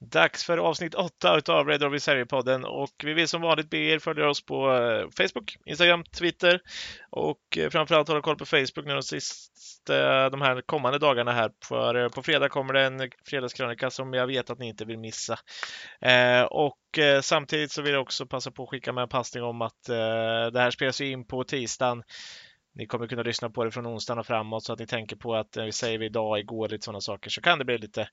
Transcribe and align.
Dags 0.00 0.44
för 0.44 0.58
avsnitt 0.58 0.94
8 0.94 1.36
utav 1.36 1.66
Red 1.68 1.82
Army 1.82 1.98
Serie-podden 1.98 2.64
och 2.64 2.92
vi 3.04 3.14
vill 3.14 3.28
som 3.28 3.42
vanligt 3.42 3.70
be 3.70 3.78
er 3.78 3.98
följa 3.98 4.28
oss 4.28 4.44
på 4.44 4.72
eh, 4.72 5.08
Facebook, 5.16 5.56
Instagram, 5.64 6.04
Twitter 6.04 6.60
och 7.10 7.58
eh, 7.58 7.70
framförallt 7.70 8.08
hålla 8.08 8.20
koll 8.20 8.36
på 8.36 8.46
Facebook 8.46 8.86
nu 8.86 8.94
de 8.94 9.02
sista, 9.02 10.30
de 10.30 10.42
här 10.42 10.60
kommande 10.60 10.98
dagarna 10.98 11.32
här. 11.32 11.50
För 11.64 11.94
eh, 11.94 12.08
på 12.08 12.22
fredag 12.22 12.48
kommer 12.48 12.72
det 12.72 12.82
en 12.82 13.10
fredagskrönika 13.26 13.90
som 13.90 14.12
jag 14.12 14.26
vet 14.26 14.50
att 14.50 14.58
ni 14.58 14.68
inte 14.68 14.84
vill 14.84 14.98
missa. 14.98 15.38
Och 16.50 16.78
samtidigt 17.22 17.72
så 17.72 17.82
vill 17.82 17.92
jag 17.92 18.02
också 18.02 18.26
passa 18.26 18.50
på 18.50 18.62
att 18.62 18.68
skicka 18.68 18.92
med 18.92 19.02
en 19.02 19.08
passning 19.08 19.42
om 19.42 19.62
att 19.62 19.82
det 20.52 20.60
här 20.60 20.70
spelas 20.70 21.00
in 21.00 21.26
på 21.26 21.44
tisdagen 21.44 22.02
ni 22.76 22.86
kommer 22.86 23.06
kunna 23.06 23.22
lyssna 23.22 23.50
på 23.50 23.64
det 23.64 23.70
från 23.70 23.86
onsdagen 23.86 24.18
och 24.18 24.26
framåt 24.26 24.64
så 24.64 24.72
att 24.72 24.78
ni 24.78 24.86
tänker 24.86 25.16
på 25.16 25.34
att 25.34 25.56
eh, 25.56 25.64
vi 25.64 25.72
säger 25.72 25.98
vi 25.98 26.06
idag, 26.06 26.38
igår, 26.38 26.68
lite 26.68 26.84
sådana 26.84 27.00
saker 27.00 27.30
så 27.30 27.40
kan 27.40 27.58
det 27.58 27.64
bli 27.64 27.78
lite 27.78 28.08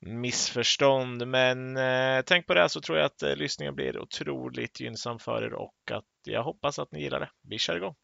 missförstånd. 0.00 1.26
Men 1.26 1.76
eh, 1.76 2.22
tänk 2.26 2.46
på 2.46 2.54
det 2.54 2.68
så 2.68 2.80
tror 2.80 2.98
jag 2.98 3.06
att 3.06 3.22
eh, 3.22 3.36
lyssningen 3.36 3.74
blir 3.74 3.98
otroligt 3.98 4.80
gynnsam 4.80 5.18
för 5.18 5.42
er 5.42 5.54
och 5.54 5.74
att 5.90 6.04
jag 6.24 6.42
hoppas 6.42 6.78
att 6.78 6.92
ni 6.92 7.02
gillar 7.02 7.20
det. 7.20 7.30
Vi 7.42 7.58
kör 7.58 7.76
igång! 7.76 7.94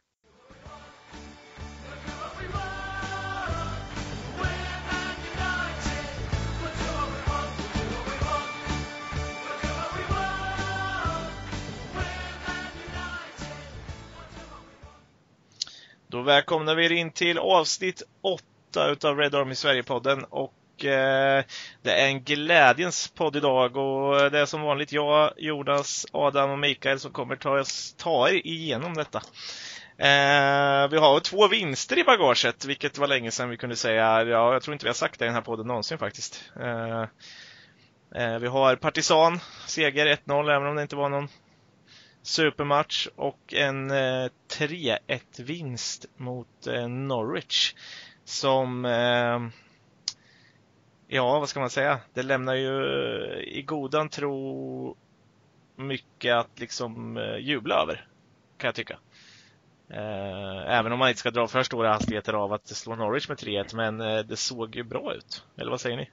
Då 16.15 16.23
välkomnar 16.23 16.75
vi 16.75 16.85
er 16.85 16.93
in 16.93 17.11
till 17.11 17.39
avsnitt 17.39 18.03
8 18.23 18.91
utav 18.91 19.19
Red 19.19 19.35
Army 19.35 19.55
Sverige-podden 19.55 20.25
och 20.25 20.85
eh, 20.85 21.45
det 21.83 21.93
är 21.93 22.07
en 22.07 22.23
glädjens 22.23 23.09
podd 23.09 23.37
idag 23.37 23.77
och 23.77 24.31
det 24.31 24.39
är 24.39 24.47
som 24.47 24.63
vanligt 24.63 24.93
jag, 24.93 25.33
Jonas, 25.37 26.07
Adam 26.13 26.51
och 26.51 26.59
Mikael 26.59 27.01
som 27.01 27.13
kommer 27.13 27.37
ta, 27.37 27.61
oss, 27.61 27.95
ta 27.99 28.29
er 28.29 28.47
igenom 28.47 28.95
detta. 28.95 29.19
Eh, 29.99 30.89
vi 30.91 30.97
har 30.97 31.21
två 31.21 31.49
vinster 31.49 31.99
i 31.99 32.05
bagaget, 32.05 32.65
vilket 32.65 32.99
var 32.99 33.07
länge 33.07 33.31
sedan 33.31 33.51
vi 33.51 33.57
kunde 33.57 33.77
säga. 33.77 34.25
Ja, 34.25 34.53
jag 34.53 34.63
tror 34.63 34.73
inte 34.73 34.85
vi 34.85 34.91
har 34.91 34.95
sagt 34.95 35.19
det 35.19 35.25
i 35.25 35.29
den 35.29 35.35
här 35.35 35.43
podden 35.43 35.67
någonsin 35.67 35.99
faktiskt. 35.99 36.45
Eh, 36.61 37.03
eh 38.23 38.39
vi 38.39 38.47
har 38.47 38.77
Partisan, 38.77 39.41
seger 39.67 40.07
1-0, 40.07 40.57
även 40.57 40.69
om 40.69 40.77
det 40.77 40.83
inte 40.83 40.97
var 40.97 41.09
någon 41.09 41.29
supermatch 42.25 43.09
och 43.17 43.55
en 43.55 43.91
eh, 43.91 44.29
3-1 44.49 45.43
vinst 45.43 46.07
mot 46.17 46.67
eh, 46.67 46.89
Norwich. 46.89 47.75
Som, 48.25 48.85
eh, 48.85 49.41
ja 51.09 51.39
vad 51.39 51.49
ska 51.49 51.61
man 51.61 51.71
säga, 51.71 52.01
det 52.15 52.23
lämnar 52.23 52.55
ju 52.55 52.69
eh, 52.69 53.39
i 53.39 53.63
godan 53.63 54.09
tro 54.09 54.97
mycket 55.77 56.35
att 56.35 56.61
liksom 56.61 57.17
eh, 57.17 57.37
jubla 57.37 57.75
över, 57.75 58.09
kan 58.59 58.69
jag 58.69 58.75
tycka. 58.75 58.99
Eh, 59.91 60.79
även 60.79 60.93
om 60.93 60.99
man 60.99 61.09
inte 61.09 61.21
ska 61.21 61.31
dra 61.31 61.47
för 61.47 61.63
stora 61.63 61.93
hastigheter 61.93 62.33
av 62.33 62.53
att 62.53 62.67
slå 62.67 62.97
Norwich 62.97 63.29
med 63.29 63.39
3-1, 63.39 63.77
men 63.77 64.01
eh, 64.01 64.19
det 64.19 64.37
såg 64.37 64.77
ju 64.77 64.83
bra 64.83 65.15
ut. 65.15 65.45
Eller 65.57 65.71
vad 65.71 65.81
säger 65.81 65.97
ni? 65.97 66.11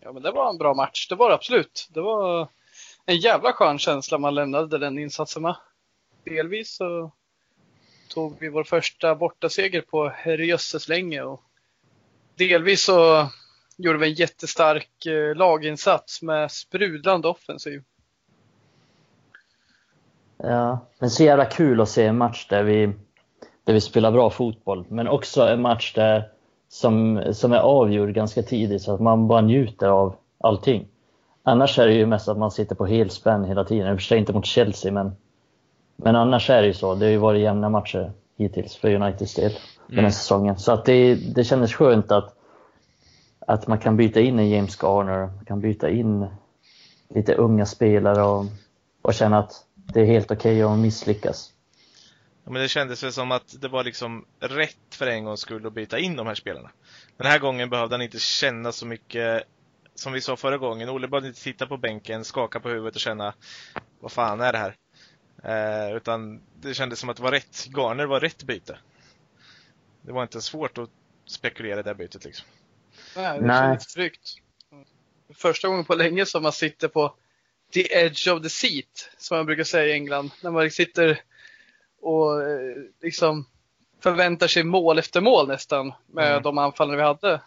Ja, 0.00 0.12
men 0.12 0.22
det 0.22 0.30
var 0.30 0.50
en 0.50 0.58
bra 0.58 0.74
match. 0.74 1.08
Det 1.08 1.14
var 1.14 1.28
det 1.28 1.34
absolut. 1.34 1.88
Det 1.94 2.00
var 2.00 2.48
en 3.06 3.16
jävla 3.16 3.52
skön 3.52 3.78
känsla 3.78 4.18
man 4.18 4.34
lämnade 4.34 4.78
den 4.78 4.98
insatsen 4.98 5.42
med. 5.42 5.56
Delvis 6.24 6.76
så 6.76 7.12
tog 8.08 8.36
vi 8.40 8.48
vår 8.48 8.64
första 8.64 9.14
bortaseger 9.14 9.80
på 9.80 10.08
herrejösses 10.08 10.88
länge 10.88 11.22
och 11.22 11.42
delvis 12.34 12.84
så 12.84 13.28
gjorde 13.76 13.98
vi 13.98 14.06
en 14.06 14.14
jättestark 14.14 15.06
eh, 15.06 15.36
laginsats 15.36 16.22
med 16.22 16.50
sprudlande 16.50 17.28
offensiv. 17.28 17.82
Ja, 20.36 20.78
men 20.98 21.10
så 21.10 21.24
jävla 21.24 21.44
kul 21.44 21.80
att 21.80 21.88
se 21.88 22.04
en 22.04 22.18
match 22.18 22.46
där 22.48 22.62
vi, 22.62 22.92
där 23.64 23.72
vi 23.72 23.80
spelar 23.80 24.12
bra 24.12 24.30
fotboll, 24.30 24.84
men 24.88 25.08
också 25.08 25.42
en 25.42 25.62
match 25.62 25.94
där 25.94 26.28
som, 26.68 27.24
som 27.34 27.52
är 27.52 27.58
avgjord 27.58 28.12
ganska 28.12 28.42
tidigt 28.42 28.82
så 28.82 28.94
att 28.94 29.00
man 29.00 29.28
bara 29.28 29.40
njuter 29.40 29.88
av 29.88 30.16
allting. 30.38 30.88
Annars 31.48 31.78
är 31.78 31.86
det 31.86 31.94
ju 31.94 32.06
mest 32.06 32.28
att 32.28 32.38
man 32.38 32.50
sitter 32.50 32.74
på 32.74 32.86
helspänn 32.86 33.44
hela 33.44 33.64
tiden. 33.64 33.92
I 33.92 33.96
och 33.96 34.00
för 34.00 34.06
sig 34.06 34.18
inte 34.18 34.32
mot 34.32 34.46
Chelsea, 34.46 34.92
men, 34.92 35.12
men 35.96 36.16
annars 36.16 36.50
är 36.50 36.60
det 36.60 36.66
ju 36.66 36.74
så. 36.74 36.94
Det 36.94 37.04
har 37.04 37.10
ju 37.10 37.16
varit 37.16 37.42
jämna 37.42 37.68
matcher 37.68 38.12
hittills 38.38 38.76
för 38.76 38.94
Uniteds 38.94 39.34
del 39.34 39.52
den 39.86 39.94
här 39.94 39.98
mm. 39.98 40.12
säsongen. 40.12 40.58
Så 40.58 40.72
att 40.72 40.84
det, 40.84 41.14
det 41.14 41.44
kändes 41.44 41.74
skönt 41.74 42.12
att, 42.12 42.34
att 43.46 43.66
man 43.66 43.78
kan 43.78 43.96
byta 43.96 44.20
in 44.20 44.38
en 44.38 44.48
James 44.48 44.82
Garner, 44.82 45.26
man 45.26 45.44
kan 45.44 45.60
byta 45.60 45.90
in 45.90 46.26
lite 47.14 47.34
unga 47.34 47.66
spelare 47.66 48.22
och, 48.22 48.44
och 49.02 49.14
känna 49.14 49.38
att 49.38 49.52
det 49.74 50.00
är 50.00 50.06
helt 50.06 50.30
okej 50.30 50.64
okay 50.64 50.74
att 50.74 50.78
misslyckas. 50.78 51.52
Ja, 52.44 52.50
men 52.50 52.62
det 52.62 52.68
kändes 52.68 53.04
väl 53.04 53.12
som 53.12 53.32
att 53.32 53.60
det 53.60 53.68
var 53.68 53.84
liksom 53.84 54.24
rätt 54.40 54.94
för 54.94 55.06
en 55.06 55.24
gångs 55.24 55.40
skull 55.40 55.66
att 55.66 55.72
byta 55.72 55.98
in 55.98 56.16
de 56.16 56.26
här 56.26 56.34
spelarna. 56.34 56.70
Den 57.16 57.26
här 57.26 57.38
gången 57.38 57.70
behövde 57.70 57.94
han 57.94 58.02
inte 58.02 58.18
känna 58.18 58.72
så 58.72 58.86
mycket 58.86 59.42
som 59.96 60.12
vi 60.12 60.20
sa 60.20 60.36
förra 60.36 60.58
gången, 60.58 60.88
Olle 60.88 61.08
behövde 61.08 61.28
inte 61.28 61.42
titta 61.42 61.66
på 61.66 61.76
bänken, 61.76 62.24
skaka 62.24 62.60
på 62.60 62.68
huvudet 62.68 62.94
och 62.94 63.00
känna 63.00 63.34
vad 64.00 64.12
fan 64.12 64.40
är 64.40 64.52
det 64.52 64.58
här? 64.58 64.76
Eh, 65.44 65.96
utan 65.96 66.42
det 66.60 66.74
kändes 66.74 66.98
som 66.98 67.08
att 67.08 67.16
det 67.16 67.22
var 67.22 67.32
rätt, 67.32 67.66
Garner 67.76 68.06
var 68.06 68.20
rätt 68.20 68.42
byte. 68.42 68.78
Det 70.02 70.12
var 70.12 70.22
inte 70.22 70.40
svårt 70.40 70.78
att 70.78 70.90
spekulera 71.26 71.80
i 71.80 71.82
det 71.82 71.94
bytet 71.94 72.24
liksom. 72.24 72.46
Nej, 73.16 73.40
det 73.40 73.48
kändes 73.48 73.86
tryggt. 73.86 74.34
Första 75.34 75.68
gången 75.68 75.84
på 75.84 75.94
länge 75.94 76.26
som 76.26 76.42
man 76.42 76.52
sitter 76.52 76.88
på 76.88 77.14
the 77.72 77.92
edge 77.92 78.28
of 78.28 78.42
the 78.42 78.48
seat, 78.48 79.10
som 79.18 79.36
man 79.36 79.46
brukar 79.46 79.64
säga 79.64 79.86
i 79.86 79.92
England. 79.92 80.30
När 80.42 80.50
man 80.50 80.70
sitter 80.70 81.20
och 82.00 82.42
eh, 82.42 82.76
liksom 83.02 83.46
förväntar 84.00 84.46
sig 84.46 84.64
mål 84.64 84.98
efter 84.98 85.20
mål 85.20 85.48
nästan 85.48 85.92
med 86.06 86.30
mm. 86.30 86.42
de 86.42 86.58
anfallen 86.58 86.96
vi 86.96 87.02
hade. 87.02 87.40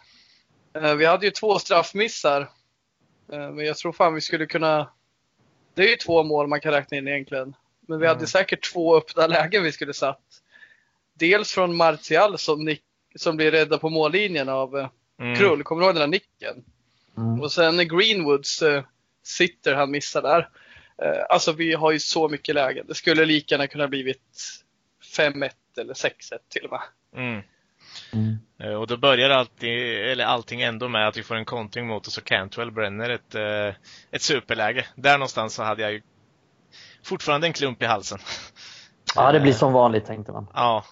Eh, 0.74 0.94
vi 0.94 1.04
hade 1.04 1.26
ju 1.26 1.30
två 1.30 1.58
straffmissar. 1.58 2.40
Eh, 3.32 3.50
men 3.50 3.66
jag 3.66 3.76
tror 3.76 3.92
fan 3.92 4.14
vi 4.14 4.20
skulle 4.20 4.46
kunna... 4.46 4.90
Det 5.74 5.82
är 5.82 5.88
ju 5.88 5.96
två 5.96 6.22
mål 6.22 6.48
man 6.48 6.60
kan 6.60 6.72
räkna 6.72 6.96
in 6.96 7.08
egentligen. 7.08 7.56
Men 7.80 7.98
vi 7.98 8.06
mm. 8.06 8.16
hade 8.16 8.26
säkert 8.26 8.72
två 8.72 8.96
öppna 8.96 9.26
lägen 9.26 9.62
vi 9.62 9.72
skulle 9.72 9.94
satt. 9.94 10.24
Dels 11.14 11.52
från 11.52 11.76
Martial 11.76 12.38
som, 12.38 12.64
nick, 12.64 12.82
som 13.14 13.36
blir 13.36 13.50
rädda 13.50 13.78
på 13.78 13.88
mållinjen 13.88 14.48
av 14.48 14.78
eh, 14.78 14.88
mm. 15.20 15.36
Krull. 15.36 15.62
Kommer 15.62 15.80
du 15.80 15.86
ihåg 15.86 15.94
den 15.94 16.10
där 16.10 16.18
nicken? 16.18 16.64
Mm. 17.16 17.40
Och 17.40 17.52
sen 17.52 17.88
Greenwoods 17.88 18.62
uh, 18.62 18.82
sitter 19.22 19.74
han 19.74 19.90
missar 19.90 20.22
där. 20.22 20.48
Uh, 21.02 21.24
alltså 21.28 21.52
vi 21.52 21.74
har 21.74 21.92
ju 21.92 21.98
så 21.98 22.28
mycket 22.28 22.54
lägen. 22.54 22.86
Det 22.86 22.94
skulle 22.94 23.24
lika 23.24 23.54
gärna 23.54 23.66
kunna 23.66 23.88
blivit 23.88 24.62
5-1 25.16 25.50
eller 25.78 25.94
6-1 25.94 26.12
till 26.48 26.64
och 26.64 26.70
med. 26.70 26.82
Mm. 27.22 27.42
Mm. 28.12 28.38
Eh, 28.62 28.74
och 28.74 28.86
då 28.86 28.96
börjar 28.96 29.30
alltid, 29.30 29.98
eller 29.98 30.24
allting 30.24 30.62
ändå 30.62 30.88
med 30.88 31.08
att 31.08 31.16
vi 31.16 31.22
får 31.22 31.34
en 31.34 31.44
kontring 31.44 31.86
mot 31.86 32.06
oss 32.06 32.18
och 32.18 32.24
Cantwell 32.24 32.70
bränner 32.70 33.10
ett, 33.10 33.34
eh, 33.34 33.74
ett 34.10 34.22
superläge. 34.22 34.86
Där 34.94 35.18
någonstans 35.18 35.54
så 35.54 35.62
hade 35.62 35.82
jag 35.82 35.92
ju 35.92 36.02
fortfarande 37.02 37.46
en 37.46 37.52
klump 37.52 37.82
i 37.82 37.86
halsen. 37.86 38.18
Ja, 39.14 39.32
det 39.32 39.40
blir 39.40 39.52
som 39.52 39.72
vanligt 39.72 40.06
tänkte 40.06 40.32
man. 40.32 40.46
Ja. 40.54 40.84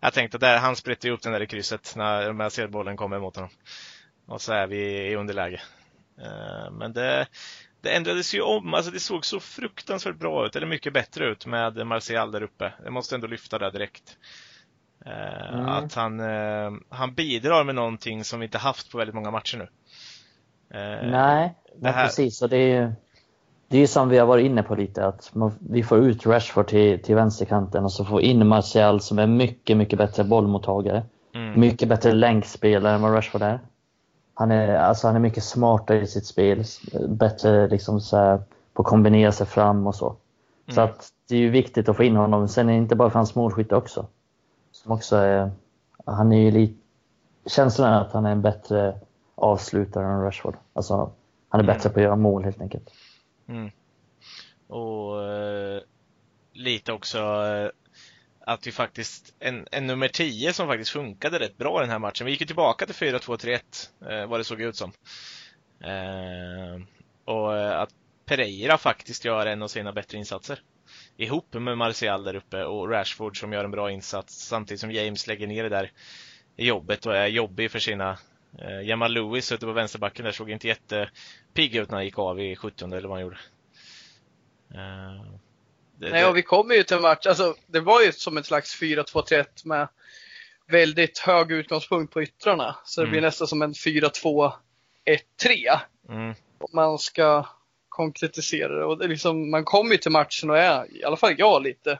Jag 0.00 0.12
tänkte 0.12 0.38
där, 0.38 0.58
han 0.58 0.76
spritter 0.76 1.10
upp 1.10 1.22
den 1.22 1.32
där 1.32 1.42
i 1.42 1.46
krysset 1.46 1.92
när 1.96 2.42
jag 2.42 2.52
ser 2.52 2.68
bollen 2.68 2.96
komma 2.96 3.16
emot 3.16 3.36
honom. 3.36 3.50
Och 4.26 4.40
så 4.40 4.52
är 4.52 4.66
vi 4.66 5.10
i 5.10 5.16
underläge. 5.16 5.60
Eh, 6.20 6.70
men 6.70 6.92
det, 6.92 7.26
det 7.80 7.90
ändrades 7.90 8.34
ju 8.34 8.40
om, 8.40 8.74
alltså 8.74 8.90
det 8.90 9.00
såg 9.00 9.24
så 9.24 9.40
fruktansvärt 9.40 10.16
bra 10.16 10.46
ut, 10.46 10.56
eller 10.56 10.66
mycket 10.66 10.92
bättre 10.92 11.26
ut 11.26 11.46
med 11.46 11.86
Martial 11.86 12.32
där 12.32 12.42
uppe. 12.42 12.72
Jag 12.84 12.92
måste 12.92 13.14
ändå 13.14 13.26
lyfta 13.26 13.58
det 13.58 13.70
direkt. 13.70 14.16
Eh, 15.06 15.54
mm. 15.54 15.68
Att 15.68 15.94
han, 15.94 16.20
eh, 16.20 16.72
han 16.88 17.14
bidrar 17.14 17.64
med 17.64 17.74
någonting 17.74 18.24
som 18.24 18.40
vi 18.40 18.46
inte 18.46 18.58
haft 18.58 18.92
på 18.92 18.98
väldigt 18.98 19.14
många 19.14 19.30
matcher 19.30 19.58
nu. 19.58 19.68
Eh, 20.78 21.10
Nej, 21.10 21.54
det 21.76 21.90
här... 21.90 22.04
precis. 22.04 22.42
Och 22.42 22.48
det 22.48 22.56
är 22.56 22.80
ju 22.80 22.92
det 23.70 23.78
är 23.78 23.86
som 23.86 24.08
vi 24.08 24.18
har 24.18 24.26
varit 24.26 24.44
inne 24.44 24.62
på 24.62 24.74
lite, 24.74 25.06
att 25.06 25.34
man, 25.34 25.52
vi 25.58 25.82
får 25.82 25.98
ut 25.98 26.26
Rashford 26.26 26.66
till, 26.66 27.02
till 27.02 27.14
vänsterkanten 27.14 27.84
och 27.84 27.92
så 27.92 28.04
får 28.04 28.20
in 28.20 28.46
Martial 28.46 29.00
som 29.00 29.18
är 29.18 29.26
mycket, 29.26 29.76
mycket 29.76 29.98
bättre 29.98 30.24
bollmottagare. 30.24 31.02
Mm. 31.34 31.60
Mycket 31.60 31.88
bättre 31.88 32.12
länkspelare 32.12 32.94
än 32.94 33.02
vad 33.02 33.14
Rashford 33.14 33.42
är. 33.42 33.60
Han 34.34 34.50
är, 34.50 34.74
alltså 34.74 35.06
han 35.06 35.16
är 35.16 35.20
mycket 35.20 35.44
smartare 35.44 36.00
i 36.00 36.06
sitt 36.06 36.26
spel, 36.26 36.64
bättre 37.08 37.68
liksom 37.68 38.00
så 38.00 38.16
här, 38.16 38.42
på 38.74 38.82
att 38.82 38.88
kombinera 38.88 39.32
sig 39.32 39.46
fram 39.46 39.86
och 39.86 39.94
så. 39.94 40.06
Mm. 40.06 40.74
Så 40.74 40.80
att 40.80 41.08
det 41.28 41.34
är 41.34 41.40
ju 41.40 41.50
viktigt 41.50 41.88
att 41.88 41.96
få 41.96 42.04
in 42.04 42.16
honom. 42.16 42.48
Sen 42.48 42.68
är 42.68 42.72
det 42.72 42.78
inte 42.78 42.96
bara 42.96 43.10
för 43.10 43.18
hans 43.18 43.34
målskytte 43.34 43.76
också. 43.76 44.06
Som 44.72 44.92
också 44.92 45.16
är, 45.16 45.50
han 46.06 46.32
är 46.32 46.40
ju 46.40 46.50
lite, 46.50 46.74
känslan 47.46 47.92
är 47.92 48.00
att 48.00 48.12
han 48.12 48.26
är 48.26 48.32
en 48.32 48.42
bättre 48.42 49.00
avslutare 49.34 50.06
än 50.06 50.22
Rashford. 50.22 50.56
Alltså, 50.72 51.12
han 51.48 51.60
är 51.60 51.64
mm. 51.64 51.76
bättre 51.76 51.90
på 51.90 51.98
att 51.98 52.04
göra 52.04 52.16
mål 52.16 52.44
helt 52.44 52.60
enkelt. 52.60 52.90
Mm. 53.48 53.70
Och 54.68 55.24
eh, 55.24 55.82
lite 56.52 56.92
också 56.92 57.18
eh, 57.18 57.70
att 58.40 58.66
vi 58.66 58.72
faktiskt, 58.72 59.34
en, 59.38 59.66
en 59.72 59.86
nummer 59.86 60.08
10 60.08 60.52
som 60.52 60.66
faktiskt 60.66 60.90
funkade 60.90 61.38
rätt 61.38 61.58
bra 61.58 61.80
den 61.80 61.90
här 61.90 61.98
matchen. 61.98 62.24
Vi 62.24 62.30
gick 62.30 62.40
ju 62.40 62.46
tillbaka 62.46 62.86
till 62.86 62.94
4-2-3-1, 62.94 63.60
eh, 64.10 64.26
vad 64.26 64.40
det 64.40 64.44
såg 64.44 64.60
ut 64.60 64.76
som. 64.76 64.92
Eh, 65.80 66.82
och 67.24 67.82
att 67.82 67.90
Pereira 68.24 68.78
faktiskt 68.78 69.24
gör 69.24 69.46
en 69.46 69.62
av 69.62 69.68
sina 69.68 69.92
bättre 69.92 70.18
insatser. 70.18 70.62
Ihop 71.20 71.54
med 71.54 71.78
Martial 71.78 72.24
där 72.24 72.34
uppe 72.34 72.64
och 72.64 72.90
Rashford 72.90 73.40
som 73.40 73.52
gör 73.52 73.64
en 73.64 73.70
bra 73.70 73.90
insats 73.90 74.34
samtidigt 74.34 74.80
som 74.80 74.92
James 74.92 75.26
lägger 75.26 75.46
ner 75.46 75.62
det 75.62 75.68
där 75.68 75.92
jobbet 76.56 77.06
och 77.06 77.16
är 77.16 77.26
jobbig 77.26 77.70
för 77.70 77.78
sina 77.78 78.18
eh, 78.58 78.80
Jamal 78.88 79.12
Lewis 79.12 79.52
ute 79.52 79.66
på 79.66 79.72
vänsterbacken 79.72 80.24
där 80.24 80.32
såg 80.32 80.50
inte 80.50 80.68
jättepigg 80.68 81.76
ut 81.76 81.90
när 81.90 81.96
han 81.96 82.04
gick 82.04 82.18
av 82.18 82.40
i 82.40 82.56
70 82.56 82.84
eller 82.84 83.08
vad 83.08 83.10
han 83.10 83.20
gjorde. 83.20 83.38
Eh, 84.74 85.24
det, 85.98 86.10
Nej, 86.10 86.26
och 86.26 86.36
vi 86.36 86.42
kommer 86.42 86.74
ju 86.74 86.82
till 86.82 86.96
en 86.96 87.02
match, 87.02 87.26
alltså 87.26 87.54
det 87.66 87.80
var 87.80 88.02
ju 88.02 88.12
som 88.12 88.36
ett 88.36 88.46
slags 88.46 88.82
4-2-3-1 88.82 89.46
med 89.64 89.88
väldigt 90.66 91.18
hög 91.18 91.52
utgångspunkt 91.52 92.12
på 92.12 92.22
yttrarna. 92.22 92.76
Så 92.84 93.00
det 93.00 93.04
mm. 93.04 93.12
blir 93.12 93.22
nästan 93.22 93.46
som 93.46 93.62
en 93.62 93.72
4-2-1-3. 93.72 94.52
Mm. 96.08 96.34
Om 96.58 96.70
man 96.72 96.98
ska 96.98 97.46
konkretisera 98.00 98.78
det. 98.78 98.84
Och 98.84 98.98
det 98.98 99.06
liksom, 99.08 99.50
man 99.50 99.64
kommer 99.64 99.92
ju 99.92 99.96
till 99.96 100.10
matchen 100.10 100.50
och 100.50 100.58
är, 100.58 100.96
i 100.96 101.04
alla 101.04 101.16
fall 101.16 101.34
jag, 101.38 101.62
lite 101.62 101.98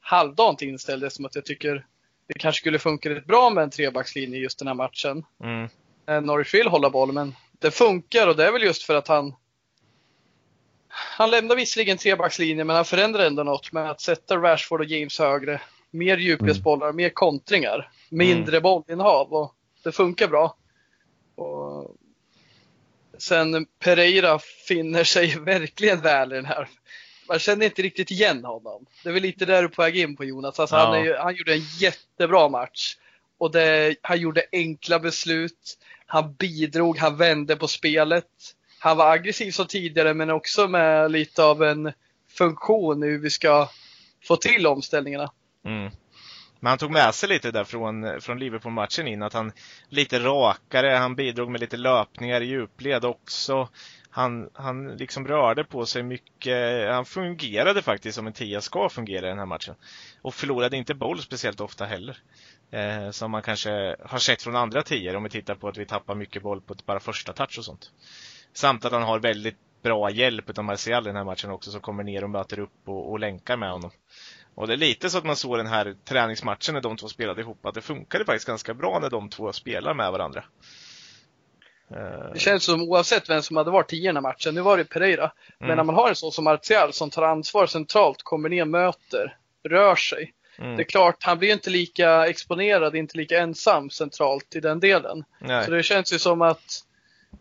halvdant 0.00 0.62
inställd. 0.62 1.12
Som 1.12 1.24
att 1.24 1.34
jag 1.34 1.44
tycker 1.44 1.86
det 2.26 2.34
kanske 2.38 2.60
skulle 2.60 2.78
funka 2.78 3.10
rätt 3.10 3.26
bra 3.26 3.50
med 3.50 3.64
en 3.64 3.70
trebackslinje 3.70 4.38
just 4.38 4.58
den 4.58 4.68
här 4.68 4.74
matchen. 4.74 5.24
Mm. 5.42 5.68
Eh, 6.08 6.20
Norwich 6.20 6.54
vill 6.54 6.66
hålla 6.66 6.90
boll, 6.90 7.12
men 7.12 7.34
det 7.58 7.70
funkar 7.70 8.28
och 8.28 8.36
det 8.36 8.46
är 8.46 8.52
väl 8.52 8.62
just 8.62 8.82
för 8.82 8.94
att 8.94 9.08
han 9.08 9.34
han 10.88 11.30
lämnar 11.30 11.56
visserligen 11.56 11.98
trebackslinjen, 11.98 12.66
men 12.66 12.76
han 12.76 12.84
förändrar 12.84 13.26
ändå 13.26 13.42
något 13.42 13.72
med 13.72 13.90
att 13.90 14.00
sätta 14.00 14.36
Rashford 14.36 14.80
och 14.80 14.86
James 14.86 15.18
högre. 15.18 15.60
Mer 15.90 16.16
djupledsbollar, 16.16 16.86
mm. 16.86 16.96
mer 16.96 17.10
kontringar, 17.10 17.90
mindre 18.10 18.56
mm. 18.56 18.62
bollinnehav 18.62 19.32
och 19.32 19.54
det 19.84 19.92
funkar 19.92 20.28
bra. 20.28 20.56
Och 21.34 21.96
sen 23.18 23.66
Pereira 23.78 24.38
finner 24.68 25.04
sig 25.04 25.38
verkligen 25.40 26.00
väl 26.00 26.32
i 26.32 26.36
den 26.36 26.44
här. 26.44 26.68
Man 27.28 27.38
känner 27.38 27.66
inte 27.66 27.82
riktigt 27.82 28.10
igen 28.10 28.44
honom. 28.44 28.86
Det 29.02 29.08
är 29.08 29.12
väl 29.12 29.22
lite 29.22 29.44
där 29.44 29.62
du 29.62 29.68
är 29.68 29.72
på 29.72 29.82
väg 29.82 29.96
in 29.96 30.16
på 30.16 30.24
Jonas. 30.24 30.60
Alltså 30.60 30.76
ja. 30.76 30.86
han, 30.86 30.94
är, 30.94 31.16
han 31.16 31.34
gjorde 31.34 31.54
en 31.54 31.64
jättebra 31.78 32.48
match. 32.48 32.96
Och 33.38 33.50
det, 33.50 33.96
han 34.02 34.20
gjorde 34.20 34.44
enkla 34.52 34.98
beslut. 34.98 35.78
Han 36.06 36.34
bidrog, 36.34 36.98
han 36.98 37.16
vände 37.16 37.56
på 37.56 37.68
spelet 37.68 38.24
han 38.78 38.96
var 38.96 39.12
aggressiv 39.12 39.50
som 39.50 39.66
tidigare 39.66 40.14
men 40.14 40.30
också 40.30 40.68
med 40.68 41.10
lite 41.10 41.44
av 41.44 41.62
en 41.62 41.92
funktion 42.28 43.02
hur 43.02 43.18
vi 43.18 43.30
ska 43.30 43.68
få 44.24 44.36
till 44.36 44.66
omställningarna. 44.66 45.30
Mm. 45.64 45.90
Men 46.66 46.70
han 46.70 46.78
tog 46.78 46.90
med 46.90 47.14
sig 47.14 47.28
lite 47.28 47.50
där 47.50 47.64
från, 47.64 48.20
från 48.20 48.38
Liverpool-matchen 48.38 49.08
in, 49.08 49.22
att 49.22 49.32
han 49.32 49.52
lite 49.88 50.18
rakare, 50.18 50.96
han 50.96 51.14
bidrog 51.14 51.50
med 51.50 51.60
lite 51.60 51.76
löpningar 51.76 52.40
i 52.40 52.46
djupled 52.46 53.04
också. 53.04 53.68
Han, 54.10 54.50
han 54.54 54.88
liksom 54.88 55.28
rörde 55.28 55.64
på 55.64 55.86
sig 55.86 56.02
mycket, 56.02 56.88
han 56.90 57.04
fungerade 57.04 57.82
faktiskt 57.82 58.14
som 58.16 58.26
en 58.26 58.32
tia 58.32 58.60
ska 58.60 58.88
fungera 58.88 59.26
i 59.26 59.28
den 59.28 59.38
här 59.38 59.46
matchen. 59.46 59.74
Och 60.22 60.34
förlorade 60.34 60.76
inte 60.76 60.94
boll 60.94 61.22
speciellt 61.22 61.60
ofta 61.60 61.84
heller. 61.84 62.18
Eh, 62.70 63.10
som 63.10 63.30
man 63.30 63.42
kanske 63.42 63.96
har 64.04 64.18
sett 64.18 64.42
från 64.42 64.56
andra 64.56 64.82
tior 64.82 65.16
om 65.16 65.22
vi 65.22 65.30
tittar 65.30 65.54
på 65.54 65.68
att 65.68 65.76
vi 65.76 65.86
tappar 65.86 66.14
mycket 66.14 66.42
boll 66.42 66.60
på 66.60 66.74
bara 66.86 67.00
första 67.00 67.32
touch 67.32 67.58
och 67.58 67.64
sånt. 67.64 67.90
Samt 68.52 68.84
att 68.84 68.92
han 68.92 69.02
har 69.02 69.18
väldigt 69.18 69.56
bra 69.82 70.10
hjälp 70.10 70.58
av 70.58 70.64
Martial 70.64 71.04
i 71.04 71.06
den 71.06 71.16
här 71.16 71.24
matchen 71.24 71.50
också 71.50 71.70
som 71.70 71.80
kommer 71.80 72.04
ner 72.04 72.24
och 72.24 72.30
möter 72.30 72.58
upp 72.58 72.88
och, 72.88 73.10
och 73.10 73.20
länkar 73.20 73.56
med 73.56 73.70
honom. 73.70 73.90
Och 74.56 74.66
det 74.66 74.72
är 74.72 74.76
lite 74.76 75.10
så 75.10 75.18
att 75.18 75.24
man 75.24 75.36
såg 75.36 75.56
den 75.56 75.66
här 75.66 75.94
träningsmatchen 76.04 76.74
när 76.74 76.80
de 76.80 76.96
två 76.96 77.08
spelade 77.08 77.40
ihop, 77.40 77.66
att 77.66 77.74
det 77.74 77.80
funkade 77.80 78.24
faktiskt 78.24 78.46
ganska 78.46 78.74
bra 78.74 78.98
när 78.98 79.10
de 79.10 79.28
två 79.28 79.52
spelar 79.52 79.94
med 79.94 80.12
varandra. 80.12 80.44
Eh, 81.90 82.32
det 82.32 82.38
känns 82.38 82.64
som 82.64 82.82
oavsett 82.82 83.30
vem 83.30 83.42
som 83.42 83.56
hade 83.56 83.70
varit 83.70 83.92
i 83.92 84.00
den 84.00 84.16
här 84.16 84.22
matchen, 84.22 84.54
nu 84.54 84.60
var 84.60 84.76
det 84.76 84.84
Pereira, 84.84 85.22
mm. 85.22 85.68
men 85.68 85.76
när 85.76 85.84
man 85.84 85.94
har 85.94 86.08
en 86.08 86.16
sån 86.16 86.32
som 86.32 86.44
Martial 86.44 86.92
som 86.92 87.10
tar 87.10 87.22
ansvar 87.22 87.66
centralt, 87.66 88.22
kommer 88.22 88.48
ner, 88.48 88.64
möter, 88.64 89.36
rör 89.68 89.96
sig. 89.96 90.32
Mm. 90.58 90.76
Det 90.76 90.82
är 90.82 90.84
klart, 90.84 91.22
han 91.22 91.38
blir 91.38 91.52
inte 91.52 91.70
lika 91.70 92.26
exponerad, 92.26 92.96
inte 92.96 93.16
lika 93.18 93.38
ensam 93.38 93.90
centralt 93.90 94.56
i 94.56 94.60
den 94.60 94.80
delen. 94.80 95.24
Nej. 95.38 95.64
Så 95.64 95.70
det 95.70 95.82
känns 95.82 96.12
ju 96.12 96.18
som 96.18 96.42
att 96.42 96.84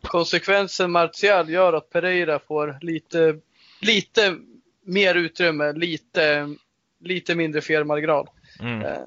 konsekvensen 0.01 0.91
Martial 0.91 1.50
gör 1.50 1.73
att 1.73 1.89
Pereira 1.89 2.39
får 2.39 2.77
lite, 2.81 3.39
lite 3.81 4.38
mer 4.85 5.15
utrymme, 5.15 5.73
lite, 5.73 6.56
lite 7.00 7.36
mindre 7.36 7.62
felmarginal. 7.62 8.30
Mm. 8.59 8.81
Eh, 8.81 8.97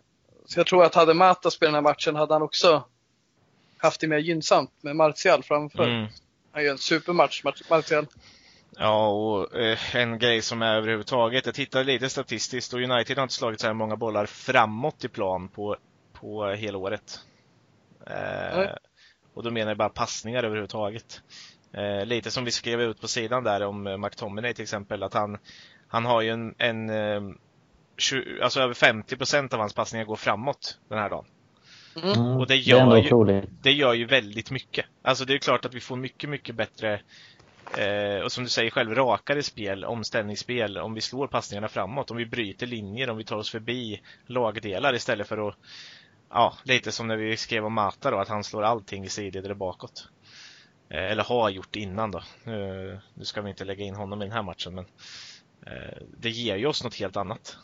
så 0.47 0.61
jag 0.61 0.67
tror 0.67 0.85
att 0.85 0.95
hade 0.95 1.15
Mata 1.15 1.51
spelat 1.51 1.69
den 1.69 1.75
här 1.75 1.93
matchen 1.93 2.17
hade 2.17 2.35
han 2.35 2.43
också 2.43 2.85
haft 3.79 4.01
det 4.01 4.09
mer 4.09 4.19
gynnsamt 4.19 4.71
med 4.81 4.97
Martial 4.97 5.43
framför. 5.43 5.89
Mm. 5.89 6.07
Han 6.53 6.65
gör 6.65 6.73
en 6.73 6.79
supermatch, 6.79 7.43
Martial. 7.71 8.07
Ja, 8.77 9.09
och 9.09 9.61
eh, 9.61 9.97
en 9.97 10.19
grej 10.19 10.43
som 10.43 10.63
är 10.63 10.75
överhuvudtaget, 10.75 11.47
jag 11.47 11.55
tittade 11.55 11.85
lite 11.85 12.09
statistiskt 12.09 12.75
och 12.75 12.81
United 12.81 13.17
har 13.17 13.23
inte 13.23 13.35
slagit 13.35 13.61
så 13.61 13.67
här 13.67 13.75
många 13.75 13.97
bollar 13.97 14.27
framåt 14.27 15.05
i 15.05 15.09
plan 15.09 15.49
på, 15.49 15.77
på 16.13 16.47
hela 16.47 16.79
året. 16.79 17.21
Eh, 18.07 18.71
och 19.35 19.43
då 19.43 19.51
menar 19.51 19.71
jag 19.71 19.79
bara 19.79 19.89
passningar 19.89 20.45
överhuvudtaget. 20.45 21.23
Eh, 21.73 22.07
lite 22.07 22.31
som 22.31 22.45
vi 22.45 22.51
skrev 22.51 22.81
ut 22.81 23.01
på 23.01 23.09
sidan 23.09 23.45
där 23.45 23.63
om 23.63 23.87
eh, 23.87 23.97
McTominay 23.97 24.55
till 24.55 24.63
exempel, 24.63 25.03
att 25.03 25.15
han, 25.15 25.39
han 25.89 26.05
har 26.05 26.21
ju 26.21 26.31
en, 26.31 26.55
en 26.59 26.91
20, 27.99 28.39
eh, 28.39 28.45
alltså 28.45 28.61
över 28.61 28.75
50 28.75 29.17
procent 29.17 29.53
av 29.53 29.61
hans 29.61 29.75
passningar 29.75 30.05
går 30.05 30.17
framåt 30.17 30.79
den 30.89 30.99
här 30.99 31.11
dagen. 31.11 31.25
Mm. 32.03 32.37
Och 32.37 32.47
det 32.47 32.57
gör, 32.57 32.95
det, 33.27 33.33
ju, 33.33 33.43
det 33.63 33.73
gör 33.73 33.95
ju 33.95 34.05
väldigt 34.05 34.51
mycket. 34.51 34.87
Alltså 35.03 35.25
det 35.25 35.35
är 35.35 35.39
klart 35.39 35.65
att 35.65 35.75
vi 35.75 35.81
får 35.81 35.97
mycket, 35.97 36.31
mycket 36.31 36.55
bättre 36.55 37.01
eh, 37.79 38.25
och 38.25 38.33
som 38.33 38.45
du 38.45 38.51
säger 38.51 38.71
själv, 38.71 38.95
rakare 38.95 39.43
spel, 39.43 39.85
omställningsspel 39.85 40.79
om 40.79 40.95
vi 40.95 41.01
slår 41.01 41.27
passningarna 41.27 41.69
framåt, 41.69 42.11
om 42.11 42.17
vi 42.17 42.27
bryter 42.27 42.67
linjer, 42.67 43.11
om 43.11 43.17
vi 43.17 43.25
tar 43.25 43.37
oss 43.37 43.51
förbi 43.51 44.01
lagdelar 44.27 44.95
istället 44.95 45.29
för 45.29 45.49
att 45.49 45.55
ja, 46.31 46.55
lite 46.63 46.93
som 46.93 47.07
när 47.07 47.17
vi 47.17 47.37
skrev 47.37 47.65
om 47.65 47.73
Mata 47.73 48.11
då, 48.11 48.19
att 48.19 48.29
han 48.29 48.45
slår 48.45 48.63
allting 48.63 49.05
i 49.05 49.09
sidled 49.09 49.45
eller 49.45 49.55
bakåt. 49.55 50.09
Eh, 50.91 51.11
eller 51.11 51.25
har 51.25 51.51
gjort 51.51 51.77
innan 51.77 52.11
då. 52.11 52.23
Nu, 52.45 53.01
nu, 53.15 53.25
ska 53.25 53.43
vi 53.43 53.51
inte 53.51 53.65
lägga 53.65 53.85
in 53.85 53.95
honom 53.95 54.23
i 54.23 54.25
den 54.25 54.33
här 54.33 54.43
matchen, 54.43 54.75
men 54.75 54.87
eh, 55.67 55.99
det 56.19 56.31
ger 56.31 56.57
ju 56.57 56.67
oss 56.67 56.85
något 56.85 56.95
helt 56.95 57.17
annat. 57.17 57.57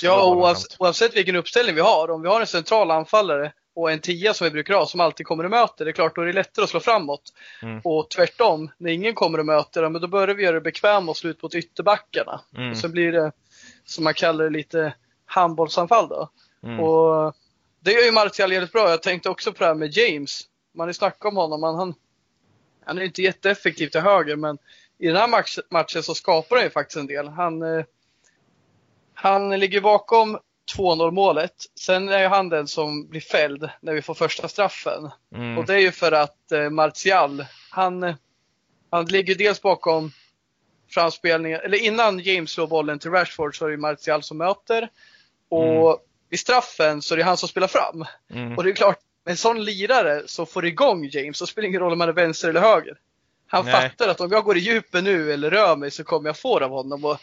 Ja, 0.00 0.34
oavsett, 0.34 0.76
oavsett 0.78 1.16
vilken 1.16 1.36
uppställning 1.36 1.74
vi 1.74 1.80
har. 1.80 2.10
Om 2.10 2.22
vi 2.22 2.28
har 2.28 2.40
en 2.40 2.46
central 2.46 2.90
anfallare 2.90 3.52
och 3.74 3.92
en 3.92 4.00
tia 4.00 4.34
som 4.34 4.44
vi 4.44 4.50
brukar 4.50 4.74
ha, 4.74 4.86
som 4.86 5.00
alltid 5.00 5.26
kommer 5.26 5.44
och 5.44 5.50
möter, 5.50 5.84
det 5.84 5.90
är 5.90 5.92
klart 5.92 6.16
då 6.16 6.22
är 6.22 6.26
det 6.26 6.32
lättare 6.32 6.62
att 6.62 6.70
slå 6.70 6.80
framåt. 6.80 7.32
Mm. 7.62 7.80
Och 7.84 8.10
tvärtom, 8.10 8.70
när 8.78 8.90
ingen 8.90 9.14
kommer 9.14 9.38
och 9.38 9.46
möter, 9.46 9.88
men 9.88 10.00
då 10.00 10.08
börjar 10.08 10.34
vi 10.34 10.42
göra 10.42 10.54
det 10.54 10.60
bekvämt 10.60 11.10
och 11.10 11.16
slå 11.16 11.30
ut 11.30 11.42
mot 11.42 11.54
ytterbackarna. 11.54 12.40
Mm. 12.56 12.70
Och 12.70 12.76
sen 12.76 12.92
blir 12.92 13.12
det, 13.12 13.32
som 13.84 14.04
man 14.04 14.14
kallar 14.14 14.44
det, 14.44 14.50
lite 14.50 14.94
handbollsanfall 15.26 16.08
då. 16.08 16.28
Mm. 16.62 16.80
Och 16.80 17.34
det 17.80 17.92
gör 17.92 18.04
ju 18.04 18.12
Martial 18.12 18.52
jävligt 18.52 18.72
bra. 18.72 18.90
Jag 18.90 19.02
tänkte 19.02 19.28
också 19.28 19.52
på 19.52 19.58
det 19.58 19.66
här 19.66 19.74
med 19.74 19.96
James. 19.96 20.42
Man 20.74 20.88
har 20.88 20.92
snackat 20.92 21.24
om 21.24 21.36
honom. 21.36 21.62
Han, 21.62 21.74
han, 21.74 21.94
han 22.84 22.98
är 22.98 23.02
inte 23.02 23.22
jätteeffektiv 23.22 23.88
till 23.88 24.00
höger, 24.00 24.36
men 24.36 24.58
i 24.98 25.06
den 25.06 25.16
här 25.16 25.28
match, 25.28 25.58
matchen 25.70 26.02
så 26.02 26.14
skapar 26.14 26.56
han 26.56 26.64
ju 26.64 26.70
faktiskt 26.70 26.96
en 26.96 27.06
del. 27.06 27.28
Han, 27.28 27.62
eh, 27.62 27.84
han 29.24 29.50
ligger 29.50 29.80
bakom 29.80 30.38
2-0 30.76 31.10
målet. 31.10 31.54
Sen 31.80 32.08
är 32.08 32.28
han 32.28 32.48
den 32.48 32.68
som 32.68 33.08
blir 33.08 33.20
fälld 33.20 33.70
när 33.80 33.92
vi 33.92 34.02
får 34.02 34.14
första 34.14 34.48
straffen. 34.48 35.10
Mm. 35.34 35.58
Och 35.58 35.66
det 35.66 35.74
är 35.74 35.78
ju 35.78 35.92
för 35.92 36.12
att 36.12 36.52
eh, 36.52 36.70
Martial, 36.70 37.44
han, 37.70 38.14
han 38.90 39.04
ligger 39.04 39.34
dels 39.34 39.62
bakom 39.62 40.10
framspelningen, 40.90 41.60
eller 41.60 41.78
innan 41.78 42.18
James 42.18 42.50
slår 42.50 42.66
bollen 42.66 42.98
till 42.98 43.10
Rashford 43.10 43.58
så 43.58 43.66
är 43.66 43.70
det 43.70 43.76
Martial 43.76 44.22
som 44.22 44.38
möter. 44.38 44.88
Och 45.48 45.90
mm 45.90 45.98
vid 46.30 46.40
straffen 46.40 47.02
så 47.02 47.14
är 47.14 47.18
det 47.18 47.24
han 47.24 47.36
som 47.36 47.48
spelar 47.48 47.68
fram. 47.68 48.04
Mm. 48.30 48.56
Och 48.56 48.64
det 48.64 48.70
är 48.70 48.74
klart, 48.74 48.98
med 49.24 49.30
en 49.30 49.36
sån 49.36 49.64
lirare 49.64 50.22
så 50.26 50.46
får 50.46 50.62
det 50.62 50.68
igång 50.68 51.04
James, 51.04 51.38
så 51.38 51.46
spelar 51.46 51.62
det 51.62 51.68
ingen 51.68 51.80
roll 51.80 51.92
om 51.92 51.98
man 51.98 52.08
är 52.08 52.12
vänster 52.12 52.48
eller 52.48 52.60
höger. 52.60 52.98
Han 53.46 53.64
Nej. 53.64 53.74
fattar 53.74 54.08
att 54.08 54.20
om 54.20 54.32
jag 54.32 54.44
går 54.44 54.56
i 54.56 54.60
djupet 54.60 55.04
nu 55.04 55.32
eller 55.32 55.50
rör 55.50 55.76
mig 55.76 55.90
så 55.90 56.04
kommer 56.04 56.28
jag 56.28 56.38
få 56.38 56.58
det 56.58 56.64
av 56.64 56.70
honom. 56.70 57.04
Och, 57.04 57.18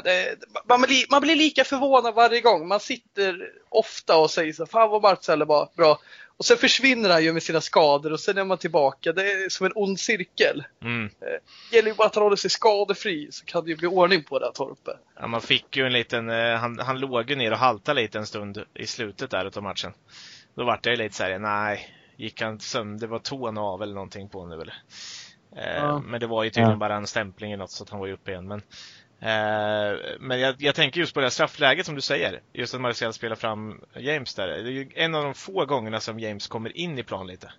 det, 0.00 0.36
man, 0.68 0.82
blir, 0.82 1.04
man, 1.10 1.22
blir, 1.22 1.36
lika 1.36 1.64
förvånad 1.64 2.14
varje 2.14 2.40
gång. 2.40 2.68
Man 2.68 2.80
sitter 2.80 3.50
ofta 3.68 4.16
och 4.16 4.30
säger 4.30 4.52
så 4.52 4.66
fan 4.66 4.90
vad 4.90 5.02
Marcel 5.02 5.44
var 5.44 5.68
bra. 5.76 5.98
Och 6.36 6.44
sen 6.44 6.56
försvinner 6.56 7.10
han 7.10 7.24
ju 7.24 7.32
med 7.32 7.42
sina 7.42 7.60
skador 7.60 8.12
och 8.12 8.20
sen 8.20 8.38
är 8.38 8.44
man 8.44 8.58
tillbaka. 8.58 9.12
Det 9.12 9.32
är 9.32 9.48
som 9.48 9.66
en 9.66 9.72
ond 9.74 10.00
cirkel. 10.00 10.64
Mm. 10.82 11.10
Det 11.20 11.26
eh, 11.26 11.40
gäller 11.72 11.88
ju 11.88 11.94
bara 11.94 12.06
att 12.06 12.14
han 12.14 12.24
håller 12.24 12.36
sig 12.36 12.50
skadefri 12.50 13.28
så 13.32 13.44
kan 13.44 13.64
det 13.64 13.70
ju 13.70 13.76
bli 13.76 13.88
ordning 13.88 14.22
på 14.22 14.38
det 14.38 14.44
här 14.44 14.52
torpet. 14.52 14.96
Ja, 15.20 15.26
man 15.26 15.40
fick 15.40 15.76
ju 15.76 15.86
en 15.86 15.92
liten, 15.92 16.30
eh, 16.30 16.54
han, 16.54 16.78
han 16.78 17.00
låg 17.00 17.30
ju 17.30 17.36
ner 17.36 17.52
och 17.52 17.58
haltade 17.58 18.00
lite 18.00 18.18
en 18.18 18.26
stund 18.26 18.64
i 18.74 18.86
slutet 18.86 19.30
där 19.30 19.56
av 19.56 19.62
matchen. 19.62 19.92
Då 20.54 20.64
vart 20.64 20.82
det 20.82 20.96
lite 20.96 21.14
såhär, 21.14 21.38
nej, 21.38 21.96
gick 22.16 22.42
han 22.42 22.60
sömn, 22.60 22.98
det 22.98 23.06
var 23.06 23.18
tån 23.18 23.58
av 23.58 23.82
eller 23.82 23.94
någonting 23.94 24.28
på 24.28 24.46
nu 24.46 24.54
eller? 24.54 24.74
Eh, 25.56 25.76
ja. 25.76 25.98
Men 25.98 26.20
det 26.20 26.26
var 26.26 26.44
ju 26.44 26.50
tydligen 26.50 26.70
ja. 26.70 26.76
bara 26.76 26.96
en 26.96 27.06
stämpling 27.06 27.52
eller 27.52 27.62
något 27.62 27.70
så 27.70 27.84
att 27.84 27.90
han 27.90 28.00
var 28.00 28.06
ju 28.06 28.12
uppe 28.12 28.30
igen. 28.30 28.48
Men 28.48 28.62
men 30.20 30.40
jag, 30.40 30.54
jag, 30.58 30.74
tänker 30.74 31.00
just 31.00 31.14
på 31.14 31.20
det 31.20 31.26
här 31.26 31.30
straffläget 31.30 31.86
som 31.86 31.94
du 31.94 32.00
säger. 32.00 32.40
Just 32.52 32.74
att 32.74 32.80
Marcel 32.80 33.12
spelar 33.12 33.36
fram 33.36 33.80
James 33.96 34.34
där. 34.34 34.48
Det 34.48 34.54
är 34.54 34.72
ju 34.72 34.90
en 34.94 35.14
av 35.14 35.24
de 35.24 35.34
få 35.34 35.64
gångerna 35.64 36.00
som 36.00 36.20
James 36.20 36.46
kommer 36.46 36.76
in 36.76 36.98
i 36.98 37.02
plan 37.02 37.26
lite. 37.26 37.52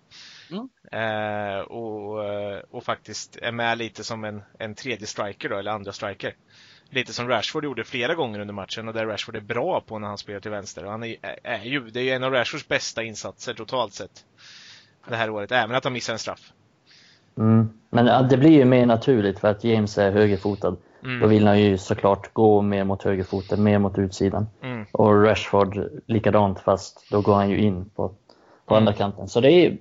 Mm. 0.50 0.68
Eh, 0.92 1.60
och, 1.60 2.24
eh, 2.24 2.62
och 2.70 2.84
faktiskt 2.84 3.36
är 3.36 3.52
med 3.52 3.78
lite 3.78 4.04
som 4.04 4.24
en, 4.24 4.42
en 4.58 4.74
tredje 4.74 5.06
striker 5.06 5.48
då, 5.48 5.56
eller 5.56 5.70
andra 5.70 5.92
striker. 5.92 6.34
Lite 6.90 7.12
som 7.12 7.28
Rashford 7.28 7.64
gjorde 7.64 7.84
flera 7.84 8.14
gånger 8.14 8.40
under 8.40 8.54
matchen 8.54 8.88
och 8.88 8.94
där 8.94 9.06
Rashford 9.06 9.36
är 9.36 9.40
bra 9.40 9.80
på 9.80 9.98
när 9.98 10.08
han 10.08 10.18
spelar 10.18 10.40
till 10.40 10.50
vänster. 10.50 10.84
Och 10.84 10.90
han 10.90 11.04
är, 11.04 11.16
är 11.42 11.64
ju, 11.64 11.80
det 11.80 12.00
är 12.00 12.04
ju 12.04 12.10
en 12.10 12.24
av 12.24 12.32
Rashfords 12.32 12.68
bästa 12.68 13.02
insatser 13.02 13.54
totalt 13.54 13.92
sett. 13.92 14.24
Det 15.08 15.16
här 15.16 15.30
året, 15.30 15.52
även 15.52 15.76
att 15.76 15.84
han 15.84 15.92
missar 15.92 16.12
en 16.12 16.18
straff. 16.18 16.52
Mm. 17.38 17.68
Men 17.90 18.28
det 18.28 18.36
blir 18.36 18.50
ju 18.50 18.64
mer 18.64 18.86
naturligt 18.86 19.38
för 19.38 19.48
att 19.48 19.64
James 19.64 19.98
är 19.98 20.12
högerfotad. 20.12 20.76
Mm. 21.04 21.20
Då 21.20 21.26
vill 21.26 21.46
han 21.46 21.60
ju 21.60 21.78
såklart 21.78 22.32
gå 22.32 22.62
mer 22.62 22.84
mot 22.84 23.02
högerfoten, 23.02 23.62
mer 23.62 23.78
mot 23.78 23.98
utsidan. 23.98 24.46
Mm. 24.62 24.86
Och 24.92 25.22
Rashford 25.22 25.88
likadant 26.06 26.60
fast 26.60 27.10
då 27.10 27.20
går 27.20 27.34
han 27.34 27.50
ju 27.50 27.58
in 27.58 27.90
på, 27.94 28.08
på 28.66 28.74
mm. 28.74 28.82
andra 28.82 28.92
kanten. 28.92 29.28
Så 29.28 29.40
det, 29.40 29.50
är, 29.50 29.76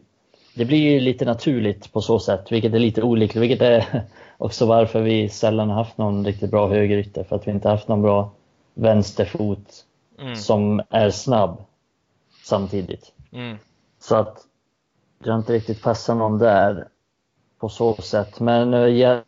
det 0.56 0.65
blir 0.65 0.92
ju 0.92 1.00
lite 1.00 1.25
naturligt 1.25 1.94
på 1.94 2.01
så 2.01 2.20
sätt, 2.20 2.51
vilket 2.51 2.74
är 2.74 2.80
lite 2.80 3.01
olyckligt. 3.01 3.44
Vilket 3.44 3.62
är 3.62 4.03
också 4.38 4.65
varför 4.65 5.01
vi 5.01 5.30
sällan 5.30 5.70
har 5.70 5.75
haft 5.75 5.98
någon 5.98 6.25
riktigt 6.25 6.51
bra 6.51 6.68
högerytter. 6.68 7.24
För 7.24 7.36
att 7.36 7.48
vi 7.48 7.51
inte 7.51 7.70
haft 7.70 7.88
någon 7.88 8.01
bra 8.01 8.32
vänsterfot 8.74 9.86
mm. 10.20 10.36
som 10.36 10.82
är 10.89 11.10
snabb 11.10 11.63
samtidigt. 12.44 13.12
Mm. 13.32 13.58
Så 14.00 14.15
att 14.15 14.38
det 15.24 15.30
har 15.30 15.38
inte 15.38 15.53
riktigt 15.53 15.82
passat 15.82 16.18
någon 16.18 16.38
där 16.38 16.88
på 17.60 17.70
så 17.70 17.96
sätt. 17.96 18.39
Men 18.39 18.74
eh, 18.74 19.22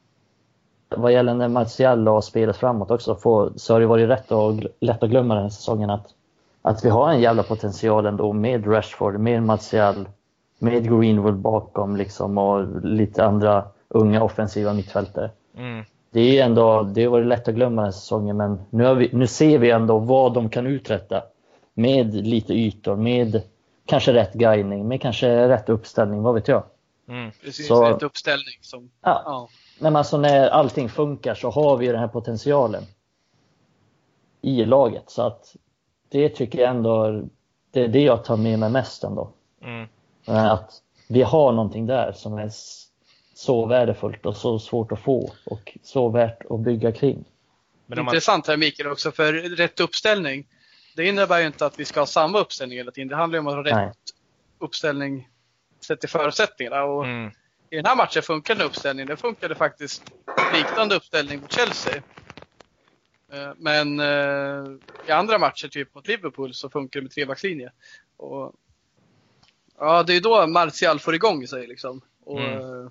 vad 0.90 1.14
gäller 1.14 1.48
Martial 1.48 2.08
har 2.08 2.22
spelat 2.22 2.58
framåt 2.58 2.92
också 2.92 3.16
får, 3.16 3.54
så 3.56 3.74
har 3.74 3.80
det 3.80 3.86
varit 3.86 4.10
rätt 4.10 4.32
och, 4.32 4.54
lätt 4.80 5.04
att 5.04 5.10
glömma 5.10 5.34
den 5.34 5.44
här 5.44 5.50
säsongen 5.50 5.90
att, 5.90 6.08
att 6.62 6.86
vi 6.86 6.90
har 6.90 7.10
en 7.10 7.22
jävla 7.22 7.44
potential 7.44 8.06
ändå 8.06 8.34
med 8.34 8.68
Rashford, 8.68 9.20
med 9.20 9.44
Martial, 9.44 10.10
med 10.60 10.84
Greenwood 10.84 11.36
bakom 11.36 11.96
liksom 11.96 12.38
och 12.38 12.86
lite 12.86 13.26
andra 13.26 13.64
unga 13.88 14.24
offensiva 14.24 14.74
mittfältare. 14.74 15.32
Mm. 15.58 15.86
Det, 16.12 16.40
är 16.40 16.46
ändå, 16.46 16.84
det 16.84 17.04
har 17.04 17.12
varit 17.12 17.28
lätt 17.28 17.48
att 17.48 17.56
glömma 17.56 17.82
den 17.82 17.86
här 17.86 17.92
säsongen 17.92 18.38
men 18.38 18.60
nu, 18.70 18.96
vi, 18.96 19.10
nu 19.14 19.28
ser 19.28 19.58
vi 19.58 19.72
ändå 19.72 20.00
vad 20.00 20.34
de 20.34 20.50
kan 20.50 20.68
uträtta 20.68 21.24
med 21.74 22.14
lite 22.14 22.54
ytor, 22.54 22.96
med 22.96 23.42
kanske 23.86 24.14
rätt 24.14 24.34
guidning, 24.34 24.88
med 24.88 25.02
kanske 25.02 25.50
rätt 25.50 25.70
uppställning, 25.70 26.22
vad 26.22 26.34
vet 26.34 26.48
jag. 26.48 26.64
Mm. 27.08 27.32
Precis, 27.44 27.68
så, 27.68 27.86
rätt 27.86 28.04
uppställning. 28.04 28.58
Som, 28.62 28.90
ja. 29.02 29.22
ja. 29.26 29.50
Men 29.80 29.96
alltså 29.96 30.18
när 30.18 30.50
allting 30.50 30.90
funkar 30.90 31.36
så 31.36 31.50
har 31.50 31.78
vi 31.78 31.88
den 31.88 32.00
här 32.00 32.08
potentialen 32.08 32.84
i 34.42 34.66
laget. 34.66 35.04
Så 35.08 35.22
att 35.22 35.56
det 36.10 36.30
tycker 36.30 36.60
jag 36.60 36.70
ändå, 36.70 37.24
det 37.72 37.82
är 37.82 37.88
det 37.88 38.02
jag 38.02 38.24
tar 38.24 38.38
med 38.38 38.60
mig 38.60 38.70
mest 38.70 39.04
ändå. 39.04 39.32
Mm. 39.62 39.88
Att 40.26 40.72
vi 41.08 41.22
har 41.22 41.52
någonting 41.52 41.86
där 41.86 42.12
som 42.12 42.38
är 42.38 42.52
så 43.36 43.66
värdefullt 43.66 44.26
och 44.26 44.38
så 44.38 44.60
svårt 44.60 44.92
att 44.92 45.00
få 45.00 45.34
och 45.46 45.78
så 45.84 46.10
värt 46.10 46.46
att 46.50 46.60
bygga 46.60 46.92
kring. 46.92 47.26
Men 47.86 48.00
Intressant 48.00 48.48
här 48.48 48.58
Mikael 48.58 48.92
också, 48.92 49.12
för 49.12 49.34
rätt 49.34 49.80
uppställning, 49.80 50.48
det 50.96 51.08
innebär 51.08 51.40
ju 51.40 51.48
inte 51.48 51.66
att 51.66 51.80
vi 51.80 51.86
ska 51.86 52.00
ha 52.00 52.06
samma 52.06 52.40
uppställning 52.40 52.78
hela 52.78 52.92
tiden. 52.92 53.08
Det 53.08 53.16
handlar 53.16 53.38
ju 53.38 53.40
om 53.40 53.48
att 53.48 53.54
ha 53.54 53.64
rätt 53.64 53.76
Nej. 53.76 53.92
uppställning 54.60 55.30
sett 55.88 56.00
till 56.00 56.10
förutsättningarna. 56.10 56.84
Och 56.84 57.06
mm. 57.06 57.32
I 57.70 57.76
den 57.76 57.86
här 57.86 57.96
matchen 57.96 58.22
funkade 58.22 58.64
uppställningen. 58.64 59.08
Det 59.08 59.18
funkade 59.18 59.56
faktiskt 59.56 60.04
liknande 60.54 60.96
uppställning 60.96 61.42
mot 61.42 61.54
Chelsea. 61.54 61.96
Eh, 63.34 63.52
men 63.58 64.00
eh, 64.00 64.64
i 65.08 65.12
andra 65.12 65.38
matcher, 65.38 65.68
typ 65.68 65.96
mot 65.96 66.08
Liverpool, 66.08 66.54
så 66.54 66.70
funkar 66.70 67.00
det 67.00 67.04
med 67.04 67.12
trebackslinje. 67.12 67.72
Och, 68.18 68.54
ja, 69.80 70.04
det 70.04 70.16
är 70.16 70.22
då 70.22 70.48
Martial 70.48 71.00
får 71.00 71.16
igång 71.16 71.48
sig 71.48 71.68
liksom. 71.68 72.02
Och, 72.26 72.42
mm. 72.42 72.86
Eh, 72.86 72.90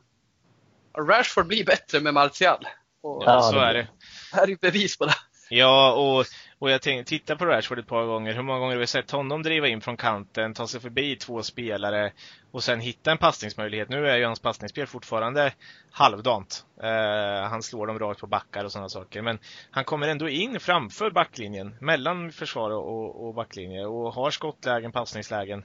Rashford 0.98 1.46
blir 1.46 1.64
bättre 1.64 2.00
med 2.00 2.14
Martial. 2.14 2.66
Och, 3.00 3.22
ja, 3.26 3.42
så 3.42 3.58
är 3.58 3.74
det. 3.74 3.88
Det 4.32 4.36
här 4.36 4.50
är 4.50 4.56
bevis 4.60 4.98
på 4.98 5.06
det. 5.06 5.14
Ja, 5.48 5.92
och, 5.92 6.26
och 6.64 6.70
jag 6.70 6.82
tänkte, 6.82 7.08
titta 7.08 7.36
på 7.36 7.46
Rashford 7.46 7.78
ett 7.78 7.86
par 7.86 8.06
gånger. 8.06 8.34
Hur 8.34 8.42
många 8.42 8.58
gånger 8.58 8.74
har 8.74 8.80
vi 8.80 8.86
sett 8.86 9.10
honom 9.10 9.42
driva 9.42 9.68
in 9.68 9.80
från 9.80 9.96
kanten, 9.96 10.54
ta 10.54 10.66
sig 10.66 10.80
förbi 10.80 11.16
två 11.16 11.42
spelare 11.42 12.12
och 12.50 12.64
sen 12.64 12.80
hitta 12.80 13.10
en 13.10 13.18
passningsmöjlighet. 13.18 13.88
Nu 13.88 14.08
är 14.08 14.16
ju 14.16 14.24
hans 14.24 14.40
passningsspel 14.40 14.86
fortfarande 14.86 15.52
halvdant. 15.90 16.66
Eh, 16.82 17.48
han 17.48 17.62
slår 17.62 17.86
dem 17.86 17.98
rakt 17.98 18.20
på 18.20 18.26
backar 18.26 18.64
och 18.64 18.72
sådana 18.72 18.88
saker. 18.88 19.22
Men 19.22 19.38
han 19.70 19.84
kommer 19.84 20.08
ändå 20.08 20.28
in 20.28 20.60
framför 20.60 21.10
backlinjen, 21.10 21.76
mellan 21.80 22.32
försvar 22.32 22.70
och, 22.70 23.26
och 23.26 23.34
backlinje 23.34 23.86
och 23.86 24.14
har 24.14 24.30
skottlägen, 24.30 24.92
passningslägen. 24.92 25.64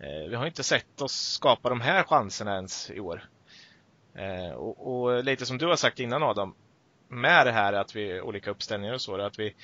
Eh, 0.00 0.28
vi 0.28 0.34
har 0.34 0.46
inte 0.46 0.62
sett 0.62 1.00
oss 1.02 1.32
skapa 1.32 1.68
de 1.68 1.80
här 1.80 2.02
chanserna 2.02 2.54
ens 2.54 2.90
i 2.90 3.00
år. 3.00 3.24
Eh, 4.14 4.54
och, 4.54 5.02
och, 5.02 5.24
lite 5.24 5.46
som 5.46 5.58
du 5.58 5.66
har 5.66 5.76
sagt 5.76 6.00
innan 6.00 6.22
Adam, 6.22 6.54
med 7.08 7.46
det 7.46 7.52
här 7.52 7.72
att 7.72 7.96
vi 7.96 8.20
olika 8.20 8.50
uppställningar 8.50 8.94
och 8.94 9.00
så, 9.00 9.20
att 9.20 9.38
vi 9.38 9.54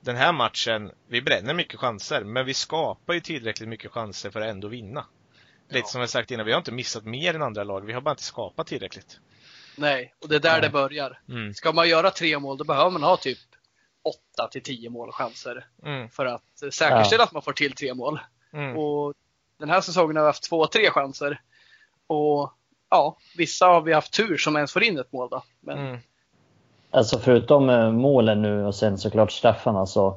den 0.00 0.16
här 0.16 0.32
matchen, 0.32 0.90
vi 1.08 1.22
bränner 1.22 1.54
mycket 1.54 1.80
chanser, 1.80 2.24
men 2.24 2.46
vi 2.46 2.54
skapar 2.54 3.14
ju 3.14 3.20
tillräckligt 3.20 3.68
mycket 3.68 3.90
chanser 3.90 4.30
för 4.30 4.40
att 4.40 4.46
ändå 4.46 4.68
vinna. 4.68 5.06
Lite 5.68 5.78
ja. 5.78 5.86
som 5.86 6.00
jag 6.00 6.10
sagt 6.10 6.30
innan, 6.30 6.46
vi 6.46 6.52
har 6.52 6.58
inte 6.58 6.72
missat 6.72 7.04
mer 7.04 7.34
än 7.34 7.42
andra 7.42 7.64
lag, 7.64 7.80
vi 7.80 7.92
har 7.92 8.00
bara 8.00 8.10
inte 8.10 8.22
skapat 8.22 8.66
tillräckligt. 8.66 9.20
Nej, 9.76 10.14
och 10.22 10.28
det 10.28 10.36
är 10.36 10.40
där 10.40 10.52
Nej. 10.52 10.60
det 10.60 10.70
börjar. 10.70 11.20
Mm. 11.28 11.54
Ska 11.54 11.72
man 11.72 11.88
göra 11.88 12.10
tre 12.10 12.38
mål, 12.38 12.58
då 12.58 12.64
behöver 12.64 12.90
man 12.90 13.02
ha 13.02 13.16
typ 13.16 13.38
8 14.36 14.48
till 14.48 14.62
10 14.62 14.90
målchanser 14.90 15.66
mm. 15.82 16.08
för 16.08 16.26
att 16.26 16.42
säkerställa 16.58 17.22
ja. 17.22 17.24
att 17.24 17.32
man 17.32 17.42
får 17.42 17.52
till 17.52 17.72
tre 17.72 17.94
mål. 17.94 18.20
Mm. 18.52 18.76
Och 18.76 19.14
den 19.58 19.70
här 19.70 19.80
säsongen 19.80 20.16
har 20.16 20.22
vi 20.22 20.28
haft 20.28 20.48
två, 20.48 20.66
tre 20.66 20.90
chanser. 20.90 21.40
Och 22.06 22.52
ja, 22.90 23.18
vissa 23.36 23.66
har 23.66 23.80
vi 23.80 23.92
haft 23.92 24.12
tur 24.12 24.36
som 24.36 24.56
ens 24.56 24.72
får 24.72 24.82
in 24.82 24.98
ett 24.98 25.12
mål 25.12 25.28
då. 25.30 25.44
Men 25.60 25.78
mm. 25.78 25.98
Alltså 26.96 27.18
förutom 27.18 27.70
eh, 27.70 27.90
målen 27.90 28.42
nu 28.42 28.66
och 28.66 28.74
sen 28.74 28.98
såklart 28.98 29.32
straffarna 29.32 29.86
så, 29.86 30.16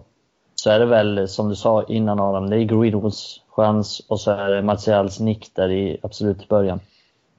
så 0.56 0.70
är 0.70 0.80
det 0.80 0.86
väl 0.86 1.28
som 1.28 1.50
du 1.50 1.56
sa 1.56 1.84
innan 1.84 2.20
Adam, 2.20 2.50
det 2.50 2.58
är 2.58 2.64
Greenwoods 2.64 3.42
chans 3.50 4.02
och 4.08 4.20
så 4.20 4.32
är 4.32 4.52
det 4.52 4.62
Martials 4.62 5.20
nick 5.20 5.56
där 5.56 5.72
i 5.72 5.98
absolut 6.02 6.48
början. 6.48 6.80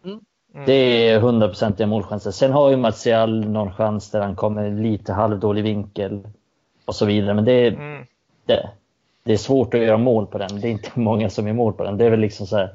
Mm. 0.04 0.20
Mm. 0.54 0.66
Det 0.66 0.72
är 0.72 1.20
hundraprocentiga 1.20 1.86
målchanser. 1.86 2.30
Sen 2.30 2.52
har 2.52 2.70
ju 2.70 2.76
Martial 2.76 3.48
någon 3.48 3.72
chans 3.72 4.10
där 4.10 4.20
han 4.20 4.36
kommer 4.36 4.70
lite 4.70 5.12
halvdålig 5.12 5.62
vinkel 5.62 6.20
och 6.84 6.94
så 6.94 7.06
vidare. 7.06 7.34
Men 7.34 7.44
det 7.44 7.52
är, 7.52 7.72
mm. 7.72 8.06
det, 8.46 8.70
det, 9.24 9.32
är 9.32 9.36
svårt 9.36 9.74
att 9.74 9.80
göra 9.80 9.98
mål 9.98 10.26
på 10.26 10.38
den. 10.38 10.60
Det 10.60 10.68
är 10.68 10.72
inte 10.72 10.90
många 10.94 11.30
som 11.30 11.46
gör 11.46 11.54
mål 11.54 11.72
på 11.72 11.84
den. 11.84 11.98
Det 11.98 12.04
är 12.04 12.10
väl 12.10 12.20
liksom 12.20 12.46
så 12.46 12.56
här 12.56 12.74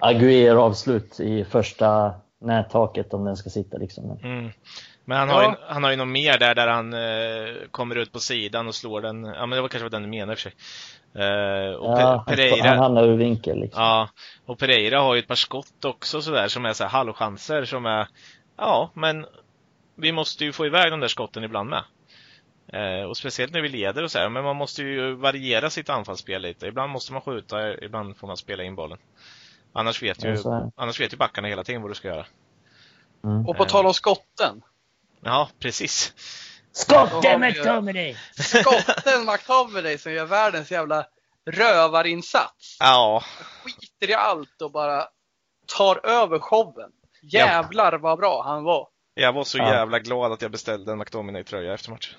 Aguero 0.00 0.60
avslut 0.60 1.20
i 1.20 1.44
första 1.44 2.14
nättaket 2.38 3.14
om 3.14 3.24
den 3.24 3.36
ska 3.36 3.50
sitta 3.50 3.78
liksom. 3.78 4.18
Mm. 4.22 4.50
Men 5.08 5.18
han 5.18 5.28
har, 5.28 5.42
ja. 5.42 5.50
ju, 5.50 5.56
han 5.74 5.84
har 5.84 5.90
ju 5.90 5.96
något 5.96 6.08
mer 6.08 6.38
där, 6.38 6.54
där 6.54 6.68
han 6.68 6.92
eh, 6.92 7.68
kommer 7.70 7.96
ut 7.96 8.12
på 8.12 8.20
sidan 8.20 8.68
och 8.68 8.74
slår 8.74 9.00
den. 9.00 9.24
Ja, 9.24 9.46
men 9.46 9.50
det 9.50 9.60
var 9.60 9.68
kanske 9.68 9.84
vad 9.84 9.92
den 9.92 10.02
du 10.02 10.08
menade 10.08 10.36
för 10.36 10.42
sig. 10.42 10.52
Eh, 11.14 11.74
och 11.74 12.00
ja, 12.00 12.24
Pereira, 12.28 12.68
han 12.68 12.78
hamnar 12.78 13.04
ur 13.04 13.16
vinkel. 13.16 13.60
Liksom. 13.60 13.82
Ja, 13.82 14.08
och 14.46 14.58
Pereira 14.58 15.00
har 15.00 15.14
ju 15.14 15.18
ett 15.18 15.28
par 15.28 15.34
skott 15.34 15.84
också 15.84 16.22
sådär 16.22 16.48
som 16.48 16.64
är 16.64 16.72
så 16.72 16.84
här 16.84 16.90
halvchanser 16.90 17.64
som 17.64 17.86
är, 17.86 18.08
ja, 18.56 18.90
men 18.94 19.26
vi 19.94 20.12
måste 20.12 20.44
ju 20.44 20.52
få 20.52 20.66
iväg 20.66 20.90
de 20.90 21.00
där 21.00 21.08
skotten 21.08 21.44
ibland 21.44 21.70
med. 21.70 21.84
Eh, 22.72 23.04
och 23.04 23.16
speciellt 23.16 23.52
när 23.52 23.60
vi 23.60 23.68
leder 23.68 24.02
och 24.02 24.10
så 24.10 24.18
här, 24.18 24.28
men 24.28 24.44
man 24.44 24.56
måste 24.56 24.82
ju 24.82 25.14
variera 25.14 25.70
sitt 25.70 25.90
anfallsspel 25.90 26.42
lite. 26.42 26.66
Ibland 26.66 26.92
måste 26.92 27.12
man 27.12 27.22
skjuta, 27.22 27.84
ibland 27.84 28.16
får 28.16 28.26
man 28.26 28.36
spela 28.36 28.62
in 28.62 28.74
bollen. 28.74 28.98
Annars 29.72 30.02
vet 30.02 30.24
ju, 30.24 30.36
annars 30.76 31.00
vet 31.00 31.12
ju 31.12 31.16
backarna 31.16 31.48
hela 31.48 31.64
tiden 31.64 31.82
vad 31.82 31.90
du 31.90 31.94
ska 31.94 32.08
göra. 32.08 32.26
Mm. 33.24 33.46
Och 33.46 33.56
på 33.56 33.64
tal 33.64 33.86
om 33.86 33.94
skotten. 33.94 34.62
Ja, 35.22 35.48
precis. 35.60 36.12
Skotten 36.72 37.40
McTominay! 37.40 38.16
Skotten 38.38 39.26
McTominay 39.26 39.98
som 39.98 40.12
gör 40.12 40.24
världens 40.24 40.70
jävla 40.70 41.06
rövarinsats. 41.50 42.76
Ja. 42.80 43.22
Skiter 43.64 44.10
i 44.10 44.14
allt 44.14 44.62
och 44.62 44.72
bara 44.72 45.04
tar 45.76 46.06
över 46.06 46.38
showen. 46.38 46.90
Jävlar 47.22 47.92
ja. 47.92 47.98
vad 47.98 48.18
bra 48.18 48.42
han 48.42 48.64
var. 48.64 48.88
Jag 49.14 49.32
var 49.32 49.44
så 49.44 49.58
ja. 49.58 49.74
jävla 49.74 49.98
glad 49.98 50.32
att 50.32 50.42
jag 50.42 50.50
beställde 50.50 50.92
en 50.92 50.98
McTominay-tröja 50.98 51.74
efter 51.74 51.90
matchen. 51.90 52.14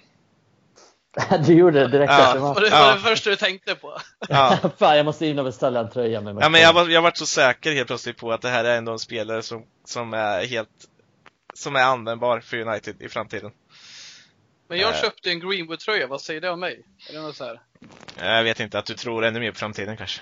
Du 1.45 1.53
gjorde 1.53 1.79
det 1.79 1.87
direkt 1.87 2.11
ja. 2.11 2.27
efter 2.27 2.39
matchen? 2.39 2.63
Det 2.63 2.69
var 2.69 2.93
det 2.93 2.99
första 2.99 3.29
du 3.29 3.35
tänkte 3.35 3.75
på? 3.75 3.97
Ja. 4.29 4.57
Fan, 4.77 4.97
jag 4.97 5.05
måste 5.05 5.25
in 5.25 5.39
och 5.39 5.45
beställa 5.45 5.79
en 5.79 5.89
tröja 5.89 6.21
med 6.21 6.35
McTominay. 6.35 6.45
Ja, 6.45 6.49
men 6.49 6.61
jag 6.61 6.73
var, 6.73 6.89
jag 6.89 7.01
var 7.01 7.11
så 7.15 7.25
säker 7.25 7.71
helt 7.71 7.87
plötsligt 7.87 8.17
på 8.17 8.31
att 8.31 8.41
det 8.41 8.49
här 8.49 8.65
är 8.65 8.77
ändå 8.77 8.91
en 8.91 8.99
spelare 8.99 9.41
som, 9.41 9.63
som 9.85 10.13
är 10.13 10.45
helt 10.45 10.69
som 11.59 11.75
är 11.75 11.83
användbar 11.83 12.39
för 12.39 12.57
United 12.57 13.01
i 13.01 13.09
framtiden. 13.09 13.51
Men 14.67 14.77
jag 14.77 14.89
uh, 14.89 15.01
köpte 15.01 15.29
en 15.29 15.39
Greenwood-tröja, 15.39 16.07
vad 16.07 16.21
säger 16.21 16.41
det 16.41 16.49
om 16.49 16.59
mig? 16.59 16.85
Är 17.09 17.13
det 17.13 17.21
något 17.21 17.35
så 17.35 17.45
här? 17.45 17.61
Jag 18.19 18.43
vet 18.43 18.59
inte, 18.59 18.79
att 18.79 18.85
du 18.85 18.93
tror 18.93 19.25
ännu 19.25 19.39
mer 19.39 19.51
på 19.51 19.57
framtiden 19.57 19.97
kanske. 19.97 20.21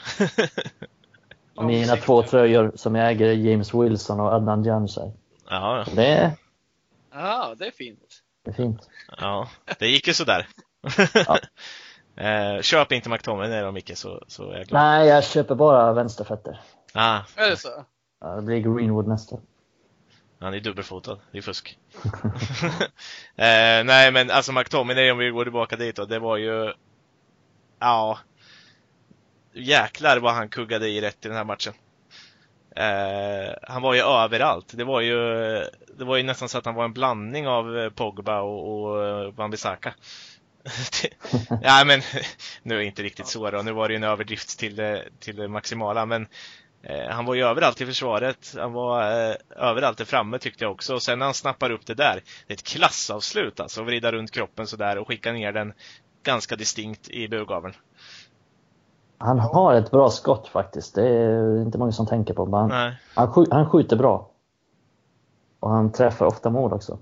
Mina 1.61 1.95
två 1.95 2.23
tröjor 2.23 2.71
som 2.75 2.95
jag 2.95 3.09
äger 3.09 3.27
är 3.27 3.33
James 3.33 3.73
Wilson 3.73 4.19
och 4.19 4.33
Adnan 4.33 4.63
Januzaj. 4.63 5.13
Ja. 5.49 5.85
Det 5.95 6.07
är... 6.07 6.31
Ja, 7.11 7.55
det 7.57 7.67
är 7.67 7.71
fint. 7.71 7.99
Det 8.45 8.51
är 8.51 8.55
fint. 8.55 8.89
Ja, 9.17 9.49
det 9.79 9.87
gick 9.87 10.07
ju 10.07 10.13
sådär. 10.13 10.47
ja. 11.13 11.39
Eh, 12.17 12.61
köp 12.61 12.91
inte 12.91 13.09
McTominay 13.09 13.61
då 13.61 13.71
Micke, 13.71 13.97
så, 13.97 14.23
så 14.27 14.51
är 14.51 14.57
jag 14.57 14.67
glad. 14.67 14.81
Nej, 14.81 15.07
jag 15.07 15.23
köper 15.23 15.55
bara 15.55 15.93
vänsterfötter. 15.93 16.61
Ah. 16.93 17.19
Är 17.35 17.49
det 17.49 17.57
så? 17.57 17.85
Ja, 18.21 18.35
det 18.35 18.41
blir 18.41 18.59
Greenwood 18.59 19.07
nästa. 19.07 19.37
Han 20.39 20.53
är 20.53 20.59
dubbelfotad, 20.59 21.19
det 21.31 21.37
är 21.37 21.41
fusk. 21.41 21.77
eh, 23.35 23.83
nej 23.83 24.11
men 24.11 24.31
alltså 24.31 24.51
McTominay 24.51 25.11
om 25.11 25.17
vi 25.17 25.29
går 25.29 25.45
tillbaka 25.45 25.75
dit 25.75 25.95
då, 25.95 26.05
det 26.05 26.19
var 26.19 26.37
ju... 26.37 26.73
Ja... 27.79 28.19
Jäklar 29.53 30.17
vad 30.19 30.33
han 30.33 30.49
kuggade 30.49 30.89
i 30.89 31.01
rätt 31.01 31.25
i 31.25 31.27
den 31.27 31.37
här 31.37 31.43
matchen. 31.43 31.73
Eh, 32.77 33.53
han 33.63 33.81
var 33.81 33.93
ju 33.93 34.01
överallt. 34.01 34.73
Det 34.77 34.83
var 34.83 35.01
ju, 35.01 35.15
det 35.97 36.05
var 36.05 36.17
ju 36.17 36.23
nästan 36.23 36.49
så 36.49 36.57
att 36.57 36.65
han 36.65 36.75
var 36.75 36.85
en 36.85 36.93
blandning 36.93 37.47
av 37.47 37.77
eh, 37.77 37.89
Pogba 37.89 38.41
och, 38.41 38.83
och 38.83 39.05
eh, 39.05 39.31
Wan-Bissaka. 39.31 39.93
ja 41.61 41.83
men 41.85 42.01
nu 42.63 42.75
är 42.75 42.79
det 42.79 42.85
inte 42.85 43.03
riktigt 43.03 43.27
så 43.27 43.51
då. 43.51 43.61
Nu 43.61 43.71
var 43.71 43.87
det 43.87 43.93
ju 43.93 43.95
en 43.95 44.03
överdrift 44.03 44.59
till 44.59 44.75
det, 44.75 45.09
till 45.19 45.35
det 45.35 45.47
maximala 45.47 46.05
men 46.05 46.21
eh, 46.21 46.27
han 47.09 47.25
var 47.25 47.35
ju 47.35 47.43
överallt 47.43 47.81
i 47.81 47.85
försvaret. 47.85 48.55
Han 48.57 48.73
var 48.73 49.01
eh, 49.01 49.35
överallt 49.55 49.97
där 49.97 50.05
framme 50.05 50.39
tyckte 50.39 50.63
jag 50.63 50.71
också. 50.71 50.93
Och 50.93 51.01
sen 51.01 51.19
när 51.19 51.25
han 51.25 51.33
snappar 51.33 51.69
upp 51.69 51.85
det 51.85 51.93
där. 51.93 52.21
Det 52.47 52.53
är 52.53 52.55
ett 52.55 52.63
klassavslut 52.63 53.59
alltså. 53.59 53.83
Vrida 53.83 54.11
runt 54.11 54.31
kroppen 54.31 54.67
sådär 54.67 54.97
och 54.97 55.07
skicka 55.07 55.31
ner 55.31 55.51
den 55.51 55.73
ganska 56.23 56.55
distinkt 56.55 57.09
i 57.09 57.27
burgaveln. 57.27 57.73
Han 59.17 59.39
har 59.39 59.73
ett 59.73 59.91
bra 59.91 60.09
skott 60.09 60.47
faktiskt. 60.47 60.95
Det 60.95 61.07
är 61.07 61.61
inte 61.61 61.77
många 61.77 61.91
som 61.91 62.07
tänker 62.07 62.33
på. 62.33 62.45
Men 62.45 62.71
han, 62.71 62.93
han, 63.13 63.45
han 63.51 63.69
skjuter 63.69 63.95
bra. 63.95 64.31
Och 65.59 65.69
han 65.69 65.91
träffar 65.91 66.25
ofta 66.25 66.49
mål 66.49 66.73
också. 66.73 66.99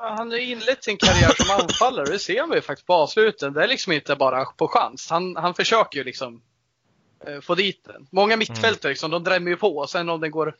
Han 0.00 0.30
har 0.30 0.38
inlett 0.38 0.84
sin 0.84 0.96
karriär 0.96 1.44
som 1.44 1.62
anfallare, 1.62 2.12
det 2.12 2.18
ser 2.18 2.46
man 2.46 2.56
ju 2.56 2.62
faktiskt 2.62 2.86
på 2.86 2.94
avsluten. 2.94 3.52
Det 3.52 3.64
är 3.64 3.68
liksom 3.68 3.92
inte 3.92 4.16
bara 4.16 4.44
på 4.44 4.68
chans. 4.68 5.10
Han, 5.10 5.36
han 5.36 5.54
försöker 5.54 5.98
ju 5.98 6.04
liksom 6.04 6.34
eh, 6.34 6.40
få 7.42 7.54
dit 7.54 7.84
den. 7.84 8.06
Många 8.10 8.36
mittfältare 8.36 8.90
liksom, 8.90 9.10
de 9.10 9.24
drämmer 9.24 9.50
ju 9.50 9.56
på 9.56 9.76
och 9.76 9.90
sen 9.90 10.08
om 10.08 10.20
den 10.20 10.30
går 10.30 10.54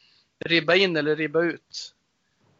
ribba 0.44 0.74
in 0.74 0.96
eller 0.96 1.16
ribba 1.16 1.40
ut. 1.40 1.92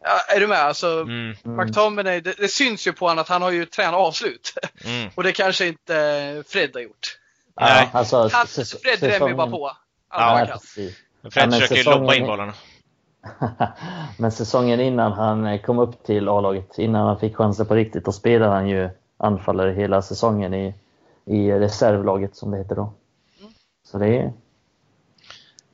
Ja, 0.03 0.35
är 0.37 0.41
du 0.41 0.47
med? 0.47 0.59
Alltså, 0.59 0.87
mm. 0.87 1.37
McTominay, 1.45 2.21
det, 2.21 2.35
det, 2.39 2.49
syns 2.49 2.87
ju 2.87 2.93
på 2.93 3.09
honom 3.09 3.23
att 3.23 3.29
han 3.29 3.43
har 3.43 3.51
ju 3.51 3.67
tränat 3.67 3.95
avslut. 3.95 4.53
Mm. 4.85 5.11
och 5.15 5.23
det 5.23 5.33
kanske 5.33 5.67
inte 5.67 6.45
Fred 6.47 6.71
har 6.75 6.81
gjort. 6.81 7.19
Ja, 7.55 7.89
alltså, 7.93 8.29
han, 8.33 8.47
Fred 8.47 9.01
drämmer 9.01 9.29
ju 9.29 9.35
bara 9.35 9.51
på. 9.51 9.73
Ja, 10.11 10.59
Fred 11.31 11.53
försöker 11.53 11.77
ju 11.77 11.83
lobba 11.83 12.15
in 12.15 12.27
bollarna. 12.27 12.55
men 14.19 14.33
säsongen 14.33 14.81
innan 14.81 15.13
han 15.13 15.59
kom 15.59 15.79
upp 15.79 16.05
till 16.05 16.29
A-laget, 16.29 16.79
innan 16.79 17.07
han 17.07 17.21
fick 17.21 17.37
chansen 17.37 17.67
på 17.67 17.75
riktigt, 17.75 18.05
då 18.05 18.13
spelade 18.13 18.53
han 18.53 18.69
ju 18.69 18.91
anfallare 19.17 19.73
hela 19.73 20.03
säsongen 20.03 20.55
i, 20.55 20.75
i 21.25 21.53
reservlaget 21.53 22.37
som 22.37 22.51
det 22.51 22.59
heter 22.59 22.75
då. 22.75 22.93
Så 23.87 23.99
det 23.99 24.07
är, 24.07 24.33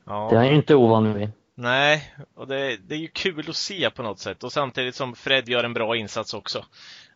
ja. 0.05 0.29
det 0.31 0.37
är 0.37 0.45
ju 0.45 0.55
inte 0.55 0.75
ovan 0.75 1.15
vid. 1.15 1.31
Nej, 1.55 2.15
och 2.35 2.47
det, 2.47 2.77
det, 2.77 2.95
är 2.95 2.99
ju 2.99 3.09
kul 3.09 3.51
att 3.51 3.57
se 3.57 3.91
på 3.91 4.03
något 4.03 4.19
sätt 4.19 4.45
och 4.45 4.53
samtidigt 4.53 4.95
som 4.95 5.15
Fred 5.15 5.49
gör 5.49 5.65
en 5.65 5.75
bra 5.75 5.97
insats 5.97 6.35
också. 6.35 6.65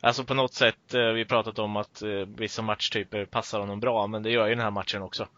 Alltså 0.00 0.24
på 0.24 0.34
något 0.34 0.54
sätt, 0.54 0.94
eh, 0.94 1.00
vi 1.00 1.18
har 1.20 1.24
pratat 1.24 1.58
om 1.58 1.76
att 1.76 2.02
eh, 2.02 2.08
vissa 2.10 2.62
matchtyper 2.62 3.24
passar 3.24 3.60
honom 3.60 3.80
bra, 3.80 4.06
men 4.06 4.22
det 4.22 4.30
gör 4.30 4.46
ju 4.46 4.54
den 4.54 4.64
här 4.64 4.70
matchen 4.70 5.02
också. 5.02 5.28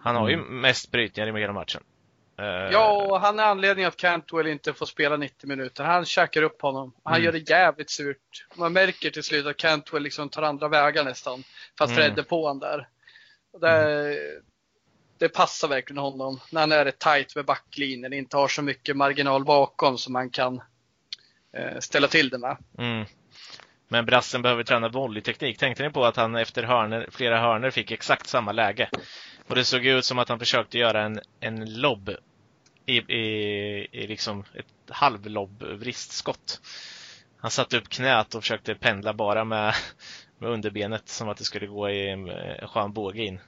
Han 0.00 0.16
har 0.16 0.28
ju 0.28 0.34
mm. 0.34 0.60
mest 0.60 0.90
brytningar 0.90 1.38
i 1.38 1.40
hela 1.40 1.52
matchen. 1.52 1.82
Eh, 2.38 2.46
ja, 2.46 3.06
och 3.10 3.20
han 3.20 3.38
är 3.38 3.44
anledningen 3.44 3.88
att 3.88 3.96
Cantwell 3.96 4.46
inte 4.46 4.72
får 4.72 4.86
spela 4.86 5.16
90 5.16 5.48
minuter. 5.48 5.84
Han 5.84 6.04
käkar 6.04 6.42
upp 6.42 6.62
honom. 6.62 6.92
Han 7.04 7.14
mm. 7.14 7.24
gör 7.24 7.32
det 7.32 7.50
jävligt 7.50 7.90
surt. 7.90 8.46
Man 8.56 8.72
märker 8.72 9.10
till 9.10 9.22
slut 9.22 9.46
att 9.46 9.56
Cantwell 9.56 10.02
liksom 10.02 10.28
tar 10.28 10.42
andra 10.42 10.68
vägar 10.68 11.04
nästan. 11.04 11.44
Fast 11.78 11.92
mm. 11.92 11.96
Fred 11.96 12.18
är 12.18 12.22
på 12.22 12.42
honom 12.42 12.58
där. 12.58 12.88
Det, 13.60 14.02
mm 14.02 14.42
det, 15.22 15.28
passar 15.28 15.68
verkligen 15.68 16.02
honom. 16.02 16.40
När 16.50 16.60
han 16.60 16.72
är 16.72 16.90
tight 16.90 17.36
med 17.36 17.44
backlinjen, 17.44 18.12
inte 18.12 18.36
har 18.36 18.48
så 18.48 18.62
mycket 18.62 18.96
marginal 18.96 19.44
bakom 19.44 19.98
som 19.98 20.12
man 20.12 20.30
kan 20.30 20.62
eh, 21.56 21.78
ställa 21.80 22.08
till 22.08 22.28
det 22.28 22.38
med. 22.38 22.56
Mm. 22.78 23.04
Men 23.88 24.06
brassen 24.06 24.42
behöver 24.42 24.64
träna 24.64 24.88
volleyteknik. 24.88 25.58
Tänkte 25.58 25.82
ni 25.82 25.90
på 25.90 26.04
att 26.04 26.16
han 26.16 26.34
efter 26.34 26.62
hörner, 26.62 27.08
flera 27.10 27.40
hörner 27.40 27.70
fick 27.70 27.90
exakt 27.90 28.26
samma 28.26 28.52
läge? 28.52 28.88
Och 29.48 29.54
det 29.54 29.64
såg 29.64 29.86
ut 29.86 30.04
som 30.04 30.18
att 30.18 30.28
han 30.28 30.38
försökte 30.38 30.78
göra 30.78 31.02
en, 31.02 31.20
en 31.40 31.80
lobb 31.80 32.10
i, 32.86 32.96
i, 32.96 33.88
i 33.92 34.06
liksom 34.06 34.44
ett 34.54 34.90
halvlobb-vristskott. 34.90 36.60
Han 37.36 37.50
satte 37.50 37.76
upp 37.76 37.88
knät 37.88 38.34
och 38.34 38.42
försökte 38.42 38.74
pendla 38.74 39.14
bara 39.14 39.44
med, 39.44 39.74
med 40.38 40.50
underbenet 40.50 41.08
som 41.08 41.28
att 41.28 41.36
det 41.36 41.44
skulle 41.44 41.66
gå 41.66 41.90
i 41.90 42.08
en 42.08 42.28
skön 42.68 42.92
båge 42.92 43.22
in. 43.22 43.40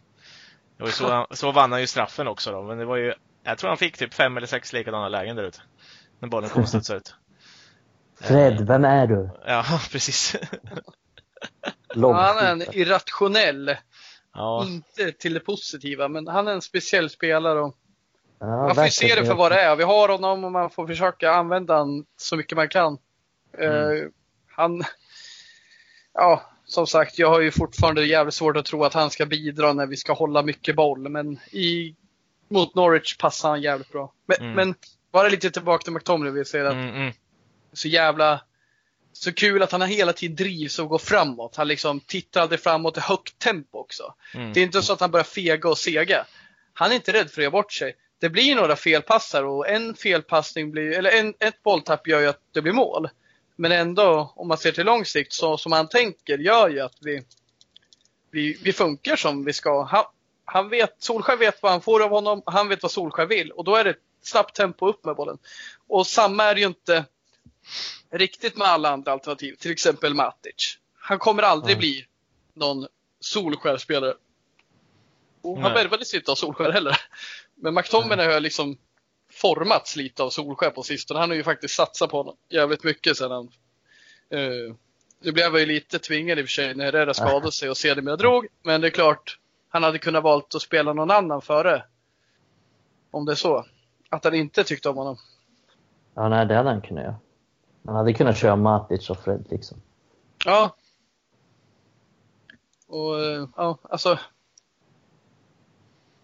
Och 0.80 0.88
så, 0.88 1.26
så 1.30 1.52
vann 1.52 1.72
han 1.72 1.80
ju 1.80 1.86
straffen 1.86 2.28
också 2.28 2.52
då, 2.52 2.62
men 2.62 2.78
det 2.78 2.84
var 2.84 2.96
ju, 2.96 3.14
jag 3.42 3.58
tror 3.58 3.68
han 3.68 3.76
fick 3.76 3.98
typ 3.98 4.14
fem 4.14 4.36
eller 4.36 4.46
sex 4.46 4.72
likadana 4.72 5.08
lägen 5.08 5.36
där 5.36 5.42
ute. 5.42 5.60
När 6.18 6.28
bollen 6.28 6.50
kom 6.50 6.62
ut. 6.62 7.14
Fred, 8.20 8.66
vem 8.66 8.84
är 8.84 9.06
du? 9.06 9.30
Ja, 9.46 9.64
precis. 9.90 10.36
han 11.94 12.38
är 12.38 12.52
en 12.52 12.62
irrationell. 12.62 13.76
Ja. 14.34 14.64
Inte 14.66 15.12
till 15.12 15.34
det 15.34 15.40
positiva, 15.40 16.08
men 16.08 16.26
han 16.26 16.48
är 16.48 16.52
en 16.52 16.62
speciell 16.62 17.10
spelare. 17.10 17.60
Och 17.60 17.76
ja, 18.38 18.46
man 18.46 18.74
får 18.74 18.86
se 18.86 19.14
det 19.14 19.26
för 19.26 19.34
vad 19.34 19.52
det 19.52 19.60
är. 19.60 19.76
Vi 19.76 19.82
har 19.82 20.08
honom 20.08 20.44
och 20.44 20.52
man 20.52 20.70
får 20.70 20.86
försöka 20.86 21.32
använda 21.32 21.78
honom 21.78 22.06
så 22.16 22.36
mycket 22.36 22.56
man 22.56 22.68
kan. 22.68 22.98
Mm. 23.58 23.72
Uh, 23.72 24.08
han, 24.46 24.84
ja, 26.14 26.53
som 26.66 26.86
sagt, 26.86 27.18
jag 27.18 27.28
har 27.28 27.40
ju 27.40 27.50
fortfarande 27.50 28.06
jävligt 28.06 28.34
svårt 28.34 28.56
att 28.56 28.64
tro 28.64 28.84
att 28.84 28.94
han 28.94 29.10
ska 29.10 29.26
bidra 29.26 29.72
när 29.72 29.86
vi 29.86 29.96
ska 29.96 30.12
hålla 30.12 30.42
mycket 30.42 30.76
boll, 30.76 31.08
men 31.08 31.38
i, 31.50 31.94
mot 32.48 32.74
Norwich 32.74 33.16
passar 33.16 33.48
han 33.48 33.62
jävligt 33.62 33.92
bra. 33.92 34.12
Men, 34.26 34.36
mm. 34.40 34.54
men 34.54 34.74
bara 35.12 35.28
lite 35.28 35.50
tillbaka 35.50 35.82
till 35.82 35.92
McTominay 35.92 36.32
vill 36.32 36.46
säga 36.46 36.66
att 36.66 36.72
mm, 36.72 36.94
mm 36.94 37.12
så 37.76 37.88
jävla 37.88 38.40
så 39.12 39.32
kul 39.32 39.62
att 39.62 39.72
han 39.72 39.82
hela 39.82 40.12
tiden 40.12 40.36
drivs 40.36 40.78
och 40.78 40.88
går 40.88 40.98
framåt. 40.98 41.56
Han 41.56 41.68
liksom 41.68 42.00
tittar 42.00 42.40
aldrig 42.40 42.60
framåt 42.60 42.96
i 42.96 43.00
högt 43.00 43.38
tempo 43.38 43.78
också. 43.78 44.14
Mm. 44.34 44.52
Det 44.52 44.60
är 44.60 44.64
inte 44.64 44.82
så 44.82 44.92
att 44.92 45.00
han 45.00 45.10
börjar 45.10 45.24
fega 45.24 45.68
och 45.68 45.78
sega. 45.78 46.26
Han 46.72 46.90
är 46.90 46.94
inte 46.94 47.12
rädd 47.12 47.30
för 47.30 47.40
att 47.40 47.42
göra 47.42 47.50
bort 47.50 47.72
sig. 47.72 47.94
Det 48.20 48.28
blir 48.28 48.54
några 48.54 48.76
felpassar 48.76 49.44
och 49.44 49.68
en 49.68 49.94
felpassning 49.94 50.70
blir, 50.70 50.98
eller 50.98 51.10
en, 51.10 51.34
ett 51.38 51.62
bolltapp 51.62 52.08
gör 52.08 52.20
ju 52.20 52.26
att 52.26 52.40
det 52.52 52.62
blir 52.62 52.72
mål. 52.72 53.08
Men 53.56 53.72
ändå, 53.72 54.32
om 54.36 54.48
man 54.48 54.58
ser 54.58 54.72
till 54.72 54.86
lång 54.86 55.04
sikt, 55.04 55.32
så 55.32 55.56
som 55.56 55.72
han 55.72 55.88
tänker 55.88 56.38
gör 56.38 56.68
ju 56.68 56.80
att 56.80 56.96
vi, 57.00 57.22
vi, 58.30 58.58
vi 58.62 58.72
funkar 58.72 59.16
som 59.16 59.44
vi 59.44 59.52
ska. 59.52 59.82
Han, 59.82 60.04
han 60.44 60.68
vet, 60.68 60.96
Solskär 60.98 61.36
vet 61.36 61.62
vad 61.62 61.72
han 61.72 61.80
får 61.80 62.02
av 62.02 62.10
honom, 62.10 62.42
han 62.46 62.68
vet 62.68 62.82
vad 62.82 62.92
Solskär 62.92 63.26
vill 63.26 63.50
och 63.50 63.64
då 63.64 63.76
är 63.76 63.84
det 63.84 63.94
snabbt 64.22 64.56
tempo 64.56 64.88
upp 64.88 65.04
med 65.04 65.16
bollen. 65.16 65.38
Och 65.86 66.06
samma 66.06 66.44
är 66.44 66.54
det 66.54 66.60
ju 66.60 66.66
inte 66.66 67.04
riktigt 68.10 68.56
med 68.56 68.68
alla 68.68 68.90
andra 68.90 69.12
alternativ, 69.12 69.54
till 69.54 69.70
exempel 69.70 70.14
Matic. 70.14 70.78
Han 70.96 71.18
kommer 71.18 71.42
aldrig 71.42 71.72
mm. 71.72 71.80
bli 71.80 72.06
någon 72.54 72.86
Solskär-spelare. 73.20 74.14
Och 75.42 75.60
han 75.60 75.74
värvades 75.74 76.14
inte 76.14 76.30
av 76.30 76.34
Solskär 76.34 76.70
heller. 76.70 77.00
Men 77.54 77.74
McTominay 77.74 78.26
har 78.26 78.40
liksom 78.40 78.78
formats 79.44 79.96
lite 79.96 80.22
av 80.22 80.30
Solskär 80.30 80.70
på 80.70 80.82
sistone. 80.82 81.20
Han 81.20 81.30
har 81.30 81.36
ju 81.36 81.42
faktiskt 81.42 81.74
satsat 81.74 82.10
på 82.10 82.16
honom 82.16 82.36
jävligt 82.48 82.84
mycket 82.84 83.16
sedan 83.16 83.30
han... 83.30 83.50
Uh, 84.40 84.74
nu 85.20 85.32
blev 85.32 85.44
jag 85.44 85.60
ju 85.60 85.66
lite 85.66 85.98
tvingad 85.98 86.38
i 86.38 86.42
och 86.42 86.46
för 86.46 86.50
sig 86.50 86.74
när 86.74 86.84
Herrera 86.84 87.14
skadade 87.14 87.52
sig 87.52 87.70
och 87.70 87.76
sedermera 87.76 88.16
drog. 88.16 88.46
Men 88.62 88.80
det 88.80 88.86
är 88.86 88.90
klart, 88.90 89.38
han 89.68 89.82
hade 89.82 89.98
kunnat 89.98 90.22
valt 90.22 90.54
att 90.54 90.62
spela 90.62 90.92
någon 90.92 91.10
annan 91.10 91.42
före. 91.42 91.84
Om 93.10 93.24
det 93.24 93.32
är 93.32 93.36
så. 93.36 93.66
Att 94.10 94.24
han 94.24 94.34
inte 94.34 94.64
tyckte 94.64 94.88
om 94.88 94.96
honom. 94.96 95.16
Ja, 96.14 96.28
nej, 96.28 96.46
det 96.46 96.54
hade 96.54 96.68
han 96.68 96.80
kunnat 96.80 97.04
göra. 97.04 97.16
Man 97.82 97.94
hade 97.94 98.12
kunnat 98.12 98.38
köra 98.38 98.56
Matic 98.56 99.10
och 99.10 99.18
Fred 99.18 99.46
liksom. 99.50 99.78
Ja. 100.44 100.76
Och 102.86 103.14
ja, 103.56 103.78
alltså. 103.82 104.18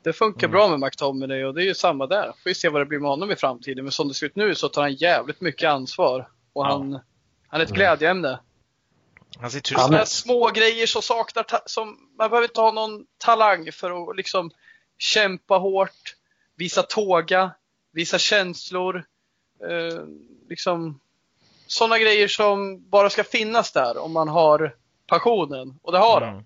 Det 0.02 0.12
funkar 0.12 0.46
mm. 0.46 0.52
bra 0.52 0.68
med 0.68 0.80
McTominay 0.80 1.44
och 1.44 1.54
det 1.54 1.62
är 1.62 1.66
ju 1.66 1.74
samma 1.74 2.06
där. 2.06 2.26
Får 2.26 2.50
vi 2.50 2.54
se 2.54 2.68
vad 2.68 2.80
det 2.80 2.86
blir 2.86 2.98
med 2.98 3.10
honom 3.10 3.30
i 3.30 3.36
framtiden. 3.36 3.84
Men 3.84 3.92
som 3.92 4.08
det 4.08 4.14
ser 4.14 4.26
ut 4.26 4.36
nu 4.36 4.54
så 4.54 4.68
tar 4.68 4.82
han 4.82 4.94
jävligt 4.94 5.40
mycket 5.40 5.70
ansvar. 5.70 6.28
Och 6.52 6.64
ja. 6.64 6.70
han, 6.70 7.00
han 7.48 7.60
är 7.60 7.64
ett 7.64 7.70
glädjeämne. 7.70 8.40
Han 9.40 9.50
ser 9.50 9.60
Sådana 9.64 9.96
här 9.96 10.04
små 10.04 10.50
grejer 10.50 10.86
som 10.86 11.02
saknar, 11.02 11.46
som, 11.66 11.88
man 12.18 12.30
behöver 12.30 12.48
inte 12.48 12.60
ha 12.60 12.72
någon 12.72 13.06
talang 13.18 13.72
för 13.72 14.10
att 14.10 14.16
liksom 14.16 14.50
kämpa 14.98 15.56
hårt, 15.56 16.16
visa 16.56 16.82
tåga, 16.82 17.50
visa 17.92 18.18
känslor. 18.18 19.04
Eh, 19.68 20.04
liksom 20.48 21.00
sådana 21.66 21.98
grejer 21.98 22.28
som 22.28 22.88
bara 22.90 23.10
ska 23.10 23.24
finnas 23.24 23.72
där 23.72 23.98
om 23.98 24.12
man 24.12 24.28
har 24.28 24.76
passionen. 25.06 25.78
Och 25.82 25.92
det 25.92 25.98
har 25.98 26.20
han. 26.20 26.32
Mm. 26.32 26.44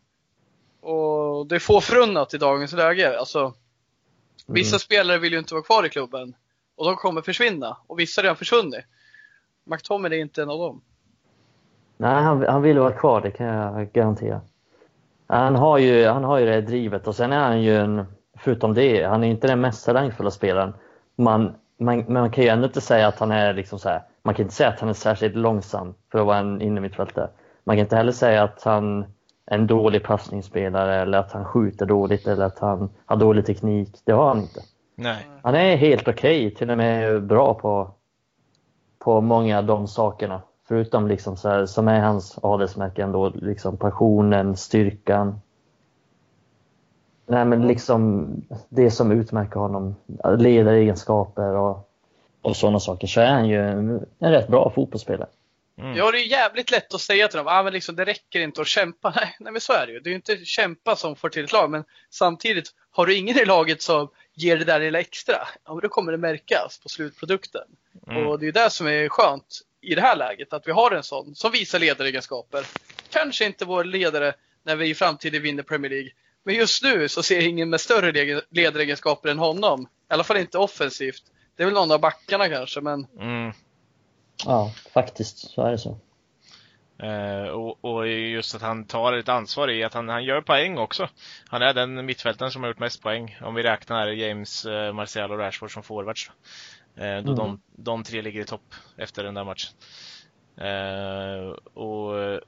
Och 0.84 1.46
det 1.46 1.54
är 1.54 1.58
få 1.58 1.80
förunnat 1.80 2.34
i 2.34 2.38
dagens 2.38 2.72
läge. 2.72 3.18
Alltså, 3.18 3.38
mm. 3.38 3.54
vissa 4.46 4.78
spelare 4.78 5.18
vill 5.18 5.32
ju 5.32 5.38
inte 5.38 5.54
vara 5.54 5.64
kvar 5.64 5.86
i 5.86 5.88
klubben. 5.88 6.34
Och 6.76 6.84
de 6.84 6.96
kommer 6.96 7.22
försvinna. 7.22 7.76
Och 7.86 7.98
vissa 7.98 8.20
har 8.20 8.22
redan 8.22 8.36
försvunnit. 8.36 8.84
McTominay 9.64 10.18
är 10.18 10.22
inte 10.22 10.42
en 10.42 10.50
av 10.50 10.58
dem. 10.58 10.80
Nej, 11.96 12.22
han, 12.22 12.46
han 12.48 12.62
vill 12.62 12.78
vara 12.78 12.92
kvar, 12.92 13.20
det 13.20 13.30
kan 13.30 13.46
jag 13.46 13.92
garantera. 13.92 14.40
Han 15.26 15.54
har 15.54 15.78
ju, 15.78 16.06
han 16.06 16.24
har 16.24 16.38
ju 16.38 16.46
det 16.46 16.60
drivet 16.60 17.06
och 17.06 17.16
sen 17.16 17.32
är 17.32 17.38
han 17.38 17.62
ju 17.62 17.76
en, 17.76 18.06
förutom 18.38 18.74
det, 18.74 19.04
han 19.04 19.24
är 19.24 19.28
inte 19.28 19.46
den 19.46 19.60
mest 19.60 19.86
talangfulla 19.86 20.30
spelaren. 20.30 20.74
Man 21.16 21.54
man, 21.78 21.96
men 21.96 22.12
man 22.12 22.30
kan 22.30 22.44
ju 22.44 22.50
ändå 22.50 22.66
inte 22.66 22.80
säga 22.80 23.08
att 23.08 23.18
han 23.18 23.30
är 23.30 23.54
liksom 23.54 23.78
så 23.78 23.88
här, 23.88 24.02
man 24.22 24.34
kan 24.34 24.42
inte 24.42 24.54
säga 24.54 24.68
att 24.68 24.80
han 24.80 24.88
är 24.88 24.92
särskilt 24.92 25.34
långsam 25.34 25.94
för 26.12 26.18
att 26.18 26.26
vara 26.26 26.38
en 26.38 26.60
innermittfältare. 26.60 27.28
Man 27.64 27.76
kan 27.76 27.80
inte 27.80 27.96
heller 27.96 28.12
säga 28.12 28.42
att 28.42 28.62
han 28.62 29.04
en 29.46 29.66
dålig 29.66 30.02
passningsspelare 30.02 31.02
eller 31.02 31.18
att 31.18 31.32
han 31.32 31.44
skjuter 31.44 31.86
dåligt 31.86 32.26
eller 32.26 32.44
att 32.44 32.58
han 32.58 32.88
har 33.06 33.16
dålig 33.16 33.46
teknik. 33.46 34.00
Det 34.04 34.12
har 34.12 34.28
han 34.28 34.40
inte. 34.40 34.60
Nej. 34.94 35.26
Han 35.42 35.54
är 35.54 35.76
helt 35.76 36.08
okej, 36.08 36.46
okay, 36.46 36.56
till 36.56 36.70
och 36.70 36.78
med 36.78 37.22
bra 37.22 37.54
på, 37.54 37.90
på 38.98 39.20
många 39.20 39.58
av 39.58 39.64
de 39.64 39.88
sakerna. 39.88 40.42
Förutom 40.68 41.08
liksom 41.08 41.36
så 41.36 41.48
här, 41.48 41.66
som 41.66 41.88
är 41.88 42.00
hans 42.00 42.38
adelsmärke 42.42 43.02
ändå, 43.02 43.28
liksom 43.28 43.76
passionen, 43.76 44.56
styrkan. 44.56 45.40
Nej 47.26 47.44
men 47.44 47.66
liksom 47.66 48.26
det 48.68 48.90
som 48.90 49.12
utmärker 49.12 49.60
honom, 49.60 49.94
ledaregenskaper 50.38 51.56
och, 51.56 51.88
och 52.42 52.56
sådana 52.56 52.80
saker, 52.80 53.06
så 53.06 53.20
är 53.20 53.30
han 53.30 53.48
ju 53.48 53.68
en, 53.68 54.06
en 54.18 54.30
rätt 54.32 54.48
bra 54.48 54.72
fotbollsspelare. 54.74 55.28
Mm. 55.78 55.96
Ja, 55.96 56.10
det 56.10 56.18
är 56.18 56.26
jävligt 56.26 56.70
lätt 56.70 56.94
att 56.94 57.00
säga 57.00 57.28
till 57.28 57.38
dem, 57.38 57.46
ah, 57.46 57.62
men 57.62 57.72
liksom, 57.72 57.96
det 57.96 58.04
räcker 58.04 58.40
inte 58.40 58.60
att 58.60 58.66
kämpa. 58.66 59.10
Nej, 59.16 59.36
nej 59.40 59.52
men 59.52 59.60
så 59.60 59.72
är 59.72 59.86
det 59.86 59.92
ju. 59.92 60.00
Det 60.00 60.08
är 60.08 60.10
ju 60.10 60.16
inte 60.16 60.44
kämpa 60.44 60.96
som 60.96 61.16
får 61.16 61.28
till 61.28 61.44
ett 61.44 61.52
lag, 61.52 61.70
men 61.70 61.84
samtidigt, 62.10 62.70
har 62.90 63.06
du 63.06 63.14
ingen 63.14 63.38
i 63.38 63.44
laget 63.44 63.82
som 63.82 64.10
ger 64.34 64.56
det 64.56 64.64
där 64.64 64.80
lilla 64.80 65.00
extra, 65.00 65.48
ja, 65.64 65.78
då 65.82 65.88
kommer 65.88 66.12
det 66.12 66.18
märkas 66.18 66.78
på 66.78 66.88
slutprodukten. 66.88 67.62
Mm. 68.08 68.26
Och 68.26 68.38
det 68.38 68.48
är 68.48 68.52
det 68.52 68.70
som 68.70 68.86
är 68.86 69.08
skönt 69.08 69.60
i 69.80 69.94
det 69.94 70.00
här 70.00 70.16
läget, 70.16 70.52
att 70.52 70.66
vi 70.66 70.72
har 70.72 70.90
en 70.90 71.02
sån 71.02 71.34
som 71.34 71.52
visar 71.52 71.78
ledaregenskaper. 71.78 72.66
Kanske 73.10 73.44
inte 73.44 73.64
vår 73.64 73.84
ledare 73.84 74.34
när 74.62 74.76
vi 74.76 74.88
i 74.88 74.94
framtiden 74.94 75.42
vinner 75.42 75.62
Premier 75.62 75.90
League, 75.90 76.10
men 76.44 76.54
just 76.54 76.82
nu 76.82 77.08
så 77.08 77.22
ser 77.22 77.34
jag 77.34 77.44
ingen 77.44 77.70
med 77.70 77.80
större 77.80 78.42
ledaregenskaper 78.50 79.28
än 79.28 79.38
honom. 79.38 79.82
I 79.82 80.14
alla 80.14 80.24
fall 80.24 80.36
inte 80.36 80.58
offensivt. 80.58 81.22
Det 81.56 81.62
är 81.62 81.64
väl 81.64 81.74
någon 81.74 81.92
av 81.92 82.00
backarna 82.00 82.48
kanske, 82.48 82.80
men... 82.80 83.06
Mm. 83.20 83.52
Ja, 84.44 84.72
faktiskt 84.94 85.38
så 85.38 85.62
är 85.62 85.70
det 85.70 85.78
så. 85.78 85.98
Uh, 87.02 87.48
och, 87.48 87.84
och, 87.84 88.08
just 88.08 88.54
att 88.54 88.62
han 88.62 88.84
tar 88.84 89.12
ett 89.12 89.28
ansvar 89.28 89.70
i 89.70 89.84
att 89.84 89.94
han, 89.94 90.08
han 90.08 90.24
gör 90.24 90.40
poäng 90.40 90.78
också. 90.78 91.08
Han 91.48 91.62
är 91.62 91.74
den 91.74 92.06
mittfältaren 92.06 92.50
som 92.50 92.62
har 92.62 92.70
gjort 92.70 92.78
mest 92.78 93.02
poäng. 93.02 93.38
Om 93.42 93.54
vi 93.54 93.62
räknar 93.62 94.06
James, 94.06 94.66
uh, 94.66 94.92
Martial 94.92 95.30
och 95.30 95.38
Rashford 95.38 95.72
som 95.72 95.82
forwards. 95.82 96.30
Uh, 96.98 97.02
då 97.02 97.32
mm. 97.32 97.34
de, 97.34 97.60
de 97.76 98.02
tre 98.02 98.22
ligger 98.22 98.40
i 98.40 98.44
topp 98.44 98.74
efter 98.96 99.24
den 99.24 99.34
där 99.34 99.44
matchen. 99.44 99.72
och 101.74 102.40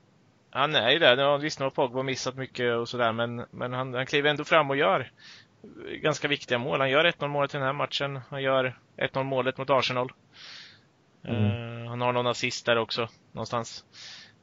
han 0.51 0.75
är 0.75 0.91
ju 0.91 0.99
där. 0.99 1.17
Ja, 1.17 1.37
visst, 1.37 1.59
nu 1.59 1.65
har 1.65 1.71
Pogba 1.71 2.03
missat 2.03 2.37
mycket 2.37 2.75
och 2.75 2.89
sådär, 2.89 3.13
men, 3.13 3.45
men 3.51 3.73
han, 3.73 3.95
han 3.95 4.07
kliver 4.07 4.31
ändå 4.31 4.45
fram 4.45 4.71
och 4.71 4.77
gör 4.77 5.11
ganska 6.03 6.29
viktiga 6.29 6.59
mål. 6.59 6.81
Han 6.81 6.91
gör 6.91 7.05
1-0 7.05 7.29
målet 7.29 7.55
i 7.55 7.57
den 7.57 7.67
här 7.67 7.73
matchen. 7.73 8.21
Han 8.29 8.43
gör 8.43 8.79
1-0 8.97 9.23
målet 9.23 9.59
mot 9.59 9.71
Arsenal. 9.71 10.13
Mm. 11.25 11.66
Han 11.87 12.01
har 12.01 12.13
någon 12.13 12.27
assist 12.27 12.67
där 12.67 12.79
också, 12.79 13.09
någonstans. 13.33 13.85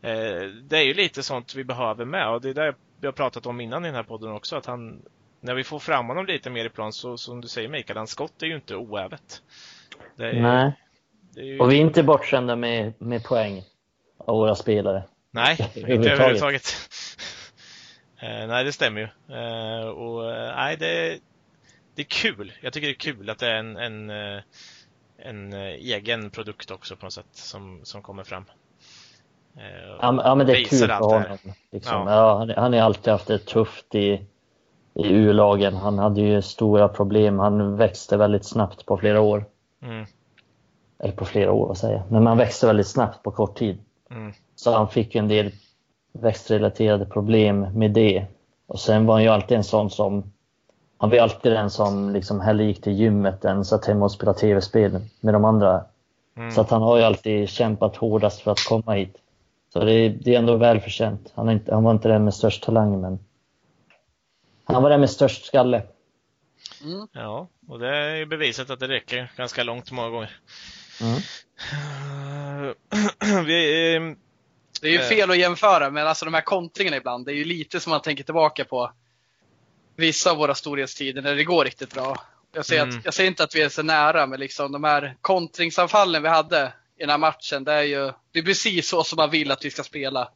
Uh, 0.05 0.45
det 0.63 0.77
är 0.77 0.83
ju 0.83 0.93
lite 0.93 1.23
sånt 1.23 1.55
vi 1.55 1.63
behöver 1.63 2.05
med 2.05 2.29
och 2.29 2.41
det 2.41 2.49
är 2.49 2.53
det 2.53 2.73
vi 3.03 3.07
har 3.07 3.13
pratat 3.13 3.45
om 3.45 3.61
innan 3.61 3.85
i 3.85 3.87
den 3.87 3.95
här 3.95 4.03
podden 4.03 4.31
också, 4.31 4.55
att 4.55 4.65
han, 4.65 5.01
när 5.41 5.55
vi 5.55 5.63
får 5.63 5.79
fram 5.79 6.07
honom 6.07 6.25
lite 6.25 6.49
mer 6.49 6.65
i 6.65 6.69
plan 6.69 6.93
så, 6.93 7.17
som 7.17 7.41
du 7.41 7.47
säger 7.47 7.69
Mikael, 7.69 7.97
hans 7.97 8.09
skott 8.09 8.41
är 8.41 8.45
ju 8.45 8.55
inte 8.55 8.75
oävet. 8.75 9.41
Är, 10.17 10.33
Nej. 10.33 10.73
Ju... 11.35 11.59
Och 11.59 11.71
vi 11.71 11.75
är 11.75 11.81
inte 11.81 12.03
bortskämda 12.03 12.55
med, 12.55 12.93
med 12.97 13.23
poäng 13.23 13.63
av 14.17 14.37
våra 14.37 14.55
spelare. 14.55 15.03
Nej, 15.31 15.57
inte 15.75 16.11
överhuvudtaget. 16.11 16.89
uh, 18.23 18.29
nej, 18.47 18.63
det 18.63 18.71
stämmer 18.71 19.01
ju. 19.01 19.35
Uh, 19.35 19.87
och 19.87 20.21
uh, 20.21 20.55
nej, 20.55 20.77
det, 20.77 21.19
det 21.95 22.01
är 22.01 22.07
kul. 22.09 22.53
Jag 22.61 22.73
tycker 22.73 22.87
det 22.87 22.93
är 22.93 23.13
kul 23.13 23.29
att 23.29 23.39
det 23.39 23.47
är 23.47 23.55
en, 23.55 23.77
en, 23.77 24.09
en 25.17 25.53
egen 25.53 26.29
produkt 26.29 26.71
också 26.71 26.95
på 26.95 27.05
något 27.05 27.13
sätt 27.13 27.25
som, 27.31 27.79
som 27.83 28.01
kommer 28.01 28.23
fram. 28.23 28.43
Ja, 30.01 30.21
ja, 30.23 30.35
men 30.35 30.47
det 30.47 30.53
är 30.53 30.65
kul 30.65 30.79
för 30.79 30.99
honom. 30.99 31.37
Liksom. 31.71 32.07
Ja. 32.07 32.15
ja 32.15 32.37
han, 32.37 32.49
han 32.49 32.73
har 32.73 32.79
alltid 32.79 33.13
haft 33.13 33.27
det 33.27 33.45
tufft 33.45 33.95
i, 33.95 34.25
i 34.93 35.07
U-lagen. 35.07 35.75
Han 35.75 35.99
hade 35.99 36.21
ju 36.21 36.41
stora 36.41 36.87
problem. 36.87 37.39
Han 37.39 37.77
växte 37.77 38.17
väldigt 38.17 38.45
snabbt 38.45 38.85
på 38.85 38.97
flera 38.97 39.21
år. 39.21 39.45
Mm. 39.81 40.05
Eller 40.99 41.13
på 41.13 41.25
flera 41.25 41.51
år, 41.51 41.67
vad 41.67 41.77
säger 41.77 41.95
jag. 41.95 42.11
Men 42.11 42.23
man 42.23 42.37
växte 42.37 42.67
väldigt 42.67 42.87
snabbt 42.87 43.23
på 43.23 43.31
kort 43.31 43.57
tid. 43.57 43.77
Mm. 44.11 44.33
Så 44.55 44.71
han 44.71 44.89
fick 44.89 45.15
en 45.15 45.27
del 45.27 45.51
växtrelaterade 46.13 47.05
problem 47.05 47.59
med 47.59 47.91
det. 47.91 48.25
Och 48.67 48.79
sen 48.79 49.05
var 49.05 49.13
han 49.13 49.23
ju 49.23 49.29
alltid 49.29 49.57
en 49.57 49.63
sån 49.63 49.89
som 49.89 50.33
han 51.03 51.09
var 51.09 51.17
alltid 51.17 51.51
den 51.51 51.69
som 51.69 52.13
liksom 52.13 52.41
hellre 52.41 52.63
gick 52.63 52.81
till 52.81 52.93
gymmet 52.93 53.45
än 53.45 53.65
satt 53.65 53.85
hemma 53.85 54.05
och 54.05 54.11
spelade 54.11 54.39
tv-spel 54.39 54.99
med 55.19 55.33
de 55.33 55.45
andra. 55.45 55.85
Mm. 56.37 56.51
Så 56.51 56.61
att 56.61 56.69
han 56.69 56.81
har 56.81 56.97
ju 56.97 57.03
alltid 57.03 57.49
kämpat 57.49 57.95
hårdast 57.95 58.41
för 58.41 58.51
att 58.51 58.65
komma 58.65 58.93
hit. 58.93 59.17
Så 59.73 59.83
det 59.83 59.93
är, 59.93 60.09
det 60.09 60.35
är 60.35 60.39
ändå 60.39 60.57
välförtjänt. 60.57 61.31
Han, 61.35 61.49
inte, 61.49 61.73
han 61.73 61.83
var 61.83 61.91
inte 61.91 62.07
den 62.07 62.23
med 62.23 62.33
störst 62.33 62.63
talang, 62.63 63.01
men 63.01 63.19
han 64.63 64.83
var 64.83 64.89
den 64.89 64.99
med 64.99 65.09
störst 65.09 65.45
skalle. 65.45 65.81
Mm. 66.83 67.07
Ja, 67.11 67.47
och 67.67 67.79
det 67.79 67.97
är 67.97 68.15
ju 68.15 68.25
beviset 68.25 68.69
att 68.69 68.79
det 68.79 68.87
räcker 68.87 69.31
ganska 69.37 69.63
långt 69.63 69.91
många 69.91 70.09
gånger. 70.09 70.31
Mm. 71.01 71.19
Vi, 73.45 73.95
eh, 73.95 74.01
det 74.81 74.87
är 74.87 74.91
ju 74.91 74.99
fel 74.99 75.31
att 75.31 75.37
jämföra, 75.37 75.89
men 75.89 76.07
alltså 76.07 76.25
de 76.25 76.33
här 76.33 76.41
kontringarna 76.41 76.97
ibland, 76.97 77.25
det 77.25 77.31
är 77.31 77.35
ju 77.37 77.45
lite 77.45 77.79
som 77.79 77.89
man 77.89 78.01
tänker 78.01 78.23
tillbaka 78.23 78.65
på 78.65 78.91
vissa 79.95 80.31
av 80.31 80.37
våra 80.37 80.55
storhetstider 80.55 81.21
när 81.21 81.35
det 81.35 81.43
går 81.43 81.65
riktigt 81.65 81.93
bra. 81.93 82.25
Jag 82.55 82.65
säger, 82.65 82.83
mm. 82.83 82.97
att, 82.97 83.05
jag 83.05 83.13
säger 83.13 83.29
inte 83.29 83.43
att 83.43 83.55
vi 83.55 83.61
är 83.61 83.69
så 83.69 83.83
nära, 83.83 84.27
men 84.27 84.39
liksom 84.39 84.71
de 84.71 84.83
här 84.83 85.15
kontringsanfallen 85.21 86.23
vi 86.23 86.29
hade 86.29 86.73
i 86.97 86.99
den 86.99 87.09
här 87.09 87.17
matchen, 87.17 87.63
det 87.63 87.73
är 87.73 87.83
ju 87.83 88.11
det 88.31 88.39
är 88.39 88.43
precis 88.43 88.87
så 88.89 89.03
som 89.03 89.17
man 89.17 89.29
vill 89.29 89.51
att 89.51 89.65
vi 89.65 89.69
ska 89.69 89.83
spela. 89.83 90.29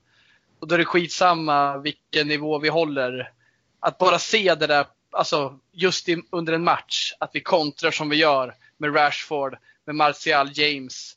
Och 0.59 0.67
då 0.67 0.75
är 0.75 0.79
det 0.79 0.85
skitsamma 0.85 1.77
vilken 1.77 2.27
nivå 2.27 2.59
vi 2.59 2.69
håller. 2.69 3.31
Att 3.79 3.97
bara 3.97 4.19
se 4.19 4.55
det 4.55 4.67
där, 4.67 4.85
alltså 5.11 5.59
just 5.71 6.09
i, 6.09 6.23
under 6.31 6.53
en 6.53 6.63
match, 6.63 7.13
att 7.19 7.29
vi 7.33 7.41
kontrar 7.41 7.91
som 7.91 8.09
vi 8.09 8.15
gör 8.15 8.55
med 8.77 8.95
Rashford, 8.95 9.57
med 9.85 9.95
Martial 9.95 10.49
James. 10.53 11.13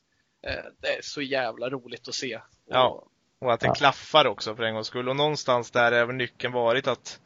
Eh, 0.46 0.64
det 0.80 0.88
är 0.88 1.02
så 1.02 1.22
jävla 1.22 1.70
roligt 1.70 2.08
att 2.08 2.14
se. 2.14 2.40
Ja. 2.68 3.06
Och 3.40 3.52
att 3.52 3.60
det 3.60 3.66
ja. 3.66 3.74
klaffar 3.74 4.26
också 4.26 4.56
för 4.56 4.62
en 4.62 4.74
gångs 4.74 4.86
skull. 4.86 5.08
Och 5.08 5.16
någonstans 5.16 5.70
där 5.70 5.92
är 5.92 6.06
väl 6.06 6.16
nyckeln 6.16 6.52
varit 6.52 6.86
att, 6.86 7.20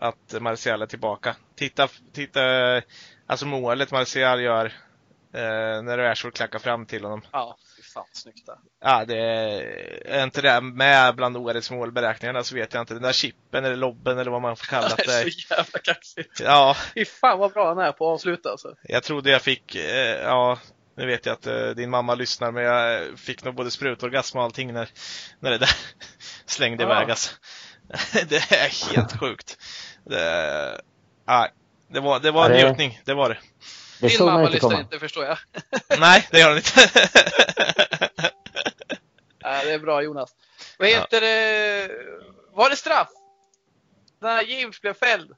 att 0.00 0.40
Martial 0.40 0.82
är 0.82 0.86
tillbaka. 0.86 1.36
Titta, 1.56 1.88
titta, 2.12 2.42
alltså 3.26 3.46
målet 3.46 3.90
Martial 3.90 4.40
gör 4.42 4.64
eh, 5.34 5.82
när 5.82 5.98
Rashford 5.98 6.34
klackar 6.34 6.58
fram 6.58 6.86
till 6.86 7.04
honom. 7.04 7.22
Ja, 7.32 7.58
fy 7.76 7.82
fan 7.82 8.04
snyggt 8.12 8.46
där. 8.46 8.56
Ja, 8.80 9.04
det 9.04 9.18
är, 9.18 9.62
är 10.06 10.24
inte 10.24 10.42
det 10.42 10.60
med 10.60 11.16
bland 11.16 11.36
årets 11.36 11.70
målberäkningarna 11.70 12.42
så 12.42 12.54
vet 12.54 12.74
jag 12.74 12.82
inte. 12.82 12.94
Den 12.94 13.02
där 13.02 13.12
chippen 13.12 13.64
eller 13.64 13.76
lobben 13.76 14.18
eller 14.18 14.30
vad 14.30 14.42
man 14.42 14.56
får 14.56 14.66
kalla 14.66 14.88
det. 14.88 14.96
Det 15.06 15.12
är 15.12 15.30
så 15.30 15.54
jävla 15.54 15.78
kaxigt. 15.78 16.40
Ja. 16.40 16.76
Fy 16.94 17.04
fan 17.04 17.38
vad 17.38 17.52
bra 17.52 17.68
han 17.68 17.78
är 17.78 17.92
på 17.92 18.08
att 18.08 18.14
avsluta 18.14 18.50
alltså. 18.50 18.74
Jag 18.82 19.02
trodde 19.02 19.30
jag 19.30 19.42
fick, 19.42 19.74
eh, 19.74 20.22
ja, 20.22 20.58
nu 20.96 21.06
vet 21.06 21.26
jag 21.26 21.32
att 21.32 21.46
uh, 21.46 21.70
din 21.70 21.90
mamma 21.90 22.14
lyssnar, 22.14 22.52
men 22.52 22.62
jag 22.62 23.18
fick 23.18 23.44
nog 23.44 23.54
både 23.54 23.70
sprutorgasm 23.70 24.38
och 24.38 24.44
allting 24.44 24.72
när, 24.72 24.88
när 25.40 25.50
det 25.50 25.58
där 25.58 25.76
slängde 26.46 26.82
ja. 26.82 26.90
iväg. 26.90 27.10
Alltså. 27.10 27.30
det 28.28 28.52
är 28.52 28.94
helt 28.94 29.20
sjukt. 29.20 29.58
Det, 30.10 30.80
uh, 31.30 31.44
det 31.88 32.00
var, 32.00 32.20
det 32.20 32.30
var 32.30 32.50
en 32.50 32.56
njutning, 32.56 33.00
det 33.04 33.14
var 33.14 33.28
det. 33.28 33.38
det 34.00 34.08
din 34.08 34.26
mamma 34.26 34.40
inte 34.40 34.52
lyssnar 34.52 34.80
inte, 34.80 34.98
förstår 34.98 35.24
jag. 35.24 35.38
Nej, 36.00 36.28
det 36.30 36.38
gör 36.38 36.48
hon 36.48 36.56
inte. 36.56 36.80
ja, 39.38 39.64
det 39.64 39.72
är 39.72 39.78
bra 39.78 40.02
Jonas. 40.02 40.34
Vad 40.78 40.88
heter 40.88 41.16
ja. 41.16 41.20
det? 41.20 41.90
Var 42.52 42.70
det 42.70 42.76
straff? 42.76 43.08
När 44.18 44.42
James 44.42 44.80
blev 44.80 44.94
fälld? 44.94 45.32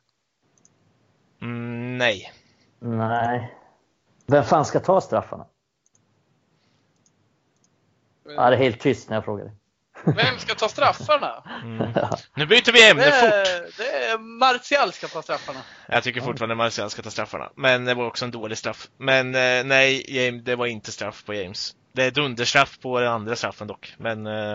Mm, 1.42 1.98
nej. 1.98 2.32
Nej. 2.78 3.56
Vem 4.26 4.44
fan 4.44 4.64
ska 4.64 4.80
ta 4.80 5.00
straffarna? 5.00 5.46
Ja, 8.24 8.50
det 8.50 8.56
är 8.56 8.58
helt 8.58 8.80
tyst 8.80 9.08
när 9.08 9.16
jag 9.16 9.24
frågar 9.24 9.44
dig. 9.44 9.54
Vem 10.04 10.38
ska 10.38 10.54
ta 10.54 10.68
straffarna? 10.68 11.42
Mm. 11.62 11.92
Nu 12.34 12.46
byter 12.46 12.72
vi 12.72 12.90
ämne 12.90 13.04
det, 13.04 13.12
fort! 13.12 13.76
Det 13.76 14.06
är 14.06 14.18
Martial 14.18 14.92
ska 14.92 15.08
ta 15.08 15.22
straffarna. 15.22 15.60
Jag 15.86 16.02
tycker 16.02 16.20
fortfarande 16.20 16.54
Martial 16.54 16.90
ska 16.90 17.02
ta 17.02 17.10
straffarna. 17.10 17.50
Men 17.56 17.84
det 17.84 17.94
var 17.94 18.06
också 18.06 18.24
en 18.24 18.30
dålig 18.30 18.58
straff. 18.58 18.88
Men 18.98 19.34
eh, 19.34 19.64
nej, 19.64 20.16
James, 20.16 20.44
det 20.44 20.56
var 20.56 20.66
inte 20.66 20.92
straff 20.92 21.24
på 21.24 21.34
James. 21.34 21.74
Det 21.92 22.04
är 22.04 22.10
dunderstraff 22.10 22.78
på 22.78 23.00
den 23.00 23.08
andra 23.08 23.36
straffen 23.36 23.66
dock. 23.66 23.94
Men 23.98 24.26
eh, 24.26 24.54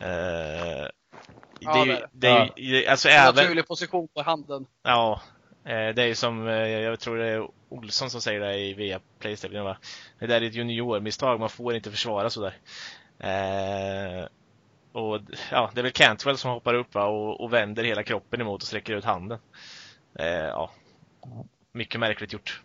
eh, 0.00 0.88
det 1.60 1.66
är 1.66 1.86
ju, 1.86 1.98
det 2.12 2.28
är 2.28 2.50
ju, 2.56 2.86
alltså 2.86 3.08
även... 3.08 3.34
Naturlig 3.34 3.66
position 3.66 4.08
på 4.14 4.22
handen. 4.22 4.66
Ja, 4.82 5.20
det 5.64 6.02
är 6.02 6.14
som, 6.14 6.48
eh, 6.48 6.68
jag 6.68 7.00
tror 7.00 7.18
det 7.18 7.26
är 7.26 7.48
Olsson 7.68 8.10
som 8.10 8.20
säger 8.20 8.40
det 8.40 8.56
i 8.56 8.74
via 8.74 9.00
Playstation 9.18 9.64
va? 9.64 9.76
Det 10.18 10.26
där 10.26 10.40
är 10.40 10.46
ett 10.46 10.54
juniormisstag, 10.54 11.40
man 11.40 11.48
får 11.48 11.74
inte 11.74 11.90
försvara 11.90 12.30
sådär. 12.30 12.54
Eh, 13.20 14.26
och 14.92 15.20
ja, 15.50 15.70
det 15.74 15.80
är 15.80 15.82
väl 15.82 15.92
Cantwell 15.92 16.38
som 16.38 16.50
hoppar 16.50 16.74
upp 16.74 16.94
va? 16.94 17.04
Och, 17.04 17.40
och 17.40 17.52
vänder 17.52 17.84
hela 17.84 18.02
kroppen 18.02 18.40
emot 18.40 18.62
och 18.62 18.68
sträcker 18.68 18.94
ut 18.94 19.04
handen. 19.04 19.38
Eh, 20.18 20.26
ja, 20.28 20.70
mycket 21.72 22.00
märkligt 22.00 22.32
gjort. 22.32 22.62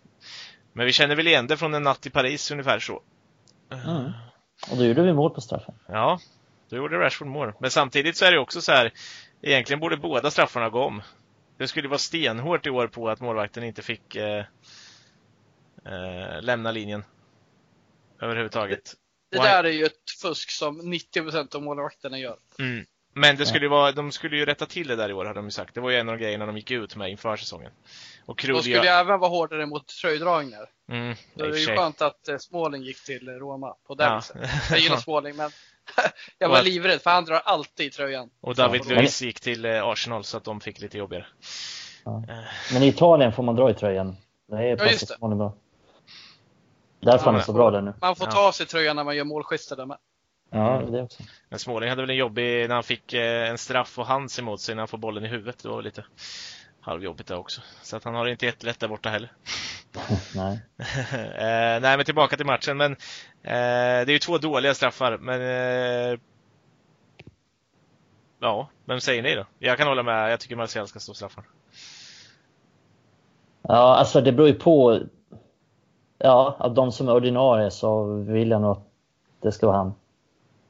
Men 0.73 0.85
vi 0.85 0.91
känner 0.91 1.15
väl 1.15 1.27
igen 1.27 1.47
det 1.47 1.57
från 1.57 1.73
en 1.73 1.83
natt 1.83 2.05
i 2.05 2.09
Paris 2.09 2.51
ungefär 2.51 2.79
så. 2.79 3.01
Mm. 3.71 4.11
Och 4.71 4.77
då 4.77 4.85
gjorde 4.85 5.01
vi 5.01 5.13
mål 5.13 5.31
på 5.31 5.41
straffen. 5.41 5.75
Ja, 5.87 6.19
då 6.69 6.75
gjorde 6.75 6.99
Rashford 6.99 7.27
mål. 7.27 7.53
Men 7.59 7.71
samtidigt 7.71 8.17
så 8.17 8.25
är 8.25 8.31
det 8.31 8.39
också 8.39 8.61
så 8.61 8.71
här, 8.71 8.91
egentligen 9.41 9.79
borde 9.79 9.97
båda 9.97 10.31
straffarna 10.31 10.69
gå 10.69 10.83
om. 10.83 11.01
Det 11.57 11.67
skulle 11.67 11.87
vara 11.87 11.97
stenhårt 11.97 12.65
i 12.65 12.69
år 12.69 12.87
på 12.87 13.09
att 13.09 13.19
målvakten 13.19 13.63
inte 13.63 13.81
fick 13.81 14.15
eh, 14.15 14.45
eh, 15.85 16.41
lämna 16.41 16.71
linjen. 16.71 17.03
Överhuvudtaget. 18.21 18.93
Det, 19.33 19.43
där 19.43 19.63
är 19.63 19.71
ju 19.71 19.85
ett 19.85 20.11
fusk 20.21 20.51
som 20.51 20.81
90% 20.81 21.55
av 21.55 21.61
målvakterna 21.61 22.19
gör. 22.19 22.37
Mm. 22.59 22.85
Men 23.15 23.35
det 23.35 23.45
skulle 23.45 23.65
ju 23.65 23.69
vara, 23.69 23.91
de 23.91 24.11
skulle 24.11 24.37
ju 24.37 24.45
rätta 24.45 24.65
till 24.65 24.87
det 24.87 24.95
där 24.95 25.09
i 25.09 25.13
år, 25.13 25.25
hade 25.25 25.39
de 25.39 25.45
ju 25.45 25.51
sagt. 25.51 25.75
Det 25.75 25.81
var 25.81 25.89
ju 25.89 25.97
en 25.97 26.09
av 26.09 26.17
grejerna 26.17 26.45
de 26.45 26.57
gick 26.57 26.71
ut 26.71 26.95
med 26.95 27.09
inför 27.11 27.37
säsongen. 27.37 27.71
Och 28.25 28.43
de 28.47 28.61
skulle 28.61 28.83
ju 28.83 28.89
även 28.89 29.19
vara 29.19 29.29
hårdare 29.29 29.65
mot 29.65 29.87
tröjdragningar. 29.87 30.69
Mm, 30.89 31.15
det 31.33 31.43
är 31.43 31.55
ju 31.55 31.75
skönt 31.75 32.01
att 32.01 32.27
eh, 32.27 32.37
Småling 32.37 32.83
gick 32.83 33.03
till 33.03 33.29
Roma 33.29 33.75
på 33.87 33.95
det 33.95 34.03
ja. 34.03 34.15
viset. 34.15 34.49
Jag 34.69 34.79
gillar 34.79 34.97
Småling, 35.03 35.35
men 35.35 35.51
jag 36.37 36.49
var 36.49 36.63
livrädd 36.63 37.01
för 37.01 37.09
han 37.09 37.25
drar 37.25 37.41
alltid 37.45 37.85
i 37.85 37.89
tröjan. 37.89 38.29
Och 38.41 38.55
David 38.55 38.85
Luiz 38.85 39.21
gick 39.21 39.39
till 39.39 39.65
eh, 39.65 39.87
Arsenal 39.87 40.23
så 40.23 40.37
att 40.37 40.43
de 40.43 40.61
fick 40.61 40.79
lite 40.81 40.97
jobbigare. 40.97 41.25
Ja. 42.05 42.23
Men 42.73 42.83
i 42.83 42.87
Italien 42.87 43.33
får 43.33 43.43
man 43.43 43.55
dra 43.55 43.69
i 43.69 43.73
tröjan. 43.73 44.17
Det 44.47 44.55
är 44.55 44.77
ja, 44.77 44.91
just 44.91 45.07
det. 45.07 45.17
bra. 45.19 45.53
Därför 47.03 47.25
han 47.25 47.35
är 47.35 47.39
så 47.39 47.53
bra 47.53 47.71
där 47.71 47.81
nu. 47.81 47.93
Man 48.01 48.15
får 48.15 48.25
ta 48.25 48.47
av 48.47 48.51
sig 48.51 48.65
tröjan 48.65 48.95
när 48.95 49.03
man 49.03 49.15
gör 49.15 49.23
målgester 49.23 49.75
där 49.75 49.85
med. 49.85 49.97
Ja, 50.51 50.81
det 50.91 51.01
också. 51.01 51.23
Men 51.49 51.59
Småling 51.59 51.89
hade 51.89 52.01
väl 52.01 52.09
en 52.09 52.15
jobbig 52.15 52.67
när 52.69 52.75
han 52.75 52.83
fick 52.83 53.13
eh, 53.13 53.49
en 53.49 53.57
straff 53.57 53.99
och 53.99 54.05
hands 54.05 54.39
emot 54.39 54.61
sig 54.61 54.75
när 54.75 54.81
han 54.81 54.87
får 54.87 54.97
bollen 54.97 55.25
i 55.25 55.27
huvudet. 55.27 55.63
Det 55.63 55.69
var 55.69 55.81
lite 55.81 56.05
halvjobbigt 56.81 57.27
det 57.29 57.35
också. 57.35 57.61
Så 57.81 57.97
att 57.97 58.03
han 58.03 58.15
har 58.15 58.25
det 58.25 58.31
inte 58.31 58.45
jättelätt 58.45 58.79
där 58.79 58.87
borta 58.87 59.09
heller. 59.09 59.31
nej. 60.35 60.59
eh, 61.13 61.81
nej, 61.81 61.97
men 61.97 62.05
tillbaka 62.05 62.37
till 62.37 62.45
matchen. 62.45 62.77
Men 62.77 62.91
eh, 62.91 64.05
det 64.05 64.09
är 64.09 64.11
ju 64.11 64.19
två 64.19 64.37
dåliga 64.37 64.73
straffar, 64.73 65.17
men 65.17 65.41
eh, 65.41 66.19
Ja, 68.43 68.69
vem 68.85 68.99
säger 69.01 69.23
ni 69.23 69.35
då? 69.35 69.45
Jag 69.59 69.77
kan 69.77 69.87
hålla 69.87 70.03
med. 70.03 70.31
Jag 70.31 70.39
tycker 70.39 70.55
Martial 70.55 70.87
ska 70.87 70.99
stå 70.99 71.13
straffar. 71.13 71.43
Ja, 73.61 73.95
alltså 73.95 74.21
det 74.21 74.31
beror 74.31 74.47
ju 74.47 74.53
på. 74.53 74.99
Ja, 76.25 76.55
av 76.59 76.73
de 76.73 76.91
som 76.91 77.07
är 77.07 77.13
ordinarie 77.13 77.71
så 77.71 78.03
vill 78.13 78.49
jag 78.49 78.62
nog 78.62 78.71
att 78.71 78.88
det 79.41 79.51
ska 79.51 79.67
vara 79.67 79.77
han. 79.77 79.93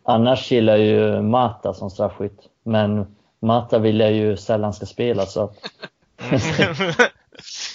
Annars 0.03 0.51
gillar 0.51 0.77
jag 0.77 0.85
ju 0.85 1.21
Mata 1.21 1.73
som 1.73 1.89
straffskytt. 1.89 2.49
Men 2.63 3.15
Mata 3.39 3.79
vill 3.79 3.99
jag 3.99 4.11
ju 4.11 4.37
sällan 4.37 4.73
ska 4.73 4.85
spela 4.85 5.25
så 5.25 5.43
att... 5.43 5.55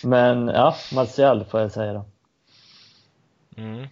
Men 0.05 0.49
ja, 0.49 0.77
Martial 0.93 1.45
får 1.45 1.61
jag 1.61 1.73
säga 1.73 1.93
då. 1.93 2.05
Mm. 3.57 3.87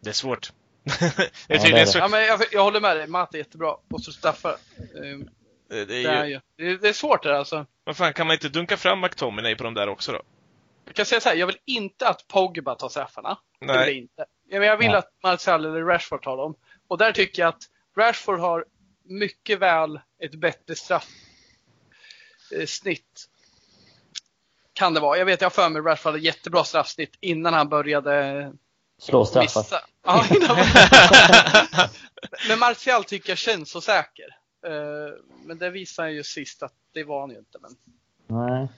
Det 0.00 0.10
är 0.10 0.14
svårt. 0.14 0.52
det 0.84 1.54
är 1.54 1.68
ja, 1.68 1.74
det 1.74 1.80
är 1.80 1.86
så... 1.86 1.98
ja, 1.98 2.08
men 2.08 2.20
jag, 2.22 2.40
jag 2.52 2.64
håller 2.64 2.80
med 2.80 2.96
dig, 2.96 3.06
Mata 3.06 3.36
är 3.36 3.38
jättebra 3.38 3.76
på 3.88 3.96
att 3.96 4.02
straffa. 4.02 4.56
Ehm, 5.04 5.28
det, 5.68 5.84
det, 5.84 6.04
är 6.04 6.24
ju... 6.24 6.40
det, 6.56 6.66
är, 6.66 6.78
det 6.78 6.88
är 6.88 6.92
svårt 6.92 7.22
det 7.22 7.38
alltså. 7.38 7.66
Vad 7.84 7.96
fan, 7.96 8.12
kan 8.12 8.26
man 8.26 8.34
inte 8.34 8.48
dunka 8.48 8.76
fram 8.76 9.00
McTominay 9.00 9.54
på 9.54 9.64
de 9.64 9.74
där 9.74 9.88
också 9.88 10.12
då? 10.12 10.22
Jag 10.84 10.94
kan 10.94 11.06
säga 11.06 11.20
så 11.20 11.28
här, 11.28 11.36
jag 11.36 11.46
vill 11.46 11.58
inte 11.64 12.08
att 12.08 12.28
Pogba 12.28 12.74
tar 12.74 12.88
straffarna. 12.88 13.38
Nej. 13.60 13.76
Jag 13.76 13.86
vill 13.86 13.98
inte. 13.98 14.26
Jag 14.48 14.76
vill 14.76 14.94
att 14.94 15.12
Martial 15.22 15.64
eller 15.64 15.82
Rashford 15.82 16.22
tar 16.22 16.36
dem. 16.36 16.54
Och 16.88 16.98
där 16.98 17.12
tycker 17.12 17.42
jag 17.42 17.48
att 17.48 17.62
Rashford 17.96 18.38
har 18.38 18.64
mycket 19.04 19.58
väl 19.58 20.00
ett 20.18 20.34
bättre 20.34 20.74
straffsnitt. 20.74 21.08
Kan 24.72 24.94
det 24.94 25.00
vara. 25.00 25.18
Jag 25.18 25.26
vet, 25.26 25.40
jag 25.40 25.46
har 25.46 25.50
för 25.50 25.68
mig 25.68 25.82
Rashford 25.82 26.12
hade 26.12 26.24
jättebra 26.24 26.64
straffsnitt 26.64 27.16
innan 27.20 27.54
han 27.54 27.68
började 27.68 28.52
Slå 28.98 29.24
straffar. 29.24 29.60
Missa. 29.60 29.80
Ja, 30.04 30.24
Men 32.48 32.58
Martial 32.58 33.04
tycker 33.04 33.30
jag 33.30 33.38
känns 33.38 33.70
så 33.70 33.80
säker. 33.80 34.36
Eh, 34.66 35.14
men 35.44 35.58
det 35.58 35.70
visar 35.70 36.06
ju 36.06 36.22
sist 36.22 36.62
att 36.62 36.74
det 36.92 37.04
var 37.04 37.20
han 37.20 37.30
ju 37.30 37.38
inte. 37.38 37.58
Men... 37.58 37.76
Nej. 38.26 38.68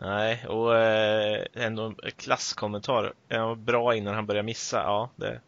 Nej, 0.00 0.46
och 0.46 0.76
eh, 0.76 1.44
ändå 1.54 1.94
klasskommentar. 2.16 3.12
Ja, 3.28 3.54
bra 3.54 3.94
innan 3.94 4.14
han 4.14 4.26
började 4.26 4.46
missa. 4.46 4.76
Ja, 4.76 5.10
det... 5.16 5.40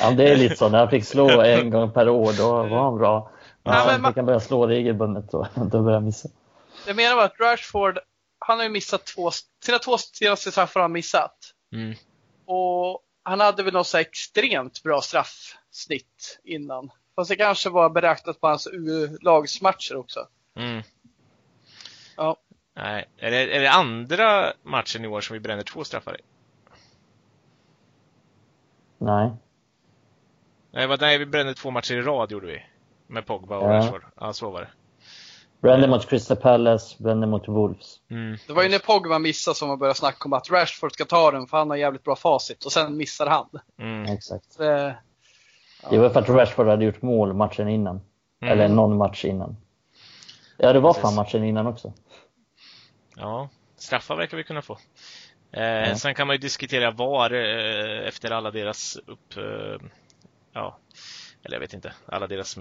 ja, 0.00 0.10
det 0.10 0.28
är 0.28 0.36
lite 0.36 0.56
så. 0.56 0.68
När 0.68 0.78
han 0.78 0.90
fick 0.90 1.04
slå 1.04 1.42
en 1.42 1.70
gång 1.70 1.92
per 1.92 2.08
år, 2.08 2.32
då 2.38 2.62
var 2.62 2.82
han 2.82 2.98
bra. 2.98 3.30
Ja, 3.62 3.78
ja, 3.78 3.86
men 3.86 4.02
man... 4.02 4.14
kan 4.14 4.26
börja 4.26 4.40
slå 4.40 4.66
regelbundet, 4.66 5.30
då, 5.30 5.46
då 5.54 5.82
börjar 5.82 5.94
han 5.94 6.04
missa. 6.04 6.28
Jag 6.86 6.96
menar 6.96 7.16
bara 7.16 7.24
att 7.24 7.40
Rashford, 7.40 7.98
han 8.38 8.56
har 8.58 8.64
ju 8.64 8.70
missat 8.70 9.06
två, 9.06 9.30
sina 9.64 9.78
två 9.78 9.98
senaste 9.98 10.50
straffar 10.50 10.80
har 10.80 10.84
han 10.84 10.92
missat. 10.92 11.36
Mm. 11.72 11.94
Och 12.46 13.02
han 13.22 13.40
hade 13.40 13.62
väl 13.62 13.72
något 13.72 13.86
så 13.86 13.98
extremt 13.98 14.82
bra 14.82 15.00
straffsnitt 15.00 16.40
innan. 16.44 16.90
Fast 17.16 17.30
det 17.30 17.36
kanske 17.36 17.70
var 17.70 17.90
beräknat 17.90 18.40
på 18.40 18.48
hans 18.48 18.68
lagsmatcher 19.20 19.96
också. 19.96 20.26
Mm. 20.56 20.82
Ja. 22.18 22.36
Nej, 22.76 23.08
är 23.16 23.30
det, 23.30 23.56
är 23.56 23.60
det 23.60 23.70
andra 23.70 24.52
matchen 24.62 25.04
i 25.04 25.08
år 25.08 25.20
som 25.20 25.34
vi 25.34 25.40
bränner 25.40 25.62
två 25.62 25.84
straffar 25.84 26.20
i? 26.20 26.22
Nej. 28.98 29.30
Nej, 30.70 30.86
vad, 30.86 31.00
nej, 31.00 31.18
vi 31.18 31.26
brände 31.26 31.54
två 31.54 31.70
matcher 31.70 31.94
i 31.94 32.02
rad 32.02 32.32
gjorde 32.32 32.46
vi. 32.46 32.62
Med 33.06 33.26
Pogba 33.26 33.58
och 33.58 33.64
ja. 33.64 33.78
Rashford. 33.78 34.04
Ja, 34.20 34.32
så 34.32 34.50
var 34.50 34.60
det. 34.60 34.68
Brände 35.60 35.88
mot 35.88 36.08
Crystal 36.08 36.36
Palace, 36.36 37.02
brände 37.02 37.26
mot 37.26 37.48
Wolves. 37.48 38.00
Mm. 38.10 38.36
Det 38.46 38.52
var 38.52 38.62
ju 38.62 38.68
när 38.68 38.78
Pogba 38.78 39.18
missade 39.18 39.54
som 39.54 39.68
man 39.68 39.78
började 39.78 39.98
snacka 39.98 40.24
om 40.24 40.32
att 40.32 40.50
Rashford 40.50 40.92
ska 40.92 41.04
ta 41.04 41.30
den 41.30 41.46
för 41.46 41.58
han 41.58 41.70
har 41.70 41.76
jävligt 41.76 42.04
bra 42.04 42.16
facit 42.16 42.64
och 42.64 42.72
sen 42.72 42.96
missar 42.96 43.26
han. 43.26 43.48
Mm. 43.78 44.12
Exakt. 44.12 44.58
Det, 44.58 44.96
ja. 45.82 45.88
det 45.90 45.98
var 45.98 46.10
för 46.10 46.20
att 46.20 46.28
Rashford 46.28 46.66
hade 46.66 46.84
gjort 46.84 47.02
mål 47.02 47.34
matchen 47.34 47.68
innan. 47.68 48.00
Mm. 48.40 48.52
Eller 48.52 48.68
någon 48.68 48.96
match 48.96 49.24
innan. 49.24 49.56
Ja, 50.56 50.72
det 50.72 50.80
var 50.80 50.92
Precis. 50.92 51.02
fan 51.02 51.14
matchen 51.14 51.44
innan 51.44 51.66
också. 51.66 51.92
Ja, 53.18 53.48
straffar 53.76 54.16
verkar 54.16 54.36
vi 54.36 54.44
kunna 54.44 54.62
få. 54.62 54.78
Eh, 55.52 55.62
ja. 55.62 55.94
Sen 55.94 56.14
kan 56.14 56.26
man 56.26 56.34
ju 56.34 56.40
diskutera 56.40 56.90
VAR 56.90 57.32
eh, 57.32 58.08
efter 58.08 58.30
alla 58.30 58.50
deras 58.50 58.96
upp... 58.96 59.36
Eh, 59.36 59.88
ja, 60.52 60.78
eller 61.42 61.56
jag 61.56 61.60
vet 61.60 61.74
inte. 61.74 61.92
Alla 62.06 62.26
deras 62.26 62.58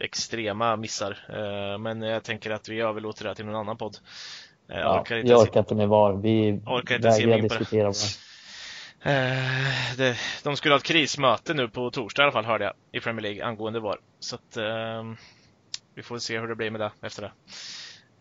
extrema 0.00 0.76
missar. 0.76 1.18
Eh, 1.28 1.78
men 1.78 2.02
jag 2.02 2.24
tänker 2.24 2.50
att 2.50 2.68
vi 2.68 2.80
överlåter 2.80 3.24
det 3.24 3.30
här 3.30 3.34
till 3.34 3.46
någon 3.46 3.54
annan 3.54 3.76
podd. 3.76 3.98
Eh, 4.70 4.78
jag 4.78 5.00
orkar 5.00 5.16
inte, 5.16 5.30
jag 5.30 5.40
orkar 5.40 5.60
inte 5.60 5.74
med 5.74 5.88
VAR. 5.88 6.12
Vi 6.12 6.60
orkar 6.66 6.96
inte 6.96 7.12
se 7.12 7.26
mig 7.26 7.40
diskutera 7.40 7.86
VAR. 7.86 8.26
Eh, 9.02 9.96
det, 9.96 10.16
de 10.42 10.56
skulle 10.56 10.74
ha 10.74 10.78
ett 10.78 10.84
krismöte 10.84 11.54
nu 11.54 11.68
på 11.68 11.90
torsdag 11.90 12.22
i 12.22 12.24
alla 12.24 12.32
fall 12.32 12.44
hörde 12.44 12.64
jag 12.64 12.74
i 12.92 13.00
Premier 13.00 13.22
League 13.22 13.44
angående 13.44 13.80
VAR. 13.80 13.98
Så 14.20 14.36
att 14.36 14.56
vi 15.94 16.02
får 16.02 16.18
se 16.18 16.38
hur 16.38 16.48
det 16.48 16.54
blir 16.54 16.70
med 16.70 16.80
det 16.80 16.90
efter 17.02 17.22
det. 17.22 17.32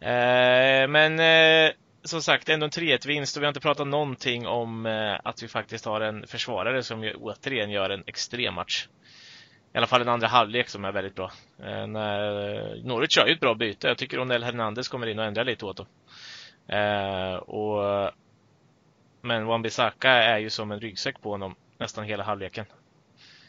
Eh, 0.05 0.87
men 0.87 1.19
eh, 1.19 1.71
som 2.03 2.21
sagt, 2.21 2.49
ändå 2.49 2.65
en 2.65 2.71
3-1 2.71 3.07
vinst 3.07 3.37
och 3.37 3.43
vi 3.43 3.45
har 3.45 3.49
inte 3.49 3.59
pratat 3.59 3.87
någonting 3.87 4.47
om 4.47 4.85
eh, 4.85 5.19
att 5.23 5.43
vi 5.43 5.47
faktiskt 5.47 5.85
har 5.85 6.01
en 6.01 6.27
försvarare 6.27 6.83
som 6.83 7.03
ju 7.03 7.13
återigen 7.13 7.69
gör 7.69 7.89
en 7.89 8.03
extrem 8.07 8.53
match. 8.53 8.87
I 9.73 9.77
alla 9.77 9.87
fall 9.87 10.01
en 10.01 10.09
andra 10.09 10.27
halvlek 10.27 10.69
som 10.69 10.85
är 10.85 10.91
väldigt 10.91 11.15
bra. 11.15 11.31
Eh, 11.59 11.87
Norwich 12.83 13.17
gör 13.17 13.27
ju 13.27 13.33
ett 13.33 13.39
bra 13.39 13.55
byte. 13.55 13.87
Jag 13.87 13.97
tycker 13.97 14.19
Onel 14.19 14.43
Hernandez 14.43 14.87
kommer 14.87 15.07
in 15.07 15.19
och 15.19 15.25
ändrar 15.25 15.45
lite 15.45 15.65
åt 15.65 15.77
dem. 15.77 15.87
Och, 17.39 18.11
men 19.21 19.47
Wan-Bissaka 19.47 20.09
är 20.09 20.37
ju 20.37 20.49
som 20.49 20.71
en 20.71 20.79
ryggsäck 20.79 21.21
på 21.21 21.31
honom 21.31 21.55
nästan 21.77 22.03
hela 22.03 22.23
halvleken. 22.23 22.65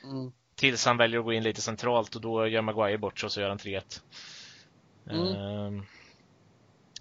Mm. 0.05 0.33
Tills 0.55 0.87
han 0.87 0.97
väljer 0.97 1.19
att 1.19 1.25
gå 1.25 1.33
in 1.33 1.43
lite 1.43 1.61
centralt 1.61 2.15
och 2.15 2.21
då 2.21 2.47
gör 2.47 2.63
Maguire 2.63 2.99
bort 2.99 3.19
sig 3.19 3.27
och 3.27 3.33
så 3.33 3.41
gör 3.41 3.49
han 3.49 3.59
3-1. 3.59 4.01
Mm. 5.11 5.27
Eh, 5.27 5.83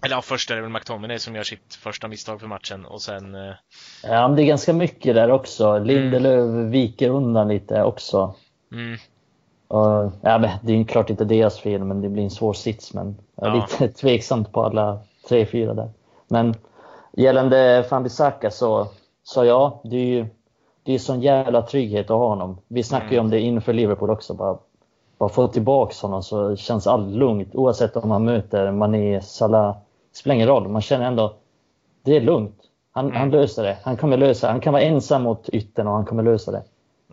eller 0.06 0.16
ja, 0.16 0.22
först 0.22 0.50
är 0.50 0.56
det 0.56 0.62
väl 0.62 0.70
McTominay 0.70 1.18
som 1.18 1.34
gör 1.34 1.42
sitt 1.42 1.74
första 1.74 2.08
misstag 2.08 2.40
för 2.40 2.46
matchen 2.46 2.86
och 2.86 3.02
sen... 3.02 3.34
Eh... 3.34 3.54
Ja, 4.02 4.28
men 4.28 4.36
det 4.36 4.42
är 4.42 4.46
ganska 4.46 4.72
mycket 4.72 5.14
där 5.14 5.30
också. 5.30 5.78
Lindelöf 5.78 6.40
mm. 6.40 6.70
viker 6.70 7.10
undan 7.10 7.48
lite 7.48 7.82
också. 7.82 8.34
Mm. 8.72 8.98
Och, 9.68 10.12
ja, 10.20 10.38
men 10.38 10.50
det 10.62 10.72
är 10.72 10.84
klart 10.84 11.10
inte 11.10 11.24
deras 11.24 11.60
fel, 11.60 11.84
men 11.84 12.02
det 12.02 12.08
blir 12.08 12.22
en 12.22 12.30
svår 12.30 12.52
sits. 12.52 12.94
Men 12.94 13.16
jag 13.34 13.46
är 13.46 13.50
ja. 13.50 13.66
lite 13.70 13.94
tveksamt 14.00 14.52
på 14.52 14.64
alla 14.64 14.98
tre, 15.28 15.46
fyra 15.46 15.74
där. 15.74 15.90
Men 16.28 16.54
gällande 17.12 17.86
Fambisaka 17.90 18.50
så, 18.50 18.88
så 19.22 19.44
ja, 19.44 19.80
det 19.84 19.96
är 19.96 20.06
ju 20.06 20.26
det 20.82 20.94
är 20.94 20.98
sån 20.98 21.20
jävla 21.20 21.62
trygghet 21.62 22.10
att 22.10 22.16
ha 22.16 22.28
honom. 22.28 22.58
Vi 22.68 22.82
snackade 22.82 23.10
ju 23.10 23.18
mm. 23.18 23.26
om 23.26 23.30
det 23.30 23.40
inför 23.40 23.72
Liverpool 23.72 24.10
också. 24.10 24.34
Bara, 24.34 24.58
bara 25.18 25.28
få 25.28 25.48
tillbaka 25.48 25.94
honom 26.02 26.22
så 26.22 26.56
känns 26.56 26.86
allt 26.86 27.10
lugnt. 27.10 27.54
Oavsett 27.54 27.96
om 27.96 28.08
man 28.08 28.24
möter 28.24 28.70
Mané, 28.70 29.20
Salah. 29.20 29.76
Spelar 30.16 30.34
ingen 30.34 30.48
roll. 30.48 30.68
Man 30.68 30.82
känner 30.82 31.06
ändå 31.06 31.34
det 32.02 32.16
är 32.16 32.20
lugnt. 32.20 32.60
Han, 32.92 33.04
mm. 33.04 33.16
han 33.16 33.30
löser 33.30 33.62
det. 33.62 33.78
Han 33.82 33.96
kommer 33.96 34.16
lösa. 34.16 34.50
Han 34.50 34.60
kan 34.60 34.72
vara 34.72 34.82
ensam 34.82 35.22
mot 35.22 35.48
yttern 35.48 35.86
och 35.86 35.94
han 35.94 36.04
kommer 36.04 36.22
lösa 36.22 36.52
det. 36.52 36.62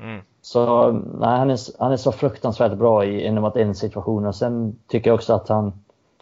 Mm. 0.01 0.21
Så 0.41 0.91
nej, 0.91 1.37
han, 1.37 1.49
är, 1.49 1.59
han 1.79 1.91
är 1.91 1.97
så 1.97 2.11
fruktansvärt 2.11 2.77
bra 2.77 3.05
i 3.05 3.27
en 3.27 3.41
mot 3.41 3.55
en 3.55 3.75
situation. 3.75 4.25
Och 4.25 4.35
sen 4.35 4.79
tycker 4.87 5.09
jag 5.09 5.15
också 5.15 5.33
att 5.33 5.49
han 5.49 5.73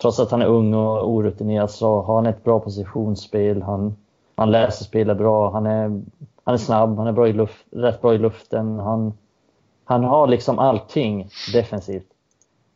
trots 0.01 0.19
att 0.19 0.31
han 0.31 0.41
är 0.41 0.45
ung 0.45 0.73
och 0.73 1.09
orutinerad 1.09 1.71
så 1.71 2.01
har 2.01 2.15
han 2.15 2.25
ett 2.25 2.43
bra 2.43 2.59
positionsspel. 2.59 3.61
Han, 3.61 3.95
han 4.35 4.51
läser 4.51 4.85
spelet 4.85 5.17
bra. 5.17 5.51
Han 5.51 5.65
är, 5.65 6.01
han 6.43 6.53
är 6.53 6.57
snabb, 6.57 6.97
han 6.97 7.07
är 7.07 7.11
bra 7.11 7.27
i 7.27 7.33
luft, 7.33 7.65
rätt 7.71 8.01
bra 8.01 8.13
i 8.13 8.17
luften. 8.17 8.79
Han, 8.79 9.13
han 9.83 10.03
har 10.03 10.27
liksom 10.27 10.59
allting 10.59 11.29
defensivt. 11.53 12.07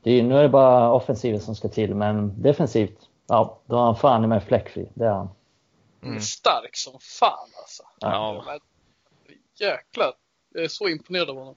Det 0.03 0.11
är, 0.11 0.23
nu 0.23 0.37
är 0.37 0.43
det 0.43 0.49
bara 0.49 0.93
offensiven 0.93 1.39
som 1.39 1.55
ska 1.55 1.67
till, 1.67 1.95
men 1.95 2.41
defensivt, 2.41 2.97
ja, 3.27 3.59
då 3.65 3.75
är 3.75 3.81
han 3.81 3.95
fan 3.95 4.29
med 4.29 4.43
fläckfri. 4.43 4.89
Det 4.93 5.05
är 5.05 5.11
han. 5.11 5.29
Mm. 6.03 6.21
Stark 6.21 6.75
som 6.75 6.99
fan 6.99 7.49
alltså. 7.61 7.83
Ja. 7.99 8.59
Jäklar. 9.59 10.13
Jag 10.53 10.63
är 10.63 10.67
så 10.67 10.89
imponerad 10.89 11.29
av 11.29 11.35
honom. 11.35 11.55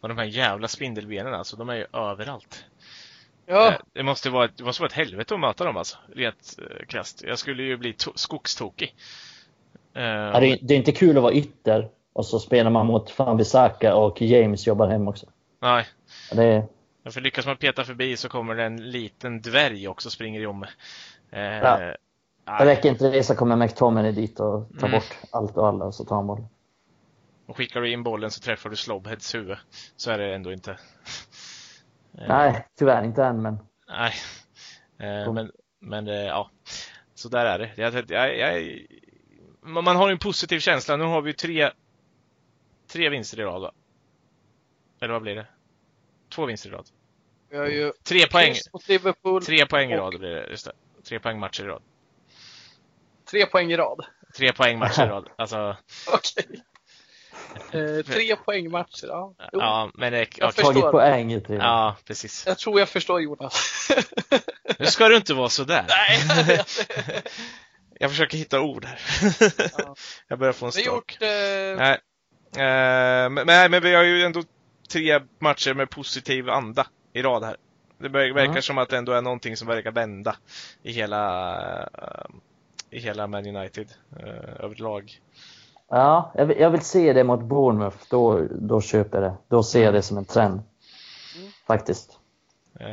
Och 0.00 0.08
de 0.08 0.18
här 0.18 0.24
jävla 0.24 0.68
spindelbenen 0.68 1.34
alltså, 1.34 1.56
de 1.56 1.68
är 1.68 1.74
ju 1.74 1.86
överallt. 1.92 2.64
Ja. 3.46 3.68
Eh, 3.68 3.78
det 3.92 4.02
måste 4.02 4.30
vara 4.30 4.44
ett, 4.44 4.56
det 4.56 4.64
måste 4.64 4.82
vara 4.82 4.88
ett 4.88 4.96
helvete 4.96 5.34
att 5.34 5.40
möta 5.40 5.64
dem 5.64 5.76
alltså, 5.76 5.96
rent 6.14 6.58
eh, 6.58 6.86
krasst. 6.86 7.22
Jag 7.22 7.38
skulle 7.38 7.62
ju 7.62 7.76
bli 7.76 7.96
skogstokig. 8.14 8.94
Uh, 9.96 10.02
ja, 10.02 10.40
det, 10.40 10.46
är, 10.46 10.58
det 10.62 10.74
är 10.74 10.78
inte 10.78 10.92
kul 10.92 11.16
att 11.16 11.22
vara 11.22 11.32
ytter 11.32 11.90
och 12.12 12.26
så 12.26 12.38
spelar 12.38 12.70
man 12.70 12.86
mot 12.86 13.10
Fambisaka 13.10 13.94
och 13.94 14.22
James 14.22 14.66
jobbar 14.66 14.88
hem 14.88 15.08
också. 15.08 15.26
Nej. 15.60 15.86
Det 16.32 16.44
är... 16.44 16.66
ja, 17.02 17.10
för 17.10 17.20
lyckas 17.20 17.46
man 17.46 17.56
peta 17.56 17.84
förbi 17.84 18.16
så 18.16 18.28
kommer 18.28 18.54
det 18.54 18.64
en 18.64 18.90
liten 18.90 19.40
dvärg 19.40 19.88
också 19.88 20.10
springer 20.10 20.46
om. 20.46 20.62
Uh, 20.62 20.68
ja. 21.38 21.94
Det 22.44 22.64
räcker 22.64 22.88
inte 22.88 23.10
det 23.10 23.24
så 23.24 23.34
kommer 23.34 23.56
McTominay 23.56 24.12
dit 24.12 24.40
och 24.40 24.68
tar 24.78 24.88
mm. 24.88 24.90
bort 24.90 25.18
allt 25.30 25.56
och 25.56 25.68
alla 25.68 25.84
och 25.84 25.94
så 25.94 26.04
tar 26.04 26.16
han 26.16 26.26
bollen. 26.26 26.48
Och 27.46 27.56
skickar 27.56 27.80
du 27.80 27.92
in 27.92 28.02
bollen 28.02 28.30
så 28.30 28.40
träffar 28.40 28.70
du 28.70 28.76
Slobheads 28.76 29.34
huvud. 29.34 29.56
Så 29.96 30.10
är 30.10 30.18
det 30.18 30.34
ändå 30.34 30.52
inte. 30.52 30.78
Nej, 32.12 32.66
tyvärr 32.78 33.04
inte 33.04 33.24
än 33.24 33.42
men. 33.42 33.58
Nej. 33.88 34.12
Eh, 34.98 35.32
men, 35.32 35.52
men 35.80 36.08
eh, 36.08 36.14
ja, 36.14 36.50
så 37.14 37.28
där 37.28 37.46
är 37.46 37.58
det. 37.58 37.70
Jag, 37.76 38.10
jag, 38.10 38.38
jag, 38.38 38.86
man 39.60 39.96
har 39.96 40.10
en 40.10 40.18
positiv 40.18 40.58
känsla. 40.58 40.96
Nu 40.96 41.04
har 41.04 41.22
vi 41.22 41.34
tre, 41.34 41.70
tre 42.92 43.08
vinster 43.08 43.40
i 43.40 43.44
rad 43.44 43.62
va? 43.62 43.72
Eller 45.00 45.12
vad 45.12 45.22
blir 45.22 45.34
det? 45.34 45.46
Två 46.30 46.46
vinster 46.46 46.68
i 46.68 46.72
rad. 46.72 46.86
Vi 47.50 47.58
har 47.58 47.66
ju 47.66 47.92
tre 48.04 48.26
poäng. 48.26 48.54
Tre 49.46 49.66
poäng 49.66 49.92
i 49.92 49.96
rad 49.96 50.18
blir 50.18 50.30
det. 50.30 50.50
Just 50.50 50.64
det. 50.64 50.72
Tre 51.08 51.18
poäng 51.18 51.38
matcher 51.38 51.62
i 51.62 51.66
rad. 51.66 51.82
Tre 53.30 53.46
poäng 53.46 53.72
i 53.72 53.76
rad? 53.76 54.04
Tre 54.36 54.52
poäng 54.52 54.78
matcher 54.78 55.06
i 55.06 55.08
rad. 55.08 55.28
Alltså... 55.36 55.76
Okej. 56.08 56.44
Okay. 56.48 56.60
Eh, 57.72 58.02
tre 58.02 58.36
poängmatcher, 58.36 59.06
ja. 59.06 59.34
Jo. 59.52 59.60
Ja, 59.60 59.90
men 59.94 60.12
det, 60.12 60.28
jag 60.36 60.48
okay. 60.48 60.64
tagit 60.64 60.82
poäng 60.82 61.32
i 61.32 61.42
Ja, 61.48 61.96
precis. 62.04 62.44
Jag 62.46 62.58
tror 62.58 62.78
jag 62.78 62.88
förstår 62.88 63.20
Jonas. 63.20 63.90
nu 64.78 64.86
ska 64.86 65.08
du 65.08 65.16
inte 65.16 65.34
vara 65.34 65.48
sådär. 65.48 65.86
Nej, 65.88 66.60
jag 68.00 68.10
försöker 68.10 68.38
hitta 68.38 68.60
ord 68.60 68.84
här. 68.84 68.98
Ja. 69.78 69.94
jag 70.28 70.38
börjar 70.38 70.52
få 70.52 70.66
en 70.66 70.72
stroke. 70.72 71.14
Gjort, 71.14 71.22
eh... 71.22 71.76
Nej. 71.76 71.98
Eh, 72.56 73.30
men, 73.30 73.70
men, 73.70 73.82
vi 73.82 73.94
har 73.94 74.02
ju 74.02 74.22
ändå 74.22 74.42
tre 74.92 75.20
matcher 75.38 75.74
med 75.74 75.90
positiv 75.90 76.50
anda 76.50 76.86
i 77.12 77.22
rad 77.22 77.44
här. 77.44 77.56
Det 77.98 78.08
verkar 78.08 78.44
mm. 78.44 78.62
som 78.62 78.78
att 78.78 78.88
det 78.88 78.96
ändå 78.96 79.12
är 79.12 79.22
någonting 79.22 79.56
som 79.56 79.68
verkar 79.68 79.90
vända 79.90 80.36
i 80.82 80.92
hela, 80.92 81.62
uh, 81.78 82.36
i 82.90 82.98
hela 82.98 83.26
Man 83.26 83.56
United 83.56 83.92
uh, 84.22 84.64
överlag. 84.64 85.20
Ja, 85.88 86.32
jag 86.34 86.46
vill, 86.46 86.60
jag 86.60 86.70
vill, 86.70 86.80
se 86.80 87.12
det 87.12 87.24
mot 87.24 87.42
Bournemouth. 87.42 87.96
Då, 88.10 88.46
då 88.50 88.80
köper 88.80 89.22
jag 89.22 89.32
det. 89.32 89.36
Då 89.48 89.62
ser 89.62 89.84
jag 89.84 89.94
det 89.94 90.02
som 90.02 90.18
en 90.18 90.24
trend. 90.24 90.60
Mm. 91.36 91.50
Faktiskt. 91.66 92.18
Uh... 92.80 92.86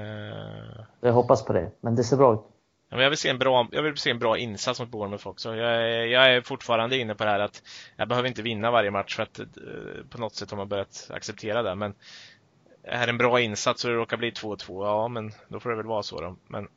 Jag 1.01 1.13
hoppas 1.13 1.45
på 1.45 1.53
det, 1.53 1.71
men 1.81 1.95
det 1.95 2.03
ser 2.03 2.17
bra 2.17 2.33
ut. 2.33 2.56
Ja, 2.89 3.01
jag, 3.01 3.09
vill 3.09 3.17
se 3.17 3.29
en 3.29 3.37
bra, 3.37 3.67
jag 3.71 3.83
vill 3.83 3.97
se 3.97 4.09
en 4.09 4.19
bra 4.19 4.37
insats 4.37 4.79
mot 4.79 4.89
Bournemouth 4.89 5.27
också. 5.27 5.55
Jag 5.55 5.75
är, 5.75 6.05
jag 6.05 6.35
är 6.35 6.41
fortfarande 6.41 6.97
inne 6.97 7.15
på 7.15 7.23
det 7.23 7.29
här 7.29 7.39
att 7.39 7.63
jag 7.95 8.07
behöver 8.07 8.29
inte 8.29 8.41
vinna 8.41 8.71
varje 8.71 8.91
match 8.91 9.15
för 9.15 9.23
att 9.23 9.39
uh, 9.39 9.45
på 10.09 10.17
något 10.17 10.35
sätt 10.35 10.51
har 10.51 10.57
man 10.57 10.67
börjat 10.67 11.07
acceptera 11.13 11.63
det. 11.63 11.75
Men 11.75 11.95
är 12.83 13.05
det 13.05 13.11
en 13.11 13.17
bra 13.17 13.41
insats 13.41 13.85
och 13.85 13.91
det 13.91 13.97
råkar 13.97 14.17
bli 14.17 14.31
2-2, 14.31 14.85
ja 14.85 15.07
men 15.07 15.31
då 15.47 15.59
får 15.59 15.69
det 15.69 15.75
väl 15.75 15.85
vara 15.85 16.03
så 16.03 16.21
då. 16.21 16.35
Men, 16.47 16.67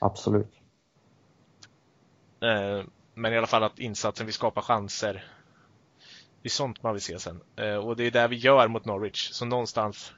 Absolut. 0.00 0.52
Uh, 2.44 2.84
men 3.14 3.32
i 3.32 3.36
alla 3.36 3.46
fall 3.46 3.62
att 3.62 3.78
insatsen, 3.78 4.26
vi 4.26 4.32
skapar 4.32 4.62
chanser. 4.62 5.24
Det 6.42 6.48
är 6.48 6.50
sånt 6.50 6.82
man 6.82 6.92
vill 6.92 7.02
se 7.02 7.18
sen. 7.18 7.40
Eh, 7.56 7.76
och 7.76 7.96
det 7.96 8.04
är 8.04 8.10
det 8.10 8.28
vi 8.28 8.36
gör 8.36 8.68
mot 8.68 8.84
Norwich. 8.84 9.30
Så 9.32 9.44
någonstans 9.44 10.12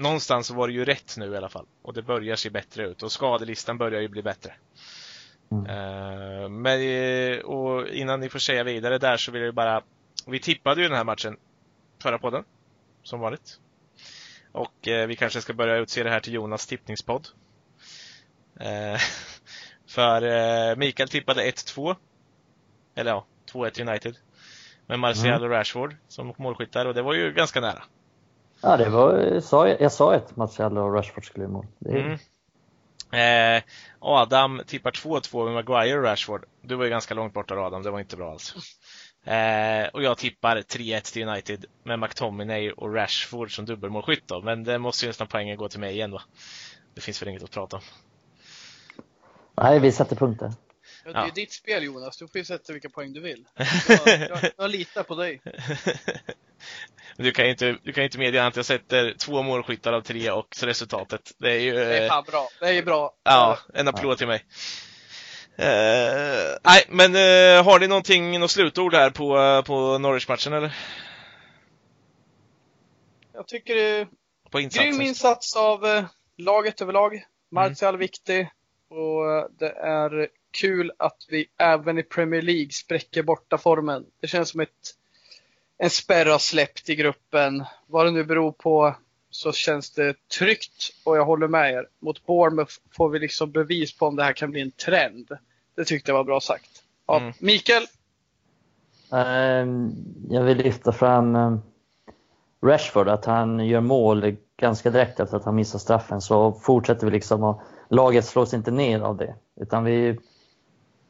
Någonstans 0.00 0.46
så 0.46 0.54
var 0.54 0.68
det 0.68 0.74
ju 0.74 0.84
rätt 0.84 1.16
nu 1.16 1.32
i 1.32 1.36
alla 1.36 1.48
fall. 1.48 1.66
Och 1.82 1.94
det 1.94 2.02
börjar 2.02 2.36
se 2.36 2.50
bättre 2.50 2.86
ut. 2.86 3.02
Och 3.02 3.12
skadelistan 3.12 3.78
börjar 3.78 4.00
ju 4.00 4.08
bli 4.08 4.22
bättre. 4.22 4.54
Mm. 5.52 5.66
Uh, 5.66 6.48
men, 6.48 6.80
eh, 6.80 7.38
och 7.38 7.88
innan 7.88 8.20
ni 8.20 8.28
får 8.28 8.38
säga 8.38 8.64
vidare 8.64 8.98
där 8.98 9.16
så 9.16 9.32
vill 9.32 9.42
jag 9.42 9.54
bara 9.54 9.82
Vi 10.26 10.40
tippade 10.40 10.82
ju 10.82 10.88
den 10.88 10.96
här 10.96 11.04
matchen 11.04 11.36
Förra 12.02 12.18
podden 12.18 12.44
Som 13.02 13.20
vanligt 13.20 13.60
Och 14.52 14.88
uh, 14.88 15.06
vi 15.06 15.16
kanske 15.16 15.40
ska 15.40 15.52
börja 15.52 15.76
utse 15.76 16.02
det 16.02 16.10
här 16.10 16.20
till 16.20 16.34
Jonas 16.34 16.66
tippningspodd 16.66 17.28
uh, 18.60 18.98
För 19.86 20.76
Mikael 20.76 21.08
tippade 21.08 21.50
1-2 21.50 21.96
Eller 22.94 23.10
ja, 23.10 23.26
2-1 23.52 23.88
United. 23.88 24.16
Med 24.86 24.98
Martial 24.98 25.26
mm. 25.26 25.42
och 25.42 25.50
Rashford 25.50 25.96
som 26.08 26.34
målskyttar 26.38 26.86
och 26.86 26.94
det 26.94 27.02
var 27.02 27.14
ju 27.14 27.32
ganska 27.32 27.60
nära. 27.60 27.82
Ja, 28.62 28.76
det 28.76 28.88
var, 28.88 29.14
jag 29.18 29.42
sa, 29.42 29.68
jag 29.68 29.92
sa 29.92 30.14
ett 30.14 30.36
Martial 30.36 30.78
och 30.78 30.94
Rashford 30.94 31.26
skulle 31.26 31.44
i 31.44 31.48
mål. 31.48 31.66
Mm. 31.86 32.18
Eh, 33.12 33.62
Adam 33.98 34.62
tippar 34.66 34.90
2-2 34.90 35.44
med 35.44 35.54
Maguire 35.54 35.98
och 35.98 36.04
Rashford. 36.04 36.44
Du 36.62 36.74
var 36.74 36.84
ju 36.84 36.90
ganska 36.90 37.14
långt 37.14 37.34
borta 37.34 37.54
Adam, 37.54 37.82
det 37.82 37.90
var 37.90 38.00
inte 38.00 38.16
bra 38.16 38.32
alls. 38.32 38.54
Eh, 39.24 39.88
och 39.92 40.02
jag 40.02 40.18
tippar 40.18 40.56
3-1 40.56 41.12
till 41.12 41.28
United 41.28 41.64
med 41.84 41.98
McTominay 41.98 42.70
och 42.70 42.94
Rashford 42.94 43.56
som 43.56 43.64
dubbelmålskytt 43.64 44.28
då. 44.28 44.42
Men 44.42 44.64
det 44.64 44.78
måste 44.78 45.04
ju 45.04 45.08
nästan 45.08 45.26
poängen 45.26 45.56
gå 45.56 45.68
till 45.68 45.80
mig 45.80 45.94
igen 45.94 46.10
va? 46.10 46.22
Det 46.94 47.00
finns 47.00 47.22
väl 47.22 47.28
inget 47.28 47.42
att 47.42 47.50
prata 47.50 47.76
om. 47.76 47.82
Nej, 49.56 49.80
vi 49.80 49.92
sätter 49.92 50.16
punkter. 50.16 50.52
Ja, 51.04 51.12
det 51.12 51.18
är 51.18 51.24
ja. 51.24 51.30
ditt 51.34 51.52
spel 51.52 51.84
Jonas, 51.84 52.16
du 52.16 52.28
får 52.28 52.38
ju 52.38 52.44
sätta 52.44 52.72
vilka 52.72 52.88
poäng 52.88 53.12
du 53.12 53.20
vill. 53.20 53.44
Jag, 53.88 54.20
jag, 54.20 54.50
jag 54.56 54.70
litar 54.70 55.02
på 55.02 55.14
dig. 55.14 55.40
du 57.16 57.32
kan 57.32 57.44
ju 57.44 57.50
inte, 57.50 57.76
du 57.82 57.92
kan 57.92 58.04
inte 58.04 58.18
medge 58.18 58.46
att 58.46 58.56
jag 58.56 58.64
sätter 58.64 59.14
två 59.18 59.42
målskyttar 59.42 59.92
av 59.92 60.00
tre 60.00 60.30
och 60.30 60.56
resultatet. 60.62 61.32
Det 61.38 61.52
är 61.52 61.58
ju... 61.58 61.72
Det 61.72 61.98
är 61.98 62.08
fan 62.08 62.24
bra. 62.24 62.48
Det 62.60 62.68
är 62.68 62.82
bra. 62.82 63.14
Ja, 63.22 63.58
en 63.74 63.88
applåd 63.88 64.18
till 64.18 64.26
mig. 64.26 64.44
Uh, 65.58 66.56
nej, 66.64 66.84
men 66.88 67.16
uh, 67.16 67.64
har 67.64 67.80
ni 67.80 67.86
någonting, 67.86 68.40
något 68.40 68.50
slutord 68.50 68.94
här 68.94 69.10
på, 69.10 69.38
uh, 69.38 69.62
på 69.62 69.98
Norwich-matchen 69.98 70.52
eller? 70.52 70.76
Jag 73.32 73.48
tycker 73.48 73.74
det 73.74 73.82
är 73.82 74.08
på 74.50 74.58
grym 74.58 75.00
insats 75.00 75.56
av 75.56 76.04
laget 76.36 76.80
överlag. 76.80 77.24
Martial 77.50 77.94
mm. 77.94 77.98
viktig 77.98 78.50
och 78.88 79.50
det 79.58 79.70
är 79.70 80.28
kul 80.50 80.92
att 80.96 81.26
vi 81.28 81.46
även 81.58 81.98
i 81.98 82.02
Premier 82.02 82.42
League 82.42 82.70
spräcker 82.70 83.22
borta 83.22 83.58
formen. 83.58 84.06
Det 84.20 84.26
känns 84.26 84.48
som 84.48 84.60
ett, 84.60 84.94
en 85.78 85.90
spärr 85.90 86.26
har 86.26 86.38
släppt 86.38 86.88
i 86.88 86.94
gruppen. 86.94 87.64
Vad 87.86 88.06
det 88.06 88.10
nu 88.10 88.24
beror 88.24 88.52
på 88.52 88.96
så 89.30 89.52
känns 89.52 89.90
det 89.90 90.28
tryggt 90.38 90.90
och 91.04 91.16
jag 91.16 91.24
håller 91.24 91.48
med 91.48 91.72
er. 91.72 91.86
Mot 91.98 92.26
Bournemouth 92.26 92.74
får 92.96 93.08
vi 93.08 93.18
liksom 93.18 93.50
bevis 93.50 93.98
på 93.98 94.06
om 94.06 94.16
det 94.16 94.24
här 94.24 94.32
kan 94.32 94.50
bli 94.50 94.60
en 94.60 94.70
trend. 94.70 95.28
Det 95.76 95.84
tyckte 95.84 96.10
jag 96.10 96.16
var 96.16 96.24
bra 96.24 96.40
sagt. 96.40 96.82
Ja, 97.06 97.20
mm. 97.20 97.32
Mikael? 97.38 97.86
Ehm, 99.12 99.92
jag 100.30 100.42
vill 100.42 100.58
lyfta 100.58 100.92
fram 100.92 101.36
ehm, 101.36 101.60
Rashford, 102.62 103.08
att 103.08 103.24
han 103.24 103.66
gör 103.66 103.80
mål 103.80 104.36
ganska 104.56 104.90
direkt 104.90 105.20
efter 105.20 105.36
att 105.36 105.44
han 105.44 105.54
missar 105.54 105.78
straffen 105.78 106.20
så 106.20 106.52
fortsätter 106.52 107.06
vi 107.06 107.12
liksom 107.12 107.42
och 107.42 107.62
laget 107.90 108.24
slås 108.24 108.54
inte 108.54 108.70
ner 108.70 109.00
av 109.00 109.16
det. 109.16 109.34
Utan 109.60 109.84
vi 109.84 110.18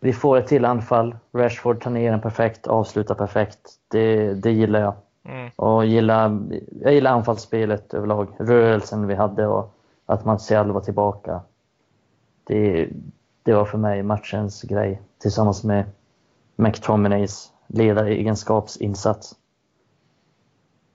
vi 0.01 0.13
får 0.13 0.39
ett 0.39 0.47
till 0.47 0.65
anfall. 0.65 1.17
Rashford 1.33 1.83
tar 1.83 1.91
ner 1.91 2.11
den 2.11 2.21
perfekt, 2.21 2.67
avslutar 2.67 3.15
perfekt. 3.15 3.59
Det, 3.89 4.35
det 4.35 4.51
gillar 4.51 4.81
jag. 4.81 4.95
Mm. 5.25 5.51
Och 5.57 5.87
gillar, 5.87 6.41
jag 6.81 6.95
gillar 6.95 7.11
anfallsspelet 7.11 7.95
överlag. 7.95 8.29
Rörelsen 8.39 9.07
vi 9.07 9.15
hade 9.15 9.47
och 9.47 9.75
att 10.07 10.25
Martial 10.25 10.73
var 10.73 10.81
tillbaka. 10.81 11.41
Det, 12.45 12.89
det 13.43 13.53
var 13.53 13.65
för 13.65 13.79
mig 13.79 14.03
matchens 14.03 14.63
grej 14.63 15.03
tillsammans 15.19 15.65
med 15.65 15.85
McTominays 16.57 17.53
ledaregenskapsinsats. 17.67 19.35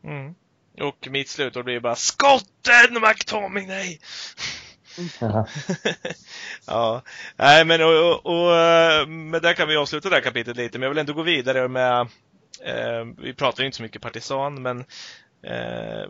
Mm. 0.03 0.36
Och 0.82 1.08
mitt 1.12 1.30
slutord 1.30 1.66
blir 1.66 1.80
bara 1.80 1.95
skotten 1.95 3.01
McTominay! 3.01 3.99
ja, 6.68 7.02
nej 7.36 7.66
men 7.66 7.82
och, 7.82 8.12
och, 8.12 8.26
och, 8.26 8.56
eh, 8.56 9.08
med 9.08 9.41
det 9.41 9.54
kan 9.54 9.68
vi 9.68 9.78
avsluta 9.78 10.10
det 10.10 10.16
här 10.16 10.24
kapitlet 10.24 10.58
lite, 10.58 10.78
men 10.78 10.84
jag 10.84 10.89
vill 10.89 11.00
ändå 11.00 11.14
gå 11.14 11.22
vidare 11.22 11.68
med, 11.68 12.02
eh, 12.62 13.06
vi 13.18 13.34
pratar 13.34 13.64
ju 13.64 13.66
inte 13.66 13.78
så 13.78 13.84
mycket 13.84 14.02
partisan, 14.02 14.62
men 14.62 14.80
eh, 15.43 16.10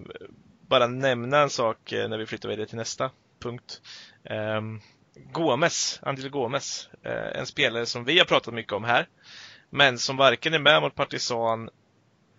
bara 0.68 0.88
nämna 0.88 1.40
en 1.40 1.50
sak 1.50 1.92
eh, 1.92 2.10
när 2.10 2.18
vi 2.18 2.26
flyttar 2.26 2.50
vidare 2.50 2.68
till 2.68 2.78
nästa 2.78 3.12
punkt. 3.40 3.82
Eh, 4.24 4.62
Gomes, 5.32 6.00
Angel 6.02 6.30
Gomes, 6.30 6.90
eh, 7.04 7.40
en 7.40 7.46
spelare 7.46 7.86
som 7.86 8.06
vi 8.06 8.18
har 8.18 8.26
pratat 8.26 8.54
mycket 8.54 8.74
om 8.74 8.84
här, 8.84 9.08
men 9.70 9.98
som 9.98 10.18
varken 10.18 10.54
är 10.54 10.60
med 10.60 10.82
mot 10.82 10.96
Partisan 10.96 11.70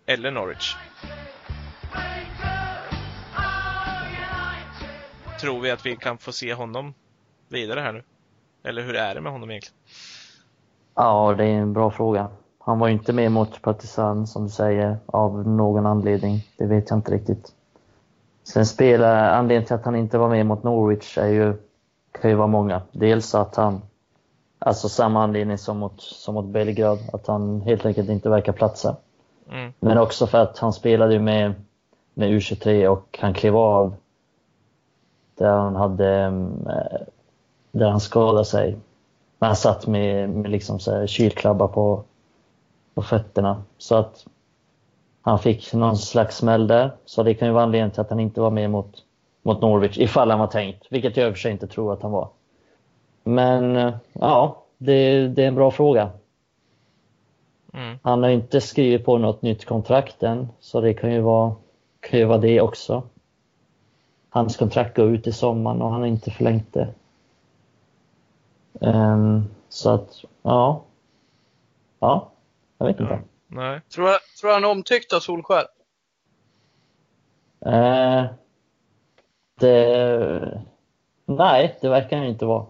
eller 0.05 0.31
Norwich. 0.31 0.75
Tror 5.39 5.61
vi 5.61 5.71
att 5.71 5.85
vi 5.85 5.95
kan 5.95 6.17
få 6.17 6.31
se 6.31 6.53
honom 6.53 6.93
vidare 7.47 7.79
här 7.79 7.93
nu? 7.93 8.03
Eller 8.63 8.81
hur 8.81 8.95
är 8.95 9.15
det 9.15 9.21
med 9.21 9.31
honom 9.31 9.49
egentligen? 9.49 9.77
Ja, 10.95 11.35
det 11.37 11.43
är 11.43 11.53
en 11.53 11.73
bra 11.73 11.91
fråga. 11.91 12.27
Han 12.59 12.79
var 12.79 12.87
ju 12.87 12.93
inte 12.93 13.13
med 13.13 13.31
mot 13.31 13.61
Partizan 13.61 14.27
som 14.27 14.43
du 14.43 14.49
säger, 14.49 14.97
av 15.05 15.47
någon 15.47 15.85
anledning. 15.85 16.47
Det 16.57 16.65
vet 16.65 16.89
jag 16.89 16.97
inte 16.99 17.11
riktigt. 17.11 17.51
Sen 18.43 18.65
spelar, 18.65 19.29
anledningen 19.29 19.65
till 19.65 19.75
att 19.75 19.85
han 19.85 19.95
inte 19.95 20.17
var 20.17 20.29
med 20.29 20.45
mot 20.45 20.63
Norwich 20.63 21.17
är 21.17 21.27
ju, 21.27 21.53
kan 22.21 22.29
ju 22.29 22.35
vara 22.35 22.47
många. 22.47 22.81
Dels 22.91 23.35
att 23.35 23.55
han, 23.55 23.81
alltså 24.59 24.89
samma 24.89 25.23
anledning 25.23 25.57
som 25.57 25.77
mot, 25.77 26.01
som 26.01 26.33
mot 26.33 26.45
Belgrad, 26.45 26.99
att 27.13 27.27
han 27.27 27.61
helt 27.61 27.85
enkelt 27.85 28.09
inte 28.09 28.29
verkar 28.29 28.53
platsa. 28.53 28.95
Mm. 29.51 29.73
Men 29.79 29.97
också 29.97 30.27
för 30.27 30.37
att 30.37 30.59
han 30.59 30.73
spelade 30.73 31.19
med, 31.19 31.53
med 32.13 32.29
U23 32.29 32.87
och 32.87 33.19
han 33.21 33.33
klev 33.33 33.57
av 33.57 33.95
där 35.37 35.57
han 35.57 35.75
hade, 35.75 36.23
eh, 36.65 37.07
där 37.71 37.89
han 37.89 37.99
skadade 37.99 38.45
sig. 38.45 38.77
Men 39.39 39.47
han 39.47 39.55
satt 39.55 39.87
med, 39.87 40.29
med 40.29 40.51
liksom 40.51 40.79
så 40.79 41.07
kylklabbar 41.07 41.67
på, 41.67 42.03
på 42.93 43.01
fötterna. 43.01 43.63
Så 43.77 43.95
att 43.95 44.25
han 45.21 45.39
fick 45.39 45.73
någon 45.73 45.97
slags 45.97 46.37
smäll 46.37 46.67
där. 46.67 46.91
Så 47.05 47.23
det 47.23 47.33
kan 47.33 47.47
ju 47.47 47.53
vara 47.53 47.63
anledningen 47.63 47.91
till 47.91 48.01
att 48.01 48.09
han 48.09 48.19
inte 48.19 48.41
var 48.41 48.51
med 48.51 48.69
mot, 48.69 49.03
mot 49.41 49.61
Norwich, 49.61 49.97
ifall 49.97 50.29
han 50.29 50.39
var 50.39 50.47
tänkt. 50.47 50.85
Vilket 50.89 51.17
jag 51.17 51.27
i 51.27 51.31
och 51.31 51.33
för 51.33 51.39
sig 51.39 51.51
inte 51.51 51.67
tror 51.67 51.93
att 51.93 52.01
han 52.01 52.11
var. 52.11 52.29
Men 53.23 53.75
eh, 53.75 53.93
ja, 54.13 54.63
det, 54.77 55.27
det 55.27 55.43
är 55.43 55.47
en 55.47 55.55
bra 55.55 55.71
fråga. 55.71 56.09
Mm. 57.73 57.99
Han 58.01 58.23
har 58.23 58.29
inte 58.29 58.61
skrivit 58.61 59.05
på 59.05 59.17
något 59.17 59.41
nytt 59.41 59.65
kontrakt 59.65 60.23
än, 60.23 60.49
så 60.59 60.81
det 60.81 60.93
kan 60.93 61.13
ju 61.13 61.21
vara, 61.21 61.55
kan 61.99 62.19
ju 62.19 62.25
vara 62.25 62.37
det 62.37 62.61
också. 62.61 63.03
Hans 64.37 64.57
kontrakt 64.57 64.95
går 64.95 65.05
ut 65.05 65.27
i 65.27 65.31
sommaren 65.31 65.81
och 65.81 65.91
han 65.91 65.99
har 65.99 66.07
inte 66.07 66.31
förlängt 66.31 66.73
det. 66.73 66.93
Um, 68.81 69.47
så 69.69 69.89
att, 69.89 70.23
ja. 70.41 70.85
Ja, 71.99 72.31
jag 72.77 72.85
vet 72.87 72.99
inte. 72.99 73.19
Nej. 73.47 73.81
Tror, 73.89 74.07
jag, 74.07 74.19
tror 74.41 74.51
han 74.51 74.63
är 74.63 74.69
omtyckt 74.69 75.13
av 75.13 75.19
Solskär? 75.19 75.63
Uh, 77.65 78.25
det, 79.59 80.63
nej, 81.25 81.77
det 81.81 81.89
verkar 81.89 82.17
han 82.17 82.25
inte 82.25 82.45
vara. 82.45 82.65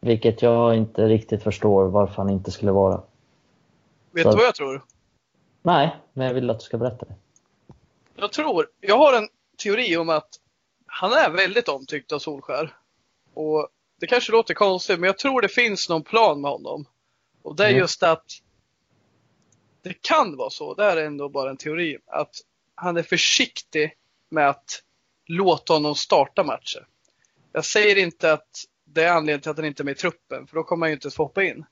Vilket 0.00 0.42
jag 0.42 0.76
inte 0.76 1.08
riktigt 1.08 1.42
förstår 1.42 1.88
varför 1.88 2.16
han 2.16 2.30
inte 2.30 2.50
skulle 2.50 2.72
vara. 2.72 3.02
Vet 4.10 4.24
du 4.24 4.36
vad 4.36 4.44
jag 4.46 4.54
tror? 4.54 4.84
Nej, 5.62 5.96
men 6.12 6.26
jag 6.26 6.34
vill 6.34 6.50
att 6.50 6.58
du 6.58 6.64
ska 6.64 6.78
berätta 6.78 7.06
det. 7.06 7.14
Jag 8.16 8.32
tror, 8.32 8.66
jag 8.80 8.98
har 8.98 9.18
en 9.18 9.28
teori 9.62 9.96
om 9.96 10.08
att 10.08 10.28
han 11.00 11.12
är 11.12 11.30
väldigt 11.30 11.68
omtyckt 11.68 12.12
av 12.12 12.18
Solskär. 12.18 12.76
Och 13.34 13.68
det 14.00 14.06
kanske 14.06 14.32
låter 14.32 14.54
konstigt, 14.54 15.00
men 15.00 15.06
jag 15.06 15.18
tror 15.18 15.42
det 15.42 15.48
finns 15.48 15.88
någon 15.88 16.02
plan 16.02 16.40
med 16.40 16.50
honom. 16.50 16.84
Och 17.42 17.56
det 17.56 17.64
är 17.64 17.68
mm. 17.68 17.80
just 17.80 18.02
att 18.02 18.24
det 19.82 20.02
kan 20.02 20.36
vara 20.36 20.50
så, 20.50 20.74
det 20.74 20.82
här 20.82 20.96
är 20.96 21.06
ändå 21.06 21.28
bara 21.28 21.50
en 21.50 21.56
teori, 21.56 21.98
att 22.06 22.34
han 22.74 22.96
är 22.96 23.02
försiktig 23.02 23.96
med 24.28 24.48
att 24.48 24.82
låta 25.26 25.72
honom 25.72 25.94
starta 25.94 26.44
matcher. 26.44 26.86
Jag 27.52 27.64
säger 27.64 27.96
inte 27.96 28.32
att 28.32 28.64
det 28.84 29.04
är 29.04 29.12
anledningen 29.12 29.40
till 29.40 29.50
att 29.50 29.56
han 29.56 29.66
inte 29.66 29.82
är 29.82 29.84
med 29.84 29.96
i 29.96 30.00
truppen, 30.00 30.46
för 30.46 30.56
då 30.56 30.62
kommer 30.62 30.86
han 30.86 30.90
ju 30.90 30.94
inte 30.94 31.10
få 31.10 31.22
hoppa 31.22 31.44
in. 31.44 31.64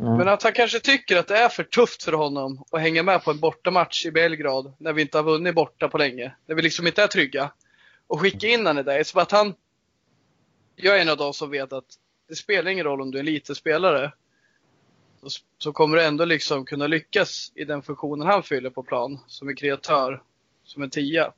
Mm. 0.00 0.16
Men 0.16 0.28
att 0.28 0.42
han 0.42 0.52
kanske 0.52 0.80
tycker 0.80 1.16
att 1.16 1.28
det 1.28 1.38
är 1.38 1.48
för 1.48 1.64
tufft 1.64 2.02
för 2.02 2.12
honom 2.12 2.64
att 2.72 2.80
hänga 2.80 3.02
med 3.02 3.24
på 3.24 3.30
en 3.30 3.40
bortamatch 3.40 4.06
i 4.06 4.10
Belgrad 4.10 4.74
när 4.78 4.92
vi 4.92 5.02
inte 5.02 5.18
har 5.18 5.22
vunnit 5.22 5.54
borta 5.54 5.88
på 5.88 5.98
länge. 5.98 6.34
När 6.46 6.54
vi 6.54 6.62
liksom 6.62 6.86
inte 6.86 7.02
är 7.02 7.06
trygga. 7.06 7.50
Och 8.06 8.20
skicka 8.20 8.46
in 8.46 8.66
honom 8.66 8.84
det. 8.84 9.04
Så 9.04 9.20
att 9.20 9.30
han, 9.30 9.54
jag 10.76 10.96
är 10.96 11.00
en 11.00 11.08
av 11.08 11.16
de 11.16 11.34
som 11.34 11.50
vet 11.50 11.72
att 11.72 11.98
det 12.28 12.34
spelar 12.34 12.70
ingen 12.70 12.84
roll 12.84 13.00
om 13.00 13.10
du 13.10 13.18
är 13.18 13.20
en 13.20 13.26
liten 13.26 13.54
spelare. 13.54 14.12
Så, 15.22 15.40
så 15.58 15.72
kommer 15.72 15.96
du 15.96 16.02
ändå 16.02 16.24
liksom 16.24 16.64
kunna 16.64 16.86
lyckas 16.86 17.52
i 17.54 17.64
den 17.64 17.82
funktionen 17.82 18.26
han 18.26 18.42
fyller 18.42 18.70
på 18.70 18.82
plan. 18.82 19.18
Som 19.26 19.48
en 19.48 19.56
kreatör, 19.56 20.22
som 20.64 20.82
en 20.82 20.90
tia. 20.90 21.32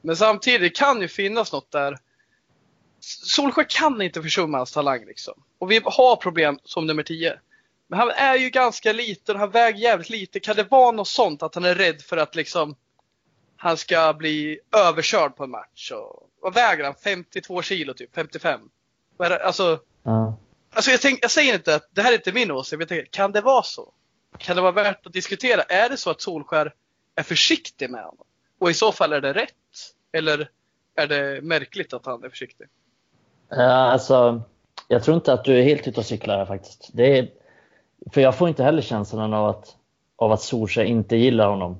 Men 0.00 0.16
samtidigt 0.16 0.76
kan 0.76 1.00
ju 1.00 1.08
finnas 1.08 1.52
något 1.52 1.70
där. 1.70 1.98
Solskjaer 3.00 3.66
kan 3.68 4.02
inte 4.02 4.22
försumma 4.22 4.58
hans 4.58 4.72
talang 4.72 5.04
liksom. 5.04 5.42
Och 5.58 5.70
vi 5.70 5.80
har 5.84 6.16
problem 6.16 6.58
som 6.64 6.86
nummer 6.86 7.02
10. 7.02 7.40
Men 7.86 7.98
han 7.98 8.10
är 8.10 8.36
ju 8.36 8.50
ganska 8.50 8.92
liten, 8.92 9.36
han 9.36 9.50
väger 9.50 9.78
jävligt 9.78 10.10
lite. 10.10 10.40
Kan 10.40 10.56
det 10.56 10.70
vara 10.70 10.92
något 10.92 11.08
sånt 11.08 11.42
att 11.42 11.54
han 11.54 11.64
är 11.64 11.74
rädd 11.74 12.02
för 12.02 12.16
att 12.16 12.34
liksom 12.34 12.76
han 13.56 13.76
ska 13.76 14.14
bli 14.18 14.58
överkörd 14.76 15.36
på 15.36 15.44
en 15.44 15.50
match? 15.50 15.92
Och, 15.92 16.30
vad 16.40 16.54
väger 16.54 16.84
han? 16.84 16.94
52 16.94 17.62
kilo 17.62 17.94
typ? 17.94 18.14
55? 18.14 18.60
Alltså, 19.18 19.78
mm. 20.06 20.32
alltså 20.74 20.90
jag, 20.90 21.00
tänk, 21.00 21.18
jag 21.22 21.30
säger 21.30 21.54
inte 21.54 21.74
att 21.74 21.88
det 21.92 22.02
här 22.02 22.12
är 22.12 22.16
inte 22.16 22.32
min 22.32 22.50
åsikt, 22.50 22.80
jag 22.80 22.88
tänker, 22.88 23.06
kan 23.10 23.32
det 23.32 23.40
vara 23.40 23.62
så? 23.62 23.92
Kan 24.38 24.56
det 24.56 24.62
vara 24.62 24.72
värt 24.72 25.06
att 25.06 25.12
diskutera? 25.12 25.62
Är 25.62 25.88
det 25.88 25.96
så 25.96 26.10
att 26.10 26.20
Solskär 26.20 26.74
är 27.14 27.22
försiktig 27.22 27.90
med 27.90 28.04
honom? 28.04 28.26
Och 28.58 28.70
i 28.70 28.74
så 28.74 28.92
fall 28.92 29.12
är 29.12 29.20
det 29.20 29.32
rätt? 29.32 29.52
Eller 30.12 30.50
är 30.96 31.06
det 31.06 31.42
märkligt 31.42 31.92
att 31.92 32.06
han 32.06 32.24
är 32.24 32.28
försiktig? 32.28 32.66
Ja, 33.48 33.72
alltså, 33.72 34.42
jag 34.88 35.04
tror 35.04 35.14
inte 35.14 35.32
att 35.32 35.44
du 35.44 35.58
är 35.58 35.62
helt 35.62 35.88
ute 35.88 36.00
och 36.00 36.06
cyklar 36.06 36.38
här 36.38 36.46
faktiskt. 36.46 36.90
Det 36.92 37.18
är, 37.18 37.28
för 38.12 38.20
jag 38.20 38.38
får 38.38 38.48
inte 38.48 38.64
heller 38.64 38.82
känslan 38.82 39.34
av 39.34 39.48
att, 39.48 39.76
av 40.16 40.32
att 40.32 40.42
Solskjaer 40.42 40.86
inte 40.86 41.16
gillar 41.16 41.48
honom. 41.48 41.78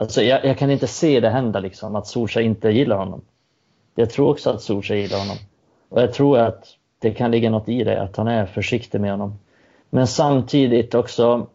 Alltså 0.00 0.22
jag, 0.22 0.44
jag, 0.44 0.58
kan 0.58 0.70
inte 0.70 0.86
se 0.86 1.20
det 1.20 1.28
hända, 1.28 1.60
liksom, 1.60 1.96
att 1.96 2.06
Solskjaer 2.06 2.44
inte 2.44 2.70
gillar 2.70 2.96
honom. 2.96 3.20
Jag 3.94 4.10
tror 4.10 4.30
också 4.30 4.50
att 4.50 4.62
Solskjaer 4.62 5.00
gillar 5.00 5.18
honom. 5.18 5.36
Och 5.88 6.02
jag 6.02 6.12
tror 6.14 6.38
att 6.38 6.64
det 6.98 7.10
kan 7.10 7.30
ligga 7.30 7.50
något 7.50 7.68
i 7.68 7.84
det, 7.84 8.02
att 8.02 8.16
han 8.16 8.28
är 8.28 8.46
försiktig 8.46 9.00
med 9.00 9.10
honom. 9.10 9.38
Men 9.90 10.06
samtidigt 10.06 10.94
också, 10.94 11.46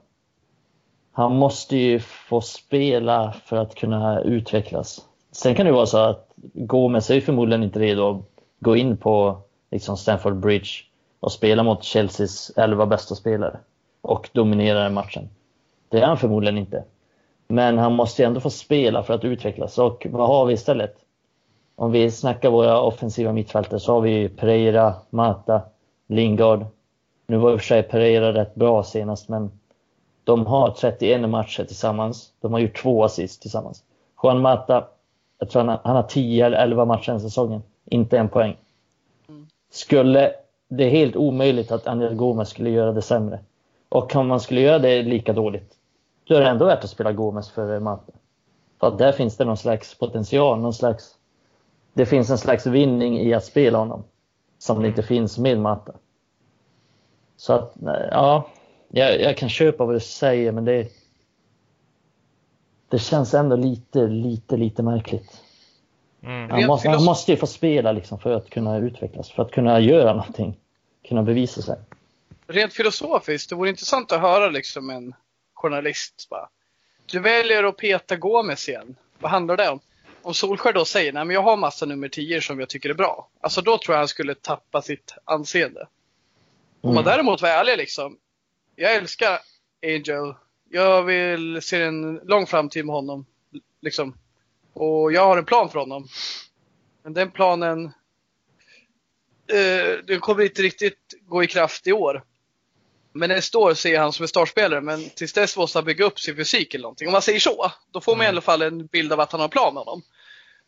han 1.12 1.36
måste 1.36 1.78
ju 1.78 2.00
få 2.00 2.42
spela 2.42 3.36
för 3.46 3.58
att 3.58 3.76
kunna 3.76 4.22
utvecklas. 4.22 5.06
Sen 5.32 5.56
kan 5.56 5.66
det 5.66 5.72
vara 5.72 5.86
så 5.86 5.98
att 5.98 6.30
Gomes 6.54 7.10
är 7.10 7.22
förmodligen 7.22 7.64
inte 7.64 7.80
redo 7.80 8.10
att 8.10 8.26
gå 8.60 8.76
in 8.76 8.98
på 8.98 9.38
liksom 9.72 9.98
Stamford 9.98 10.36
Bridge 10.36 10.70
och 11.20 11.32
spela 11.32 11.64
mot 11.64 11.84
Chelseas 11.84 12.52
elva 12.56 12.86
bästa 12.86 13.16
spelare 13.16 13.60
och 14.02 14.30
dominera 14.34 14.84
den 14.84 14.94
matchen. 14.94 15.30
Det 15.90 16.00
är 16.00 16.06
han 16.06 16.18
förmodligen 16.18 16.58
inte. 16.58 16.84
Men 17.48 17.78
han 17.78 17.94
måste 17.94 18.22
ju 18.22 18.26
ändå 18.26 18.40
få 18.40 18.50
spela 18.50 19.04
för 19.04 19.14
att 19.14 19.24
utvecklas. 19.24 19.78
Och 19.78 20.08
vad 20.10 20.28
har 20.28 20.46
vi 20.46 20.54
istället? 20.54 20.96
Om 21.76 21.92
vi 21.92 22.12
snackar 22.12 22.50
våra 22.50 22.82
offensiva 22.82 23.32
mittfältare 23.32 23.80
så 23.80 23.94
har 23.94 24.02
vi 24.02 24.30
Pereira, 24.30 24.94
Mata, 25.10 25.62
Lingard. 26.08 26.66
Nu 27.28 27.38
var 27.38 27.52
i 27.52 27.56
och 27.56 27.60
för 27.60 27.68
sig 27.68 27.84
Pereira 27.84 28.34
rätt 28.34 28.56
bra 28.56 28.84
senast, 28.84 29.30
men 29.30 29.52
de 30.24 30.46
har 30.46 30.72
31 30.72 31.30
matcher 31.30 31.64
tillsammans. 31.64 32.32
De 32.42 32.54
har 32.54 32.60
gjort 32.60 32.82
två 32.82 33.04
assist 33.04 33.42
tillsammans. 33.42 33.84
Juan 34.24 34.42
Mata, 34.42 34.88
jag 35.40 35.50
tror 35.50 35.62
han 35.62 35.70
har, 35.70 35.80
han 35.84 35.96
har 35.96 36.04
10 36.04 36.46
eller 36.46 36.58
11 36.58 36.86
matcher 36.86 37.12
den 37.12 37.22
säsongen. 37.22 37.64
Inte 37.86 38.18
en 38.18 38.30
poäng. 38.30 38.58
Skulle 39.72 40.32
det 40.68 40.84
är 40.84 40.90
helt 40.90 41.16
omöjligt 41.16 41.72
att 41.72 41.88
Angel 41.88 42.16
Gomez 42.16 42.50
skulle 42.50 42.70
göra 42.70 42.92
det 42.92 43.02
sämre. 43.02 43.40
Och 43.90 44.16
om 44.16 44.28
man 44.28 44.40
skulle 44.40 44.62
göra 44.62 44.80
det 44.80 45.02
lika 45.02 45.34
dåligt, 45.34 45.75
då 46.28 46.36
är 46.36 46.42
det 46.42 46.50
ändå 46.50 46.66
värt 46.66 46.84
att 46.84 46.90
spela 46.90 47.12
Gomes 47.12 47.52
för 47.52 47.80
Mata. 47.80 48.14
För 48.80 48.88
att 48.88 48.98
där 48.98 49.12
finns 49.12 49.38
det 49.38 49.46
någon 49.46 49.58
slags 49.58 49.98
potential, 49.98 50.60
någon 50.60 50.74
slags... 50.74 51.16
Det 51.94 52.06
finns 52.06 52.30
en 52.30 52.38
slags 52.38 52.66
vinning 52.66 53.20
i 53.20 53.34
att 53.34 53.46
spela 53.46 53.78
honom. 53.78 54.04
Som 54.58 54.82
det 54.82 54.88
inte 54.88 55.04
finns 55.04 55.38
med 55.38 55.60
Mata. 55.60 55.94
Så 57.38 57.54
att, 57.54 57.74
ja, 58.12 58.50
jag, 58.88 59.22
jag 59.22 59.38
kan 59.38 59.50
köpa 59.50 59.86
vad 59.86 59.96
du 59.96 60.00
säger, 60.00 60.52
men 60.52 60.66
det... 60.66 60.88
Det 62.90 63.00
känns 63.00 63.34
ändå 63.34 63.56
lite, 63.56 64.08
lite, 64.08 64.58
lite 64.58 64.84
märkligt. 64.84 65.42
Mm. 66.24 66.50
Han, 66.50 66.66
måste, 66.66 66.90
han 66.90 67.04
måste 67.04 67.32
ju 67.32 67.38
få 67.38 67.48
spela 67.48 67.92
liksom 67.92 68.20
för 68.20 68.32
att 68.32 68.50
kunna 68.50 68.78
utvecklas, 68.78 69.32
för 69.32 69.44
att 69.44 69.52
kunna 69.52 69.80
göra 69.80 70.14
någonting. 70.14 70.58
Kunna 71.08 71.24
bevisa 71.24 71.62
sig. 71.62 71.78
Rent 72.48 72.74
filosofiskt, 72.74 73.50
det 73.50 73.56
vore 73.56 73.70
intressant 73.70 74.12
att 74.12 74.22
höra 74.22 74.50
liksom 74.50 74.90
en 74.90 75.14
journalist 75.56 76.28
bara. 76.30 76.50
Du 77.06 77.20
väljer 77.20 77.64
att 77.64 77.78
peta 77.78 78.16
Gomes 78.16 78.70
igen. 78.70 78.96
Vad 79.20 79.32
handlar 79.32 79.58
det 79.58 79.70
om? 79.70 79.80
Om 80.22 80.34
Solskär 80.34 80.74
då 80.74 80.86
säger 80.86 81.14
nej 81.14 81.26
men 81.26 81.34
jag 81.34 81.42
har 81.42 81.58
massa 81.58 81.86
nummer 81.86 82.10
10 82.10 82.42
som 82.42 82.60
jag 82.60 82.70
tycker 82.70 82.90
är 82.90 82.94
bra. 82.94 83.30
Alltså 83.42 83.62
då 83.62 83.78
tror 83.78 83.94
jag 83.94 84.00
han 84.00 84.08
skulle 84.08 84.36
tappa 84.36 84.82
sitt 84.82 85.14
anseende. 85.24 85.80
Mm. 85.80 85.90
Om 86.82 86.94
man 86.94 87.04
mm. 87.04 87.12
däremot 87.12 87.42
var 87.42 87.50
ärlig 87.50 87.78
liksom. 87.78 88.18
Jag 88.76 88.96
älskar 88.96 89.40
Angel. 89.84 90.34
Jag 90.70 91.04
vill 91.04 91.62
se 91.62 91.82
en 91.82 92.16
lång 92.16 92.46
framtid 92.48 92.86
med 92.86 92.96
honom. 92.96 93.26
Liksom. 93.82 94.18
Och 94.74 95.14
jag 95.14 95.26
har 95.26 95.38
en 95.38 95.46
plan 95.46 95.70
för 95.70 95.80
honom. 95.80 96.08
Men 97.04 97.14
den 97.14 97.32
planen 97.32 97.86
eh, 99.48 100.06
den 100.08 100.20
kommer 100.20 100.44
inte 100.44 100.62
riktigt 100.62 101.14
gå 101.22 101.44
i 101.44 101.48
kraft 101.48 101.88
i 101.88 101.92
år. 101.92 102.24
Men 103.18 103.30
nästa 103.30 103.58
år 103.58 103.74
ser 103.74 103.94
jag 103.94 104.02
han 104.02 104.14
som 104.14 104.24
en 104.24 104.28
startspelare, 104.28 104.82
men 104.82 105.10
tills 105.10 105.34
dess 105.34 105.58
måste 105.58 105.78
han 105.78 105.86
bygga 105.86 106.06
upp 106.06 106.20
sin 106.20 106.36
fysik 106.36 106.74
eller 106.74 106.82
någonting. 106.82 107.08
Om 107.08 107.12
man 107.12 107.22
säger 107.22 107.40
så, 107.40 107.72
då 107.92 108.02
får 108.02 108.12
man 108.12 108.20
mm. 108.20 108.26
i 108.26 108.30
alla 108.30 108.42
fall 108.42 108.62
en 108.62 108.86
bild 108.86 109.14
av 109.14 109.20
att 109.20 109.32
han 109.32 109.42
har 109.42 109.48
en 109.48 109.52
plan 109.52 109.74
med 109.74 109.84
honom. 109.84 110.02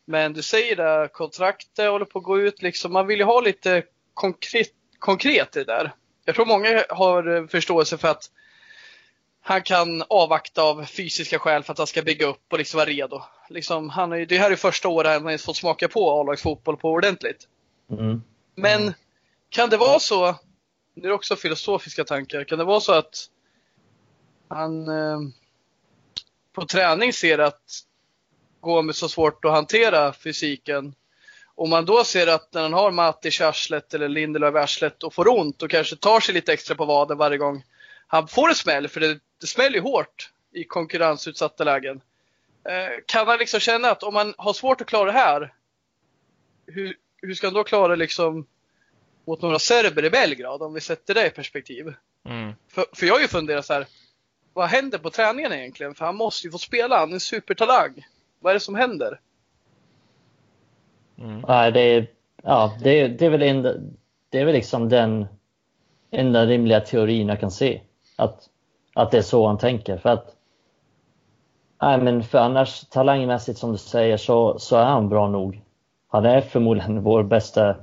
Men 0.05 0.33
du 0.33 0.41
säger 0.41 0.75
det, 0.75 1.09
kontraktet 1.13 1.89
håller 1.89 2.05
på 2.05 2.19
att 2.19 2.25
gå 2.25 2.39
ut 2.39 2.61
liksom. 2.61 2.93
Man 2.93 3.07
vill 3.07 3.19
ju 3.19 3.25
ha 3.25 3.41
lite 3.41 3.83
konkret, 4.13 4.71
konkret 4.99 5.55
i 5.55 5.59
det 5.59 5.65
där. 5.65 5.93
Jag 6.25 6.35
tror 6.35 6.45
många 6.45 6.83
har 6.89 7.47
förståelse 7.47 7.97
för 7.97 8.07
att 8.07 8.31
han 9.41 9.61
kan 9.61 10.03
avvakta 10.09 10.61
av 10.61 10.85
fysiska 10.85 11.39
skäl 11.39 11.63
för 11.63 11.71
att 11.71 11.77
han 11.77 11.87
ska 11.87 12.01
bygga 12.01 12.27
upp 12.27 12.43
och 12.51 12.57
liksom 12.57 12.77
vara 12.77 12.89
redo. 12.89 13.21
Liksom, 13.49 13.89
han 13.89 14.11
är, 14.11 14.25
det 14.25 14.37
här 14.37 14.51
är 14.51 14.55
första 14.55 14.87
året 14.87 15.11
han 15.11 15.25
har 15.25 15.37
fått 15.37 15.57
smaka 15.57 15.87
på 15.87 16.21
A-lagsfotboll 16.21 16.77
på 16.77 16.89
ordentligt. 16.89 17.47
Mm. 17.91 18.21
Men 18.55 18.93
kan 19.49 19.69
det 19.69 19.77
vara 19.77 19.99
så, 19.99 20.35
nu 20.97 21.03
är 21.03 21.07
det 21.07 21.13
också 21.13 21.35
filosofiska 21.35 22.03
tankar, 22.03 22.43
kan 22.43 22.57
det 22.57 22.63
vara 22.63 22.79
så 22.79 22.91
att 22.91 23.29
han 24.47 24.87
eh, 24.87 25.19
på 26.53 26.65
träning 26.65 27.13
ser 27.13 27.37
att 27.37 27.61
Gomes 28.61 29.01
har 29.01 29.09
svårt 29.09 29.45
att 29.45 29.51
hantera 29.51 30.13
fysiken. 30.13 30.95
Om 31.55 31.69
man 31.69 31.85
då 31.85 32.03
ser 32.03 32.27
att 32.27 32.53
när 32.53 32.61
han 32.61 32.73
har 32.73 32.91
Matic 32.91 33.41
i 33.41 33.43
arslet 33.43 33.93
eller 33.93 34.09
Lindelöf 34.09 34.55
i 34.55 34.57
arslet 34.57 35.03
och 35.03 35.13
får 35.13 35.27
ont 35.39 35.63
och 35.63 35.69
kanske 35.69 35.95
tar 35.95 36.19
sig 36.19 36.33
lite 36.33 36.53
extra 36.53 36.75
på 36.75 36.85
vaden 36.85 37.17
varje 37.17 37.37
gång 37.37 37.63
han 38.07 38.27
får 38.27 38.49
en 38.49 38.55
smäll, 38.55 38.87
för 38.87 38.99
det, 38.99 39.19
det 39.41 39.47
smäller 39.47 39.79
hårt 39.79 40.31
i 40.53 40.63
konkurrensutsatta 40.63 41.63
lägen. 41.63 42.01
Eh, 42.69 43.03
kan 43.05 43.27
han 43.27 43.39
liksom 43.39 43.59
känna 43.59 43.91
att 43.91 44.03
om 44.03 44.13
man 44.13 44.33
har 44.37 44.53
svårt 44.53 44.81
att 44.81 44.87
klara 44.87 45.05
det 45.05 45.19
här, 45.19 45.53
hur, 46.65 46.95
hur 47.21 47.33
ska 47.33 47.47
han 47.47 47.53
då 47.53 47.63
klara 47.63 47.95
liksom 47.95 48.47
mot 49.27 49.41
några 49.41 49.59
serber 49.59 50.05
i 50.05 50.09
Belgrad 50.09 50.61
om 50.61 50.73
vi 50.73 50.81
sätter 50.81 51.13
det 51.13 51.27
i 51.27 51.29
perspektiv? 51.29 51.93
Mm. 52.25 52.53
För, 52.67 52.85
för 52.93 53.05
jag 53.05 53.13
har 53.13 53.21
ju 53.21 53.27
funderat 53.27 53.65
så 53.65 53.73
här, 53.73 53.87
vad 54.53 54.67
händer 54.67 54.97
på 54.97 55.09
träningen 55.09 55.53
egentligen? 55.53 55.95
För 55.95 56.05
han 56.05 56.15
måste 56.15 56.47
ju 56.47 56.51
få 56.51 56.57
spela, 56.57 56.97
han 56.97 57.09
är 57.09 57.13
en 57.13 57.19
supertalang. 57.19 58.05
Vad 58.39 58.51
är 58.51 58.53
det 58.53 58.59
som 58.59 58.75
händer? 58.75 59.19
Mm. 61.17 61.45
Nej, 61.47 61.71
det 61.71 61.81
är, 61.81 62.07
ja, 62.43 62.77
det, 62.83 62.89
är, 62.89 63.09
det, 63.09 63.25
är 63.25 63.29
väl 63.29 63.41
en, 63.41 63.61
det 64.29 64.39
är 64.39 64.45
väl 64.45 64.55
liksom 64.55 64.89
den 64.89 65.25
enda 66.11 66.45
rimliga 66.45 66.79
teorin 66.79 67.27
jag 67.27 67.39
kan 67.39 67.51
se. 67.51 67.81
Att, 68.15 68.49
att 68.93 69.11
det 69.11 69.17
är 69.17 69.21
så 69.21 69.47
han 69.47 69.57
tänker. 69.57 69.97
För 69.97 70.09
att 70.09 70.37
Nej, 71.81 72.01
men 72.01 72.23
för 72.23 72.37
annars 72.37 72.85
talangmässigt 72.89 73.59
som 73.59 73.71
du 73.71 73.77
säger 73.77 74.17
så, 74.17 74.59
så 74.59 74.75
är 74.75 74.85
han 74.85 75.09
bra 75.09 75.27
nog. 75.27 75.61
Han 76.07 76.25
är 76.25 76.41
förmodligen 76.41 77.03
vår 77.03 77.23
bästa, 77.23 77.75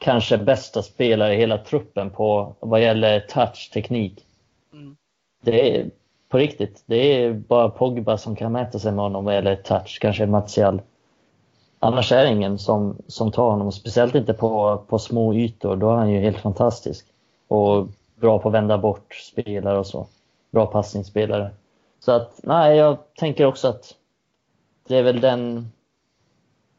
kanske 0.00 0.38
bästa 0.38 0.82
spelare 0.82 1.34
i 1.34 1.36
hela 1.36 1.58
truppen 1.58 2.10
på 2.10 2.54
vad 2.60 2.82
gäller 2.82 3.20
touch, 3.20 3.70
teknik. 3.72 4.24
Mm. 4.72 4.96
Det 5.42 5.76
är 5.76 5.90
på 6.28 6.38
riktigt, 6.38 6.82
det 6.86 6.96
är 6.96 7.32
bara 7.32 7.68
Pogba 7.68 8.18
som 8.18 8.36
kan 8.36 8.52
mäta 8.52 8.78
sig 8.78 8.92
med 8.92 9.04
honom 9.04 9.24
vad 9.24 9.34
gäller 9.34 9.56
touch, 9.56 9.98
kanske 10.00 10.26
Martial. 10.26 10.80
Annars 11.78 12.12
är 12.12 12.24
det 12.24 12.30
ingen 12.30 12.58
som, 12.58 12.96
som 13.06 13.32
tar 13.32 13.50
honom, 13.50 13.72
speciellt 13.72 14.14
inte 14.14 14.34
på, 14.34 14.82
på 14.88 14.98
små 14.98 15.34
ytor. 15.34 15.76
Då 15.76 15.90
är 15.90 15.96
han 15.96 16.10
ju 16.10 16.20
helt 16.20 16.38
fantastisk. 16.38 17.06
Och 17.48 17.88
bra 18.16 18.38
på 18.38 18.48
att 18.48 18.54
vända 18.54 18.78
bort 18.78 19.14
spelare 19.14 19.78
och 19.78 19.86
så. 19.86 20.06
Bra 20.50 20.66
passningsspelare. 20.66 21.50
Så 22.00 22.12
att, 22.12 22.40
nej, 22.42 22.76
jag 22.76 22.98
tänker 23.14 23.46
också 23.46 23.68
att 23.68 23.94
det 24.88 24.96
är 24.96 25.02
väl 25.02 25.20
den, 25.20 25.72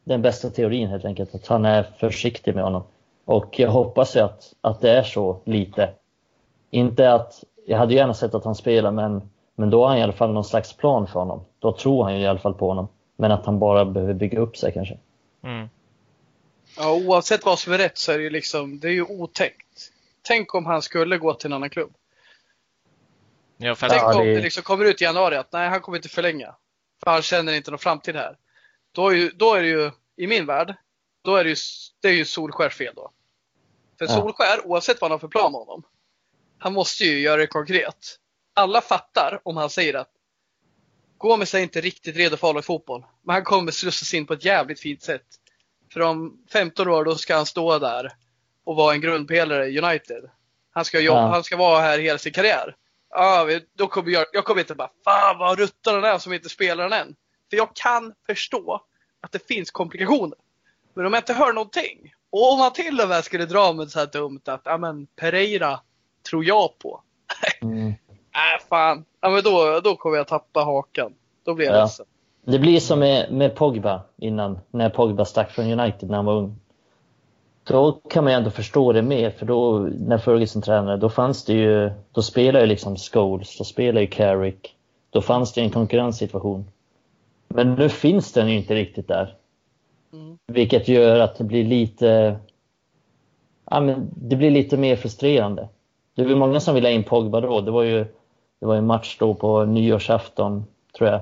den 0.04 0.22
bästa 0.22 0.50
teorin 0.50 0.88
helt 0.88 1.04
enkelt, 1.04 1.34
att 1.34 1.46
han 1.46 1.64
är 1.64 1.82
försiktig 1.82 2.54
med 2.54 2.64
honom. 2.64 2.82
Och 3.24 3.58
jag 3.58 3.70
hoppas 3.70 4.16
ju 4.16 4.20
att, 4.20 4.54
att 4.60 4.80
det 4.80 4.90
är 4.90 5.02
så 5.02 5.40
lite. 5.44 5.90
Inte 6.70 7.12
att, 7.12 7.44
jag 7.66 7.78
hade 7.78 7.94
gärna 7.94 8.14
sett 8.14 8.34
att 8.34 8.44
han 8.44 8.54
spelar, 8.54 8.90
men, 8.90 9.30
men 9.54 9.70
då 9.70 9.82
har 9.82 9.88
han 9.88 9.98
i 9.98 10.02
alla 10.02 10.12
fall 10.12 10.32
någon 10.32 10.44
slags 10.44 10.72
plan 10.72 11.06
för 11.06 11.20
honom. 11.20 11.44
Då 11.58 11.72
tror 11.72 12.04
han 12.04 12.14
ju 12.14 12.20
i 12.20 12.26
alla 12.26 12.38
fall 12.38 12.54
på 12.54 12.68
honom. 12.68 12.88
Men 13.16 13.32
att 13.32 13.46
han 13.46 13.58
bara 13.58 13.84
behöver 13.84 14.14
bygga 14.14 14.40
upp 14.40 14.56
sig 14.56 14.72
kanske. 14.72 14.98
Mm. 15.42 15.68
Ja, 16.78 16.92
oavsett 16.92 17.44
vad 17.44 17.58
som 17.58 17.72
är 17.72 17.78
rätt 17.78 17.98
så 17.98 18.12
är 18.12 18.18
det 18.18 18.24
ju 18.24 18.30
liksom, 18.30 18.78
det 18.78 18.88
är 18.88 18.92
ju 18.92 19.04
otäckt. 19.04 19.90
Tänk 20.22 20.54
om 20.54 20.66
han 20.66 20.82
skulle 20.82 21.18
gå 21.18 21.34
till 21.34 21.46
en 21.46 21.52
annan 21.52 21.70
klubb. 21.70 21.92
Ja, 23.56 23.74
Tänk 23.80 23.92
ja, 23.92 24.18
om 24.18 24.26
det... 24.26 24.34
det 24.34 24.42
liksom 24.42 24.62
kommer 24.62 24.84
ut 24.84 25.02
i 25.02 25.04
januari 25.04 25.36
att 25.36 25.52
nej, 25.52 25.68
han 25.68 25.80
kommer 25.80 25.98
inte 25.98 26.08
förlänga. 26.08 26.54
För 27.04 27.10
han 27.10 27.22
känner 27.22 27.52
inte 27.52 27.70
någon 27.70 27.78
framtid 27.78 28.16
här. 28.16 28.36
Då 28.92 29.08
är, 29.08 29.14
ju, 29.14 29.30
då 29.30 29.54
är 29.54 29.62
det 29.62 29.68
ju, 29.68 29.90
i 30.16 30.26
min 30.26 30.46
värld, 30.46 30.74
då 31.22 31.36
är 31.36 31.44
det 31.44 31.50
ju, 31.50 31.56
det 32.00 32.08
är 32.08 32.12
ju 32.12 32.24
Solskär 32.24 32.68
fel 32.68 32.92
då. 32.96 33.10
För 33.98 34.04
ja. 34.04 34.12
Solskär, 34.12 34.66
oavsett 34.66 35.00
vad 35.00 35.10
han 35.10 35.14
har 35.14 35.18
för 35.18 35.28
plan 35.28 35.52
med 35.52 35.58
honom, 35.58 35.82
han 36.58 36.72
måste 36.72 37.04
ju 37.04 37.20
göra 37.20 37.36
det 37.36 37.46
konkret. 37.46 38.18
Alla 38.54 38.80
fattar 38.80 39.40
om 39.44 39.56
han 39.56 39.70
säger 39.70 39.94
att 39.94 40.10
Gomes 41.18 41.54
är 41.54 41.58
inte 41.58 41.80
riktigt 41.80 42.16
redo 42.16 42.36
för 42.36 42.58
a 42.58 42.62
fotboll, 42.62 43.04
men 43.22 43.34
han 43.34 43.44
kommer 43.44 43.72
slussas 43.72 44.14
in 44.14 44.26
på 44.26 44.32
ett 44.32 44.44
jävligt 44.44 44.80
fint 44.80 45.02
sätt. 45.02 45.26
För 45.92 46.00
om 46.00 46.44
15 46.52 46.88
år 46.88 47.04
då 47.04 47.14
ska 47.14 47.36
han 47.36 47.46
stå 47.46 47.78
där 47.78 48.12
och 48.64 48.76
vara 48.76 48.94
en 48.94 49.00
grundpelare 49.00 49.66
i 49.66 49.78
United. 49.78 50.30
Han 50.70 50.84
ska, 50.84 51.00
jobba, 51.00 51.20
ja. 51.20 51.26
han 51.26 51.44
ska 51.44 51.56
vara 51.56 51.80
här 51.80 51.98
hela 51.98 52.18
sin 52.18 52.32
karriär. 52.32 52.76
Ja, 53.10 53.48
då 53.76 53.86
kommer 53.86 54.10
jag, 54.10 54.26
jag 54.32 54.44
kommer 54.44 54.60
inte 54.60 54.74
bara, 54.74 54.90
fan 55.04 55.38
vad 55.38 55.58
ruttan 55.58 55.94
den 55.94 56.04
är 56.04 56.18
som 56.18 56.32
inte 56.32 56.48
spelar 56.48 56.88
den 56.88 57.00
än. 57.00 57.16
För 57.50 57.56
jag 57.56 57.76
kan 57.76 58.14
förstå 58.26 58.86
att 59.20 59.32
det 59.32 59.48
finns 59.48 59.70
komplikationer. 59.70 60.38
Men 60.94 61.06
om 61.06 61.12
jag 61.12 61.20
inte 61.20 61.32
hör 61.32 61.52
någonting. 61.52 62.14
Och 62.30 62.52
om 62.52 62.60
han 62.60 62.72
till 62.72 63.00
och 63.00 63.08
med 63.08 63.24
skulle 63.24 63.46
dra 63.46 63.72
med 63.72 63.90
så 63.90 63.98
här 63.98 64.06
dumt 64.06 64.40
att, 64.44 64.60
ja 64.64 64.78
men 64.78 65.06
Pereira 65.06 65.80
tror 66.30 66.44
jag 66.44 66.78
på. 66.78 67.00
Mm. 67.62 67.88
äh, 67.88 68.68
fan. 68.68 69.04
Ja 69.20 69.30
men 69.30 69.42
då, 69.42 69.80
då 69.84 69.96
kommer 69.96 70.16
jag 70.16 70.28
tappa 70.28 70.60
hakan. 70.60 71.14
Då 71.44 71.54
blir 71.54 71.66
jag 71.66 71.76
ja. 71.76 71.82
ledsen. 71.82 72.06
Det 72.44 72.58
blir 72.58 72.80
som 72.80 72.98
med, 72.98 73.32
med 73.32 73.54
Pogba 73.54 74.02
innan, 74.16 74.58
när 74.70 74.90
Pogba 74.90 75.24
stack 75.24 75.50
från 75.50 75.80
United 75.80 76.08
när 76.08 76.16
han 76.16 76.24
var 76.24 76.34
ung. 76.34 76.56
Då 77.64 77.92
kan 77.92 78.24
man 78.24 78.32
ju 78.32 78.36
ändå 78.36 78.50
förstå 78.50 78.92
det 78.92 79.02
mer, 79.02 79.30
för 79.30 79.46
då 79.46 79.78
när 79.78 80.18
Ferguson 80.18 80.62
tränade, 80.62 80.96
då 80.96 81.08
fanns 81.08 81.44
det 81.44 81.52
ju, 81.52 81.90
då 82.12 82.22
spelade 82.22 82.64
ju 82.64 82.66
liksom 82.66 82.96
Scholes, 82.96 83.58
då 83.58 83.64
spelade 83.64 84.00
ju 84.00 84.06
Carrick. 84.06 84.76
Då 85.10 85.22
fanns 85.22 85.52
det 85.52 85.60
en 85.60 85.70
konkurrenssituation. 85.70 86.70
Men 87.48 87.74
nu 87.74 87.88
finns 87.88 88.32
den 88.32 88.48
ju 88.48 88.56
inte 88.56 88.74
riktigt 88.74 89.08
där. 89.08 89.36
Mm. 90.12 90.38
Vilket 90.46 90.88
gör 90.88 91.20
att 91.20 91.38
det 91.38 91.44
blir 91.44 91.64
lite, 91.64 92.36
ja 93.70 93.80
men 93.80 94.10
det 94.16 94.36
blir 94.36 94.50
lite 94.50 94.76
mer 94.76 94.96
frustrerande. 94.96 95.68
Det 96.14 96.24
var 96.24 96.36
många 96.36 96.60
som 96.60 96.74
ville 96.74 96.88
ha 96.88 96.92
in 96.92 97.04
Pogba 97.04 97.40
då, 97.40 97.60
det 97.60 97.70
var 97.70 97.82
ju, 97.82 98.04
det 98.60 98.66
var 98.66 98.76
en 98.76 98.86
match 98.86 99.16
då 99.18 99.34
på 99.34 99.64
nyårsafton, 99.64 100.64
tror 100.92 101.10
jag 101.10 101.20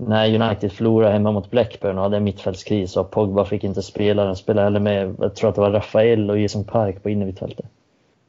när 0.00 0.42
United 0.42 0.72
förlorade 0.72 1.12
hemma 1.12 1.32
mot 1.32 1.50
Blackburn 1.50 1.98
och 1.98 2.02
hade 2.02 2.16
en 2.16 2.24
mittfältskris 2.24 2.96
och 2.96 3.10
Pogba 3.10 3.44
fick 3.44 3.64
inte 3.64 3.82
spela. 3.82 4.24
Den 4.24 4.36
spelade 4.36 4.64
heller 4.64 4.80
med, 4.80 5.16
jag 5.18 5.36
tror 5.36 5.50
att 5.50 5.54
det 5.54 5.60
var 5.60 5.70
Rafael 5.70 6.30
och 6.30 6.38
Jason 6.38 6.64
Park 6.64 7.02
på 7.02 7.10
innermittfältet. 7.10 7.66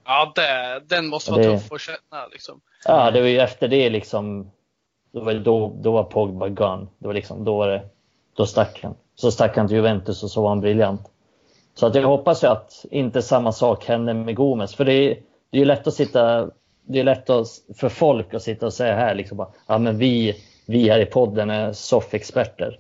Ja, 0.06 0.32
det, 0.36 0.82
den 0.96 1.08
måste 1.08 1.32
vara 1.32 1.44
det, 1.44 1.60
tuff 1.60 1.72
att 1.72 1.82
känna 1.82 2.28
liksom. 2.32 2.62
Ja, 2.86 3.12
det 3.12 3.22
var 3.22 3.28
ju 3.28 3.40
efter 3.40 3.68
det 3.68 3.90
liksom. 3.90 4.52
Då 5.12 5.22
var, 5.22 5.34
då, 5.34 5.78
då 5.82 5.92
var 5.92 6.04
Pogba 6.04 6.48
gone. 6.48 6.88
Det 6.98 7.08
var 7.08 7.14
liksom, 7.14 7.46
då 7.46 7.58
var 7.58 7.68
det, 7.68 7.82
då 8.34 8.46
stack 8.46 8.80
han. 8.84 8.96
Så 9.20 9.32
stack 9.32 9.58
han 9.58 9.68
till 9.68 9.76
Juventus 9.76 10.24
och 10.24 10.32
så 10.32 10.42
var 10.42 10.50
han 10.50 10.62
briljant. 10.62 11.02
Så 11.74 11.88
att 11.88 11.96
jag 11.96 12.08
hoppas 12.08 12.44
ju 12.44 12.48
att 12.48 12.86
inte 12.92 13.22
samma 13.22 13.52
sak 13.52 13.86
händer 13.86 14.14
med 14.14 14.36
Gomes. 14.36 14.76
För 14.76 14.86
det 14.86 14.94
är, 14.94 15.10
det 15.50 15.58
är 15.58 15.60
ju 15.60 15.66
lätt 15.66 15.88
att 15.88 15.94
sitta, 15.94 16.50
det 16.86 17.00
är 17.00 17.04
lätt 17.04 17.30
att, 17.30 17.48
för 17.78 17.90
folk 17.90 18.34
att 18.34 18.44
sitta 18.44 18.66
och 18.66 18.74
säga 18.74 18.96
här 18.96 19.16
liksom 19.16 19.38
bara, 19.38 19.50
ja 19.68 19.78
men 19.78 19.98
vi 19.98 20.36
vi 20.70 20.90
här 20.90 21.00
i 21.00 21.06
podden 21.06 21.50
är 21.50 21.74
soffexperter. 21.74 22.80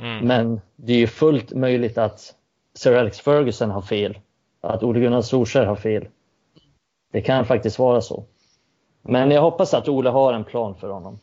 Mm. 0.00 0.26
Men 0.26 0.60
det 0.76 0.92
är 0.92 0.96
ju 0.96 1.06
fullt 1.06 1.52
möjligt 1.52 1.98
att 1.98 2.34
Sir 2.74 2.96
Alex 2.96 3.20
Ferguson 3.20 3.70
har 3.70 3.82
fel. 3.82 4.18
Att 4.60 4.82
Ole 4.82 5.00
Gunnar 5.00 5.20
Solskjaer 5.20 5.66
har 5.66 5.76
fel. 5.76 6.08
Det 7.12 7.20
kan 7.20 7.44
faktiskt 7.44 7.78
vara 7.78 8.00
så. 8.00 8.24
Men 9.02 9.30
jag 9.30 9.42
hoppas 9.42 9.74
att 9.74 9.88
Ole 9.88 10.10
har 10.10 10.32
en 10.32 10.44
plan 10.44 10.74
för 10.74 10.88
honom. 10.88 11.18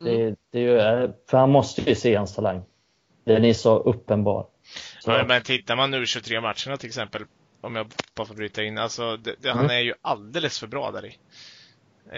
Mm. 0.00 0.36
Det, 0.50 0.60
det, 0.60 1.12
för 1.30 1.38
han 1.38 1.50
måste 1.50 1.82
ju 1.82 1.94
se 1.94 2.14
hans 2.14 2.34
talang. 2.34 2.62
Den 3.34 3.44
är 3.44 3.52
så 3.52 3.78
uppenbar. 3.78 4.46
Så. 5.00 5.10
Ja, 5.10 5.24
men 5.28 5.42
tittar 5.42 5.76
man 5.76 5.90
nu 5.90 6.06
23 6.06 6.40
matcherna 6.40 6.76
till 6.78 6.88
exempel, 6.88 7.22
om 7.60 7.76
jag 7.76 7.86
bara 8.14 8.26
får 8.26 8.34
bryta 8.34 8.62
in, 8.62 8.78
alltså 8.78 9.16
det, 9.16 9.34
det, 9.40 9.48
mm. 9.48 9.58
han 9.58 9.70
är 9.70 9.80
ju 9.80 9.94
alldeles 10.02 10.60
för 10.60 10.66
bra 10.66 10.90
där 10.90 11.06
i. 11.06 11.18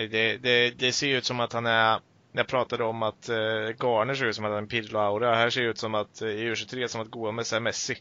Det, 0.08 0.36
det, 0.78 0.92
ser 0.92 1.08
ut 1.08 1.24
som 1.24 1.40
att 1.40 1.52
han 1.52 1.66
är 1.66 2.00
jag 2.32 2.46
pratade 2.46 2.84
om 2.84 3.02
att 3.02 3.28
eh, 3.28 3.36
Garner 3.80 4.14
ser 4.14 4.26
ut 4.26 4.36
som 4.36 4.44
att 4.44 4.50
han 4.50 4.58
en 4.58 4.68
pirlo-aura. 4.68 5.34
Här 5.34 5.50
ser 5.50 5.62
det 5.62 5.68
ut 5.68 5.78
som 5.78 5.94
att 5.94 6.22
eh, 6.22 6.28
i 6.28 6.50
U23 6.50 6.86
som 6.86 7.00
att 7.00 7.10
Gomes 7.10 7.52
är 7.52 7.60
Messi. 7.60 7.96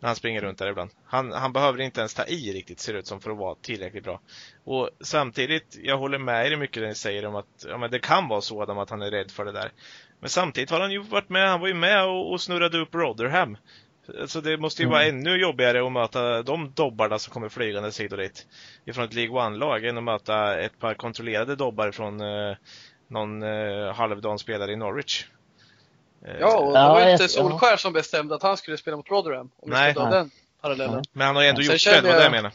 När 0.00 0.08
han 0.08 0.16
springer 0.16 0.40
runt 0.40 0.58
där 0.58 0.70
ibland. 0.70 0.90
Han, 1.04 1.32
han 1.32 1.52
behöver 1.52 1.80
inte 1.80 2.00
ens 2.00 2.14
ta 2.14 2.24
i 2.24 2.52
riktigt 2.52 2.80
ser 2.80 2.92
det 2.92 2.98
ut 2.98 3.06
som 3.06 3.20
för 3.20 3.30
att 3.30 3.36
vara 3.36 3.54
tillräckligt 3.54 4.04
bra. 4.04 4.20
Och 4.64 4.90
samtidigt, 5.00 5.78
jag 5.82 5.98
håller 5.98 6.18
med 6.18 6.52
er 6.52 6.56
mycket 6.56 6.82
det 6.82 6.88
ni 6.88 6.94
säger 6.94 7.26
om 7.26 7.36
att 7.36 7.64
ja, 7.68 7.78
men 7.78 7.90
det 7.90 7.98
kan 7.98 8.28
vara 8.28 8.40
så 8.40 8.62
att 8.62 8.90
han 8.90 9.02
är 9.02 9.10
rädd 9.10 9.30
för 9.30 9.44
det 9.44 9.52
där. 9.52 9.72
Men 10.20 10.30
samtidigt 10.30 10.70
har 10.70 10.80
han 10.80 10.92
ju 10.92 10.98
varit 10.98 11.28
med, 11.28 11.48
han 11.48 11.60
var 11.60 11.68
ju 11.68 11.74
med 11.74 12.04
och, 12.04 12.32
och 12.32 12.40
snurrade 12.40 12.78
upp 12.78 12.94
Rotherham. 12.94 13.56
Så 14.26 14.40
det 14.40 14.56
måste 14.56 14.82
ju 14.82 14.86
mm. 14.86 14.92
vara 14.92 15.04
ännu 15.04 15.40
jobbigare 15.40 15.86
att 15.86 15.92
möta 15.92 16.42
de 16.42 16.72
dobbarna 16.74 17.18
som 17.18 17.32
kommer 17.32 17.48
flygande 17.48 17.90
hit 17.98 18.12
och 18.12 18.18
dit. 18.18 18.46
Ifrån 18.84 19.04
ett 19.04 19.14
League 19.14 19.46
One-lag 19.46 19.84
än 19.84 19.98
att 19.98 20.04
möta 20.04 20.60
ett 20.60 20.78
par 20.78 20.94
kontrollerade 20.94 21.56
dobbar 21.56 21.90
från 21.90 22.20
eh, 22.20 22.56
någon 23.08 23.42
eh, 23.42 23.94
halvdan 23.94 24.38
spelare 24.38 24.72
i 24.72 24.76
Norwich. 24.76 25.24
Eh, 26.26 26.36
ja, 26.40 26.58
och 26.58 26.72
det 26.72 26.78
var 26.78 27.06
ju 27.06 27.12
inte 27.12 27.28
Solskär 27.28 27.76
som 27.76 27.92
bestämde 27.92 28.34
att 28.34 28.42
han 28.42 28.56
skulle 28.56 28.76
spela 28.76 28.96
mot 28.96 29.10
Rotherham. 29.10 29.50
Om 29.56 29.70
Nej. 29.70 29.94
vi 29.96 30.00
den 30.00 30.30
parallellen. 30.60 31.02
Men 31.12 31.26
han 31.26 31.36
har 31.36 31.42
ju 31.42 31.48
ändå 31.48 31.62
gjort 31.62 31.84
det, 31.84 32.00
var 32.00 32.12
det 32.12 32.22
jag 32.22 32.32
menar. 32.32 32.52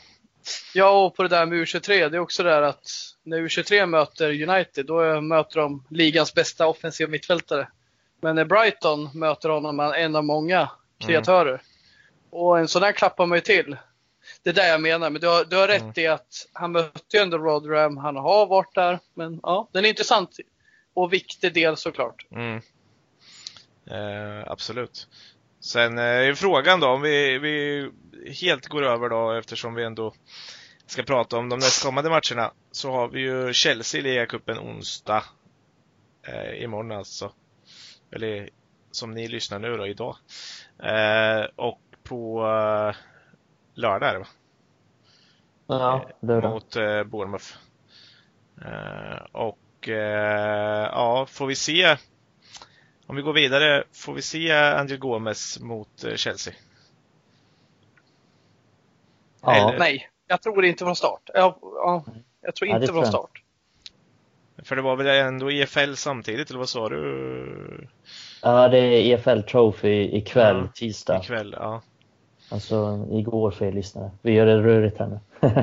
Ja, 0.74 1.06
och 1.06 1.16
på 1.16 1.24
det 1.24 1.30
där 1.30 1.46
med 1.46 1.58
U23, 1.58 2.10
det 2.10 2.18
är 2.18 2.20
också 2.20 2.44
det 2.44 2.50
här 2.50 2.62
att 2.62 2.90
när 3.24 3.38
U23 3.38 3.86
möter 3.86 4.50
United, 4.50 4.86
då 4.86 5.22
möter 5.22 5.60
de 5.60 5.88
ligans 5.90 6.34
bästa 6.34 6.68
offensiva 6.68 7.10
mittfältare. 7.10 7.68
Men 8.22 8.36
när 8.36 8.46
Brighton 8.46 9.10
möter 9.14 9.50
honom, 9.50 9.80
är 9.80 9.94
en 9.94 10.16
av 10.16 10.24
många 10.24 10.70
kreatörer. 11.00 11.50
Mm. 11.50 11.62
Och 12.30 12.60
en 12.60 12.68
sån 12.68 12.84
här 12.84 12.92
klappar 12.92 13.26
man 13.26 13.38
ju 13.38 13.42
till. 13.42 13.78
Det 14.44 14.50
är 14.50 14.54
det 14.54 14.68
jag 14.68 14.82
menar, 14.82 15.10
men 15.10 15.22
du 15.22 15.28
har, 15.28 15.46
du 15.46 15.56
har 15.56 15.68
rätt 15.68 15.82
mm. 15.82 15.94
i 15.96 16.08
att 16.08 16.48
han 16.54 16.72
mötte 16.72 17.18
ju 17.18 17.24
ändå 17.24 17.38
Rotherham, 17.38 17.98
han 17.98 18.16
har 18.16 18.46
varit 18.46 18.76
där. 18.76 19.00
Men 19.14 19.40
ja, 19.44 19.70
den 19.72 19.86
är 19.86 19.90
intressant 19.90 20.38
och 20.94 21.14
viktig 21.14 21.54
del 21.54 21.78
såklart. 21.78 22.26
Mm. 22.32 22.62
Eh, 23.86 24.52
absolut. 24.52 25.08
Sen 25.60 25.98
eh, 25.98 26.04
är 26.04 26.34
frågan 26.34 26.80
då, 26.80 26.88
om 26.88 27.02
vi, 27.02 27.40
vi 27.40 27.90
helt 28.42 28.68
går 28.68 28.84
över 28.84 29.10
då 29.10 29.32
eftersom 29.32 29.76
vi 29.76 29.84
ändå 29.84 30.14
ska 30.86 31.04
prata 31.04 31.38
om 31.38 31.50
de 31.50 31.60
nästkommande 31.60 32.10
matcherna. 32.10 32.52
Så 32.72 32.92
har 32.92 33.08
vi 33.08 33.22
ju 33.22 33.54
Chelsea 33.54 34.00
i 34.00 34.04
ligacupen 34.04 34.60
onsdag. 34.60 35.24
Eh, 36.28 36.64
imorgon 36.64 36.92
alltså. 36.92 37.32
Eller 38.12 38.50
som 38.92 39.12
ni 39.12 39.28
lyssnar 39.28 39.60
nu 39.60 39.78
då, 39.78 39.88
idag. 39.88 40.16
Eh, 40.84 41.46
och 41.56 41.82
på 42.04 42.40
eh, 42.42 42.96
lördag 43.74 44.10
är 44.10 44.14
det 44.14 44.20
va? 44.20 44.28
Ja, 45.68 46.10
lördag. 46.20 46.52
Mot 46.52 46.76
eh, 46.76 47.04
Bournemouth. 47.04 47.54
Eh, 48.62 49.26
och 49.32 49.90
eh, 49.90 50.90
ja, 50.92 51.26
får 51.30 51.48
vi 51.48 51.56
se 51.56 51.98
om 53.14 53.18
vi 53.18 53.22
går 53.22 53.34
vidare, 53.34 53.84
får 53.92 54.14
vi 54.14 54.22
se 54.22 54.52
Angel 54.52 54.98
Gomes 54.98 55.60
mot 55.60 56.04
eh, 56.04 56.16
Chelsea? 56.16 56.54
Ja. 59.42 59.56
Eller? 59.56 59.80
Nej, 59.80 60.10
jag 60.28 60.42
tror 60.42 60.66
inte 60.66 60.86
från 60.86 60.96
start. 60.96 61.30
Ja, 61.34 61.58
ja 61.62 62.06
jag 62.42 62.56
tror 62.56 62.70
inte 62.70 62.86
ja, 62.86 62.94
från 62.94 63.06
start. 63.06 63.44
För 64.64 64.76
det 64.76 64.82
var 64.82 64.96
väl 64.96 65.08
ändå 65.08 65.52
EFL 65.52 65.94
samtidigt, 65.94 66.50
eller 66.50 66.60
vad 66.60 66.70
sa 66.70 66.90
du? 66.90 67.88
Ja, 68.42 68.68
det 68.68 68.78
är 68.78 68.92
EFL 68.92 69.42
Trophy 69.42 70.18
ikväll, 70.18 70.58
ja, 70.58 70.72
tisdag. 70.74 71.20
Ikväll, 71.24 71.56
ja. 71.60 71.82
Alltså 72.50 73.08
igår 73.12 73.52
för 73.52 73.66
er 73.66 73.72
lyssnare. 73.72 74.12
Vi 74.22 74.32
gör 74.32 74.46
det 74.46 74.64
rörigt 74.64 75.00
här 75.00 75.08
nu. 75.08 75.20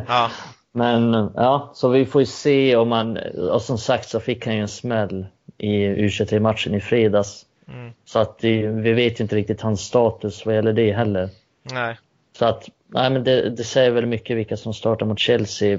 ja. 0.09 0.30
Men 0.72 1.12
ja, 1.34 1.70
så 1.74 1.88
vi 1.88 2.07
får 2.07 2.22
ju 2.22 2.26
se 2.26 2.76
om 2.76 2.88
man, 2.88 3.16
och 3.53 3.62
som 3.62 3.78
sagt 3.78 4.09
så 4.09 4.20
fick 4.20 4.46
han 4.46 4.55
ju 4.55 4.61
en 4.61 4.68
smäll 4.68 5.26
i 5.61 5.88
U23-matchen 5.88 6.74
i 6.74 6.80
fredags. 6.80 7.46
Mm. 7.68 7.92
Så 8.04 8.18
att 8.18 8.38
det, 8.38 8.66
vi 8.66 8.92
vet 8.92 9.20
inte 9.20 9.36
riktigt 9.36 9.61
hans 9.61 9.80
status 9.80 10.46
vad 10.46 10.54
gäller 10.54 10.72
det 10.72 10.92
heller. 10.92 11.28
Nej. 11.62 11.98
Så 12.38 12.44
att, 12.44 12.68
nej 12.86 13.11
men 13.11 13.24
det, 13.24 13.50
det 13.50 13.64
säger 13.64 13.90
väl 13.90 14.06
mycket 14.06 14.36
vilka 14.36 14.56
som 14.56 14.74
startar 14.74 15.06
mot 15.06 15.18
Chelsea 15.18 15.78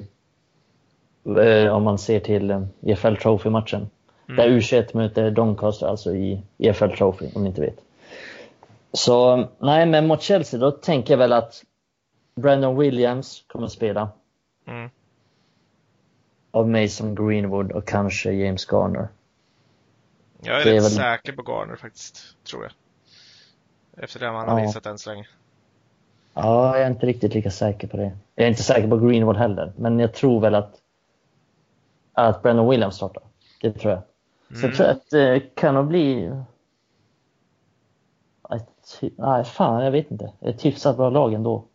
eh, 1.37 1.75
om 1.75 1.83
man 1.83 1.97
ser 1.97 2.19
till 2.19 2.51
eh, 2.51 2.63
EFL 2.85 3.15
Trophy-matchen. 3.15 3.89
Mm. 4.29 4.37
Där 4.37 4.57
U21 4.57 4.97
möter 4.97 5.31
Doncaster 5.31 5.87
alltså 5.87 6.15
i 6.15 6.41
EFL 6.57 6.89
Trophy, 6.89 7.29
om 7.35 7.43
ni 7.43 7.49
inte 7.49 7.61
vet. 7.61 7.77
Så 8.93 9.47
nej, 9.59 9.85
men 9.85 10.07
mot 10.07 10.21
Chelsea 10.21 10.59
då 10.59 10.71
tänker 10.71 11.13
jag 11.13 11.17
väl 11.17 11.33
att 11.33 11.63
Brandon 12.35 12.77
Williams 12.77 13.43
kommer 13.47 13.65
att 13.65 13.71
spela. 13.71 14.09
Mm. 14.67 14.89
Av 16.51 16.69
Mason 16.69 17.15
Greenwood 17.15 17.71
och 17.71 17.87
kanske 17.87 18.31
James 18.31 18.65
Garner. 18.71 19.07
Jag 20.41 20.55
är 20.55 20.65
rätt 20.65 20.67
är 20.67 20.81
väl... 20.81 20.91
säker 20.91 21.33
på 21.33 21.43
Garner 21.51 21.75
faktiskt, 21.75 22.43
tror 22.43 22.63
jag. 22.63 22.71
Efter 24.03 24.19
det 24.19 24.31
man 24.31 24.49
har 24.49 24.59
ja. 24.59 24.65
visat 24.65 24.85
än 24.85 24.97
så 24.97 25.09
länge. 25.09 25.27
Ja, 26.33 26.77
jag 26.77 26.85
är 26.85 26.91
inte 26.91 27.05
riktigt 27.05 27.33
lika 27.33 27.51
säker 27.51 27.87
på 27.87 27.97
det. 27.97 28.17
Jag 28.35 28.45
är 28.45 28.49
inte 28.49 28.63
säker 28.63 28.87
på 28.87 28.97
Greenwood 28.97 29.37
heller, 29.37 29.73
men 29.77 29.99
jag 29.99 30.13
tror 30.13 30.41
väl 30.41 30.55
att, 30.55 30.75
att 32.13 32.41
Brandon 32.41 32.69
Williams 32.69 32.95
startar. 32.95 33.23
Det 33.61 33.71
tror 33.71 33.93
jag. 33.93 34.01
Så 34.47 34.65
mm. 34.65 34.69
jag 34.69 34.75
tror 34.75 34.87
att 34.87 35.09
det 35.09 35.55
kan 35.55 35.75
nog 35.75 35.87
bli... 35.87 36.31
Ett, 38.55 39.01
nej, 39.15 39.43
fan, 39.43 39.83
jag 39.83 39.91
vet 39.91 40.11
inte. 40.11 40.31
Ett 40.41 40.65
hyfsat 40.65 40.97
bra 40.97 41.09
lag 41.09 41.33
ändå. 41.33 41.65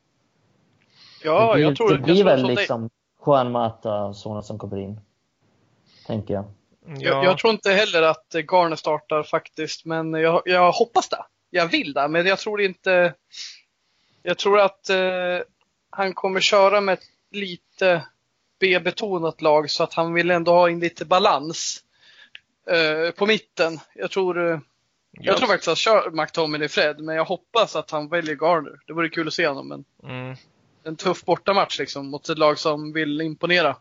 Ja, 1.24 1.54
blir, 1.54 1.64
jag 1.64 1.76
tror 1.76 1.92
det. 1.92 1.98
blir 1.98 2.24
väl 2.24 2.46
liksom 2.46 2.82
det. 2.82 2.90
Juan 3.26 3.52
Mata 3.52 4.04
och 4.04 4.16
sådana 4.16 4.42
som 4.42 4.58
kommer 4.58 4.76
in. 4.76 5.00
Tänker 6.06 6.34
jag. 6.34 6.44
Ja. 6.86 6.96
Jag, 7.00 7.24
jag, 7.24 7.38
tror 7.38 7.52
inte 7.52 7.70
heller 7.70 8.02
att 8.02 8.34
Garner 8.34 8.76
startar 8.76 9.22
faktiskt, 9.22 9.84
men 9.84 10.14
jag, 10.14 10.42
jag 10.44 10.72
hoppas 10.72 11.08
det. 11.08 11.24
Jag 11.50 11.66
vill 11.66 11.92
det, 11.92 12.08
men 12.08 12.26
jag 12.26 12.38
tror 12.38 12.60
inte... 12.60 13.14
Jag 14.22 14.38
tror 14.38 14.60
att 14.60 14.88
eh, 14.90 15.38
han 15.90 16.14
kommer 16.14 16.40
köra 16.40 16.80
med 16.80 16.92
ett 16.92 17.04
lite 17.30 18.06
B-betonat 18.60 19.42
lag 19.42 19.70
så 19.70 19.82
att 19.82 19.94
han 19.94 20.14
vill 20.14 20.30
ändå 20.30 20.52
ha 20.52 20.70
in 20.70 20.80
lite 20.80 21.04
balans 21.04 21.82
eh, 22.70 23.10
på 23.10 23.26
mitten. 23.26 23.78
Jag 23.94 24.10
tror, 24.10 24.52
eh, 24.52 24.58
jag 25.10 25.36
tror 25.36 25.48
faktiskt 25.48 25.68
att 25.68 25.78
kör 25.78 26.10
McTominay 26.10 26.68
Fred, 26.68 27.00
men 27.00 27.16
jag 27.16 27.24
hoppas 27.24 27.76
att 27.76 27.90
han 27.90 28.08
väljer 28.08 28.36
Garner. 28.36 28.80
Det 28.86 28.92
vore 28.92 29.08
kul 29.08 29.28
att 29.28 29.34
se 29.34 29.46
honom, 29.46 29.68
men 29.68 29.84
mm. 30.02 30.36
en 30.84 30.96
tuff 30.96 31.24
bortamatch 31.24 31.78
liksom 31.78 32.06
mot 32.06 32.28
ett 32.28 32.38
lag 32.38 32.58
som 32.58 32.92
vill 32.92 33.20
imponera. 33.20 33.76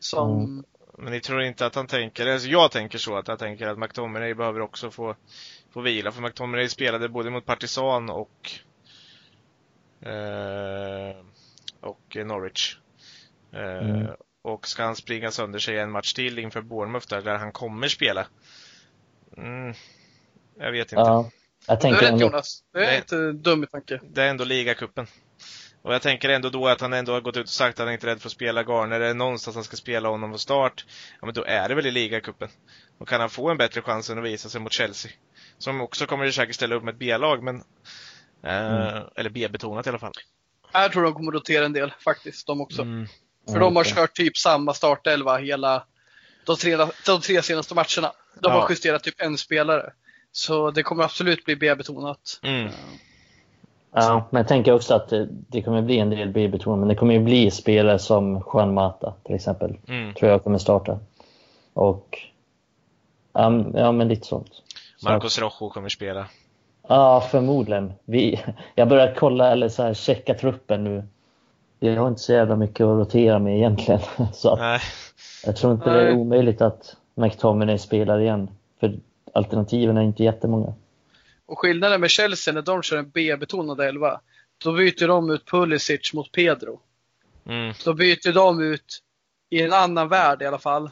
Som, 0.00 0.38
mm. 0.38 0.64
Men 0.98 1.12
ni 1.12 1.20
tror 1.20 1.42
inte 1.42 1.66
att 1.66 1.74
han 1.74 1.86
tänker, 1.86 2.26
alltså 2.26 2.48
jag 2.48 2.70
tänker 2.70 2.98
så 2.98 3.16
att 3.16 3.28
jag 3.28 3.38
tänker 3.38 3.66
att 3.66 3.78
McTominay 3.78 4.34
behöver 4.34 4.60
också 4.60 4.90
få, 4.90 5.16
få 5.70 5.80
vila. 5.80 6.12
För 6.12 6.22
McTominay 6.22 6.68
spelade 6.68 7.08
både 7.08 7.30
mot 7.30 7.46
Partisan 7.46 8.10
och 8.10 8.50
eh, 10.00 11.16
och 11.80 12.16
Norwich. 12.16 12.76
Eh, 13.52 13.88
mm. 13.88 14.06
Och 14.42 14.68
ska 14.68 14.84
han 14.84 14.96
springa 14.96 15.30
sönder 15.30 15.58
sig 15.58 15.78
en 15.78 15.90
match 15.90 16.12
till 16.12 16.38
inför 16.38 16.62
Bournemouth 16.62 17.08
där, 17.08 17.22
där 17.22 17.38
han 17.38 17.52
kommer 17.52 17.88
spela? 17.88 18.26
Mm, 19.36 19.74
jag 20.58 20.72
vet 20.72 20.92
inte. 20.92 21.00
Ja, 21.00 21.30
jag 21.66 21.80
tänker 21.80 22.00
du 22.00 22.06
är 22.06 22.12
rätt 22.12 22.20
Jonas. 22.20 22.64
Det 22.72 22.86
är 22.86 22.96
inte 22.96 23.32
dum 23.32 23.64
i 23.64 23.66
tanke. 23.66 24.00
Det 24.02 24.22
är 24.22 24.30
ändå 24.30 24.44
ligacupen. 24.44 25.06
Och 25.82 25.94
jag 25.94 26.02
tänker 26.02 26.28
ändå 26.28 26.50
då 26.50 26.68
att 26.68 26.80
han 26.80 26.92
ändå 26.92 27.12
har 27.12 27.20
gått 27.20 27.36
ut 27.36 27.42
och 27.42 27.48
sagt 27.48 27.80
att 27.80 27.86
han 27.86 27.92
inte 27.92 28.06
är 28.06 28.08
rädd 28.08 28.20
för 28.20 28.28
att 28.28 28.32
spela 28.32 28.62
Garner. 28.62 29.00
Är 29.00 29.08
det 29.08 29.14
någonstans 29.14 29.54
han 29.54 29.64
ska 29.64 29.76
spela 29.76 30.08
honom 30.08 30.32
på 30.32 30.38
start, 30.38 30.84
ja 31.20 31.26
men 31.26 31.34
då 31.34 31.44
är 31.44 31.68
det 31.68 31.74
väl 31.74 31.86
i 31.86 31.90
ligacupen. 31.90 32.48
Och 32.98 33.08
kan 33.08 33.20
han 33.20 33.30
få 33.30 33.50
en 33.50 33.56
bättre 33.56 33.82
chans 33.82 34.10
än 34.10 34.18
att 34.18 34.24
visa 34.24 34.48
sig 34.48 34.60
mot 34.60 34.72
Chelsea, 34.72 35.12
som 35.58 35.80
också 35.80 36.06
kommer 36.06 36.26
att 36.26 36.34
säkert 36.34 36.54
ställa 36.54 36.74
upp 36.74 36.84
med 36.84 36.92
ett 36.92 36.98
B-lag, 36.98 37.42
men 37.42 37.56
eh, 38.44 38.88
mm. 38.88 39.04
eller 39.16 39.30
B-betonat 39.30 39.86
i 39.86 39.88
alla 39.88 39.98
fall. 39.98 40.12
Jag 40.72 40.92
tror 40.92 41.02
de 41.02 41.14
kommer 41.14 41.32
rotera 41.32 41.64
en 41.64 41.72
del 41.72 41.94
faktiskt, 42.04 42.46
de 42.46 42.60
också. 42.60 42.82
Mm. 42.82 43.06
För 43.52 43.58
de 43.58 43.76
har 43.76 43.84
kört 43.84 44.14
typ 44.14 44.36
samma 44.36 44.74
startelva 44.74 45.36
hela 45.36 45.86
de 46.44 46.56
tre, 46.56 46.76
de 47.06 47.20
tre 47.20 47.42
senaste 47.42 47.74
matcherna. 47.74 48.12
De 48.40 48.52
ja. 48.52 48.60
har 48.60 48.70
justerat 48.70 49.02
typ 49.02 49.20
en 49.20 49.38
spelare. 49.38 49.92
Så 50.32 50.70
det 50.70 50.82
kommer 50.82 51.04
absolut 51.04 51.44
bli 51.44 51.56
B-betonat. 51.56 52.40
Mm. 52.42 52.70
Ja, 53.94 54.26
men 54.30 54.40
jag 54.40 54.48
tänker 54.48 54.72
också 54.72 54.94
att 54.94 55.08
det, 55.08 55.28
det 55.30 55.62
kommer 55.62 55.82
bli 55.82 55.98
en 55.98 56.10
del 56.10 56.28
B-betonat, 56.28 56.78
men 56.78 56.88
det 56.88 56.94
kommer 56.94 57.14
ju 57.14 57.20
bli 57.20 57.50
spelare 57.50 57.98
som 57.98 58.44
Juan 58.52 58.74
Mata 58.74 59.14
till 59.22 59.34
exempel. 59.34 59.76
Mm. 59.88 60.14
Tror 60.14 60.30
jag 60.30 60.44
kommer 60.44 60.58
starta. 60.58 60.98
Och 61.72 62.18
ja, 63.32 63.92
men 63.92 64.08
lite 64.08 64.26
sånt. 64.26 64.50
Marcos 65.04 65.38
Rojo 65.38 65.70
kommer 65.70 65.88
spela. 65.88 66.26
Ja, 66.88 67.20
förmodligen. 67.30 67.92
Vi, 68.04 68.40
jag 68.74 68.88
börjar 68.88 69.14
kolla 69.16 69.52
eller 69.52 69.68
så 69.68 69.82
här, 69.82 69.94
checka 69.94 70.34
truppen 70.34 70.84
nu. 70.84 71.02
Jag 71.80 72.00
har 72.00 72.08
inte 72.08 72.20
så 72.20 72.32
jävla 72.32 72.56
mycket 72.56 72.80
att 72.80 72.98
rotera 72.98 73.38
med 73.38 73.56
egentligen. 73.56 74.00
Så 74.32 74.56
Nej. 74.56 74.80
Jag 75.46 75.56
tror 75.56 75.72
inte 75.72 75.90
Nej. 75.90 76.04
det 76.04 76.10
är 76.10 76.16
omöjligt 76.16 76.60
att 76.60 76.96
McTominay 77.14 77.78
spelar 77.78 78.20
igen. 78.20 78.50
För 78.80 78.98
alternativen 79.32 79.96
är 79.96 80.02
inte 80.02 80.24
jättemånga. 80.24 80.74
Och 81.52 81.58
skillnaden 81.58 82.00
med 82.00 82.10
Chelsea 82.10 82.54
när 82.54 82.62
de 82.62 82.82
kör 82.82 82.96
en 82.96 83.10
B-betonad 83.10 83.80
elva, 83.80 84.20
då 84.58 84.72
byter 84.72 85.08
de 85.08 85.30
ut 85.30 85.46
Pulisic 85.46 86.12
mot 86.12 86.32
Pedro. 86.32 86.80
Mm. 87.46 87.74
Då 87.84 87.94
byter 87.94 88.32
de 88.32 88.62
ut, 88.62 89.02
i 89.50 89.62
en 89.62 89.72
annan 89.72 90.08
värld 90.08 90.42
i 90.42 90.46
alla 90.46 90.58
fall, 90.58 90.90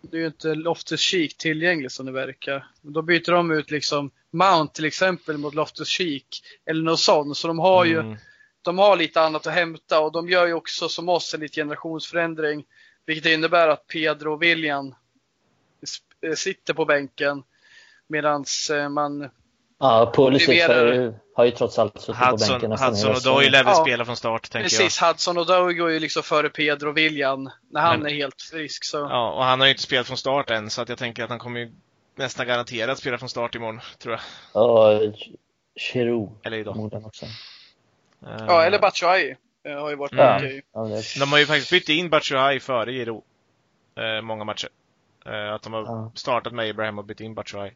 det 0.00 0.16
är 0.16 0.20
ju 0.20 0.26
inte 0.26 0.54
Loftus 0.54 1.00
Cheek 1.00 1.36
tillgänglig 1.36 1.92
som 1.92 2.06
det 2.06 2.12
verkar. 2.12 2.66
Då 2.82 3.02
byter 3.02 3.32
de 3.32 3.50
ut 3.50 3.70
liksom 3.70 4.10
Mount 4.30 4.74
till 4.74 4.84
exempel 4.84 5.38
mot 5.38 5.54
Loftus 5.54 5.88
Cheek 5.88 6.26
eller 6.66 6.82
något 6.82 7.00
sånt. 7.00 7.36
Så 7.36 7.48
de 7.48 7.58
har 7.58 7.84
ju 7.84 7.98
mm. 7.98 8.16
de 8.62 8.78
har 8.78 8.96
lite 8.96 9.20
annat 9.20 9.46
att 9.46 9.54
hämta 9.54 10.00
och 10.00 10.12
de 10.12 10.28
gör 10.28 10.46
ju 10.46 10.52
också 10.52 10.88
som 10.88 11.08
oss 11.08 11.34
en 11.34 11.40
lite 11.40 11.60
generationsförändring. 11.60 12.64
Vilket 13.06 13.32
innebär 13.32 13.68
att 13.68 13.86
Pedro 13.86 14.32
och 14.32 14.42
William 14.42 14.94
sitter 16.36 16.74
på 16.74 16.84
bänken 16.84 17.42
medan 18.06 18.44
eh, 18.70 18.88
man 18.88 19.30
Ja, 19.82 20.12
Pulisic 20.14 20.66
har 20.66 20.74
ju, 20.74 21.14
har 21.34 21.44
ju 21.44 21.50
trots 21.50 21.78
allt 21.78 22.00
suttit 22.00 22.16
Hudson, 22.16 22.38
på 22.38 22.52
bänken 22.52 22.70
nästan 22.70 22.88
Hudson 22.88 23.14
och 23.14 23.22
Doyle 23.22 23.50
lär 23.50 23.64
väl 23.64 23.74
ja. 23.76 23.82
spela 23.84 24.04
från 24.04 24.16
start, 24.16 24.50
tänker 24.50 24.68
Precis, 24.68 25.00
jag. 25.00 25.08
Hudson 25.08 25.38
och 25.38 25.46
Doyle 25.46 25.78
går 25.78 25.90
ju 25.90 25.98
liksom 26.00 26.22
före 26.22 26.48
Pedro 26.48 26.88
och 26.88 26.96
William 26.96 27.50
när 27.70 27.80
han 27.80 27.98
Men, 27.98 28.10
är 28.10 28.14
helt 28.14 28.42
frisk. 28.42 28.84
Så. 28.84 28.96
Ja, 28.96 29.32
och 29.32 29.44
han 29.44 29.60
har 29.60 29.66
ju 29.66 29.70
inte 29.70 29.82
spelat 29.82 30.06
från 30.06 30.16
start 30.16 30.50
än, 30.50 30.70
så 30.70 30.82
att 30.82 30.88
jag 30.88 30.98
tänker 30.98 31.24
att 31.24 31.30
han 31.30 31.38
kommer 31.38 31.60
ju 31.60 31.72
nästan 32.14 32.46
garanterat 32.46 32.98
spela 32.98 33.18
från 33.18 33.28
start 33.28 33.54
imorgon, 33.54 33.80
tror 33.98 34.14
jag. 34.14 34.20
Ja, 34.54 35.00
Giroud. 35.76 36.30
Eller 36.42 36.58
idag. 36.58 37.04
Också. 37.06 37.26
Ja, 38.20 38.62
eller 38.62 38.78
Batshuayi. 38.78 39.36
Har 39.64 39.90
ju 39.90 39.96
varit 39.96 40.12
mm. 40.12 40.60
Okay. 40.72 41.02
De 41.18 41.32
har 41.32 41.38
ju 41.38 41.46
faktiskt 41.46 41.70
bytt 41.70 41.88
in 41.88 42.10
Batshuayi 42.10 42.60
före 42.60 42.92
Giroud. 42.92 43.22
Eh, 43.96 44.22
många 44.22 44.44
matcher. 44.44 44.68
Eh, 45.26 45.54
att 45.54 45.62
de 45.62 45.72
har 45.72 45.82
ja. 45.82 46.12
startat 46.14 46.52
med 46.52 46.70
Abraham 46.70 46.98
och 46.98 47.04
bytt 47.04 47.20
in 47.20 47.34
Batshuayi. 47.34 47.72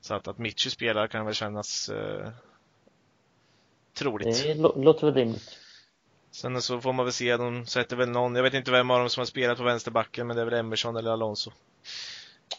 Så 0.00 0.14
att, 0.14 0.28
att 0.28 0.38
Mitchell 0.38 0.72
spelar 0.72 1.06
kan 1.06 1.24
väl 1.24 1.34
kännas 1.34 1.88
eh, 1.88 2.28
troligt. 3.94 4.42
Det 4.44 4.54
låter 4.54 5.06
väl 5.06 5.14
rimligt. 5.14 5.58
Sen 6.30 6.62
så 6.62 6.80
får 6.80 6.92
man 6.92 7.04
väl 7.06 7.12
se, 7.12 7.36
de 7.36 7.66
sätter 7.66 7.96
väl 7.96 8.08
någon, 8.08 8.34
jag 8.34 8.42
vet 8.42 8.54
inte 8.54 8.70
vem 8.70 8.90
av 8.90 8.98
dem 8.98 9.10
som 9.10 9.20
har 9.20 9.26
spelat 9.26 9.58
på 9.58 9.64
vänsterbacken, 9.64 10.26
men 10.26 10.36
det 10.36 10.42
är 10.42 10.46
väl 10.46 10.54
Emerson 10.54 10.96
eller 10.96 11.10
Alonso. 11.10 11.50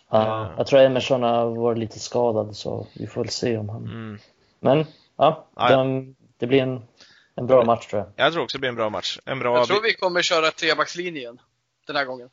Ja, 0.09 0.19
uh, 0.19 0.57
jag 0.57 0.67
tror 0.67 0.79
Emerson 0.79 1.23
har 1.23 1.55
varit 1.55 1.77
lite 1.77 1.99
skadad 1.99 2.55
så 2.55 2.87
vi 2.93 3.07
får 3.07 3.21
väl 3.21 3.29
se 3.29 3.57
om 3.57 3.69
han... 3.69 3.83
Mm. 3.83 4.19
Men 4.59 4.85
ja, 5.15 5.47
ja, 5.55 5.69
de, 5.69 6.15
det 6.37 6.47
blir 6.47 6.61
en, 6.61 6.83
en 7.35 7.47
bra 7.47 7.65
match 7.65 7.87
tror 7.87 8.01
jag. 8.01 8.25
Jag 8.25 8.33
tror 8.33 8.43
också 8.43 8.57
det 8.57 8.59
blir 8.59 8.69
en 8.69 8.75
bra 8.75 8.89
match. 8.89 9.19
En 9.25 9.39
bra... 9.39 9.57
Jag 9.57 9.67
tror 9.67 9.81
vi 9.81 9.93
kommer 9.93 10.21
köra 10.21 10.51
trebackslinjen 10.51 11.41
den 11.87 11.95
här 11.95 12.05
gången. 12.05 12.29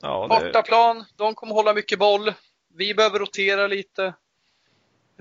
Ja, 0.00 0.22
det... 0.22 0.44
Bortaplan, 0.44 1.04
de 1.16 1.34
kommer 1.34 1.54
hålla 1.54 1.74
mycket 1.74 1.98
boll. 1.98 2.32
Vi 2.74 2.94
behöver 2.94 3.18
rotera 3.18 3.66
lite. 3.66 4.14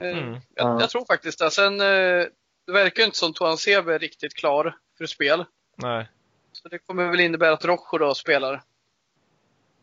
Eh, 0.01 0.17
mm. 0.17 0.39
Jag, 0.55 0.81
jag, 0.81 0.89
tror 0.89 1.05
faktiskt 1.05 1.39
det. 1.39 1.51
Sen, 1.51 1.81
eh, 1.81 2.25
det 2.65 2.71
verkar 2.71 3.03
inte 3.03 3.17
som 3.17 3.33
Toan 3.33 3.57
Sebe 3.57 3.95
är 3.95 3.99
riktigt 3.99 4.33
klar 4.33 4.77
för 4.97 5.05
spel. 5.05 5.45
Nej. 5.75 6.09
Så 6.51 6.69
det 6.69 6.79
kommer 6.79 7.11
väl 7.11 7.19
innebära 7.19 7.53
att 7.53 7.65
Rojo 7.65 7.97
då 7.99 8.15
spelar. 8.15 8.53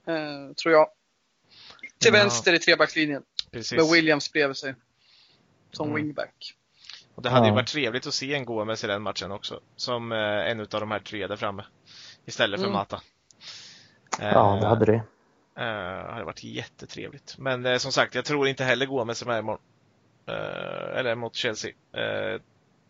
Eh, 0.07 0.55
tror 0.63 0.75
jag. 0.75 0.89
Till 1.99 2.15
ja. 2.15 2.21
vänster 2.21 2.53
i 2.53 2.59
trebackslinjen. 2.59 3.23
Precis. 3.51 3.79
Med 3.79 3.91
Williams 3.93 4.33
bredvid 4.33 4.57
sig. 4.57 4.75
Som 5.73 5.89
mm. 5.89 5.97
wingback. 5.97 6.55
Och 7.15 7.23
det 7.23 7.31
hade 7.31 7.47
ja. 7.47 7.51
ju 7.51 7.55
varit 7.55 7.69
trevligt 7.69 8.07
att 8.07 8.15
se 8.15 8.35
en 8.35 8.45
Gomes 8.45 8.85
i 8.85 8.87
den 8.87 9.03
matchen 9.03 9.33
också. 9.33 9.61
Som 9.77 10.13
eh, 10.13 10.19
en 10.19 10.61
av 10.61 10.67
de 10.67 10.91
här 10.91 11.01
tre 11.01 11.27
där 11.27 11.37
framme. 11.37 11.65
Istället 12.27 12.61
för 12.61 12.67
mm. 12.67 12.77
Mata. 12.77 13.01
Ja, 14.21 14.59
det 14.61 14.67
hade 14.67 14.85
det. 14.85 15.03
Uh, 15.59 16.11
hade 16.13 16.25
varit 16.25 16.45
jättetrevligt. 16.45 17.39
Men 17.39 17.67
uh, 17.67 17.79
som 17.79 17.93
sagt, 17.93 18.15
jag 18.15 18.25
tror 18.25 18.49
inte 18.49 18.65
heller 18.65 18.87
Gomes 18.87 19.23
är 19.23 19.27
med 19.27 19.39
imorgon. 19.39 19.61
Uh, 20.29 20.99
eller 20.99 21.15
mot 21.15 21.35
Chelsea. 21.35 21.71
Uh, 21.97 22.41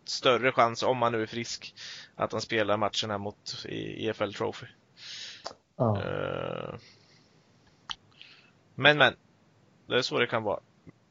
större 0.05 0.51
chans, 0.51 0.83
om 0.83 1.01
han 1.01 1.11
nu 1.11 1.21
är 1.21 1.25
frisk, 1.25 1.75
att 2.15 2.31
han 2.31 2.41
spelar 2.41 2.77
matchen 2.77 3.09
här 3.09 3.17
mot 3.17 3.65
i 3.65 4.07
EFL 4.07 4.31
Trophy. 4.31 4.67
Uh, 5.81 6.75
men, 8.75 8.97
men. 8.97 9.13
Det 9.87 9.97
är 9.97 10.01
så 10.01 10.19
det 10.19 10.27
kan 10.27 10.43
vara. 10.43 10.59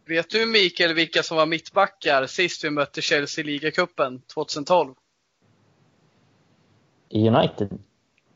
Vet 0.07 0.31
du 0.31 0.47
Mikael 0.47 0.95
vilka 0.95 1.23
som 1.23 1.37
var 1.37 1.47
mittbackar 1.47 2.27
sist 2.27 2.65
vi 2.65 2.71
mötte 2.71 3.03
Chelsea 3.03 3.45
i 3.45 3.47
ligacupen 3.47 4.21
2012? 4.21 4.95
United? 7.11 7.79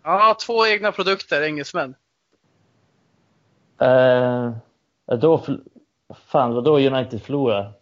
Ja, 0.02 0.36
två 0.46 0.66
egna 0.66 0.92
produkter, 0.92 1.42
engelsmän. 1.42 1.94
Uh, 3.82 4.52
då, 5.18 5.44
fan, 6.26 6.54
vad 6.54 6.64
då 6.64 6.78
United 6.78 7.22
förlorade? 7.22 7.72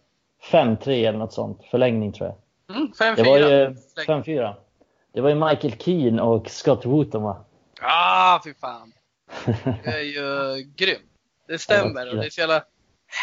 5-3 0.51 0.89
eller 0.89 1.19
något 1.19 1.33
sånt. 1.33 1.61
Förlängning 1.71 2.13
tror 2.13 2.29
jag. 2.29 2.37
Mm, 2.77 2.91
5-4. 2.91 3.15
Det 3.15 3.23
var 3.23 3.37
ju 3.37 3.69
5-4. 4.07 4.55
Det 5.13 5.21
var 5.21 5.29
ju 5.29 5.35
Michael 5.35 5.73
Keane 5.73 6.21
och 6.21 6.49
Scott 6.49 6.85
Wooten 6.85 7.21
va? 7.21 7.45
Ah, 7.81 8.41
fy 8.43 8.53
fan. 8.53 8.93
Det 9.83 9.89
är 9.89 10.01
ju 10.01 10.63
grymt. 10.75 11.01
Det 11.47 11.59
stämmer. 11.59 12.09
Och 12.09 12.15
det 12.15 12.25
är 12.25 12.29
så 12.29 12.41
jävla 12.41 12.63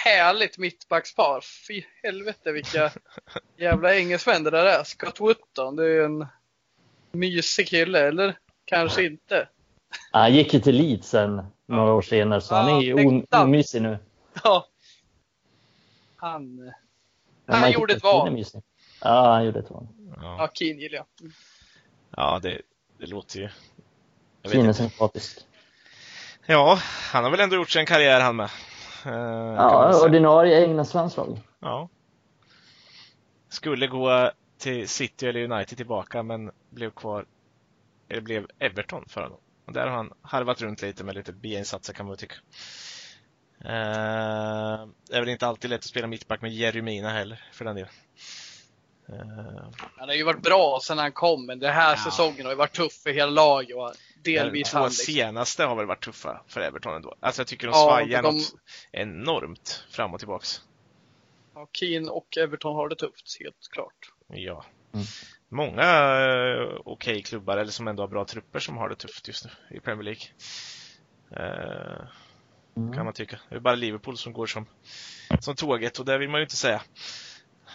härligt 0.04 0.58
mittbackspar. 0.58 1.40
Fy 1.68 1.82
helvete 2.02 2.52
vilka 2.52 2.92
jävla 3.56 3.94
engelsmän 3.94 4.44
det 4.44 4.50
där 4.50 4.66
är. 4.66 4.84
Scott 4.84 5.20
Wooten, 5.20 5.76
det 5.76 5.84
är 5.84 6.04
en 6.04 6.26
mysig 7.12 7.68
kille, 7.68 8.08
eller? 8.08 8.38
Kanske 8.64 9.04
inte. 9.04 9.48
Han 10.12 10.34
gick 10.34 10.54
ju 10.54 10.60
till 10.60 10.76
Leeds 10.76 11.08
sen 11.08 11.46
några 11.66 11.92
år 11.92 12.02
senare, 12.02 12.40
så 12.40 12.54
ja, 12.54 12.58
han 12.58 12.68
är 12.68 12.80
ju 12.80 13.24
omysig 13.30 13.82
nu. 13.82 13.98
Ja. 14.44 14.66
Han, 16.16 16.72
han, 17.46 17.60
han 17.60 17.72
gjorde 17.72 17.94
ett 17.94 18.02
val. 18.02 18.44
Ja, 19.02 19.32
han 19.32 19.44
gjorde 19.44 19.58
ett 19.58 19.70
val. 19.70 19.86
Ja, 20.16 20.36
ja 20.38 20.50
Keen 20.54 20.78
gillar 20.78 20.96
jag. 20.96 21.06
Ja, 22.16 22.38
det, 22.42 22.60
det 22.98 23.06
låter 23.06 23.38
ju... 23.38 23.48
Keen 24.52 24.66
är 24.66 24.72
sympatisk. 24.72 25.38
Ja, 26.46 26.78
han 27.12 27.24
har 27.24 27.30
väl 27.30 27.40
ändå 27.40 27.56
gjort 27.56 27.70
sig 27.70 27.80
en 27.80 27.86
karriär 27.86 28.20
han 28.20 28.36
med. 28.36 28.50
Uh, 29.06 29.12
ja, 29.12 30.04
ordinarie 30.04 30.64
Englands 30.64 30.94
landslag. 30.94 31.40
Ja. 31.60 31.88
Skulle 33.48 33.86
gå 33.86 34.30
till 34.58 34.88
City 34.88 35.26
eller 35.26 35.52
United 35.52 35.76
tillbaka, 35.76 36.22
men 36.22 36.50
blev 36.70 36.90
kvar, 36.90 37.26
eller 38.08 38.20
blev 38.20 38.46
Everton 38.58 39.04
för 39.08 39.22
honom. 39.22 39.38
Och 39.68 39.74
där 39.74 39.86
har 39.86 39.96
han 39.96 40.12
harvat 40.22 40.60
runt 40.60 40.82
lite 40.82 41.04
med 41.04 41.14
lite 41.14 41.32
B-insatser 41.32 41.92
kan 41.92 42.06
man 42.06 42.10
väl 42.10 42.18
tycka. 42.18 42.34
Uh, 43.64 44.88
det 45.08 45.16
är 45.16 45.20
väl 45.20 45.28
inte 45.28 45.46
alltid 45.46 45.70
lätt 45.70 45.78
att 45.78 45.84
spela 45.84 46.06
mittback 46.06 46.42
med 46.42 46.52
Jerry 46.52 46.82
Mina 46.82 47.10
heller, 47.10 47.44
för 47.52 47.64
den 47.64 47.76
delen. 47.76 47.90
Uh, 49.08 49.70
han 49.96 50.08
har 50.08 50.14
ju 50.14 50.22
varit 50.22 50.42
bra 50.42 50.80
sedan 50.82 50.98
han 50.98 51.12
kom, 51.12 51.46
men 51.46 51.58
den 51.58 51.74
här 51.74 51.90
ja. 51.90 52.10
säsongen 52.10 52.44
har 52.44 52.52
ju 52.52 52.56
varit 52.56 52.76
tuff 52.76 52.92
för 52.92 53.10
hela 53.10 53.30
laget 53.30 53.76
och 53.76 53.92
delvis 54.22 54.72
han. 54.72 54.82
De 54.82 54.88
liksom. 54.88 55.14
senaste 55.14 55.64
har 55.64 55.76
väl 55.76 55.86
varit 55.86 56.04
tuffa 56.04 56.44
för 56.46 56.60
Everton 56.60 56.94
ändå. 56.94 57.14
Alltså 57.20 57.40
jag 57.40 57.46
tycker 57.46 57.66
de 57.66 57.72
ja, 57.72 57.86
svajar 57.86 58.22
de... 58.22 58.34
något 58.36 58.54
enormt 58.92 59.84
fram 59.90 60.14
och 60.14 60.18
tillbaks. 60.18 60.62
Ja, 61.54 61.68
Keane 61.72 62.10
och 62.10 62.36
Everton 62.38 62.76
har 62.76 62.88
det 62.88 62.96
tufft, 62.96 63.40
helt 63.40 63.68
klart. 63.70 64.12
Ja. 64.28 64.64
Mm 64.94 65.04
många 65.48 65.82
uh, 65.82 66.80
okej 66.84 67.12
okay 67.12 67.22
klubbar, 67.22 67.56
eller 67.56 67.72
som 67.72 67.88
ändå 67.88 68.02
har 68.02 68.08
bra 68.08 68.24
trupper, 68.24 68.58
som 68.58 68.76
har 68.76 68.88
det 68.88 68.96
tufft 68.96 69.28
just 69.28 69.44
nu 69.44 69.50
i 69.76 69.80
Premier 69.80 70.04
League. 70.04 70.22
Uh, 71.32 72.08
mm. 72.76 72.92
Kan 72.92 73.04
man 73.04 73.14
tycka. 73.14 73.38
Det 73.48 73.54
är 73.54 73.60
bara 73.60 73.74
Liverpool 73.74 74.16
som 74.16 74.32
går 74.32 74.46
som, 74.46 74.66
som 75.40 75.54
tåget 75.54 75.98
och 75.98 76.04
det 76.04 76.18
vill 76.18 76.28
man 76.28 76.40
ju 76.40 76.44
inte 76.44 76.56
säga 76.56 76.82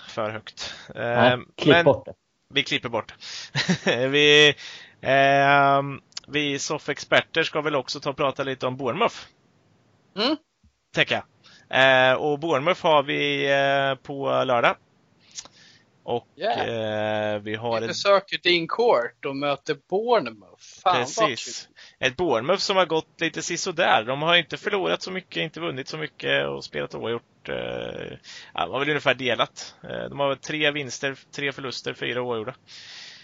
för 0.07 0.29
högt. 0.29 0.75
Uh, 0.89 1.01
Nej, 1.01 1.37
klipp 1.55 1.75
men 1.75 1.85
bort 1.85 2.05
det. 2.05 2.13
Vi 2.49 2.63
klipper 2.63 2.89
bort 2.89 3.13
vi, 3.85 4.55
uh, 5.03 5.99
vi 6.27 6.59
soffexperter 6.59 7.43
ska 7.43 7.61
väl 7.61 7.75
också 7.75 7.99
ta 7.99 8.09
och 8.09 8.17
prata 8.17 8.43
lite 8.43 8.67
om 8.67 8.77
Bournemouth. 8.77 9.15
Mm. 10.15 10.37
Tänker 10.95 11.15
jag. 11.15 11.23
Uh, 11.73 12.21
och 12.21 12.39
Bournemouth 12.39 12.83
har 12.83 13.03
vi 13.03 13.47
på 14.03 14.43
lördag 14.43 14.75
och 16.03 16.27
yeah. 16.37 17.33
eh, 17.33 17.39
vi 17.39 17.55
har... 17.55 17.81
Vi 17.81 17.87
besöker 17.87 18.37
din 18.43 18.67
court 18.67 19.25
och 19.25 19.35
möter 19.35 19.77
Bournemouth. 19.89 20.63
Fan 20.83 20.95
Precis. 20.95 21.69
Ett 21.99 22.15
Bournemouth 22.15 22.59
som 22.59 22.77
har 22.77 22.85
gått 22.85 23.21
lite 23.21 23.41
sisådär. 23.41 24.03
De 24.03 24.21
har 24.21 24.35
inte 24.35 24.57
förlorat 24.57 25.01
så 25.01 25.11
mycket, 25.11 25.43
inte 25.43 25.59
vunnit 25.59 25.87
så 25.87 25.97
mycket 25.97 26.47
och 26.47 26.63
spelat 26.63 26.95
oavgjort. 26.95 27.49
Eh, 27.49 28.17
ja, 28.53 28.65
de 28.65 28.71
har 28.71 28.79
väl 28.79 28.89
ungefär 28.89 29.13
delat. 29.13 29.75
Eh, 29.83 30.09
de 30.09 30.19
har 30.19 30.35
tre 30.35 30.71
vinster, 30.71 31.17
tre 31.35 31.51
förluster, 31.51 31.93
fyra 31.93 32.21
oavgjorda. 32.21 32.55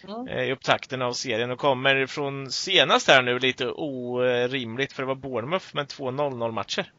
Mm. 0.07 0.27
Eh, 0.27 0.43
I 0.43 0.51
upptakten 0.51 1.01
av 1.01 1.13
serien 1.13 1.51
och 1.51 1.59
kommer 1.59 2.05
från 2.05 2.51
senast 2.51 3.07
här 3.07 3.21
nu 3.21 3.39
lite 3.39 3.67
orimligt 3.67 4.93
för 4.93 5.03
det 5.03 5.07
var 5.07 5.15
Bournemouth 5.15 5.65
med 5.75 5.87
två 5.87 6.11
0-0 6.11 6.51
matcher. 6.51 6.91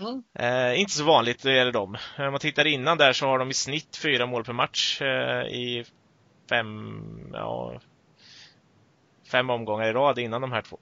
Mm. 0.00 0.22
Eh, 0.34 0.80
inte 0.80 0.92
så 0.92 1.04
vanligt 1.04 1.44
när 1.44 1.52
det 1.52 1.58
gäller 1.58 1.72
dem. 1.72 1.96
Om 2.18 2.30
man 2.30 2.40
tittar 2.40 2.66
innan 2.66 2.98
där 2.98 3.12
så 3.12 3.26
har 3.26 3.38
de 3.38 3.50
i 3.50 3.54
snitt 3.54 3.96
fyra 3.96 4.26
mål 4.26 4.44
per 4.44 4.52
match 4.52 5.02
eh, 5.02 5.46
i 5.46 5.84
fem, 6.48 7.30
ja, 7.32 7.80
fem 9.30 9.50
omgångar 9.50 9.88
i 9.88 9.92
rad 9.92 10.18
innan 10.18 10.40
de 10.40 10.52
här 10.52 10.62
två. 10.62 10.78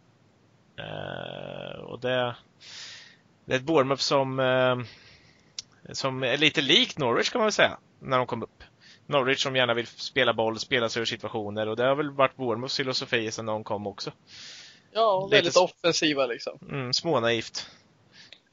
Eh, 0.78 1.80
och 1.80 2.00
det, 2.00 2.36
det 3.44 3.52
är 3.52 3.56
ett 3.56 3.62
Bournemouth 3.62 4.02
som, 4.02 4.40
eh, 4.40 4.76
som 5.92 6.22
är 6.22 6.36
lite 6.36 6.60
likt 6.60 6.98
Norwich 6.98 7.30
kan 7.30 7.38
man 7.38 7.46
väl 7.46 7.52
säga, 7.52 7.78
när 8.00 8.18
de 8.18 8.26
kom 8.26 8.42
upp. 8.42 8.62
Norwich 9.06 9.42
som 9.42 9.56
gärna 9.56 9.74
vill 9.74 9.86
spela 9.86 10.34
boll, 10.34 10.58
spela 10.58 10.88
sig 10.88 11.02
ur 11.02 11.06
situationer 11.06 11.68
och 11.68 11.76
det 11.76 11.84
har 11.84 11.94
väl 11.94 12.10
varit 12.10 12.36
Bournemouths 12.36 12.76
filosofi 12.76 13.30
sedan 13.30 13.46
de 13.46 13.64
kom 13.64 13.86
också. 13.86 14.12
Ja, 14.92 15.20
väldigt 15.20 15.44
lite, 15.44 15.58
offensiva 15.58 16.26
liksom. 16.26 16.58
Mm, 16.70 16.92
smånaivt. 16.92 17.70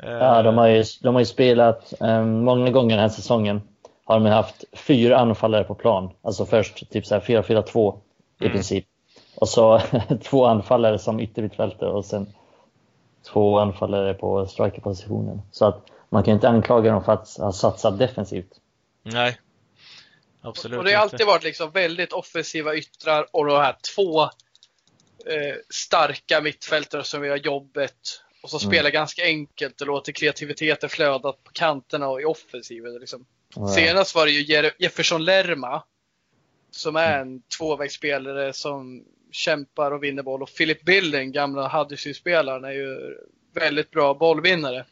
Ja, 0.02 0.42
de 0.42 0.58
har 0.58 0.68
ju, 0.68 0.84
de 1.02 1.16
har 1.16 1.22
ju 1.22 1.26
spelat 1.26 1.94
um, 2.00 2.44
många 2.44 2.72
gånger 2.72 2.96
den 2.96 3.00
här 3.00 3.10
säsongen. 3.10 3.62
Har 4.04 4.20
de 4.20 4.26
haft 4.26 4.64
fyra 4.74 5.18
anfallare 5.18 5.64
på 5.64 5.76
plan. 5.76 6.10
Alltså 6.22 6.46
först 6.46 6.92
typ 6.92 7.06
4-4-2 7.06 8.00
i 8.40 8.46
mm. 8.46 8.54
princip. 8.54 8.86
Och 9.36 9.50
så 9.50 9.82
två 10.24 10.46
anfallare 10.46 11.00
som 11.00 11.20
yttermittfältare 11.20 11.90
och 11.90 12.06
sen 12.06 12.34
två 13.34 13.60
anfallare 13.60 14.14
på 14.14 14.46
strikerpositionen. 14.46 15.42
Så 15.52 15.66
att 15.66 15.86
man 16.10 16.24
kan 16.24 16.34
inte 16.34 16.50
anklaga 16.50 16.92
dem 16.92 17.04
för 17.04 17.14
att 17.14 17.38
ha 17.38 17.52
satsat 17.52 18.00
defensivt. 18.00 18.52
Nej, 19.04 19.38
absolut 20.42 20.78
Och 20.78 20.84
det 20.84 20.94
har 20.94 21.02
alltid 21.02 21.26
varit 21.26 21.44
liksom 21.44 21.72
väldigt 21.72 22.14
offensiva 22.14 22.76
yttrar 22.76 23.26
och 23.32 23.46
de 23.46 23.58
här 23.58 23.76
två 23.96 24.22
eh, 24.22 25.56
starka 25.70 26.42
mittfältare 26.42 27.04
som 27.04 27.26
gör 27.26 27.36
jobbet 27.36 28.22
och 28.44 28.50
som 28.50 28.60
mm. 28.60 28.72
spelar 28.72 28.90
ganska 28.90 29.24
enkelt 29.24 29.82
och 29.82 29.88
låter 29.88 30.12
kreativiteten 30.12 30.90
flöda 30.90 31.32
på 31.32 31.52
kanterna 31.54 32.10
och 32.10 32.22
i 32.22 32.26
offensiven. 32.26 32.94
Liksom. 33.00 33.26
Mm. 33.58 33.68
Senast 33.68 34.16
var 34.16 34.26
det 34.26 34.32
ju 34.32 34.72
Jefferson 34.80 35.26
Lerma 35.26 35.84
som 36.72 36.96
är 36.96 37.16
mm. 37.16 37.28
en 37.28 37.42
tvåvägsspelare 37.58 38.54
som 38.54 39.06
kämpar 39.32 39.92
och 39.92 40.04
vinner 40.04 40.24
boll. 40.24 40.42
Och 40.42 40.50
Philip 40.58 40.86
Billing, 40.86 41.32
gamla 41.32 41.68
Huddersfield-spelaren, 41.68 42.64
är 42.64 42.72
ju 42.72 43.18
väldigt 43.54 43.92
bra 43.92 44.14
bollvinnare. 44.14 44.86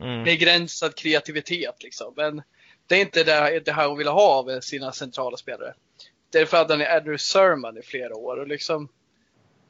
Mm. 0.00 0.24
Begränsad 0.24 0.94
kreativitet 0.94 1.82
liksom. 1.82 2.14
Men 2.16 2.42
det 2.86 2.94
är 2.96 3.00
inte 3.00 3.24
det, 3.24 3.60
det 3.64 3.72
här 3.72 3.88
hon 3.88 3.98
vill 3.98 4.08
ha 4.08 4.38
av 4.38 4.60
sina 4.60 4.92
centrala 4.92 5.36
spelare. 5.36 5.74
Därför 6.32 6.56
hade 6.56 6.74
han 6.74 6.96
Andrew 6.96 7.18
Sermon 7.18 7.78
i 7.78 7.82
flera 7.82 8.16
år. 8.16 8.36
Och 8.36 8.48
liksom, 8.48 8.88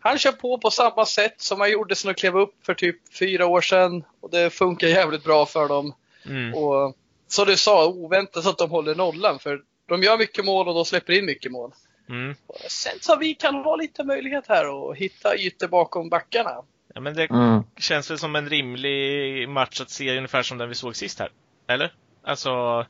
han 0.00 0.18
kör 0.18 0.32
på 0.32 0.58
på 0.58 0.70
samma 0.70 1.06
sätt 1.06 1.40
som 1.40 1.60
han 1.60 1.70
gjorde 1.70 1.94
sen 1.94 2.08
han 2.08 2.14
klev 2.14 2.36
upp 2.36 2.54
för 2.62 2.74
typ 2.74 3.14
fyra 3.14 3.46
år 3.46 3.60
sedan. 3.60 4.04
Och 4.20 4.30
det 4.30 4.50
funkar 4.50 4.88
jävligt 4.88 5.24
bra 5.24 5.46
för 5.46 5.68
dem. 5.68 5.94
Mm. 6.26 6.54
Och 6.54 6.94
som 7.28 7.46
du 7.46 7.56
sa, 7.56 7.86
oväntat 7.86 8.46
att 8.46 8.58
de 8.58 8.70
håller 8.70 8.94
nollan. 8.94 9.38
För 9.38 9.62
de 9.86 10.02
gör 10.02 10.18
mycket 10.18 10.44
mål 10.44 10.68
och 10.68 10.74
de 10.74 10.84
släpper 10.84 11.12
in 11.12 11.26
mycket 11.26 11.52
mål. 11.52 11.72
Mm. 12.08 12.34
Sen 12.68 12.92
så 13.00 13.16
vi 13.16 13.34
kan 13.34 13.54
ha 13.54 13.76
lite 13.76 14.04
möjlighet 14.04 14.44
här 14.48 14.70
och 14.70 14.96
hitta 14.96 15.36
ytor 15.36 15.68
bakom 15.68 16.08
backarna. 16.08 16.62
Ja, 16.94 17.00
men 17.00 17.14
det 17.14 17.30
mm. 17.30 17.62
känns 17.78 18.10
väl 18.10 18.18
som 18.18 18.36
en 18.36 18.48
rimlig 18.48 19.48
match 19.48 19.80
att 19.80 19.90
se 19.90 20.16
ungefär 20.16 20.42
som 20.42 20.58
den 20.58 20.68
vi 20.68 20.74
såg 20.74 20.96
sist 20.96 21.18
här. 21.18 21.32
Eller? 21.68 21.92
Alltså 22.22 22.86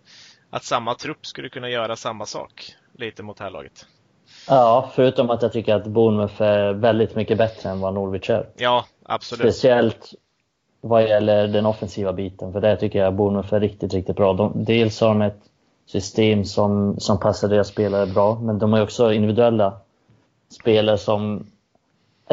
att 0.51 0.65
samma 0.65 0.95
trupp 0.95 1.27
skulle 1.27 1.49
kunna 1.49 1.69
göra 1.69 1.97
samma 1.97 2.27
sak 2.27 2.75
lite 2.93 3.23
mot 3.23 3.37
det 3.37 3.45
här 3.45 3.51
laget. 3.51 3.87
Ja, 4.51 4.90
förutom 4.92 5.30
att 5.30 5.42
jag 5.42 5.53
tycker 5.53 5.74
att 5.74 5.86
Bournemouth 5.86 6.42
är 6.42 6.72
väldigt 6.72 7.16
mycket 7.16 7.38
bättre 7.38 7.70
än 7.70 7.80
vad 7.80 7.94
Norwich 7.94 8.30
är. 8.30 8.46
Ja, 8.57 8.84
absolut. 9.03 9.40
Speciellt 9.40 10.14
vad 10.80 11.09
gäller 11.09 11.48
den 11.48 11.66
offensiva 11.66 12.12
biten, 12.12 12.53
för 12.53 12.61
där 12.61 12.76
tycker 12.76 12.98
jag 12.98 13.14
Bournemouth 13.14 13.55
är 13.55 13.61
riktigt, 13.61 13.94
riktigt 13.94 14.16
bra. 14.16 14.32
De, 14.32 14.53
dels 14.64 15.01
har 15.01 15.09
de 15.09 15.22
ett 15.22 15.40
system 15.86 16.44
som, 16.44 17.01
som 17.01 17.20
passar 17.20 17.48
deras 17.48 17.68
spelare 17.68 18.07
bra. 18.07 18.34
Men 18.34 18.59
de 18.59 18.72
har 18.72 18.82
också 18.82 19.12
individuella 19.12 19.72
spelare 20.48 20.98
som, 20.98 21.46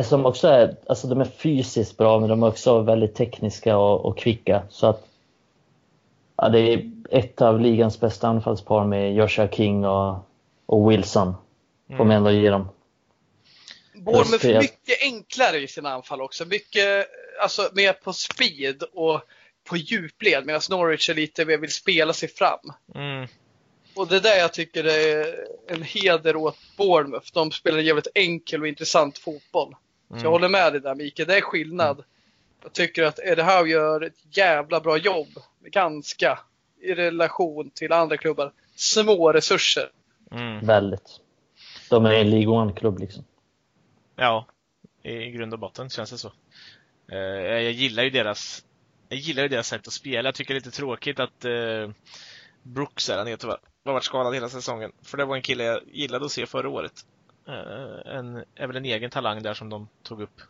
som 0.02 0.26
också 0.26 0.48
är, 0.48 0.76
alltså 0.88 1.08
de 1.08 1.22
är 1.22 1.26
fysiskt 1.26 1.98
bra 1.98 2.20
men 2.20 2.30
de 2.30 2.44
är 2.44 2.48
också 2.48 2.82
väldigt 2.82 3.16
tekniska 3.16 3.78
och, 3.78 4.06
och 4.06 4.18
kvicka. 4.18 4.62
Så 4.70 4.88
att 4.88 5.08
ja, 6.36 6.50
det 6.50 6.60
är 6.60 6.92
ett 7.10 7.42
av 7.42 7.60
ligans 7.60 8.00
bästa 8.00 8.28
anfallspar 8.28 8.86
med 8.86 9.16
Joshua 9.16 9.48
King 9.48 9.86
och, 9.86 10.16
och 10.66 10.92
Wilson. 10.92 11.34
Får 11.88 12.06
man 12.06 12.12
ändå 12.12 12.32
ge 12.32 12.50
dem. 12.50 12.70
Bournemouth 13.94 14.48
mycket 14.48 15.02
enklare 15.02 15.58
i 15.58 15.68
sina 15.68 15.90
anfall 15.90 16.22
också. 16.22 16.46
Mycket, 16.46 17.08
alltså 17.42 17.70
mer 17.74 17.94
på 17.94 18.14
speed 18.14 18.84
och 18.94 19.22
på 19.64 19.78
djupled 19.78 20.46
medan 20.46 20.62
Norwich 20.70 21.10
är 21.10 21.14
lite 21.14 21.46
mer 21.46 21.58
vill 21.58 21.74
spela 21.74 22.14
sig 22.14 22.30
fram. 22.30 22.74
Mm. 22.96 23.28
Och 23.96 24.08
det 24.08 24.16
är 24.16 24.20
där 24.20 24.38
jag 24.38 24.54
tycker 24.54 24.84
det 24.84 25.12
är 25.12 25.36
en 25.68 25.84
heder 25.84 26.36
åt 26.36 26.58
Bournemouth. 26.78 27.28
De 27.34 27.52
spelar 27.52 27.80
jävligt 27.80 28.08
enkel 28.16 28.62
och 28.62 28.68
intressant 28.68 29.18
fotboll. 29.18 29.68
Mm. 29.68 29.78
Så 30.10 30.16
jag 30.16 30.20
mm. 30.20 30.32
håller 30.32 30.50
med 30.50 30.74
dig 30.74 30.82
där 30.82 30.96
Mikael, 30.96 31.28
det 31.28 31.38
är 31.38 31.42
skillnad. 31.42 32.04
Jag 32.64 32.74
tycker 32.74 33.04
att 33.04 33.20
Eddie 33.20 33.42
Howe 33.42 33.70
gör 33.70 34.02
ett 34.02 34.38
jävla 34.38 34.80
bra 34.80 34.98
jobb. 34.98 35.28
Ganska. 35.66 36.40
I 36.82 36.94
relation 36.94 37.70
till 37.70 37.92
andra 37.92 38.18
klubbar. 38.18 38.52
Små 38.76 39.34
resurser. 39.34 39.90
Mm. 40.32 40.66
Väldigt. 40.66 41.20
De 41.90 42.06
är 42.06 42.14
en 42.14 42.30
League 42.30 42.48
One-klubb 42.48 43.00
liksom. 43.00 43.24
Ja, 44.16 44.46
i 45.04 45.32
grund 45.32 45.54
och 45.54 45.60
botten 45.60 45.90
känns 45.90 46.12
det 46.12 46.18
så. 46.18 46.32
Eh, 47.12 47.18
jag 47.18 47.72
gillar 47.72 48.04
ju 48.04 48.10
deras 48.10 48.64
jag 49.10 49.20
gillar 49.20 49.44
ju 49.44 49.50
deras 49.50 49.68
sätt 49.68 49.88
att 49.88 49.94
spela. 49.94 50.28
Jag 50.28 50.36
tycker 50.36 50.54
det 50.54 50.58
är 50.58 50.66
lite 50.66 50.78
tråkigt 50.78 51.20
att 51.20 51.46
eh, 51.46 51.90
Brooks 52.64 53.10
är 53.10 53.18
han 53.18 53.28
heter 53.28 53.48
va? 53.48 53.58
har 53.86 53.94
varit 53.94 54.04
skadad 54.04 54.34
hela 54.34 54.50
säsongen. 54.50 54.92
För 55.04 55.18
det 55.18 55.26
var 55.26 55.36
en 55.36 55.42
kille 55.42 55.64
jag 55.64 55.82
gillade 55.88 56.26
att 56.26 56.32
se 56.32 56.46
förra 56.46 56.70
året. 56.70 56.94
Uh, 57.50 58.16
en, 58.16 58.44
är 58.56 58.68
väl 58.68 58.76
en 58.76 58.86
egen 58.86 59.10
talang 59.10 59.44
där 59.44 59.54
som 59.54 59.70
de 59.70 59.88
tog 60.04 60.22
upp. 60.22 60.42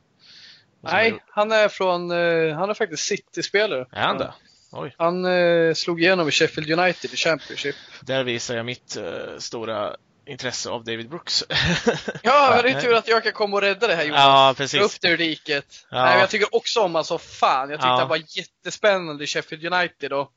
Nej, 0.82 1.24
han 1.30 1.52
är 1.52 1.68
från, 1.68 2.10
han 2.56 2.70
är 2.70 2.74
faktiskt 2.74 3.04
City-spelare. 3.04 3.86
Är 3.92 4.02
han 4.02 4.18
det? 4.18 4.34
Oj. 4.72 4.96
Han 4.98 5.26
uh, 5.26 5.74
slog 5.74 6.02
igenom 6.02 6.28
i 6.28 6.32
Sheffield 6.32 6.80
United 6.80 7.14
i 7.14 7.16
Championship. 7.16 7.76
Där 8.02 8.24
visar 8.24 8.56
jag 8.56 8.66
mitt 8.66 8.98
stora 9.38 9.96
intresse 10.28 10.70
av 10.70 10.84
David 10.84 11.10
Brooks. 11.10 11.44
ja, 12.24 12.62
det 12.62 12.70
är 12.70 12.82
tur 12.82 12.94
att 12.94 13.08
jag 13.08 13.24
kan 13.24 13.34
komma 13.34 13.56
och 13.56 13.62
rädda 13.62 13.88
det 13.88 13.96
här 13.96 14.04
Jonas. 14.04 14.20
Ja, 14.20 14.54
precis. 14.58 14.82
Upp 14.82 15.02
det 15.02 15.10
ur 15.10 15.18
diket. 15.18 15.86
Ja. 15.90 16.06
Nej, 16.06 16.20
jag 16.20 16.30
tycker 16.30 16.56
också 16.56 16.82
om 16.82 16.96
alltså 16.96 17.18
fan. 17.18 17.70
Jag 17.70 17.80
tyckte 17.80 17.88
ja. 17.88 18.00
han 18.00 18.10
var 18.10 18.22
jättespännande 18.28 19.24
i 19.24 19.28
Sheffield 19.28 19.74
United 19.74 20.14
och 20.14 20.32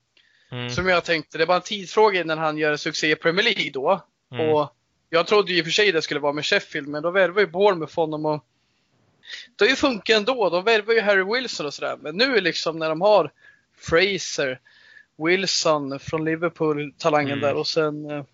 Mm. 0.52 0.70
Som 0.70 0.88
jag 0.88 1.04
tänkte, 1.04 1.38
det 1.38 1.44
är 1.44 1.46
bara 1.46 1.56
en 1.56 1.62
tidsfråga 1.62 2.20
innan 2.20 2.38
han 2.38 2.58
gör 2.58 2.76
succé 2.76 3.10
i 3.10 3.16
Premier 3.16 3.44
League 3.44 3.70
då. 3.70 4.02
Mm. 4.32 4.48
Och 4.48 4.76
jag 5.10 5.26
trodde 5.26 5.52
ju 5.52 5.58
i 5.58 5.60
och 5.60 5.64
för 5.64 5.72
sig 5.72 5.92
det 5.92 6.02
skulle 6.02 6.20
vara 6.20 6.32
med 6.32 6.46
Sheffield, 6.46 6.88
men 6.88 7.02
då 7.02 7.10
värvade 7.10 7.40
ju 7.40 7.46
Bournemouth 7.46 7.96
honom 7.96 8.26
och 8.26 8.44
det 9.56 9.64
har 9.64 9.70
ju 9.70 9.76
funkat 9.76 10.16
ändå. 10.16 10.50
De 10.50 10.64
värvar 10.64 10.94
ju 10.94 11.00
Harry 11.00 11.24
Wilson 11.24 11.66
och 11.66 11.74
sådär. 11.74 11.96
Men 12.00 12.16
nu 12.16 12.40
liksom 12.40 12.78
när 12.78 12.88
de 12.88 13.00
har 13.00 13.32
Fraser, 13.78 14.60
Wilson 15.18 15.98
från 15.98 16.24
Liverpool, 16.24 16.94
talangen 16.98 17.38
mm. 17.38 17.40
där 17.40 17.54
och 17.54 17.66
sen 17.66 18.10
eh, 18.10 18.24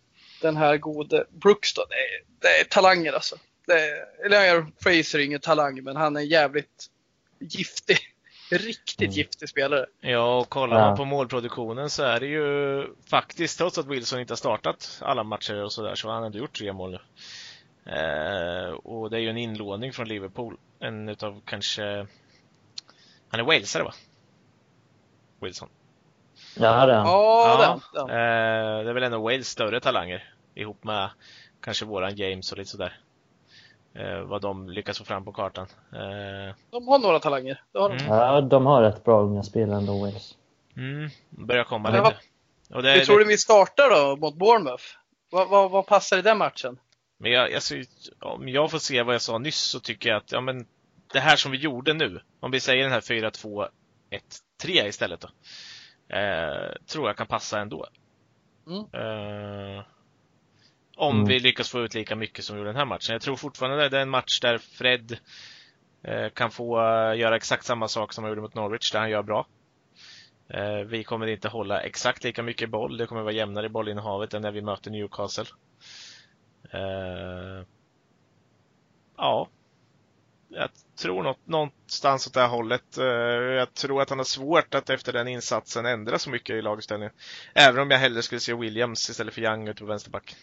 den 0.47 0.57
här 0.57 0.76
gode 0.76 1.24
Brooks 1.30 1.74
då. 1.74 1.86
Det 1.88 1.94
är, 1.94 2.24
det 2.40 2.61
är 2.61 2.64
talanger 2.64 3.12
alltså. 3.12 3.36
Det 3.66 3.72
är, 3.72 4.26
eller 4.26 4.66
Fraser 4.82 5.18
är 5.18 5.22
ingen 5.22 5.40
talang, 5.40 5.82
men 5.82 5.97
han 5.97 6.16
är 6.16 6.20
jävligt 6.20 6.86
giftig. 7.38 7.99
Riktigt 8.51 9.01
mm. 9.01 9.12
giftig 9.12 9.49
spelare. 9.49 9.86
Ja, 10.01 10.38
och 10.38 10.49
kollar 10.49 10.80
man 10.80 10.97
på 10.97 11.05
målproduktionen 11.05 11.90
så 11.90 12.03
är 12.03 12.20
det 12.20 12.26
ju 12.26 12.86
faktiskt, 13.11 13.59
trots 13.59 13.78
att 13.78 13.86
Wilson 13.86 14.20
inte 14.20 14.32
har 14.32 14.36
startat 14.36 14.99
alla 15.03 15.24
matcher 15.24 15.64
och 15.64 15.72
sådär, 15.72 15.94
så 15.94 16.09
har 16.09 16.14
han 16.14 16.24
ändå 16.24 16.38
gjort 16.38 16.59
tre 16.59 16.72
mål. 16.72 16.94
Eh, 17.86 18.68
och 18.68 19.11
det 19.11 19.16
är 19.16 19.20
ju 19.20 19.30
en 19.30 19.36
inlåning 19.36 19.92
från 19.92 20.09
Liverpool. 20.09 20.57
En 20.80 21.09
utav 21.09 21.40
kanske... 21.44 22.07
Han 23.28 23.40
är 23.40 23.44
walesare 23.44 23.82
va? 23.82 23.94
Wilson. 25.40 25.68
Ja, 26.57 26.86
det 26.86 26.92
är 26.92 26.97
han. 26.97 27.07
Ja, 27.07 27.80
ja. 27.94 28.03
Eh, 28.03 28.84
det 28.84 28.90
är 28.90 28.92
väl 28.92 29.03
ändå 29.03 29.18
Wales 29.18 29.49
större 29.49 29.80
talanger 29.80 30.36
ihop 30.57 30.85
med 30.85 31.11
kanske 31.61 31.85
våran 31.85 32.17
James 32.17 32.53
och 32.53 32.59
lite 32.59 32.71
sådär 32.71 33.01
eh, 33.95 34.21
vad 34.21 34.43
de 34.43 34.69
lyckas 34.69 34.99
få 34.99 35.05
fram 35.05 35.25
på 35.25 35.33
kartan. 35.33 35.67
Eh, 35.93 36.55
de 36.71 36.89
har 36.89 36.99
några 36.99 37.19
talanger. 37.19 37.63
Det 37.73 37.79
har 37.79 37.89
de. 37.89 37.97
Mm. 37.97 38.19
Ja, 38.19 38.41
de 38.41 38.67
har 38.67 38.83
rätt 38.83 39.05
bra 39.05 39.21
unga 39.21 39.43
spelare 39.43 39.79
ändå, 39.79 39.99
Wales. 39.99 40.37
Mm, 40.77 41.11
börjar 41.31 41.65
komma 41.65 41.91
lite. 41.91 42.17
Och 42.71 42.83
det, 42.83 42.93
Hur 42.93 43.05
tror 43.05 43.19
du 43.19 43.25
vi 43.25 43.39
startar 43.39 43.91
då 43.91 44.17
mot 44.17 44.35
Bournemouth? 44.35 44.85
Vad, 45.31 45.49
vad, 45.49 45.71
vad 45.71 45.87
passar 45.87 46.19
i 46.19 46.23
den 46.23 46.39
matchen? 46.39 46.79
Men 47.19 47.33
jag, 47.33 47.55
alltså, 47.55 47.75
om 48.21 48.49
jag 48.49 48.71
får 48.71 48.79
se 48.79 49.03
vad 49.03 49.15
jag 49.15 49.23
sa 49.23 49.39
nyss 49.39 49.61
så 49.61 49.81
tycker 49.81 50.09
jag 50.09 50.17
att 50.17 50.33
ja, 50.33 50.41
men 50.41 50.67
det 51.13 51.21
här 51.21 51.37
som 51.37 51.53
vi 51.53 51.59
gjorde 51.59 51.95
nu, 51.95 52.21
om 52.41 52.51
vi 52.51 52.61
säger 52.61 52.83
den 52.83 52.93
här 52.93 53.01
4-2-1-3 53.01 53.69
istället 54.65 55.21
då, 55.21 55.29
eh, 56.17 56.73
tror 56.87 57.07
jag 57.07 57.17
kan 57.17 57.27
passa 57.27 57.61
ändå. 57.61 57.87
Mm. 58.67 58.79
Eh, 58.79 59.85
om 60.97 61.16
mm. 61.16 61.28
vi 61.28 61.38
lyckas 61.38 61.70
få 61.70 61.80
ut 61.80 61.94
lika 61.94 62.16
mycket 62.16 62.44
som 62.44 62.57
vi 62.57 62.61
gjorde 62.61 62.70
den 62.70 62.78
här 62.78 62.84
matchen. 62.84 63.12
Jag 63.12 63.22
tror 63.22 63.36
fortfarande 63.36 63.88
det 63.88 63.99
är 63.99 64.03
en 64.03 64.11
match 64.11 64.40
där 64.40 64.59
Fred 64.59 65.18
eh, 66.03 66.28
kan 66.28 66.51
få 66.51 66.80
uh, 66.80 67.18
göra 67.18 67.36
exakt 67.36 67.64
samma 67.64 67.88
sak 67.88 68.12
som 68.12 68.24
han 68.24 68.30
gjorde 68.30 68.40
mot 68.40 68.55
Norwich, 68.55 68.92
där 68.92 68.99
han 68.99 69.11
gör 69.11 69.22
bra. 69.22 69.47
Eh, 70.49 70.78
vi 70.86 71.05
kommer 71.05 71.26
inte 71.26 71.49
hålla 71.49 71.80
exakt 71.80 72.24
lika 72.24 72.42
mycket 72.42 72.70
boll. 72.70 72.97
Det 72.97 73.07
kommer 73.07 73.22
vara 73.22 73.32
jämnare 73.32 73.66
i 73.66 73.68
bollinnehavet 73.68 74.34
än 74.34 74.42
när 74.42 74.53
vi 74.53 74.62
möter 74.62 74.90
Newcastle. 74.90 75.47
Eh, 76.72 77.64
ja, 79.16 79.49
jag 80.49 80.70
tror 80.99 81.22
något, 81.22 81.47
någonstans 81.47 82.26
åt 82.26 82.34
det 82.34 82.40
här 82.40 82.49
hållet. 82.49 82.99
Eh, 82.99 83.05
jag 83.05 83.74
tror 83.74 84.03
att 84.03 84.11
han 84.11 84.18
har 84.18 84.24
svårt 84.24 84.74
att 84.74 84.90
efter 84.90 85.12
den 85.12 85.28
insatsen 85.28 85.86
ändra 85.86 86.18
så 86.18 86.30
mycket 86.30 86.57
i 86.57 86.62
laguppställningen. 86.62 87.14
Även 87.55 87.80
om 87.80 87.90
jag 87.90 87.99
hellre 87.99 88.22
skulle 88.22 88.40
se 88.40 88.55
Williams 88.55 89.11
istället 89.11 89.34
för 89.34 89.42
Young 89.42 89.68
ute 89.68 89.80
på 89.80 89.86
vänsterback. 89.86 90.36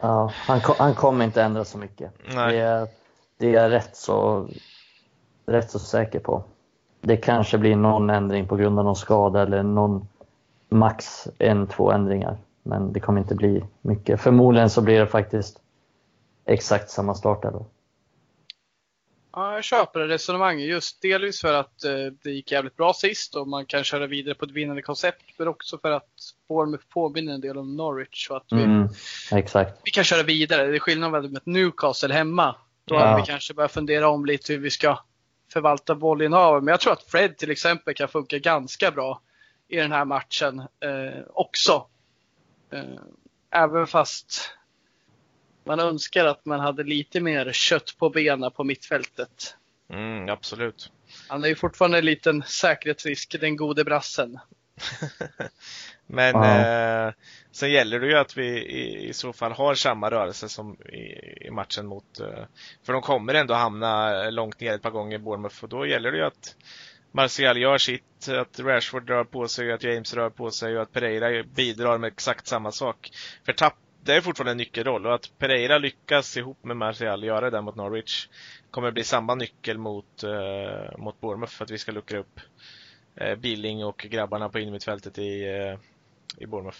Ja, 0.00 0.30
han, 0.34 0.60
han 0.78 0.94
kommer 0.94 1.24
inte 1.24 1.42
ändra 1.42 1.64
så 1.64 1.78
mycket. 1.78 2.12
Nej. 2.34 2.52
Det, 2.52 2.60
är, 2.60 2.88
det 3.38 3.46
är 3.46 3.62
jag 3.62 3.72
rätt 3.72 3.96
så, 3.96 4.48
rätt 5.46 5.70
så 5.70 5.78
säker 5.78 6.18
på. 6.18 6.42
Det 7.00 7.16
kanske 7.16 7.58
blir 7.58 7.76
någon 7.76 8.10
ändring 8.10 8.48
på 8.48 8.56
grund 8.56 8.78
av 8.78 8.84
någon 8.84 8.96
skada 8.96 9.42
eller 9.42 9.62
någon 9.62 10.08
max 10.68 11.28
en, 11.38 11.66
två 11.66 11.92
ändringar. 11.92 12.36
Men 12.62 12.92
det 12.92 13.00
kommer 13.00 13.20
inte 13.20 13.34
bli 13.34 13.64
mycket. 13.82 14.20
Förmodligen 14.20 14.70
så 14.70 14.82
blir 14.82 15.00
det 15.00 15.06
faktiskt 15.06 15.60
exakt 16.44 16.90
samma 16.90 17.14
startelva. 17.14 17.64
Ja, 19.38 19.54
jag 19.54 19.64
köper 19.64 20.00
resonemanget. 20.00 20.68
Just 20.68 21.02
delvis 21.02 21.40
för 21.40 21.54
att 21.54 21.84
eh, 21.84 21.92
det 22.22 22.30
gick 22.30 22.52
jävligt 22.52 22.76
bra 22.76 22.92
sist 22.92 23.34
och 23.36 23.48
man 23.48 23.66
kan 23.66 23.84
köra 23.84 24.06
vidare 24.06 24.34
på 24.34 24.44
ett 24.44 24.50
vinnande 24.50 24.82
koncept. 24.82 25.22
Men 25.36 25.48
också 25.48 25.78
för 25.78 25.90
att 25.90 26.08
Bournemouth 26.48 26.84
påminner 26.88 27.34
en 27.34 27.40
del 27.40 27.58
om 27.58 27.76
Norwich. 27.76 28.30
Och 28.30 28.36
att 28.36 28.46
vi, 28.50 28.62
mm, 28.62 28.88
exakt. 29.32 29.80
vi 29.84 29.90
kan 29.90 30.04
köra 30.04 30.22
vidare. 30.22 30.66
Det 30.66 30.76
är 30.76 30.78
skillnad 30.78 31.12
med 31.12 31.40
Newcastle 31.44 32.14
hemma. 32.14 32.56
Då 32.84 32.94
ja. 32.94 33.06
hade 33.06 33.20
vi 33.20 33.26
kanske 33.26 33.54
börjat 33.54 33.72
fundera 33.72 34.08
om 34.08 34.26
lite 34.26 34.52
hur 34.52 34.60
vi 34.60 34.70
ska 34.70 34.98
förvalta 35.52 35.94
bollinnehavet. 35.94 36.64
Men 36.64 36.72
jag 36.72 36.80
tror 36.80 36.92
att 36.92 37.02
Fred 37.02 37.36
till 37.36 37.50
exempel 37.50 37.94
kan 37.94 38.08
funka 38.08 38.38
ganska 38.38 38.90
bra 38.90 39.20
i 39.68 39.76
den 39.76 39.92
här 39.92 40.04
matchen 40.04 40.58
eh, 40.58 41.22
också. 41.34 41.86
Eh, 42.72 42.82
även 43.50 43.86
fast 43.86 44.57
man 45.68 45.80
önskar 45.80 46.24
att 46.24 46.44
man 46.44 46.60
hade 46.60 46.84
lite 46.84 47.20
mer 47.20 47.52
kött 47.52 47.94
på 47.98 48.10
benen 48.10 48.50
på 48.50 48.64
mittfältet. 48.64 49.56
Mm, 49.92 50.28
absolut. 50.28 50.92
Han 51.28 51.44
är 51.44 51.48
ju 51.48 51.54
fortfarande 51.54 51.98
en 51.98 52.04
liten 52.04 52.42
säkerhetsrisk, 52.42 53.36
den 53.40 53.56
gode 53.56 53.84
brassen. 53.84 54.38
Men 56.06 56.34
eh, 56.34 57.12
sen 57.52 57.70
gäller 57.70 58.00
det 58.00 58.06
ju 58.06 58.14
att 58.14 58.36
vi 58.36 58.46
i, 58.46 59.08
i, 59.08 59.12
så 59.12 59.32
fall 59.32 59.52
har 59.52 59.74
samma 59.74 60.10
rörelse 60.10 60.48
som 60.48 60.74
i, 60.74 61.46
i 61.46 61.50
matchen 61.50 61.86
mot... 61.86 62.20
Eh, 62.20 62.44
för 62.86 62.92
de 62.92 63.02
kommer 63.02 63.34
ändå 63.34 63.54
hamna 63.54 64.30
långt 64.30 64.60
ner 64.60 64.74
ett 64.74 64.82
par 64.82 64.90
gånger, 64.90 65.18
Bournemouth, 65.18 65.64
och 65.64 65.68
då 65.68 65.86
gäller 65.86 66.12
det 66.12 66.18
ju 66.18 66.24
att 66.24 66.56
Martial 67.12 67.58
gör 67.58 67.78
sitt, 67.78 68.28
att 68.28 68.60
Rashford 68.60 69.08
rör 69.08 69.24
på 69.24 69.48
sig, 69.48 69.72
att 69.72 69.82
James 69.82 70.14
rör 70.14 70.30
på 70.30 70.50
sig 70.50 70.76
och 70.76 70.82
att 70.82 70.92
Pereira 70.92 71.42
bidrar 71.42 71.98
med 71.98 72.08
exakt 72.08 72.46
samma 72.46 72.72
sak. 72.72 73.10
För 73.44 73.52
tapp, 73.52 73.76
det 74.08 74.14
är 74.14 74.20
fortfarande 74.20 74.50
en 74.50 74.56
nyckelroll 74.56 75.06
och 75.06 75.14
att 75.14 75.38
Pereira 75.38 75.78
lyckas 75.78 76.36
ihop 76.36 76.64
med 76.64 76.76
Martial 76.76 77.24
göra 77.24 77.50
det 77.50 77.60
mot 77.60 77.76
Norwich 77.76 78.28
kommer 78.70 78.90
bli 78.90 79.04
samma 79.04 79.34
nyckel 79.34 79.78
mot, 79.78 80.24
uh, 80.24 80.98
mot 80.98 81.20
Bournemouth 81.20 81.52
för 81.52 81.64
att 81.64 81.70
vi 81.70 81.78
ska 81.78 81.92
luckra 81.92 82.18
upp 82.18 82.40
uh, 83.20 83.34
Billing 83.34 83.84
och 83.84 83.98
grabbarna 83.98 84.48
på 84.48 84.58
innermittfältet 84.58 85.18
i, 85.18 85.44
uh, 85.46 85.78
i 86.36 86.46
Bournemouth. 86.46 86.78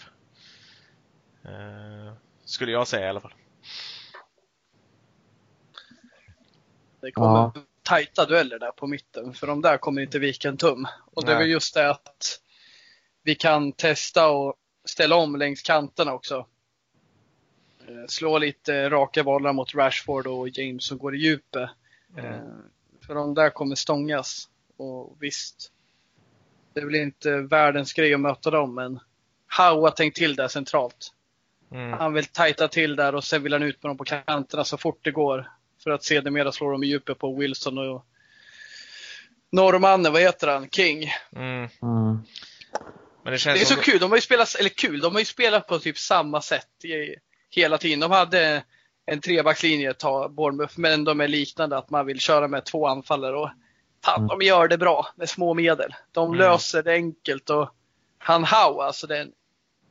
Uh, 1.45 2.13
skulle 2.45 2.73
jag 2.73 2.89
säga 2.89 3.07
i 3.07 3.09
alla 3.09 3.21
fall. 3.21 3.35
Det 7.01 7.11
kommer 7.11 7.29
ja. 7.29 7.53
tajta 7.83 8.27
dueller 8.27 8.59
där 8.59 8.71
på 8.71 8.87
mitten 8.87 9.35
för 9.35 9.47
de 9.47 9.63
där 9.63 9.79
kommer 9.79 10.03
inte 10.03 10.19
vika 10.19 10.49
en 10.49 10.57
tum. 10.57 10.87
Och 11.15 11.25
det 11.25 11.33
är 11.33 11.39
väl 11.39 11.51
just 11.51 11.75
det 11.75 11.91
att 11.91 12.41
vi 13.23 13.35
kan 13.35 13.73
testa 13.73 14.29
och 14.29 14.55
ställa 14.85 15.17
om 15.17 15.37
längs 15.37 15.63
kanterna 15.63 16.13
också. 16.15 16.47
Eh, 17.89 18.07
slå 18.09 18.39
lite 18.39 18.91
raka 18.91 19.25
bollar 19.25 19.53
mot 19.53 19.75
Rashford 19.75 20.27
och 20.27 20.49
James 20.49 20.85
som 20.85 20.99
går 20.99 21.15
i 21.15 21.19
djupet. 21.19 21.71
Mm. 22.19 22.63
För 23.07 23.15
de 23.15 23.35
där 23.35 23.51
kommer 23.51 23.75
stångas. 23.75 24.49
Och 24.77 25.17
visst, 25.21 25.73
det 26.75 26.81
är 26.81 26.85
väl 26.85 26.95
inte 26.95 27.37
världens 27.37 27.93
grej 27.93 28.15
att 28.15 28.21
möta 28.21 28.51
dem, 28.51 28.75
men 28.75 29.01
Howe 29.59 29.81
har 29.81 29.91
tänkt 29.91 30.17
till 30.17 30.37
där 30.37 30.49
centralt. 30.49 31.13
Mm. 31.73 31.93
Han 31.93 32.13
vill 32.13 32.25
tajta 32.25 32.69
till 32.69 32.97
där 32.97 33.15
och 33.15 33.25
sen 33.25 33.43
vill 33.43 33.53
han 33.53 33.63
ut 33.63 33.83
med 33.83 33.91
dem 33.91 33.97
på 33.97 34.05
kanterna 34.05 34.65
så 34.65 34.77
fort 34.77 34.99
det 35.03 35.11
går. 35.11 35.51
För 35.85 35.91
att 35.91 36.05
sedermera 36.05 36.53
slå 36.53 36.71
dem 36.71 36.85
i 36.85 36.87
djupet 36.87 37.19
på 37.19 37.35
Wilson 37.35 37.79
och 37.79 38.07
norrmannen, 39.51 40.13
vad 40.13 40.23
heter 40.23 40.49
han? 40.49 40.71
King. 40.71 41.13
Mm. 41.37 41.69
Mm. 41.83 42.19
Men 43.23 43.33
det, 43.33 43.39
känns 43.39 43.59
det 43.59 43.65
är 43.65 43.77
så 43.77 43.81
kul, 43.81 43.99
de 43.99 44.11
har 44.11 44.17
ju 44.17 44.23
spelat, 44.23 44.55
eller 44.55 44.71
kul, 44.71 45.01
de 45.01 45.13
har 45.13 45.19
ju 45.19 45.25
spelat 45.25 45.67
på 45.67 45.79
typ 45.79 45.99
samma 45.99 46.43
sätt 46.43 46.85
i, 46.85 47.17
hela 47.51 47.79
tiden. 47.79 48.01
De 48.01 48.11
hade 48.11 48.63
en 49.07 49.21
trebackslinje, 49.21 49.95
ta 49.95 50.29
Bournemouth, 50.29 50.79
men 50.79 51.05
de 51.05 51.21
är 51.21 51.29
liknande 51.29 51.79
att 51.79 51.91
man 51.91 52.07
vill 52.07 52.21
köra 52.21 52.49
med 52.49 52.65
två 52.65 52.87
anfallare 52.87 53.37
och 53.37 53.51
fan, 54.05 54.25
mm. 54.25 54.29
de 54.29 54.47
gör 54.47 54.69
det 54.69 54.79
bra 54.79 55.07
med 55.17 55.29
små 55.29 55.55
medel. 55.55 55.95
De 56.13 56.27
mm. 56.27 56.39
löser 56.39 56.83
det 56.83 56.93
enkelt 56.93 57.51
och 57.51 57.75
han 58.19 58.45
Howe, 58.45 58.85
alltså 58.85 59.07
det 59.07 59.29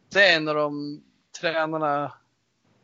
det 0.09 0.29
är 0.29 0.35
en 0.35 0.47
av 0.47 0.55
de 0.55 1.01
tränarna 1.41 2.13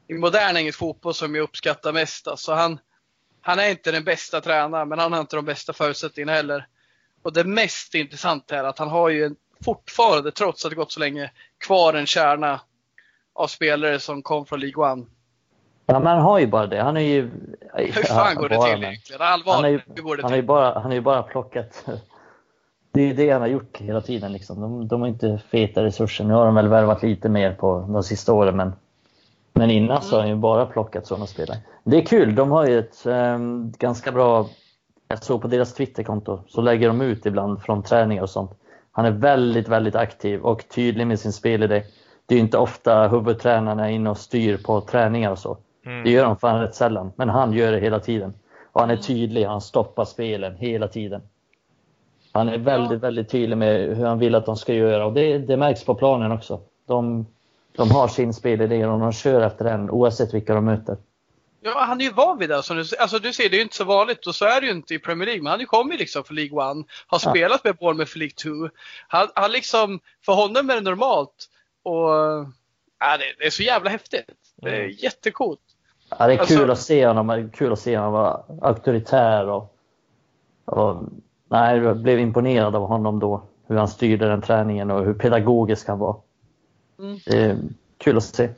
i 0.08 0.14
modern 0.14 0.58
engelsk 0.58 0.80
fotboll 0.80 1.14
som 1.14 1.36
jag 1.36 1.44
uppskattar 1.44 1.94
mest. 1.94 2.28
Alltså 2.28 2.54
han, 2.54 2.80
han 3.42 3.60
är 3.60 3.70
inte 3.70 3.92
den 3.92 4.04
bästa 4.04 4.42
tränaren, 4.42 4.90
men 4.90 5.00
han 5.00 5.14
har 5.14 5.20
inte 5.20 5.36
de 5.36 5.46
bästa 5.46 5.74
förutsättningarna 5.74 6.32
heller. 6.32 6.68
Och 7.24 7.34
det 7.34 7.44
mest 7.44 7.96
intressanta 7.96 8.58
är 8.58 8.64
att 8.64 8.80
han 8.80 8.90
har 8.90 9.10
ju 9.10 9.26
en, 9.26 9.36
fortfarande, 9.66 10.32
trots 10.32 10.66
att 10.66 10.72
det 10.72 10.76
gått 10.76 10.92
så 10.92 11.00
länge, 11.00 11.32
kvar 11.58 11.94
en 11.94 12.06
kärna 12.06 12.62
av 13.36 13.48
spelare 13.48 14.00
som 14.00 14.22
kom 14.22 14.46
från 14.46 14.60
League 14.60 14.92
One. 14.92 15.06
Ja, 15.86 16.00
men 16.00 16.08
han 16.08 16.22
har 16.22 16.40
ju 16.40 16.48
bara 16.48 16.68
det. 16.68 16.82
Han 16.82 16.98
är 16.98 17.02
ju... 17.02 17.30
Hur 17.74 18.04
fan 18.04 18.36
går 18.36 18.50
det 18.50 18.62
till 18.62 18.84
egentligen? 18.84 19.22
Allvarligt, 19.22 19.56
han, 19.56 19.66
är 19.66 19.70
ju, 19.70 19.82
hur 19.96 20.04
går 20.04 20.18
det 20.18 20.24
han, 20.24 20.32
till? 20.32 20.40
Är 20.40 20.44
bara, 20.44 20.74
han 20.74 20.84
har 20.84 20.94
ju 20.94 21.02
bara 21.02 21.24
plockat... 21.24 21.86
Det 22.92 23.02
är 23.02 23.06
ju 23.08 23.14
det 23.14 23.30
han 23.30 23.42
har 23.42 23.48
gjort 23.48 23.78
hela 23.78 24.02
tiden. 24.02 24.32
Liksom. 24.32 24.62
De, 24.62 24.88
de 24.88 25.02
har 25.02 25.08
inte 25.08 25.42
feta 25.52 25.84
resurser. 25.84 26.24
Nu 26.24 26.34
har 26.34 26.46
de 26.46 26.56
väl 26.56 26.68
värvat 26.68 27.04
lite 27.04 27.30
mer 27.30 27.54
på 27.54 27.86
de 27.90 28.04
sista 28.04 28.34
åren, 28.34 28.58
men, 28.58 28.74
men 29.54 29.70
innan 29.70 29.98
mm. 29.98 30.02
så 30.02 30.16
har 30.16 30.20
han 30.20 30.30
ju 30.30 30.36
bara 30.36 30.66
plockat 30.66 31.08
sådana 31.08 31.28
spelare. 31.28 31.58
Det 31.84 31.98
är 31.98 32.06
kul. 32.06 32.36
De 32.36 32.52
har 32.52 32.68
ju 32.68 32.80
ett 32.80 33.06
um, 33.06 33.72
ganska 33.72 34.12
bra... 34.12 34.48
Jag 35.08 35.24
såg 35.24 35.42
på 35.42 35.48
deras 35.48 35.74
Twitterkonto, 35.74 36.40
så 36.48 36.62
lägger 36.62 36.88
de 36.88 37.02
ut 37.02 37.26
ibland 37.26 37.62
från 37.62 37.84
träningar 37.84 38.24
och 38.24 38.30
sånt. 38.30 38.52
Han 38.92 39.06
är 39.06 39.12
väldigt, 39.12 39.68
väldigt 39.68 39.96
aktiv 39.96 40.42
och 40.42 40.70
tydlig 40.70 41.08
med 41.08 41.20
sin 41.20 41.34
spelidé 41.34 41.84
det 42.26 42.36
är 42.36 42.40
inte 42.40 42.58
ofta 42.58 43.08
huvudtränarna 43.08 43.90
är 43.90 43.94
inne 43.94 44.10
och 44.10 44.18
styr 44.18 44.58
på 44.58 44.82
träningar 44.82 45.32
och 45.32 45.40
så. 45.40 45.58
Mm. 45.86 46.04
Det 46.04 46.12
gör 46.12 46.26
de 46.26 46.38
fan 46.38 46.62
rätt 46.62 46.76
sällan, 46.76 47.12
men 47.16 47.30
han 47.30 47.54
gör 47.54 47.72
det 47.72 47.80
hela 47.80 48.00
tiden. 48.00 48.34
Och 48.72 48.82
han 48.82 48.90
är 48.90 48.94
mm. 48.94 49.04
tydlig, 49.04 49.46
han 49.46 49.62
stoppar 49.62 50.06
spelen 50.06 50.56
hela 50.56 50.88
tiden. 50.88 51.22
Han 52.32 52.50
är 52.50 52.58
väldigt, 52.58 53.00
väldigt 53.00 53.30
tydlig 53.30 53.58
med 53.58 53.98
hur 53.98 54.06
han 54.06 54.20
vill 54.20 54.36
att 54.36 54.46
de 54.46 54.58
ska 54.58 54.74
göra 54.74 55.06
och 55.06 55.14
det, 55.14 55.38
det 55.38 55.58
märks 55.58 55.84
på 55.84 55.96
planen 55.96 56.32
också. 56.32 56.62
De, 56.88 57.26
de 57.76 57.92
har 57.92 58.08
sin 58.08 58.34
spelidé 58.34 58.86
och 58.86 59.00
de 59.00 59.12
kör 59.12 59.42
efter 59.42 59.66
den 59.66 59.90
oavsett 59.90 60.34
vilka 60.34 60.56
de 60.56 60.66
möter. 60.66 60.98
Ja, 61.62 61.84
han 61.88 62.02
är 62.02 62.06
ju 62.06 62.12
van 62.12 62.38
vid 62.38 62.50
det. 62.50 62.64
Som 62.64 62.78
du, 62.78 62.84
alltså 63.00 63.20
du 63.20 63.34
ser, 63.34 63.50
det 63.50 63.56
är 63.56 63.58
ju 63.58 63.64
inte 63.64 63.76
så 63.76 63.84
vanligt 63.84 64.28
och 64.28 64.36
så 64.36 64.46
är 64.46 64.62
det 64.62 64.68
ju 64.68 64.74
inte 64.74 64.94
i 64.94 65.00
Premier 65.00 65.26
League. 65.26 65.44
Men 65.44 65.50
han 65.50 65.60
har 65.60 65.62
ju 65.62 65.66
kommit 65.66 66.00
liksom 66.00 66.24
för 66.24 66.34
League 66.34 66.70
One, 66.70 66.84
har 67.08 67.22
ja. 67.24 67.30
spelat 67.30 67.64
med 67.64 67.76
Bournemouth 67.76 68.12
för 68.12 68.20
League 68.20 68.36
2. 68.36 68.50
Han, 69.08 69.28
han 69.36 69.52
liksom, 69.52 70.00
för 70.26 70.34
honom 70.34 70.70
är 70.70 70.76
det 70.76 70.82
normalt 70.82 71.50
och 71.84 72.10
ja, 73.00 73.18
det, 73.18 73.24
det, 73.40 73.46
är 73.46 73.50
så 73.50 73.64
jävla 73.64 73.90
häftigt. 73.90 74.26
Det 74.56 74.70
är 74.70 74.84
mm. 74.84 74.96
jättecoolt. 74.98 75.60
Ja, 76.10 76.28
det 76.28 76.34
är 76.34 76.38
kul, 76.38 76.58
alltså, 76.58 76.72
att 76.72 76.80
se 76.80 77.08
honom, 77.08 77.50
kul 77.54 77.74
att 77.74 77.80
se 77.80 77.98
honom 77.98 78.14
vara 78.14 78.44
auktoritär. 78.62 79.48
Och, 79.48 79.78
och, 80.66 81.04
nej, 81.50 81.78
jag 81.78 81.98
blev 81.98 82.20
imponerad 82.20 82.76
av 82.76 82.88
honom 82.88 83.20
då. 83.20 83.44
Hur 83.68 83.76
han 83.76 83.88
styrde 83.88 84.28
den 84.28 84.42
träningen 84.42 84.92
och 84.92 85.06
hur 85.06 85.14
pedagogisk 85.14 85.88
han 85.88 86.00
var. 86.00 86.22
Mm. 87.00 87.20
Det 87.26 87.38
är 87.38 87.58
kul 87.98 88.18
att 88.18 88.24
se. 88.24 88.50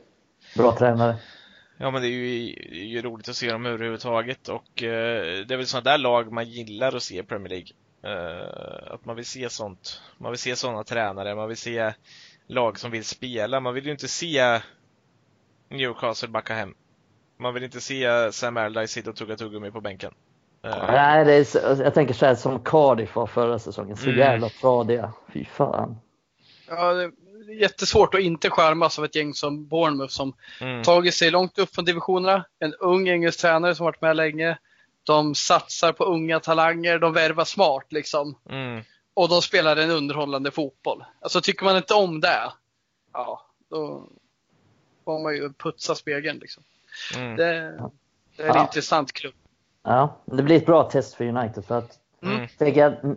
Bra 0.56 0.76
tränare. 0.76 1.16
Ja 1.78 1.90
men 1.90 2.02
det 2.02 2.08
är 2.08 2.10
ju, 2.10 2.54
det 2.70 2.78
är 2.78 2.84
ju 2.84 3.02
roligt 3.02 3.28
att 3.28 3.36
se 3.36 3.52
dem 3.52 3.66
överhuvudtaget 3.66 4.48
och 4.48 4.82
eh, 4.82 5.46
det 5.46 5.54
är 5.54 5.56
väl 5.56 5.66
sådana 5.66 5.90
där 5.90 5.98
lag 5.98 6.32
man 6.32 6.44
gillar 6.44 6.96
att 6.96 7.02
se 7.02 7.18
i 7.18 7.22
Premier 7.22 7.48
League. 7.48 7.68
Eh, 8.02 8.92
att 8.92 9.04
man 9.04 9.16
vill 9.16 9.26
se 9.26 9.50
sånt. 9.50 10.02
Man 10.18 10.32
vill 10.32 10.38
se 10.38 10.56
sådana 10.56 10.84
tränare, 10.84 11.34
man 11.34 11.48
vill 11.48 11.56
se 11.56 11.92
lag 12.46 12.78
som 12.78 12.90
vill 12.90 13.04
spela. 13.04 13.60
Man 13.60 13.74
vill 13.74 13.86
ju 13.86 13.92
inte 13.92 14.08
se 14.08 14.60
Newcastle 15.68 16.28
backa 16.28 16.54
hem. 16.54 16.74
Man 17.38 17.54
vill 17.54 17.64
inte 17.64 17.80
se 17.80 18.32
Sam 18.32 18.56
Allardyce 18.56 18.92
sitta 18.92 19.10
och 19.10 19.16
tugga 19.16 19.36
tuggummi 19.36 19.70
på 19.70 19.80
bänken. 19.80 20.12
Uh. 20.66 20.92
Nej, 20.92 21.24
det 21.24 21.34
är, 21.34 21.44
så, 21.44 21.82
jag 21.82 21.94
tänker 21.94 22.14
så 22.14 22.26
här 22.26 22.34
som 22.34 22.64
Cardiff 22.64 23.16
var 23.16 23.26
förra 23.26 23.58
säsongen. 23.58 23.96
Så 23.96 24.06
mm. 24.06 24.18
jävla 24.18 24.48
tradiga. 24.48 25.12
Fy 25.32 25.44
fan. 25.44 25.96
Ja, 26.68 26.92
det 26.92 27.02
är 27.02 27.12
jättesvårt 27.60 28.14
att 28.14 28.20
inte 28.20 28.50
skärmas 28.50 28.98
av 28.98 29.04
ett 29.04 29.14
gäng 29.14 29.34
som 29.34 29.68
Bournemouth 29.68 30.12
som 30.12 30.32
mm. 30.60 30.82
tagit 30.82 31.14
sig 31.14 31.30
långt 31.30 31.58
upp 31.58 31.74
från 31.74 31.84
divisionerna. 31.84 32.44
En 32.58 32.74
ung 32.74 33.08
engelsk 33.08 33.40
tränare 33.40 33.74
som 33.74 33.84
varit 33.84 34.00
med 34.00 34.16
länge. 34.16 34.58
De 35.02 35.34
satsar 35.34 35.92
på 35.92 36.04
unga 36.04 36.40
talanger, 36.40 36.98
de 36.98 37.12
värvar 37.12 37.44
smart 37.44 37.86
liksom. 37.92 38.38
Mm 38.50 38.82
och 39.16 39.28
de 39.28 39.42
spelar 39.42 39.76
en 39.76 39.90
underhållande 39.90 40.50
fotboll. 40.50 41.04
Alltså 41.20 41.40
tycker 41.40 41.64
man 41.64 41.76
inte 41.76 41.94
om 41.94 42.20
det, 42.20 42.52
ja, 43.12 43.46
då 43.68 44.02
får 45.04 45.22
man 45.22 45.34
ju 45.34 45.52
putsa 45.52 45.94
spegeln 45.94 46.38
liksom. 46.38 46.62
Mm. 47.16 47.36
Det, 47.36 47.44
det, 48.36 48.42
är 48.42 48.48
en 48.48 48.54
ja. 48.54 48.62
intressant 48.62 49.12
klubb. 49.12 49.34
Ja, 49.82 50.16
det 50.24 50.42
blir 50.42 50.56
ett 50.56 50.66
bra 50.66 50.90
test 50.90 51.14
för 51.14 51.24
United 51.24 51.64
för 51.64 51.78
att 51.78 51.98
mm. 52.22 52.48
tänker 52.58 53.00
mm, 53.02 53.16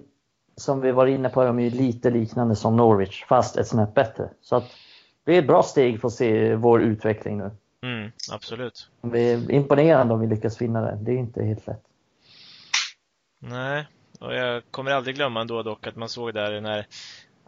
som 0.56 0.82
vi 0.82 0.92
var 0.92 1.08
inne 1.08 1.30
på, 1.30 1.44
de 1.44 1.60
är 1.60 1.64
ju 1.64 1.70
lite 1.70 2.10
liknande 2.10 2.56
som 2.56 2.76
Norwich, 2.76 3.26
fast 3.26 3.58
ett 3.58 3.68
snäpp 3.68 3.94
bättre. 3.94 4.30
Så 4.42 4.56
att 4.56 4.72
det 5.24 5.36
är 5.36 5.40
ett 5.40 5.48
bra 5.48 5.64
steg 5.64 6.02
för 6.02 6.08
att 6.08 6.14
se 6.14 6.56
vår 6.56 6.82
utveckling 6.82 7.38
nu. 7.38 7.52
Mm, 7.84 8.12
absolut. 8.32 8.90
Det 9.02 9.20
är 9.20 9.52
imponerande 9.52 10.14
om 10.14 10.20
vi 10.20 10.28
lyckas 10.28 10.62
vinna 10.62 10.82
det. 10.82 10.98
Det 11.02 11.12
är 11.12 11.18
inte 11.18 11.44
helt 11.44 11.68
lätt. 11.68 11.84
Nej, 13.40 13.88
och 14.20 14.36
jag 14.36 14.64
kommer 14.72 14.92
aldrig 14.92 15.16
glömma 15.16 15.42
ändå 15.42 15.64
dock 15.64 15.88
att 15.88 15.96
man 15.96 16.10
såg 16.10 16.34
där 16.34 16.62
när 16.62 16.86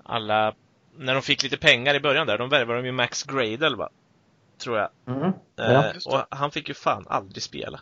alla, 0.03 0.55
när 0.97 1.13
de 1.13 1.21
fick 1.21 1.43
lite 1.43 1.57
pengar 1.57 1.95
i 1.95 1.99
början 1.99 2.27
där, 2.27 2.37
de 2.37 2.49
värvade 2.49 2.79
de 2.79 2.85
ju 2.85 2.91
Max 2.91 3.23
Gradel 3.23 3.75
va? 3.75 3.89
Tror 4.57 4.77
jag. 4.77 4.89
Mm, 5.07 5.31
ja, 5.55 5.85
eh, 5.85 5.95
och 6.05 6.27
han 6.29 6.51
fick 6.51 6.67
ju 6.67 6.73
fan 6.73 7.05
aldrig 7.09 7.43
spela. 7.43 7.81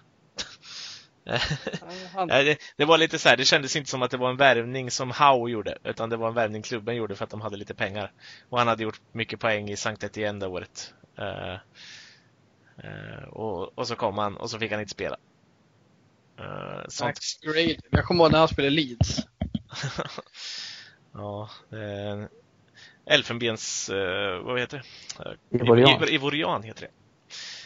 det, 2.28 2.58
det, 2.76 2.86
var 2.86 2.98
lite 2.98 3.20
så 3.20 3.30
här, 3.30 3.38
det 3.38 3.46
kändes 3.46 3.76
inte 3.76 3.90
som 3.90 4.02
att 4.02 4.12
det 4.12 4.18
var 4.18 4.30
en 4.30 4.38
värvning 4.38 4.92
som 4.92 5.12
Howe 5.12 5.52
gjorde, 5.52 5.78
utan 5.84 6.10
det 6.10 6.18
var 6.18 6.28
en 6.28 6.34
värvning 6.34 6.62
klubben 6.62 6.96
gjorde 6.96 7.16
för 7.16 7.24
att 7.24 7.30
de 7.30 7.42
hade 7.42 7.58
lite 7.58 7.74
pengar. 7.74 8.12
Och 8.50 8.58
han 8.58 8.68
hade 8.68 8.84
gjort 8.84 9.02
mycket 9.12 9.40
poäng 9.40 9.70
i 9.70 9.78
Sankt 9.78 10.04
Etienne 10.04 10.40
det 10.40 10.48
året. 10.48 10.94
Uh, 11.20 11.58
uh, 12.84 13.24
och, 13.30 13.78
och, 13.78 13.88
så 13.88 13.96
kom 13.96 14.18
han 14.18 14.38
och 14.38 14.50
så 14.50 14.60
fick 14.60 14.72
han 14.72 14.80
inte 14.80 14.92
spela. 14.92 15.18
Uh, 16.40 16.84
sånt... 16.88 17.08
Max 17.08 17.40
Grade. 17.40 17.78
Jag 17.90 18.06
kommer 18.06 18.24
ihåg 18.24 18.32
när 18.32 18.40
han 18.40 18.48
spelade 18.48 18.76
Leeds. 18.76 19.20
ja, 21.14 21.50
Elfenbens, 23.06 23.90
vad 24.44 24.60
heter 24.60 24.84
det? 25.52 25.58
Ivorian. 25.58 26.10
Ivorian 26.10 26.64
heter 26.64 26.82
det. 26.82 26.92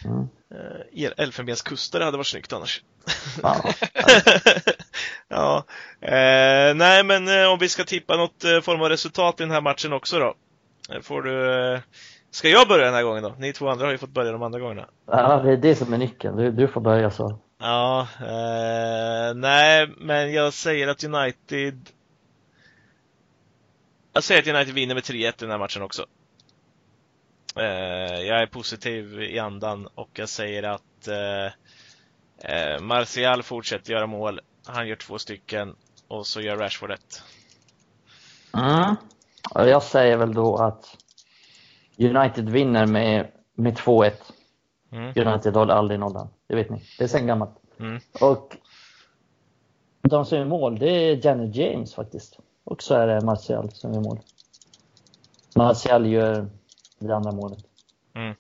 Mm. 0.06 0.28
Uh, 0.54 1.12
Elfenbenskuster 1.18 2.02
hade 2.02 2.18
varit 2.18 2.28
snyggt 2.28 2.54
annars. 2.54 2.84
ja. 5.28 5.64
Uh, 6.04 6.76
nej, 6.76 7.04
men 7.04 7.28
uh, 7.28 7.48
om 7.48 7.60
vi 7.60 7.70
ska 7.70 7.84
tippa 7.84 8.18
något 8.18 8.42
form 8.64 8.82
av 8.82 8.90
resultat 8.90 9.40
i 9.40 9.44
den 9.44 9.52
här 9.52 9.62
matchen 9.62 9.94
också 9.94 10.20
då. 10.20 10.36
Får 11.02 11.22
du... 11.22 11.82
Ska 12.32 12.50
jag 12.50 12.68
börja 12.68 12.86
den 12.86 12.94
här 12.94 13.04
gången 13.04 13.24
då? 13.24 13.36
Ni 13.38 13.54
två 13.54 13.70
andra 13.70 13.86
har 13.86 13.92
ju 13.92 13.98
fått 13.98 14.10
börja 14.10 14.32
de 14.32 14.44
andra 14.44 14.60
gångerna. 14.60 14.88
Ja, 15.06 15.42
det 15.44 15.52
är 15.52 15.58
det 15.58 15.76
som 15.76 15.94
är 15.94 15.98
nyckeln. 15.98 16.38
Du, 16.38 16.52
du 16.52 16.68
får 16.68 16.82
börja 16.82 17.12
så. 17.12 17.40
Ja, 17.66 18.08
nej, 19.36 19.88
men 19.98 20.34
jag 20.34 20.54
säger 20.54 20.88
att 20.88 21.04
United... 21.04 21.90
Jag 24.14 24.24
säger 24.24 24.42
att 24.42 24.48
United 24.48 24.74
vinner 24.74 24.96
med 24.96 25.04
3-1 25.04 25.16
i 25.16 25.34
den 25.38 25.50
här 25.52 25.58
matchen 25.58 25.82
också. 25.82 26.06
Eh, 27.56 28.22
jag 28.22 28.42
är 28.42 28.46
positiv 28.46 29.22
i 29.22 29.40
andan 29.40 29.88
och 29.96 30.10
jag 30.14 30.30
säger 30.30 30.64
att 30.64 31.08
eh, 31.08 31.46
eh, 32.56 32.80
Martial 32.82 33.44
fortsätter 33.44 33.94
göra 33.94 34.08
mål. 34.08 34.40
Han 34.66 34.88
gör 34.88 34.96
två 34.96 35.20
stycken 35.20 35.76
och 36.08 36.28
så 36.28 36.42
gör 36.42 36.58
Rashford 36.58 36.92
ett. 36.92 37.24
Mm. 38.54 38.96
Jag 39.56 39.84
säger 39.84 40.18
väl 40.18 40.34
då 40.34 40.58
att 40.58 40.98
United 41.98 42.50
vinner 42.50 42.86
med, 42.86 43.32
med 43.56 43.78
2-1. 43.78 44.12
Mm. 44.92 45.28
United 45.28 45.56
håller 45.56 45.74
aldrig 45.74 46.00
nollan. 46.00 46.30
Det 46.54 46.58
vet 46.58 46.70
ni. 46.70 46.84
Det 46.98 47.04
är 47.04 47.08
sen 47.08 47.28
gammalt. 47.28 47.56
Mm. 47.80 48.00
Och 48.22 48.58
de 50.02 50.26
som 50.26 50.38
gör 50.38 50.46
mål, 50.46 50.80
det 50.80 50.90
är 50.90 51.26
Janet 51.26 51.56
James 51.56 51.96
faktiskt. 51.96 52.40
Och 52.64 52.84
så 52.84 52.96
är 52.96 53.08
det 53.08 53.26
Martial 53.26 53.72
som 53.72 53.94
gör 53.94 54.02
mål. 54.02 54.20
Martial 55.56 56.06
gör 56.06 56.50
det 57.00 57.16
andra 57.16 57.32
målet. 57.32 57.66
Mm. 58.16 58.36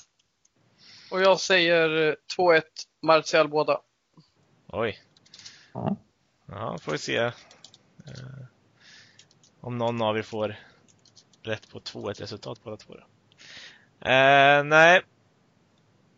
Och 1.11 1.21
jag 1.21 1.39
säger 1.39 2.15
2-1 2.37 2.61
Martial 3.01 3.47
båda. 3.47 3.81
Oj. 4.67 4.99
Ja. 5.73 5.95
Ja, 6.45 6.77
får 6.81 6.91
vi 6.91 6.97
se. 6.97 7.17
Eh, 7.17 7.33
om 9.61 9.77
någon 9.77 10.01
av 10.01 10.17
er 10.17 10.21
får 10.21 10.59
rätt 11.41 11.69
på 11.69 11.79
2-1 11.79 12.21
resultat 12.21 12.63
båda 12.63 12.77
två. 12.77 12.93
Eh, 14.09 14.63
nej. 14.63 15.01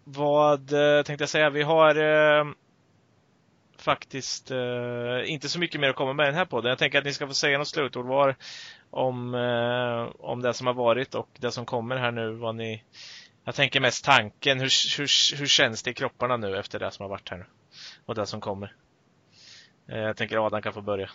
Vad 0.07 0.73
eh, 0.73 1.03
tänkte 1.03 1.21
jag 1.21 1.29
säga? 1.29 1.49
Vi 1.49 1.61
har 1.61 1.95
eh, 1.95 2.45
faktiskt 3.77 4.51
eh, 4.51 5.21
inte 5.25 5.49
så 5.49 5.59
mycket 5.59 5.81
mer 5.81 5.89
att 5.89 5.95
komma 5.95 6.13
med 6.13 6.23
i 6.23 6.27
den 6.27 6.35
här 6.35 6.45
podden. 6.45 6.69
Jag 6.69 6.77
tänker 6.77 6.97
att 6.97 7.05
ni 7.05 7.13
ska 7.13 7.27
få 7.27 7.33
säga 7.33 7.57
något 7.57 7.67
slutord 7.67 8.05
var 8.05 8.35
om, 8.89 9.35
eh, 9.35 10.25
om 10.25 10.41
det 10.41 10.53
som 10.53 10.67
har 10.67 10.73
varit 10.73 11.15
och 11.15 11.29
det 11.39 11.51
som 11.51 11.65
kommer 11.65 11.97
här 11.97 12.11
nu. 12.11 12.31
Vad 12.31 12.55
ni, 12.55 12.83
jag 13.45 13.55
tänker 13.55 13.79
mest 13.79 14.05
tanken. 14.05 14.59
Hur, 14.59 14.97
hur, 14.97 15.37
hur 15.37 15.47
känns 15.47 15.83
det 15.83 15.91
i 15.91 15.93
kropparna 15.93 16.37
nu 16.37 16.57
efter 16.57 16.79
det 16.79 16.91
som 16.91 17.03
har 17.03 17.09
varit 17.09 17.29
här 17.29 17.37
nu? 17.37 17.45
Och 18.05 18.15
det 18.15 18.25
som 18.25 18.41
kommer. 18.41 18.75
Eh, 19.89 19.99
jag 19.99 20.17
tänker 20.17 20.45
Adam 20.45 20.61
kan 20.61 20.73
få 20.73 20.81
börja. 20.81 21.09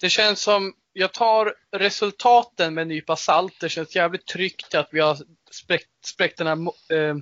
Det 0.00 0.10
känns 0.10 0.42
som, 0.42 0.74
jag 0.92 1.12
tar 1.12 1.54
resultaten 1.76 2.74
med 2.74 2.82
en 2.82 2.88
nypa 2.88 3.16
salt. 3.16 3.60
Det 3.60 3.68
känns 3.68 3.96
jävligt 3.96 4.26
tryggt 4.26 4.74
att 4.74 4.88
vi 4.92 5.00
har 5.00 5.18
spräckt, 5.50 5.90
spräckt 6.04 6.38
den 6.38 6.46
här 6.46 6.56
eh, 6.98 7.16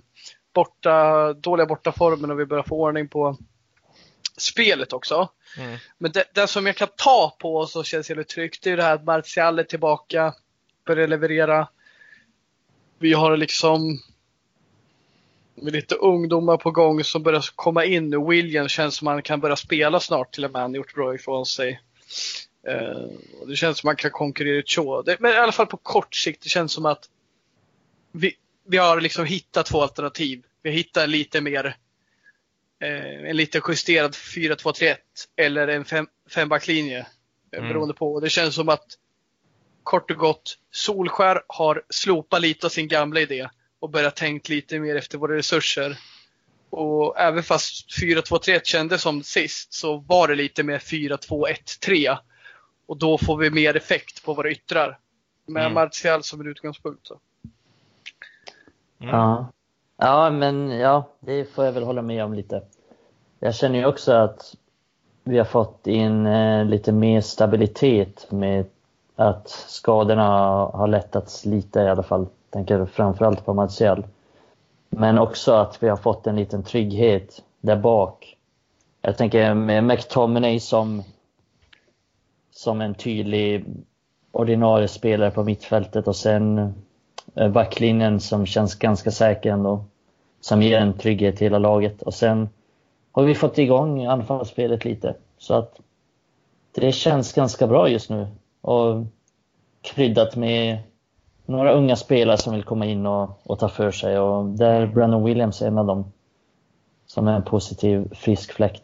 borta, 0.53 1.33
dåliga 1.33 1.67
bortaformen 1.67 2.31
och 2.31 2.41
vi 2.41 2.47
börjar 2.47 2.63
få 2.63 2.77
ordning 2.77 3.09
på 3.09 3.37
spelet 4.37 4.93
också. 4.93 5.29
Mm. 5.59 5.79
Men 5.99 6.13
det, 6.13 6.25
det, 6.35 6.47
som 6.47 6.67
jag 6.67 6.77
kan 6.77 6.89
ta 6.97 7.37
på 7.39 7.57
och 7.57 7.69
så 7.69 7.83
känns 7.83 8.07
det 8.07 8.25
tryggt, 8.25 8.63
det 8.63 8.71
är 8.71 8.77
det 8.77 8.83
här 8.83 8.95
att 8.95 9.05
Martial 9.05 9.59
är 9.59 9.65
tillbaka, 9.65 10.35
börjar 10.87 11.09
leverera. 11.09 11.69
Vi 12.99 13.13
har 13.13 13.37
liksom 13.37 14.01
lite 15.55 15.95
ungdomar 15.95 16.57
på 16.57 16.71
gång 16.71 17.05
som 17.05 17.23
börjar 17.23 17.45
komma 17.55 17.85
in 17.85 18.11
nu. 18.11 18.19
William 18.29 18.69
känns 18.69 18.97
som 18.97 19.07
han 19.07 19.23
kan 19.23 19.41
börja 19.41 19.57
spela 19.57 20.01
snart 20.01 20.35
till 20.35 20.45
och 20.45 20.53
med. 20.53 20.63
Han 20.63 20.75
gjort 20.75 20.95
bra 20.95 21.15
ifrån 21.15 21.47
sig. 21.47 21.81
Uh, 22.69 23.09
det 23.47 23.57
känns 23.57 23.79
som 23.79 23.89
man 23.89 23.97
kan 23.97 24.11
konkurrera 24.11 24.57
ut. 24.57 25.07
Det, 25.07 25.17
men 25.21 25.33
i 25.33 25.37
alla 25.37 25.53
fall 25.53 25.67
på 25.67 25.77
kort 25.77 26.15
sikt, 26.15 26.43
det 26.43 26.49
känns 26.49 26.73
som 26.73 26.87
att 26.87 27.09
vi, 28.13 28.35
vi 28.65 28.77
har 28.77 29.01
liksom 29.01 29.27
hittat 29.27 29.67
två 29.67 29.83
alternativ. 29.83 30.43
Vi 30.63 30.71
har 30.71 30.77
hittat 30.77 31.09
lite 31.09 31.41
mer 31.41 31.77
eh, 32.81 33.29
en 33.31 33.37
lite 33.37 33.61
justerad 33.69 34.13
4-2-3-1 34.13 34.97
eller 35.37 35.69
en 35.69 35.85
fem, 35.85 36.07
fembacklinje. 36.31 37.07
Eh, 37.53 37.59
mm. 37.59 37.69
Beroende 37.69 37.95
på. 37.95 38.21
Det 38.21 38.31
känns 38.31 38.55
som 38.55 38.69
att 38.69 38.87
kort 39.83 40.11
och 40.11 40.17
gott 40.17 40.59
Solskär 40.71 41.43
har 41.47 41.83
slopat 41.89 42.41
lite 42.41 42.67
av 42.67 42.71
sin 42.71 42.89
gamla 42.89 43.21
idé 43.21 43.49
och 43.81 43.91
börjat 43.91 44.17
tänkt 44.17 44.49
lite 44.49 44.79
mer 44.79 44.97
efter 44.97 45.19
våra 45.19 45.37
resurser. 45.37 45.99
Och 46.71 47.21
även 47.21 47.43
fast 47.43 48.01
4-2-3-1 48.03 48.61
kändes 48.65 49.03
som 49.03 49.23
sist 49.23 49.73
så 49.73 49.97
var 49.97 50.29
det 50.29 50.35
lite 50.35 50.63
mer 50.63 50.79
4-2-1-3. 50.79 52.19
Och 52.87 52.97
då 52.97 53.19
får 53.19 53.37
vi 53.37 53.51
mer 53.51 53.77
effekt 53.77 54.25
på 54.25 54.35
våra 54.35 54.51
yttrar. 54.51 54.99
Med 55.47 55.63
mm. 55.63 55.75
Martial 55.75 56.23
som 56.23 56.41
en 56.41 56.47
utgångspunkt. 56.47 57.07
Så. 57.07 57.21
Mm. 59.03 59.15
Ja. 59.15 59.47
Ja, 59.97 60.31
men 60.31 60.71
ja, 60.71 61.05
det 61.21 61.45
får 61.45 61.65
jag 61.65 61.73
väl 61.73 61.83
hålla 61.83 62.03
med 62.03 62.25
om 62.25 62.35
lite. 62.35 62.63
Jag 63.41 63.55
känner 63.55 63.79
ju 63.79 63.87
också 63.87 64.13
att 64.13 64.55
vi 65.25 65.39
har 65.39 65.45
fått 65.45 65.87
in 65.87 66.27
eh, 66.27 66.65
lite 66.65 66.93
mer 66.93 67.21
stabilitet 67.21 68.27
med 68.31 68.67
att 69.17 69.49
skadorna 69.49 70.29
har 70.65 70.89
lättats 70.89 71.45
lite 71.45 71.81
i 71.81 71.89
alla 71.89 72.03
fall. 72.03 72.27
Tänker 72.51 72.87
framförallt 72.87 73.45
på 73.45 73.55
Martial. 73.55 74.05
Men 74.91 75.19
också 75.19 75.53
att 75.53 75.83
vi 75.83 75.89
har 75.89 75.97
fått 75.97 76.27
en 76.27 76.37
liten 76.37 76.63
trygghet 76.63 77.43
där 77.61 77.77
bak. 77.77 78.37
Jag 79.03 79.17
tänker 79.17 79.55
med 79.55 79.85
McTominay 79.85 80.61
som, 80.61 81.03
som 82.51 82.81
en 82.81 82.95
tydlig 82.95 83.65
ordinarie 84.33 84.89
spelare 84.89 85.31
på 85.31 85.45
mittfältet 85.45 86.09
och 86.09 86.17
sen 86.17 86.75
Eh, 87.35 87.49
backlinjen 87.49 88.21
som 88.21 88.47
känns 88.47 88.75
ganska 88.75 89.11
säker 89.11 89.53
ändå 89.53 89.85
som 90.41 90.63
ger 90.63 90.79
en 90.79 90.99
trygghet 90.99 91.37
till 91.37 91.45
hela 91.45 91.59
laget. 91.59 92.03
Och 92.03 92.15
sen 92.15 92.49
har 93.13 93.23
vi 93.23 93.35
fått 93.35 93.59
igång 93.59 94.05
anfallsspelet 94.05 94.85
lite. 94.85 95.15
Så 95.39 95.55
att 95.55 95.81
det 96.75 96.93
känns 96.93 97.33
ganska 97.33 97.67
bra 97.67 97.89
just 97.89 98.11
nu. 98.11 98.27
Och 98.61 99.05
kryddat 99.83 100.37
med 100.37 100.79
några 101.47 101.73
unga 101.73 101.97
spelare 101.97 102.37
som 102.37 102.55
vill 102.55 102.63
komma 102.63 102.87
in 102.87 103.07
och, 103.07 103.41
och 103.43 103.59
ta 103.59 103.69
för 103.69 103.91
sig. 103.91 104.19
Och 104.19 104.45
där 104.45 104.87
Brandon 104.87 105.25
Williams 105.25 105.63
är 105.63 105.67
en 105.67 105.79
av 105.79 105.87
dem. 105.87 106.13
Som 107.07 107.29
är 107.29 107.33
en 107.33 107.45
positiv, 107.45 108.15
frisk 108.15 108.53
fläkt. 108.53 108.83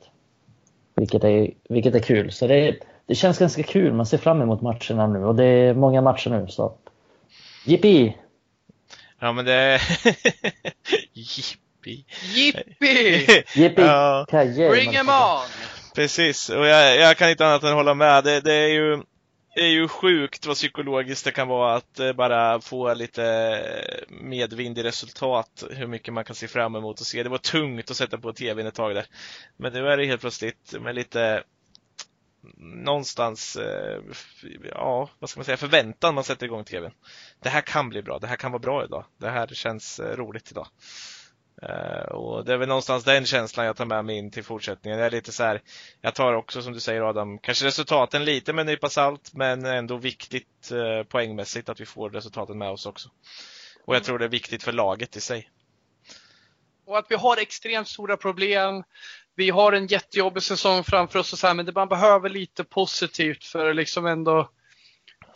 Vilket 0.94 1.24
är, 1.24 1.50
vilket 1.68 1.94
är 1.94 2.00
kul. 2.00 2.32
Så 2.32 2.46
det, 2.46 2.76
det 3.06 3.14
känns 3.14 3.38
ganska 3.38 3.62
kul. 3.62 3.92
Man 3.92 4.06
ser 4.06 4.18
fram 4.18 4.42
emot 4.42 4.60
matcherna 4.60 5.06
nu. 5.06 5.24
Och 5.24 5.34
det 5.34 5.44
är 5.44 5.74
många 5.74 6.00
matcher 6.00 6.30
nu. 6.30 6.46
Så 6.48 6.72
Jippi! 7.66 8.14
Ja 9.20 9.32
men 9.32 9.44
det... 9.44 9.80
Jippi! 11.12 12.04
Jippi! 12.34 13.44
Jippi! 13.54 13.82
ja. 13.82 14.26
Bring 14.70 14.94
em 14.94 15.08
on! 15.08 15.46
Precis, 15.94 16.48
och 16.48 16.66
jag, 16.66 16.96
jag, 16.96 17.16
kan 17.16 17.30
inte 17.30 17.46
annat 17.46 17.62
än 17.62 17.72
hålla 17.72 17.94
med. 17.94 18.24
Det, 18.24 18.40
det, 18.40 18.54
är 18.54 18.68
ju, 18.68 19.02
det 19.54 19.60
är 19.60 19.68
ju 19.68 19.88
sjukt 19.88 20.46
vad 20.46 20.56
psykologiskt 20.56 21.24
det 21.24 21.30
kan 21.30 21.48
vara 21.48 21.74
att 21.74 22.00
eh, 22.00 22.12
bara 22.12 22.60
få 22.60 22.94
lite 22.94 23.62
medvind 24.08 24.78
i 24.78 24.82
resultat, 24.82 25.64
hur 25.70 25.86
mycket 25.86 26.14
man 26.14 26.24
kan 26.24 26.36
se 26.36 26.48
fram 26.48 26.76
emot 26.76 27.00
och 27.00 27.06
se. 27.06 27.22
Det 27.22 27.28
var 27.28 27.38
tungt 27.38 27.90
att 27.90 27.96
sätta 27.96 28.18
på 28.18 28.32
tvn 28.32 28.66
ett 28.66 28.74
tag 28.74 28.94
där. 28.94 29.06
Men 29.56 29.72
nu 29.72 29.88
är 29.88 29.96
det 29.96 30.06
helt 30.06 30.20
plötsligt 30.20 30.74
med 30.80 30.94
lite 30.94 31.42
någonstans, 32.56 33.56
eh, 33.56 34.00
ja, 34.70 35.10
vad 35.18 35.30
ska 35.30 35.38
man 35.38 35.44
säga, 35.44 35.56
förväntan 35.56 36.14
man 36.14 36.24
sätter 36.24 36.46
igång 36.46 36.64
tvn. 36.64 36.92
Det 37.42 37.48
här 37.48 37.60
kan 37.60 37.88
bli 37.88 38.02
bra, 38.02 38.18
det 38.18 38.26
här 38.26 38.36
kan 38.36 38.52
vara 38.52 38.60
bra 38.60 38.84
idag. 38.84 39.04
Det 39.18 39.30
här 39.30 39.46
känns 39.46 40.00
eh, 40.00 40.16
roligt 40.16 40.50
idag. 40.50 40.66
Uh, 41.62 42.12
och 42.12 42.44
det 42.44 42.52
är 42.52 42.56
väl 42.56 42.68
någonstans 42.68 43.04
den 43.04 43.26
känslan 43.26 43.66
jag 43.66 43.76
tar 43.76 43.84
med 43.84 44.04
mig 44.04 44.16
in 44.16 44.30
till 44.30 44.44
fortsättningen. 44.44 44.98
Det 44.98 45.04
är 45.04 45.10
lite 45.10 45.32
så 45.32 45.42
här, 45.42 45.62
jag 46.00 46.14
tar 46.14 46.32
också 46.32 46.62
som 46.62 46.72
du 46.72 46.80
säger 46.80 47.02
Adam, 47.02 47.38
kanske 47.38 47.66
resultaten 47.66 48.24
lite 48.24 48.52
med 48.52 48.60
en 48.60 48.66
nypa 48.66 48.88
salt, 48.88 49.34
men 49.34 49.64
ändå 49.64 49.96
viktigt 49.96 50.72
poängmässigt 51.08 51.68
att 51.68 51.80
vi 51.80 51.86
får 51.86 52.10
resultaten 52.10 52.58
med 52.58 52.70
oss 52.70 52.86
också. 52.86 53.08
Och 53.84 53.94
jag 53.94 54.00
mm. 54.00 54.04
tror 54.04 54.18
det 54.18 54.24
är 54.24 54.28
viktigt 54.28 54.62
för 54.62 54.72
laget 54.72 55.16
i 55.16 55.20
sig. 55.20 55.50
Och 56.86 56.98
att 56.98 57.06
vi 57.08 57.14
har 57.14 57.36
extremt 57.36 57.88
stora 57.88 58.16
problem 58.16 58.82
vi 59.38 59.50
har 59.50 59.72
en 59.72 59.86
jättejobbig 59.86 60.42
säsong 60.42 60.84
framför 60.84 61.18
oss 61.18 61.32
och 61.32 61.38
så 61.38 61.46
här, 61.46 61.54
men 61.54 61.66
det 61.66 61.72
man 61.74 61.88
behöver 61.88 62.28
lite 62.28 62.64
positivt 62.64 63.44
för 63.44 63.70
att 63.70 63.76
liksom 63.76 64.06
ändå 64.06 64.50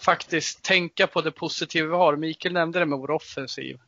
faktiskt 0.01 0.63
tänka 0.63 1.07
på 1.07 1.21
det 1.21 1.31
positiva 1.31 1.89
vi 1.89 1.95
har. 1.95 2.17
Mikael 2.17 2.53
nämnde 2.53 2.79
det 2.79 2.87
med 2.87 2.99
vår 2.99 3.11
offensiv. 3.11 3.79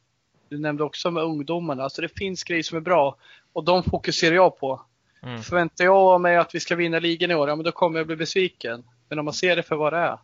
Du 0.49 0.59
nämnde 0.59 0.85
också 0.85 1.11
med 1.11 1.23
ungdomarna. 1.23 1.82
Alltså 1.82 2.03
det 2.03 2.09
finns 2.09 2.45
grejer 2.45 2.62
som 2.62 2.77
är 2.77 2.81
bra 2.81 3.16
och 3.53 3.65
de 3.65 3.82
fokuserar 3.82 4.35
jag 4.35 4.59
på. 4.59 4.82
Mm. 5.23 5.43
Förväntar 5.43 5.85
jag 5.85 6.20
mig 6.20 6.36
att 6.36 6.55
vi 6.55 6.61
ska 6.61 6.77
vinna 6.77 6.99
ligan 6.99 7.31
i 7.31 7.35
år, 7.35 7.49
ja 7.49 7.57
men 7.57 7.65
då 7.65 7.73
kommer 7.73 7.99
jag 7.99 8.07
bli 8.07 8.16
besviken. 8.16 8.85
Men 9.09 9.19
om 9.19 9.24
man 9.24 9.35
ser 9.35 9.57
det 9.57 9.62
för 9.62 9.77
vad 9.77 9.93
det 9.93 9.99
är, 9.99 10.19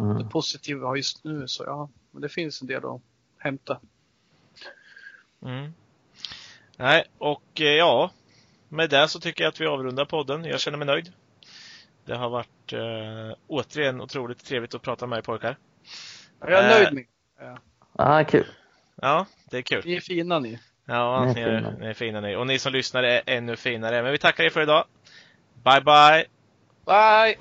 mm. 0.00 0.18
det 0.18 0.24
positiva 0.24 0.80
vi 0.80 0.86
har 0.86 0.96
just 0.96 1.24
nu, 1.24 1.48
så 1.48 1.64
ja, 1.64 1.90
men 2.10 2.22
det 2.22 2.28
finns 2.28 2.62
en 2.62 2.68
del 2.68 2.84
att 2.84 3.00
hämta. 3.38 3.80
Mm. 5.42 5.74
Nej, 6.76 7.04
och 7.18 7.60
eh, 7.60 7.66
ja, 7.66 8.10
med 8.68 8.90
det 8.90 9.08
så 9.08 9.20
tycker 9.20 9.44
jag 9.44 9.48
att 9.48 9.60
vi 9.60 9.66
avrundar 9.66 10.04
podden. 10.04 10.44
Jag 10.44 10.60
känner 10.60 10.78
mig 10.78 10.86
nöjd. 10.86 11.12
Det 12.04 12.16
har 12.16 12.30
varit 12.30 12.72
äh, 12.72 13.36
återigen 13.46 14.00
otroligt 14.00 14.44
trevligt 14.44 14.74
att 14.74 14.82
prata 14.82 15.06
med 15.06 15.18
er 15.18 15.22
pojkar. 15.22 15.56
Jag 16.40 16.52
är 16.52 16.68
nöjd 16.68 16.92
med 16.92 17.04
Ja, 17.98 18.20
ah, 18.20 18.24
kul. 18.24 18.46
Ja, 18.94 19.26
det 19.50 19.58
är 19.58 19.62
kul. 19.62 19.82
Ni 19.84 19.94
är 19.96 20.00
fina 20.00 20.38
ni. 20.38 20.58
Ja, 20.84 21.32
ni 21.34 21.40
är, 21.40 21.76
ni 21.80 21.86
är 21.86 21.94
fina 21.94 22.20
ni. 22.20 22.36
Och 22.36 22.46
ni 22.46 22.58
som 22.58 22.72
lyssnar 22.72 23.02
är 23.02 23.22
ännu 23.26 23.56
finare. 23.56 24.02
Men 24.02 24.12
vi 24.12 24.18
tackar 24.18 24.44
er 24.44 24.50
för 24.50 24.62
idag. 24.62 24.84
Bye, 25.64 25.80
bye! 25.80 26.26
Bye! 26.84 27.36